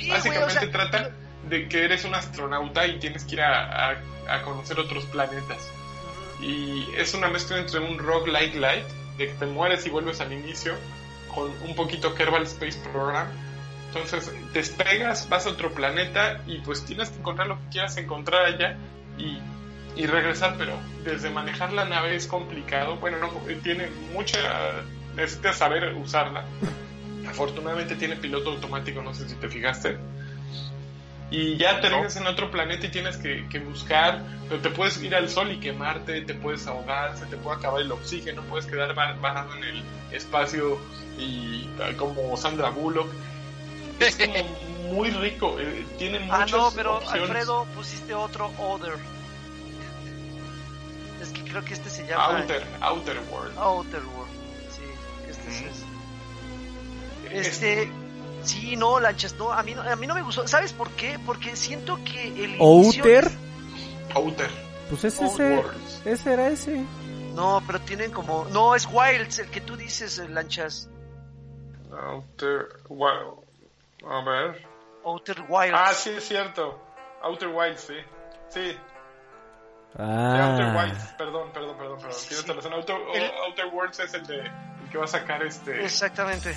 básicamente 0.09 0.69
trata 0.69 1.11
de 1.49 1.69
que 1.69 1.85
eres 1.85 2.05
un 2.05 2.15
astronauta 2.15 2.87
y 2.87 2.99
tienes 2.99 3.25
que 3.25 3.35
ir 3.35 3.43
a, 3.43 4.01
conocer 4.45 4.79
otros 4.79 5.05
planetas. 5.07 5.69
Y 6.41 6.87
es 6.97 7.15
una 7.15 7.29
mezcla 7.29 7.59
entre 7.59 7.81
un 7.81 7.99
roguelike 7.99 8.55
light, 8.55 8.87
de 9.17 9.27
que 9.27 9.35
te 9.35 9.47
mueres 9.47 9.85
y 9.87 9.91
vuelves 9.91 10.21
al 10.21 10.33
inicio, 10.33 10.75
con 11.35 11.51
un 11.63 11.75
poquito 11.75 12.15
Kerbal 12.15 12.45
Space 12.45 12.79
Program 12.93 13.27
entonces 13.89 14.31
despegas, 14.53 15.29
vas 15.29 15.47
a 15.47 15.51
otro 15.51 15.73
planeta 15.73 16.43
y 16.47 16.59
pues 16.59 16.85
tienes 16.85 17.09
que 17.11 17.19
encontrar 17.19 17.49
lo 17.49 17.57
que 17.57 17.69
quieras 17.73 17.97
encontrar 17.97 18.45
allá 18.45 18.77
y, 19.17 19.39
y 19.97 20.07
regresar, 20.07 20.57
pero 20.59 20.79
desde 21.05 21.31
manejar 21.31 21.73
la 21.73 21.87
nave 21.87 22.15
es 22.15 22.27
complicado. 22.27 22.97
Bueno, 22.97 23.19
no, 23.19 23.31
tiene 23.63 23.89
mucha... 24.13 24.39
necesitas 25.17 25.57
saber 25.57 25.95
usarla. 25.95 26.45
Afortunadamente 27.27 27.97
tiene 27.97 28.17
piloto 28.17 28.51
automático, 28.51 29.03
no 29.03 29.15
sé 29.15 29.29
si 29.29 29.35
te 29.37 29.49
fijaste. 29.49 29.97
Y 31.31 31.57
ya 31.57 31.81
te 31.81 31.89
en 31.89 32.27
otro 32.27 32.51
planeta 32.51 32.87
y 32.87 32.91
tienes 32.91 33.19
que, 33.19 33.47
que, 33.51 33.59
buscar, 33.59 34.23
pero 34.49 34.63
te 34.63 34.71
puedes 34.71 35.03
ir 35.03 35.15
al 35.15 35.29
sol 35.29 35.51
y 35.53 35.61
quemarte, 35.61 36.23
te 36.23 36.33
puedes 36.33 36.67
ahogar, 36.67 37.19
se 37.19 37.27
te 37.27 37.37
puede 37.37 37.59
acabar 37.59 37.83
el 37.83 37.93
oxígeno, 37.93 38.43
puedes 38.45 38.65
quedar 38.65 38.95
varado 38.95 39.55
en 39.57 39.65
el 39.65 39.83
espacio 40.11 40.79
y 41.19 41.69
como 41.99 42.35
Sandra 42.39 42.71
Bullock 42.71 43.09
es 44.01 44.17
como 44.17 44.95
muy 44.95 45.11
rico, 45.11 45.57
eh, 45.59 45.87
tiene 45.99 46.21
muchas 46.21 46.53
Ah, 46.53 46.57
no, 46.57 46.71
pero 46.73 47.01
Alfredo 47.09 47.67
pusiste 47.75 48.15
otro 48.15 48.51
Other. 48.59 48.95
Es 51.21 51.29
que 51.31 51.43
creo 51.43 51.65
que 51.65 51.75
este 51.75 51.91
se 51.91 52.07
llama 52.07 52.41
Outer, 52.41 52.67
Outer 52.81 53.21
World. 53.31 53.59
Outer 53.59 54.03
World. 54.05 54.31
Sí, 54.71 54.83
este 55.29 55.69
es 55.69 57.47
Este 57.47 57.93
Sí, 58.45 58.77
no, 58.77 59.01
lanchas, 59.01 59.35
no, 59.35 59.53
a 59.53 59.63
mí 59.63 59.75
no, 59.75 59.83
a 59.83 59.97
mí 59.97 60.07
no 60.07 60.15
me 60.15 60.23
gustó. 60.23 60.47
¿Sabes 60.47 60.73
por 60.73 60.91
qué? 60.93 61.19
Porque 61.27 61.57
siento 61.57 61.99
que 62.05 62.45
el 62.45 62.57
Outer 62.61 63.31
Outer. 64.15 64.51
Pues 64.89 65.05
ese, 65.05 65.27
ese, 65.27 65.63
ese 66.05 66.33
era 66.33 66.49
ese. 66.49 66.83
No, 67.35 67.63
pero 67.67 67.81
tienen 67.81 68.11
como 68.11 68.47
no, 68.47 68.75
es 68.75 68.89
Wilds 68.91 69.41
el 69.41 69.51
que 69.51 69.61
tú 69.61 69.77
dices, 69.77 70.19
lanchas. 70.31 70.89
Outer 71.93 72.81
Wild. 72.89 73.48
A 74.07 74.25
ver. 74.25 74.67
Outer 75.05 75.45
Wilds. 75.49 75.75
Ah, 75.77 75.93
sí, 75.95 76.11
es 76.11 76.25
cierto. 76.29 76.81
Outer 77.23 77.49
Wilds, 77.49 77.81
sí. 77.81 77.97
Sí. 78.49 78.79
Ah. 79.99 80.33
Sí, 80.33 80.41
Outer 80.65 80.77
Wilds. 80.77 81.05
Perdón, 81.19 81.51
perdón, 81.53 81.77
perdón. 81.77 81.99
perdón. 81.99 82.17
Tienes 82.29 82.45
toda 82.45 82.57
razón. 82.57 82.73
Outer, 82.75 82.97
El- 83.15 83.31
Outer 83.47 83.67
Worlds 83.67 83.99
es 84.01 84.15
el, 84.15 84.27
de, 84.27 84.39
el 84.41 84.91
que 84.91 84.99
va 84.99 85.05
a 85.05 85.09
sacar 85.09 85.43
este. 85.43 85.85
Exactamente. 85.85 86.55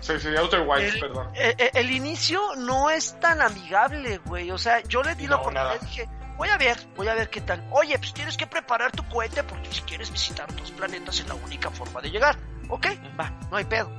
Sí, 0.00 0.20
sí, 0.20 0.36
Outer 0.36 0.60
Wilds, 0.60 0.94
El, 0.94 1.00
perdón. 1.00 1.30
eh, 1.34 1.54
eh, 1.58 1.70
el 1.74 1.90
inicio 1.90 2.40
no 2.56 2.90
es 2.90 3.18
tan 3.18 3.40
amigable, 3.40 4.18
güey. 4.18 4.50
O 4.50 4.58
sea, 4.58 4.82
yo 4.82 5.02
le 5.02 5.14
di 5.14 5.26
la 5.26 5.36
oportunidad 5.36 5.64
nada. 5.64 5.76
y 5.82 5.84
dije, 5.86 6.08
voy 6.36 6.48
a 6.50 6.58
ver, 6.58 6.76
voy 6.94 7.08
a 7.08 7.14
ver 7.14 7.30
qué 7.30 7.40
tal. 7.40 7.66
Oye, 7.72 7.98
pues 7.98 8.12
tienes 8.12 8.36
que 8.36 8.46
preparar 8.46 8.92
tu 8.92 9.02
cohete 9.08 9.42
porque 9.42 9.72
si 9.72 9.80
quieres 9.82 10.12
visitar 10.12 10.54
dos 10.54 10.70
planetas 10.72 11.18
es 11.18 11.26
la 11.26 11.34
única 11.34 11.70
forma 11.70 12.00
de 12.02 12.10
llegar. 12.10 12.36
Ok, 12.68 12.86
va, 13.18 13.30
no 13.50 13.56
hay 13.56 13.64
pedo. 13.64 13.90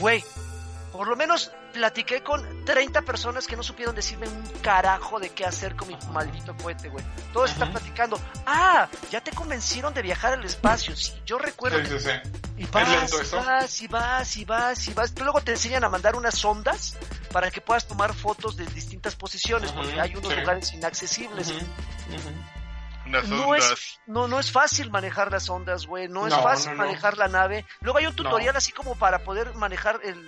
Güey, 0.00 0.22
por 0.94 1.08
lo 1.08 1.16
menos 1.16 1.50
platiqué 1.72 2.22
con 2.22 2.64
30 2.64 3.02
personas 3.02 3.48
que 3.48 3.56
no 3.56 3.64
supieron 3.64 3.96
decirme 3.96 4.28
un 4.28 4.44
carajo 4.62 5.18
de 5.18 5.30
qué 5.30 5.44
hacer 5.44 5.74
con 5.74 5.88
mi 5.88 5.96
maldito 6.12 6.56
cohete, 6.56 6.88
güey. 6.88 7.04
Todos 7.32 7.50
están 7.50 7.72
platicando. 7.72 8.16
Ah, 8.46 8.86
ya 9.10 9.20
te 9.20 9.32
convencieron 9.32 9.92
de 9.92 10.02
viajar 10.02 10.34
al 10.34 10.44
espacio. 10.44 10.94
Sí, 10.94 11.12
yo 11.26 11.36
recuerdo 11.36 11.80
Sí, 11.84 11.98
sí, 11.98 12.10
sí. 12.10 12.30
y 12.58 12.66
vas, 12.66 13.12
y 13.12 13.34
vas, 13.34 13.82
y 13.82 13.88
vas, 13.88 14.36
y 14.36 14.44
vas, 14.44 14.86
y 14.88 14.94
vas. 14.94 15.14
Luego 15.18 15.40
te 15.40 15.50
enseñan 15.50 15.82
a 15.82 15.88
mandar 15.88 16.14
unas 16.14 16.36
sondas 16.36 16.96
para 17.32 17.50
que 17.50 17.60
puedas 17.60 17.88
tomar 17.88 18.14
fotos 18.14 18.56
de 18.56 18.64
distintas 18.66 19.16
posiciones, 19.16 19.72
porque 19.72 20.00
hay 20.00 20.14
unos 20.14 20.36
lugares 20.36 20.72
inaccesibles. 20.74 21.52
Unas 23.04 23.28
No 23.28 23.48
ondas. 23.48 23.72
es, 23.72 24.00
no, 24.06 24.28
no 24.28 24.38
es 24.38 24.52
fácil 24.52 24.92
manejar 24.92 25.32
las 25.32 25.50
ondas, 25.50 25.86
güey. 25.86 26.06
No, 26.06 26.28
es 26.28 26.34
fácil 26.34 26.70
no. 26.76 26.84
manejar 26.84 27.18
la 27.18 27.26
nave. 27.26 27.66
Luego 27.80 27.98
hay 27.98 28.06
un 28.06 28.14
tutorial 28.14 28.56
así 28.56 28.70
como 28.70 28.94
para 28.94 29.24
poder 29.24 29.54
manejar 29.56 29.98
el... 30.04 30.24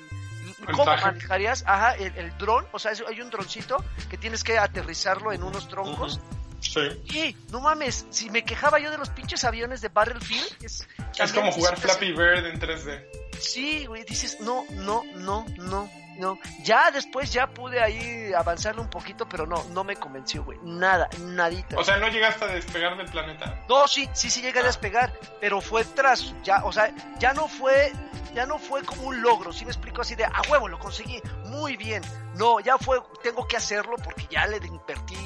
¿Cómo 0.72 0.84
manejarías? 0.86 1.64
Ajá, 1.66 1.94
el, 1.94 2.14
el 2.16 2.36
dron. 2.38 2.66
O 2.72 2.78
sea, 2.78 2.92
es- 2.92 3.02
hay 3.08 3.20
un 3.20 3.30
droncito 3.30 3.82
que 4.10 4.16
tienes 4.18 4.42
que 4.44 4.58
aterrizarlo 4.58 5.32
en 5.32 5.42
unos 5.42 5.68
troncos. 5.68 6.20
Sí. 6.60 6.80
Y, 7.14 7.36
no 7.52 7.60
mames, 7.60 8.06
si 8.10 8.30
me 8.30 8.42
quejaba 8.44 8.78
yo 8.78 8.90
de 8.90 8.98
los 8.98 9.10
pinches 9.10 9.44
aviones 9.44 9.80
de 9.82 9.88
Battlefield, 9.88 10.46
es, 10.64 10.88
Es 11.18 11.32
como 11.32 11.52
jugar 11.52 11.76
Flappy 11.78 12.12
Bird 12.12 12.46
en 12.46 12.58
3D. 12.58 13.04
Sí, 13.38 13.84
güey, 13.86 14.04
dices, 14.04 14.38
no, 14.40 14.64
no, 14.72 15.02
no, 15.16 15.44
no, 15.58 15.90
no. 16.16 16.38
Ya 16.62 16.90
después 16.90 17.32
ya 17.32 17.46
pude 17.48 17.80
ahí 17.82 18.32
avanzarle 18.32 18.80
un 18.80 18.90
poquito, 18.90 19.28
pero 19.28 19.46
no, 19.46 19.62
no 19.70 19.84
me 19.84 19.96
convenció, 19.96 20.44
güey. 20.44 20.58
Nada, 20.62 21.08
nadita. 21.20 21.76
O 21.78 21.84
sea, 21.84 21.96
no 21.98 22.08
llegaste 22.08 22.44
a 22.44 22.48
despegar 22.48 22.96
del 22.96 23.06
planeta. 23.10 23.62
no, 23.68 23.86
sí, 23.88 24.08
sí, 24.12 24.30
sí 24.30 24.42
llegué 24.42 24.60
a 24.60 24.64
despegar, 24.64 25.12
pero 25.40 25.60
fue 25.60 25.84
tras, 25.84 26.34
ya, 26.42 26.64
o 26.64 26.72
sea, 26.72 26.92
ya 27.18 27.32
no 27.34 27.48
fue, 27.48 27.92
ya 28.34 28.46
no 28.46 28.58
fue 28.58 28.82
como 28.82 29.02
un 29.04 29.22
logro, 29.22 29.52
si 29.52 29.64
me 29.64 29.70
explico 29.70 30.02
así 30.02 30.14
de, 30.14 30.24
a 30.24 30.42
huevo, 30.50 30.68
lo 30.68 30.78
conseguí, 30.78 31.20
muy 31.44 31.76
bien. 31.76 32.02
No, 32.34 32.60
ya 32.60 32.76
fue, 32.78 33.00
tengo 33.22 33.46
que 33.46 33.56
hacerlo 33.56 33.96
porque 34.02 34.26
ya 34.30 34.46
le 34.46 34.58
invertí 34.58 35.16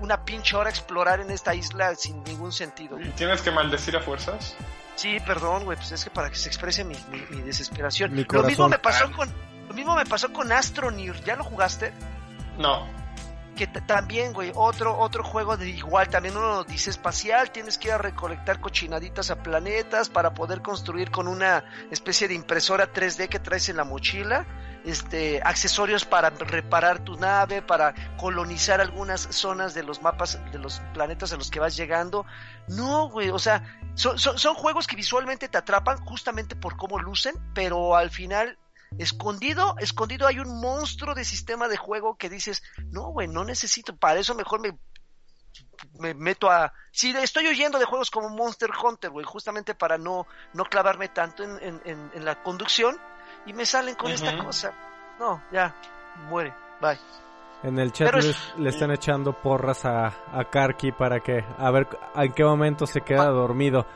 una 0.00 0.24
pinche 0.24 0.54
hora 0.56 0.68
a 0.68 0.70
explorar 0.70 1.20
en 1.20 1.30
esta 1.30 1.54
isla 1.54 1.94
sin 1.94 2.22
ningún 2.24 2.52
sentido. 2.52 3.00
¿Y 3.00 3.08
tienes 3.10 3.40
que 3.40 3.50
maldecir 3.50 3.96
a 3.96 4.00
fuerzas? 4.00 4.54
Sí, 4.94 5.18
perdón, 5.26 5.64
güey, 5.64 5.76
pues 5.76 5.92
es 5.92 6.04
que 6.04 6.10
para 6.10 6.28
que 6.30 6.36
se 6.36 6.48
exprese 6.48 6.84
mi, 6.84 6.94
mi, 7.10 7.20
mi 7.30 7.42
desesperación. 7.42 8.12
Mi 8.14 8.24
lo 8.24 8.42
mismo 8.42 8.68
me 8.68 8.78
pasó 8.78 9.04
Ah. 9.06 9.12
con, 9.16 9.34
lo 9.68 9.74
mismo 9.74 9.94
me 9.94 10.06
pasó 10.06 10.32
con 10.32 10.52
Astroneer, 10.52 11.22
¿ya 11.24 11.36
lo 11.36 11.44
jugaste? 11.44 11.92
No. 12.58 12.86
Que 13.56 13.66
también, 13.66 14.34
güey, 14.34 14.52
otro, 14.54 14.98
otro 14.98 15.24
juego 15.24 15.56
de 15.56 15.70
igual, 15.70 16.08
también 16.08 16.36
uno 16.36 16.62
dice 16.64 16.90
espacial, 16.90 17.50
tienes 17.50 17.78
que 17.78 17.88
ir 17.88 17.94
a 17.94 17.98
recolectar 17.98 18.60
cochinaditas 18.60 19.30
a 19.30 19.42
planetas 19.42 20.10
para 20.10 20.34
poder 20.34 20.60
construir 20.60 21.10
con 21.10 21.26
una 21.26 21.64
especie 21.90 22.28
de 22.28 22.34
impresora 22.34 22.92
3D 22.92 23.28
que 23.28 23.38
traes 23.38 23.70
en 23.70 23.78
la 23.78 23.84
mochila, 23.84 24.44
este, 24.84 25.40
accesorios 25.42 26.04
para 26.04 26.28
reparar 26.28 26.98
tu 26.98 27.16
nave, 27.16 27.62
para 27.62 27.94
colonizar 28.18 28.82
algunas 28.82 29.22
zonas 29.22 29.72
de 29.72 29.82
los 29.82 30.02
mapas 30.02 30.38
de 30.52 30.58
los 30.58 30.80
planetas 30.92 31.32
a 31.32 31.38
los 31.38 31.50
que 31.50 31.58
vas 31.58 31.76
llegando. 31.76 32.26
No, 32.68 33.08
güey, 33.08 33.30
o 33.30 33.38
sea, 33.38 33.62
son, 33.94 34.18
son, 34.18 34.38
son 34.38 34.54
juegos 34.54 34.86
que 34.86 34.96
visualmente 34.96 35.48
te 35.48 35.56
atrapan 35.56 35.96
justamente 36.04 36.56
por 36.56 36.76
cómo 36.76 36.98
lucen, 36.98 37.34
pero 37.54 37.96
al 37.96 38.10
final 38.10 38.58
escondido, 38.98 39.74
escondido 39.78 40.26
hay 40.26 40.38
un 40.38 40.60
monstruo 40.60 41.14
de 41.14 41.24
sistema 41.24 41.68
de 41.68 41.76
juego 41.76 42.16
que 42.16 42.28
dices, 42.30 42.62
no, 42.90 43.08
güey, 43.10 43.28
no 43.28 43.44
necesito, 43.44 43.96
para 43.96 44.18
eso 44.20 44.34
mejor 44.34 44.60
me, 44.60 44.78
me 45.98 46.14
meto 46.14 46.50
a... 46.50 46.72
Sí, 46.92 47.14
estoy 47.20 47.46
huyendo 47.48 47.78
de 47.78 47.84
juegos 47.84 48.10
como 48.10 48.28
Monster 48.30 48.70
Hunter, 48.82 49.10
güey, 49.10 49.24
justamente 49.24 49.74
para 49.74 49.98
no, 49.98 50.26
no 50.54 50.64
clavarme 50.64 51.08
tanto 51.08 51.42
en, 51.42 51.50
en, 51.62 51.80
en, 51.84 52.10
en 52.14 52.24
la 52.24 52.42
conducción 52.42 52.96
y 53.46 53.52
me 53.52 53.66
salen 53.66 53.94
con 53.94 54.10
esta 54.10 54.36
cosa. 54.38 54.72
No, 55.18 55.42
ya, 55.52 55.74
muere, 56.28 56.54
bye. 56.80 56.98
En 57.62 57.78
el 57.78 57.90
chat 57.92 58.14
es- 58.16 58.54
le 58.58 58.68
están 58.70 58.90
echando 58.90 59.32
porras 59.40 59.84
a, 59.86 60.06
a 60.32 60.44
Karki 60.50 60.92
para 60.92 61.20
que 61.20 61.42
a 61.58 61.70
ver 61.70 61.88
en 62.14 62.32
qué 62.34 62.44
momento 62.44 62.86
se 62.86 63.00
queda 63.00 63.24
Ah. 63.24 63.30
dormido. 63.30 63.86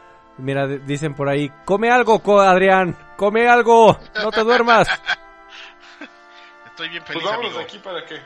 Mira, 0.41 0.67
dicen 0.67 1.15
por 1.15 1.29
ahí, 1.29 1.51
come 1.65 1.91
algo, 1.91 2.21
Adrián, 2.41 2.97
come 3.17 3.49
algo, 3.49 3.99
no 4.15 4.31
te 4.31 4.41
duermas. 4.41 4.89
Estoy 6.67 6.89
bien 6.89 7.03
Pues 7.05 7.15
feliz, 7.19 7.25
vámonos 7.25 7.47
amigo. 7.51 7.59
de 7.59 7.65
aquí 7.65 7.79
para 7.79 8.05
que. 8.07 8.21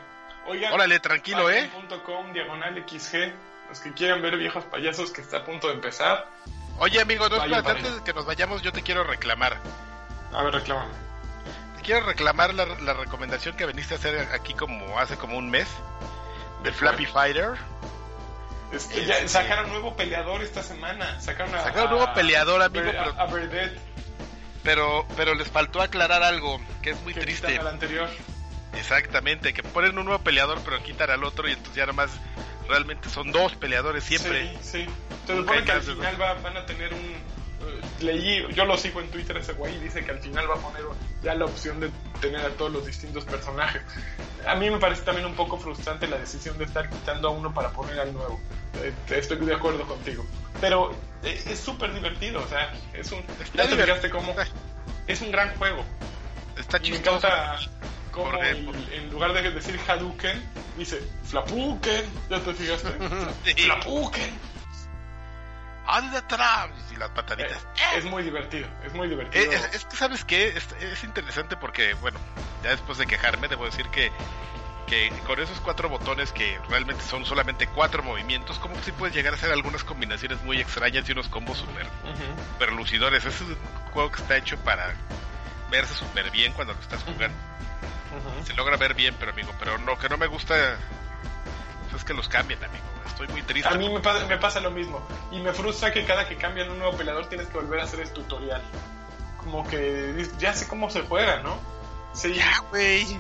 Oigan. 0.46 0.72
Órale, 0.72 1.00
tranquilo, 1.00 1.50
¿eh? 1.50 1.70
patreon.com, 1.72 2.32
diagonal 2.32 2.84
XG. 2.88 3.32
Los 3.68 3.80
que 3.80 3.92
quieran 3.94 4.20
ver 4.22 4.36
viejos 4.36 4.64
payasos 4.66 5.10
que 5.10 5.22
está 5.22 5.38
a 5.38 5.44
punto 5.44 5.68
de 5.68 5.74
empezar. 5.74 6.26
Oye, 6.78 7.00
amigo, 7.00 7.28
no, 7.28 7.40
antes 7.40 7.96
de 7.96 8.04
que 8.04 8.12
nos 8.12 8.26
vayamos, 8.26 8.62
yo 8.62 8.72
te 8.72 8.82
quiero 8.82 9.04
reclamar. 9.04 9.56
A 10.32 10.42
ver, 10.42 10.54
reclama. 10.54 10.86
Te 11.76 11.82
quiero 11.82 12.04
reclamar 12.06 12.52
la, 12.52 12.66
la 12.66 12.92
recomendación 12.92 13.56
que 13.56 13.64
veniste 13.64 13.94
a 13.94 13.96
hacer 13.96 14.28
aquí 14.32 14.54
como 14.54 14.98
hace 14.98 15.16
como 15.16 15.38
un 15.38 15.50
mes. 15.50 15.68
De 16.62 16.72
Flappy 16.72 17.06
Fighter. 17.06 17.54
Es 18.74 18.84
que 18.86 19.04
ya 19.06 19.26
sacaron 19.28 19.70
nuevo 19.70 19.94
peleador 19.96 20.42
esta 20.42 20.62
semana. 20.62 21.20
Sacaron 21.20 21.54
a. 21.54 21.60
Sacaron 21.62 21.84
un 21.84 21.90
nuevo 21.98 22.10
a- 22.10 22.14
peleador, 22.14 22.62
amigo, 22.62 22.88
a- 22.88 22.92
pero- 22.92 23.20
A 23.20 23.26
Verdet, 23.26 23.78
Pero, 24.62 25.06
pero 25.16 25.34
les 25.34 25.48
faltó 25.48 25.82
aclarar 25.82 26.22
algo 26.22 26.60
que 26.82 26.90
es 26.90 27.00
muy 27.02 27.12
que 27.14 27.20
triste. 27.20 27.58
al 27.58 27.66
anterior. 27.68 28.08
Exactamente, 28.74 29.52
que 29.54 29.62
ponen 29.62 29.98
un 29.98 30.06
nuevo 30.06 30.22
peleador 30.24 30.60
pero 30.64 30.82
quitan 30.82 31.10
al 31.10 31.22
otro 31.24 31.48
y 31.48 31.52
entonces 31.52 31.74
ya 31.76 31.82
nada 31.82 31.92
más 31.92 32.10
realmente 32.68 33.08
son 33.08 33.30
dos 33.30 33.54
peleadores 33.56 34.04
siempre. 34.04 34.56
Sí, 34.62 34.86
sí. 34.86 34.86
Hay 35.48 35.62
que 35.64 35.72
al 35.72 35.82
final 35.82 36.20
va- 36.20 36.34
van 36.34 36.56
a 36.56 36.66
tener 36.66 36.92
un. 36.92 37.14
Leí, 38.00 38.44
yo 38.54 38.64
lo 38.64 38.76
sigo 38.76 39.00
en 39.00 39.08
Twitter 39.10 39.36
ese 39.36 39.52
güey 39.54 39.78
dice 39.80 40.04
que 40.04 40.10
al 40.10 40.18
final 40.20 40.48
va 40.50 40.54
a 40.54 40.58
poner 40.58 40.82
ya 41.22 41.34
la 41.34 41.44
opción 41.46 41.80
de 41.80 41.90
tener 42.20 42.40
a 42.40 42.50
todos 42.50 42.72
los 42.72 42.86
distintos 42.86 43.24
personajes. 43.24 43.82
A 44.46 44.54
mí 44.56 44.70
me 44.70 44.78
parece 44.78 45.02
también 45.02 45.26
un 45.26 45.34
poco 45.34 45.58
frustrante 45.58 46.06
la 46.06 46.18
decisión 46.18 46.58
de 46.58 46.64
estar 46.64 46.88
quitando 46.90 47.28
a 47.28 47.30
uno 47.30 47.52
para 47.54 47.70
poner 47.70 47.98
al 47.98 48.12
nuevo. 48.12 48.38
Eh, 48.82 48.92
estoy 49.10 49.38
de 49.38 49.54
acuerdo 49.54 49.84
contigo. 49.86 50.24
Pero 50.60 50.92
eh, 51.22 51.42
es 51.46 51.58
súper 51.58 51.92
divertido, 51.94 52.42
o 52.42 52.48
sea, 52.48 52.72
es 52.92 53.10
un. 53.12 53.22
Ya 53.54 53.66
te 53.68 53.76
fijaste 53.76 54.10
cómo. 54.10 54.34
Es 55.06 55.20
un 55.22 55.30
gran 55.32 55.54
juego. 55.56 55.84
Está 56.58 56.76
Y 56.78 56.80
me 56.80 56.86
chistoso. 56.96 57.26
encanta 57.26 57.58
cómo 58.12 58.38
el- 58.42 58.68
en 58.92 59.10
lugar 59.10 59.32
de 59.32 59.50
decir 59.50 59.78
Hadouken, 59.88 60.42
dice 60.78 61.00
Flapuken. 61.24 62.04
¿Ya 62.30 62.40
te 62.40 62.54
fijaste? 62.54 62.90
Flapuken. 63.56 64.53
¡Anda 65.86 66.18
atrás! 66.18 66.70
Y 66.92 66.96
las 66.96 67.10
pataditas. 67.10 67.66
Es 67.94 68.04
muy 68.04 68.22
divertido, 68.22 68.66
es 68.84 68.92
muy 68.94 69.08
divertido. 69.08 69.44
Eh, 69.44 69.54
es, 69.54 69.74
es 69.74 69.84
que, 69.84 69.96
¿sabes 69.96 70.24
qué? 70.24 70.48
Es, 70.48 70.72
es 70.80 71.04
interesante 71.04 71.56
porque, 71.56 71.94
bueno, 71.94 72.18
ya 72.62 72.70
después 72.70 72.98
de 72.98 73.06
quejarme, 73.06 73.48
debo 73.48 73.66
decir 73.66 73.86
que, 73.88 74.10
que 74.86 75.10
con 75.26 75.38
esos 75.40 75.60
cuatro 75.60 75.88
botones 75.88 76.32
que 76.32 76.58
realmente 76.68 77.02
son 77.04 77.24
solamente 77.26 77.66
cuatro 77.66 78.02
movimientos, 78.02 78.58
como 78.58 78.74
que 78.76 78.82
sí 78.82 78.92
puedes 78.92 79.14
llegar 79.14 79.34
a 79.34 79.36
hacer 79.36 79.52
algunas 79.52 79.84
combinaciones 79.84 80.42
muy 80.42 80.58
extrañas 80.60 81.08
y 81.08 81.12
unos 81.12 81.28
combos 81.28 81.58
super, 81.58 81.84
Ujú. 81.86 82.42
super 82.54 82.72
lucidores. 82.72 83.24
Es 83.24 83.40
un 83.42 83.56
juego 83.92 84.10
que 84.10 84.22
está 84.22 84.36
hecho 84.36 84.56
para 84.58 84.94
verse 85.70 85.94
súper 85.94 86.30
bien 86.30 86.52
cuando 86.52 86.72
lo 86.74 86.80
estás 86.80 87.02
jugando. 87.02 87.36
Se 88.44 88.54
logra 88.54 88.76
ver 88.76 88.94
bien, 88.94 89.14
pero 89.18 89.32
amigo, 89.32 89.52
pero 89.58 89.76
lo 89.78 89.98
que 89.98 90.08
no 90.08 90.16
me 90.16 90.26
gusta 90.28 90.78
es 91.96 92.04
que 92.04 92.14
los 92.14 92.28
cambien, 92.28 92.62
amigo. 92.64 92.84
Estoy 93.06 93.28
muy 93.28 93.42
triste. 93.42 93.68
A 93.72 93.76
mí 93.76 93.88
me 93.88 94.00
pasa, 94.00 94.26
me 94.26 94.38
pasa 94.38 94.60
lo 94.60 94.70
mismo. 94.70 95.00
Y 95.30 95.40
me 95.40 95.52
frustra 95.52 95.92
que 95.92 96.04
cada 96.04 96.28
que 96.28 96.36
cambian 96.36 96.70
un 96.70 96.78
nuevo 96.78 96.96
peleador 96.96 97.26
tienes 97.28 97.46
que 97.48 97.58
volver 97.58 97.80
a 97.80 97.84
hacer 97.84 98.00
el 98.00 98.10
tutorial. 98.10 98.62
Como 99.38 99.66
que 99.68 100.26
ya 100.38 100.52
sé 100.54 100.66
cómo 100.66 100.90
se 100.90 101.02
juega, 101.02 101.40
¿no? 101.42 101.58
Sí, 102.12 102.34
Ya, 102.34 102.60
güey. 102.70 103.04
sí, 103.06 103.18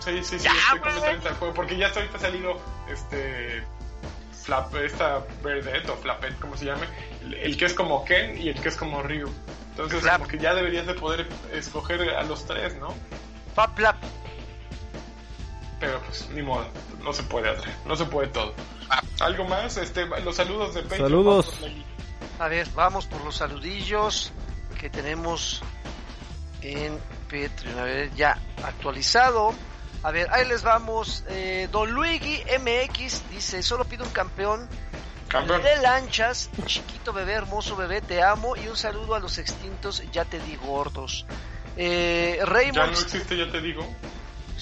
sí, 0.00 0.22
sí, 0.24 0.38
Ya, 0.38 0.52
estoy 0.52 0.80
completamente 0.80 1.28
de 1.28 1.34
acuerdo. 1.34 1.54
Porque 1.54 1.76
ya 1.76 1.86
hasta 1.86 2.00
ahorita 2.00 2.18
ha 2.18 2.20
salido 2.20 2.60
este. 2.88 3.64
Flap, 4.44 4.74
esta 4.76 5.22
Verdet 5.42 5.88
o 5.88 5.96
Flapet, 5.96 6.38
como 6.38 6.54
se 6.54 6.66
llame, 6.66 6.86
el, 7.22 7.32
el 7.32 7.56
que 7.56 7.64
es 7.64 7.72
como 7.72 8.04
Ken 8.04 8.36
y 8.36 8.50
el 8.50 8.60
que 8.60 8.68
es 8.68 8.76
como 8.76 9.02
Ryu. 9.02 9.32
Entonces, 9.70 10.02
Flap. 10.02 10.18
como 10.18 10.28
que 10.28 10.38
ya 10.38 10.54
deberías 10.54 10.86
de 10.86 10.92
poder 10.92 11.26
escoger 11.50 12.10
a 12.10 12.22
los 12.24 12.46
tres, 12.46 12.76
¿no? 12.76 12.94
Flap, 13.54 13.74
flap. 13.74 13.96
Pero 15.84 16.00
pues, 16.00 16.28
ni 16.30 16.42
modo, 16.42 16.66
no 17.02 17.12
se 17.12 17.22
puede 17.24 17.50
hacer, 17.50 17.70
no 17.84 17.94
se 17.94 18.06
puede 18.06 18.28
todo. 18.28 18.54
¿Algo 19.20 19.44
más? 19.44 19.76
Este, 19.76 20.06
los 20.06 20.34
saludos 20.34 20.74
de 20.74 20.82
Patreon. 20.82 21.10
Saludos. 21.10 21.46
vamos 21.46 21.60
por 21.60 21.68
ahí. 21.68 21.84
A 22.38 22.48
ver, 22.48 22.68
vamos 22.74 23.06
por 23.06 23.24
los 23.24 23.36
saludillos 23.36 24.32
que 24.80 24.88
tenemos 24.88 25.60
en 26.62 26.98
Patreon. 27.24 27.78
A 27.78 27.84
ver, 27.84 28.14
ya 28.14 28.38
actualizado. 28.62 29.54
A 30.02 30.10
ver, 30.10 30.28
ahí 30.32 30.46
les 30.48 30.62
vamos. 30.62 31.22
Eh, 31.28 31.68
Don 31.70 31.90
Luigi 31.92 32.42
MX 32.58 33.30
dice, 33.30 33.62
solo 33.62 33.84
pido 33.84 34.04
un 34.04 34.10
campeón. 34.10 34.66
Campeón. 35.28 35.62
De 35.62 35.76
lanchas, 35.82 36.48
chiquito 36.64 37.12
bebé, 37.12 37.32
hermoso 37.32 37.76
bebé, 37.76 38.00
te 38.00 38.22
amo 38.22 38.56
y 38.56 38.68
un 38.68 38.76
saludo 38.76 39.16
a 39.16 39.18
los 39.20 39.36
extintos, 39.36 40.02
ya 40.12 40.24
te 40.24 40.38
di 40.38 40.56
gordos. 40.56 41.26
Eh, 41.76 42.38
Raymond... 42.42 42.74
Ya 42.76 42.86
no 42.86 42.92
existe, 42.92 43.36
ya 43.36 43.50
te 43.50 43.60
digo. 43.60 43.86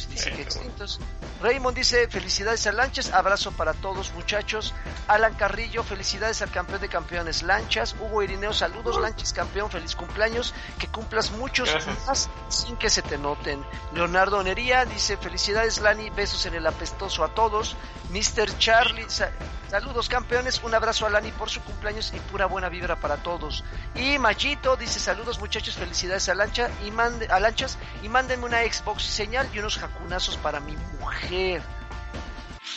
Pues 0.07 0.24
dice 0.24 0.33
que 0.33 0.43
extintos. 0.43 1.01
Raymond 1.41 1.77
dice, 1.77 2.07
felicidades 2.09 2.66
a 2.66 2.73
Lanchas, 2.73 3.12
abrazo 3.12 3.53
para 3.53 3.73
todos 3.74 4.12
muchachos. 4.12 4.74
Alan 5.09 5.35
Carrillo, 5.35 5.83
felicidades 5.83 6.41
al 6.43 6.51
campeón 6.51 6.81
de 6.81 6.89
campeones 6.89 7.43
Lanchas. 7.43 7.95
Hugo 8.01 8.23
Irineo, 8.23 8.53
saludos 8.53 9.01
Lanchas 9.01 9.33
campeón, 9.33 9.70
feliz 9.70 9.97
cumpleaños, 9.97 10.55
que 10.79 10.87
cumplas 10.89 11.31
muchos 11.33 11.70
Gracias. 11.70 12.07
más 12.07 12.31
sin 12.49 12.77
que 12.77 12.91
se 12.91 13.03
te 13.03 13.19
noten. 13.19 13.65
Leonardo 13.93 14.39
Onería 14.39 14.85
dice, 14.85 15.16
felicidades 15.16 15.79
Lani, 15.81 16.11
besos 16.11 16.47
en 16.47 16.55
el 16.55 16.66
apestoso 16.66 17.24
a 17.24 17.35
todos. 17.35 17.77
Mr. 18.11 18.57
Charlie, 18.59 19.09
sa- 19.09 19.31
saludos 19.70 20.09
campeones, 20.09 20.61
un 20.62 20.74
abrazo 20.74 21.07
a 21.07 21.11
Lani 21.11 21.33
por 21.33 21.49
su 21.51 21.61
cumpleaños 21.62 22.12
y 22.15 22.20
pura 22.20 22.47
buena 22.47 22.69
vibra 22.69 22.97
para 22.97 23.16
todos. 23.16 23.65
Y 23.95 24.19
Machito 24.19 24.77
dice, 24.77 25.01
saludos 25.01 25.39
muchachos, 25.41 25.74
felicidades 25.77 26.29
a 26.29 26.35
Lancha 26.35 26.70
y 26.85 26.91
mande, 26.91 27.27
a 27.29 27.41
Lanchas 27.41 27.79
y 28.03 28.09
mándenme 28.09 28.45
una 28.45 28.61
Xbox 28.62 29.03
señal 29.03 29.49
y 29.53 29.59
unos 29.59 29.79
jacunazos 29.93 30.36
para 30.39 30.60
mi 30.60 30.77
mujer. 31.01 31.62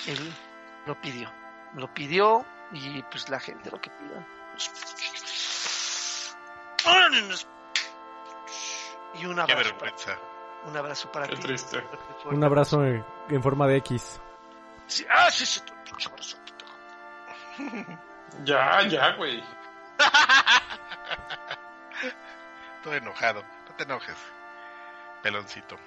Él 0.08 0.34
lo 0.86 1.00
pidió, 1.02 1.32
lo 1.76 1.94
pidió 1.94 2.46
y 2.72 3.02
pues 3.04 3.30
la 3.30 3.40
gente 3.40 3.70
lo 3.72 3.80
que 3.80 3.90
pida. 3.90 4.26
Y 9.16 9.26
un 9.26 9.36
Qué 9.36 9.42
abrazo, 9.42 9.78
para, 9.78 9.92
vergüenza. 9.92 10.18
un 10.66 10.78
abrazo 10.78 11.12
para 11.12 11.28
Qué 11.28 11.36
ti. 11.36 11.42
triste. 11.44 11.84
Un 12.26 12.44
abrazo 12.44 12.86
en, 12.86 13.06
en 13.30 13.44
forma 13.44 13.68
de 13.68 13.78
X. 13.78 14.20
Sí, 14.88 15.06
ah, 15.10 15.32
sí, 15.32 15.46
sí, 15.46 15.62
un 15.92 16.08
abrazo. 16.12 16.38
Ya, 18.44 18.82
ya, 18.88 19.12
güey. 19.16 19.42
Todo 22.84 22.94
enojado. 22.94 23.42
No 23.70 23.76
te 23.78 23.84
enojes. 23.84 24.18
Peloncito. 25.24 25.78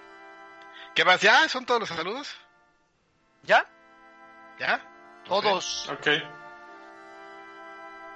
¿Qué 0.99 1.05
más? 1.05 1.21
¿Ya? 1.21 1.49
¿Son 1.49 1.65
todos 1.65 1.79
los 1.79 1.89
saludos? 1.91 2.37
¿Ya? 3.45 3.65
¿Ya? 4.59 4.81
Todos. 5.27 5.89
Ok. 5.91 6.09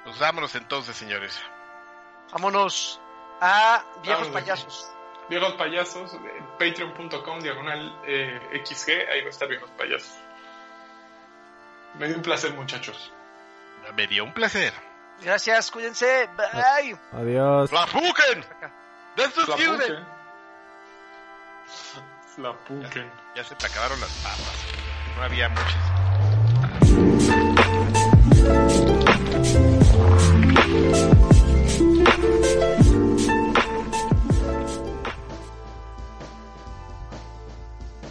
Pues 0.02 0.18
vámonos 0.18 0.52
entonces, 0.56 0.96
señores. 0.96 1.40
Vámonos 2.32 3.00
a 3.40 3.84
viejos 4.02 4.22
Vámonos. 4.22 4.42
payasos. 4.42 4.90
Viejos 5.28 5.52
payasos, 5.52 6.14
eh, 6.14 6.42
patreon.com, 6.58 7.38
diagonal 7.38 8.00
eh, 8.04 8.64
XG, 8.64 8.90
ahí 9.12 9.20
va 9.20 9.26
a 9.26 9.30
estar 9.30 9.46
Viejos 9.46 9.70
payasos. 9.78 10.18
Me 12.00 12.08
dio 12.08 12.16
un 12.16 12.22
placer, 12.22 12.52
muchachos. 12.52 13.12
Me 13.94 14.08
dio 14.08 14.24
un 14.24 14.34
placer. 14.34 14.72
Gracias, 15.20 15.70
cuídense. 15.70 16.28
Bye. 16.36 16.98
Adiós. 17.12 17.70
¡Flapuken! 17.70 18.44
¡Das 19.14 19.32
tus 19.34 19.48
la 22.38 22.52
puta. 22.52 22.88
Ya, 23.36 23.44
se 23.44 23.54
te 23.54 23.66
acabaron 23.66 24.00
las 24.00 24.10
papas. 24.22 24.64
No 25.16 25.22
había 25.22 25.50
muchas. 25.50 25.76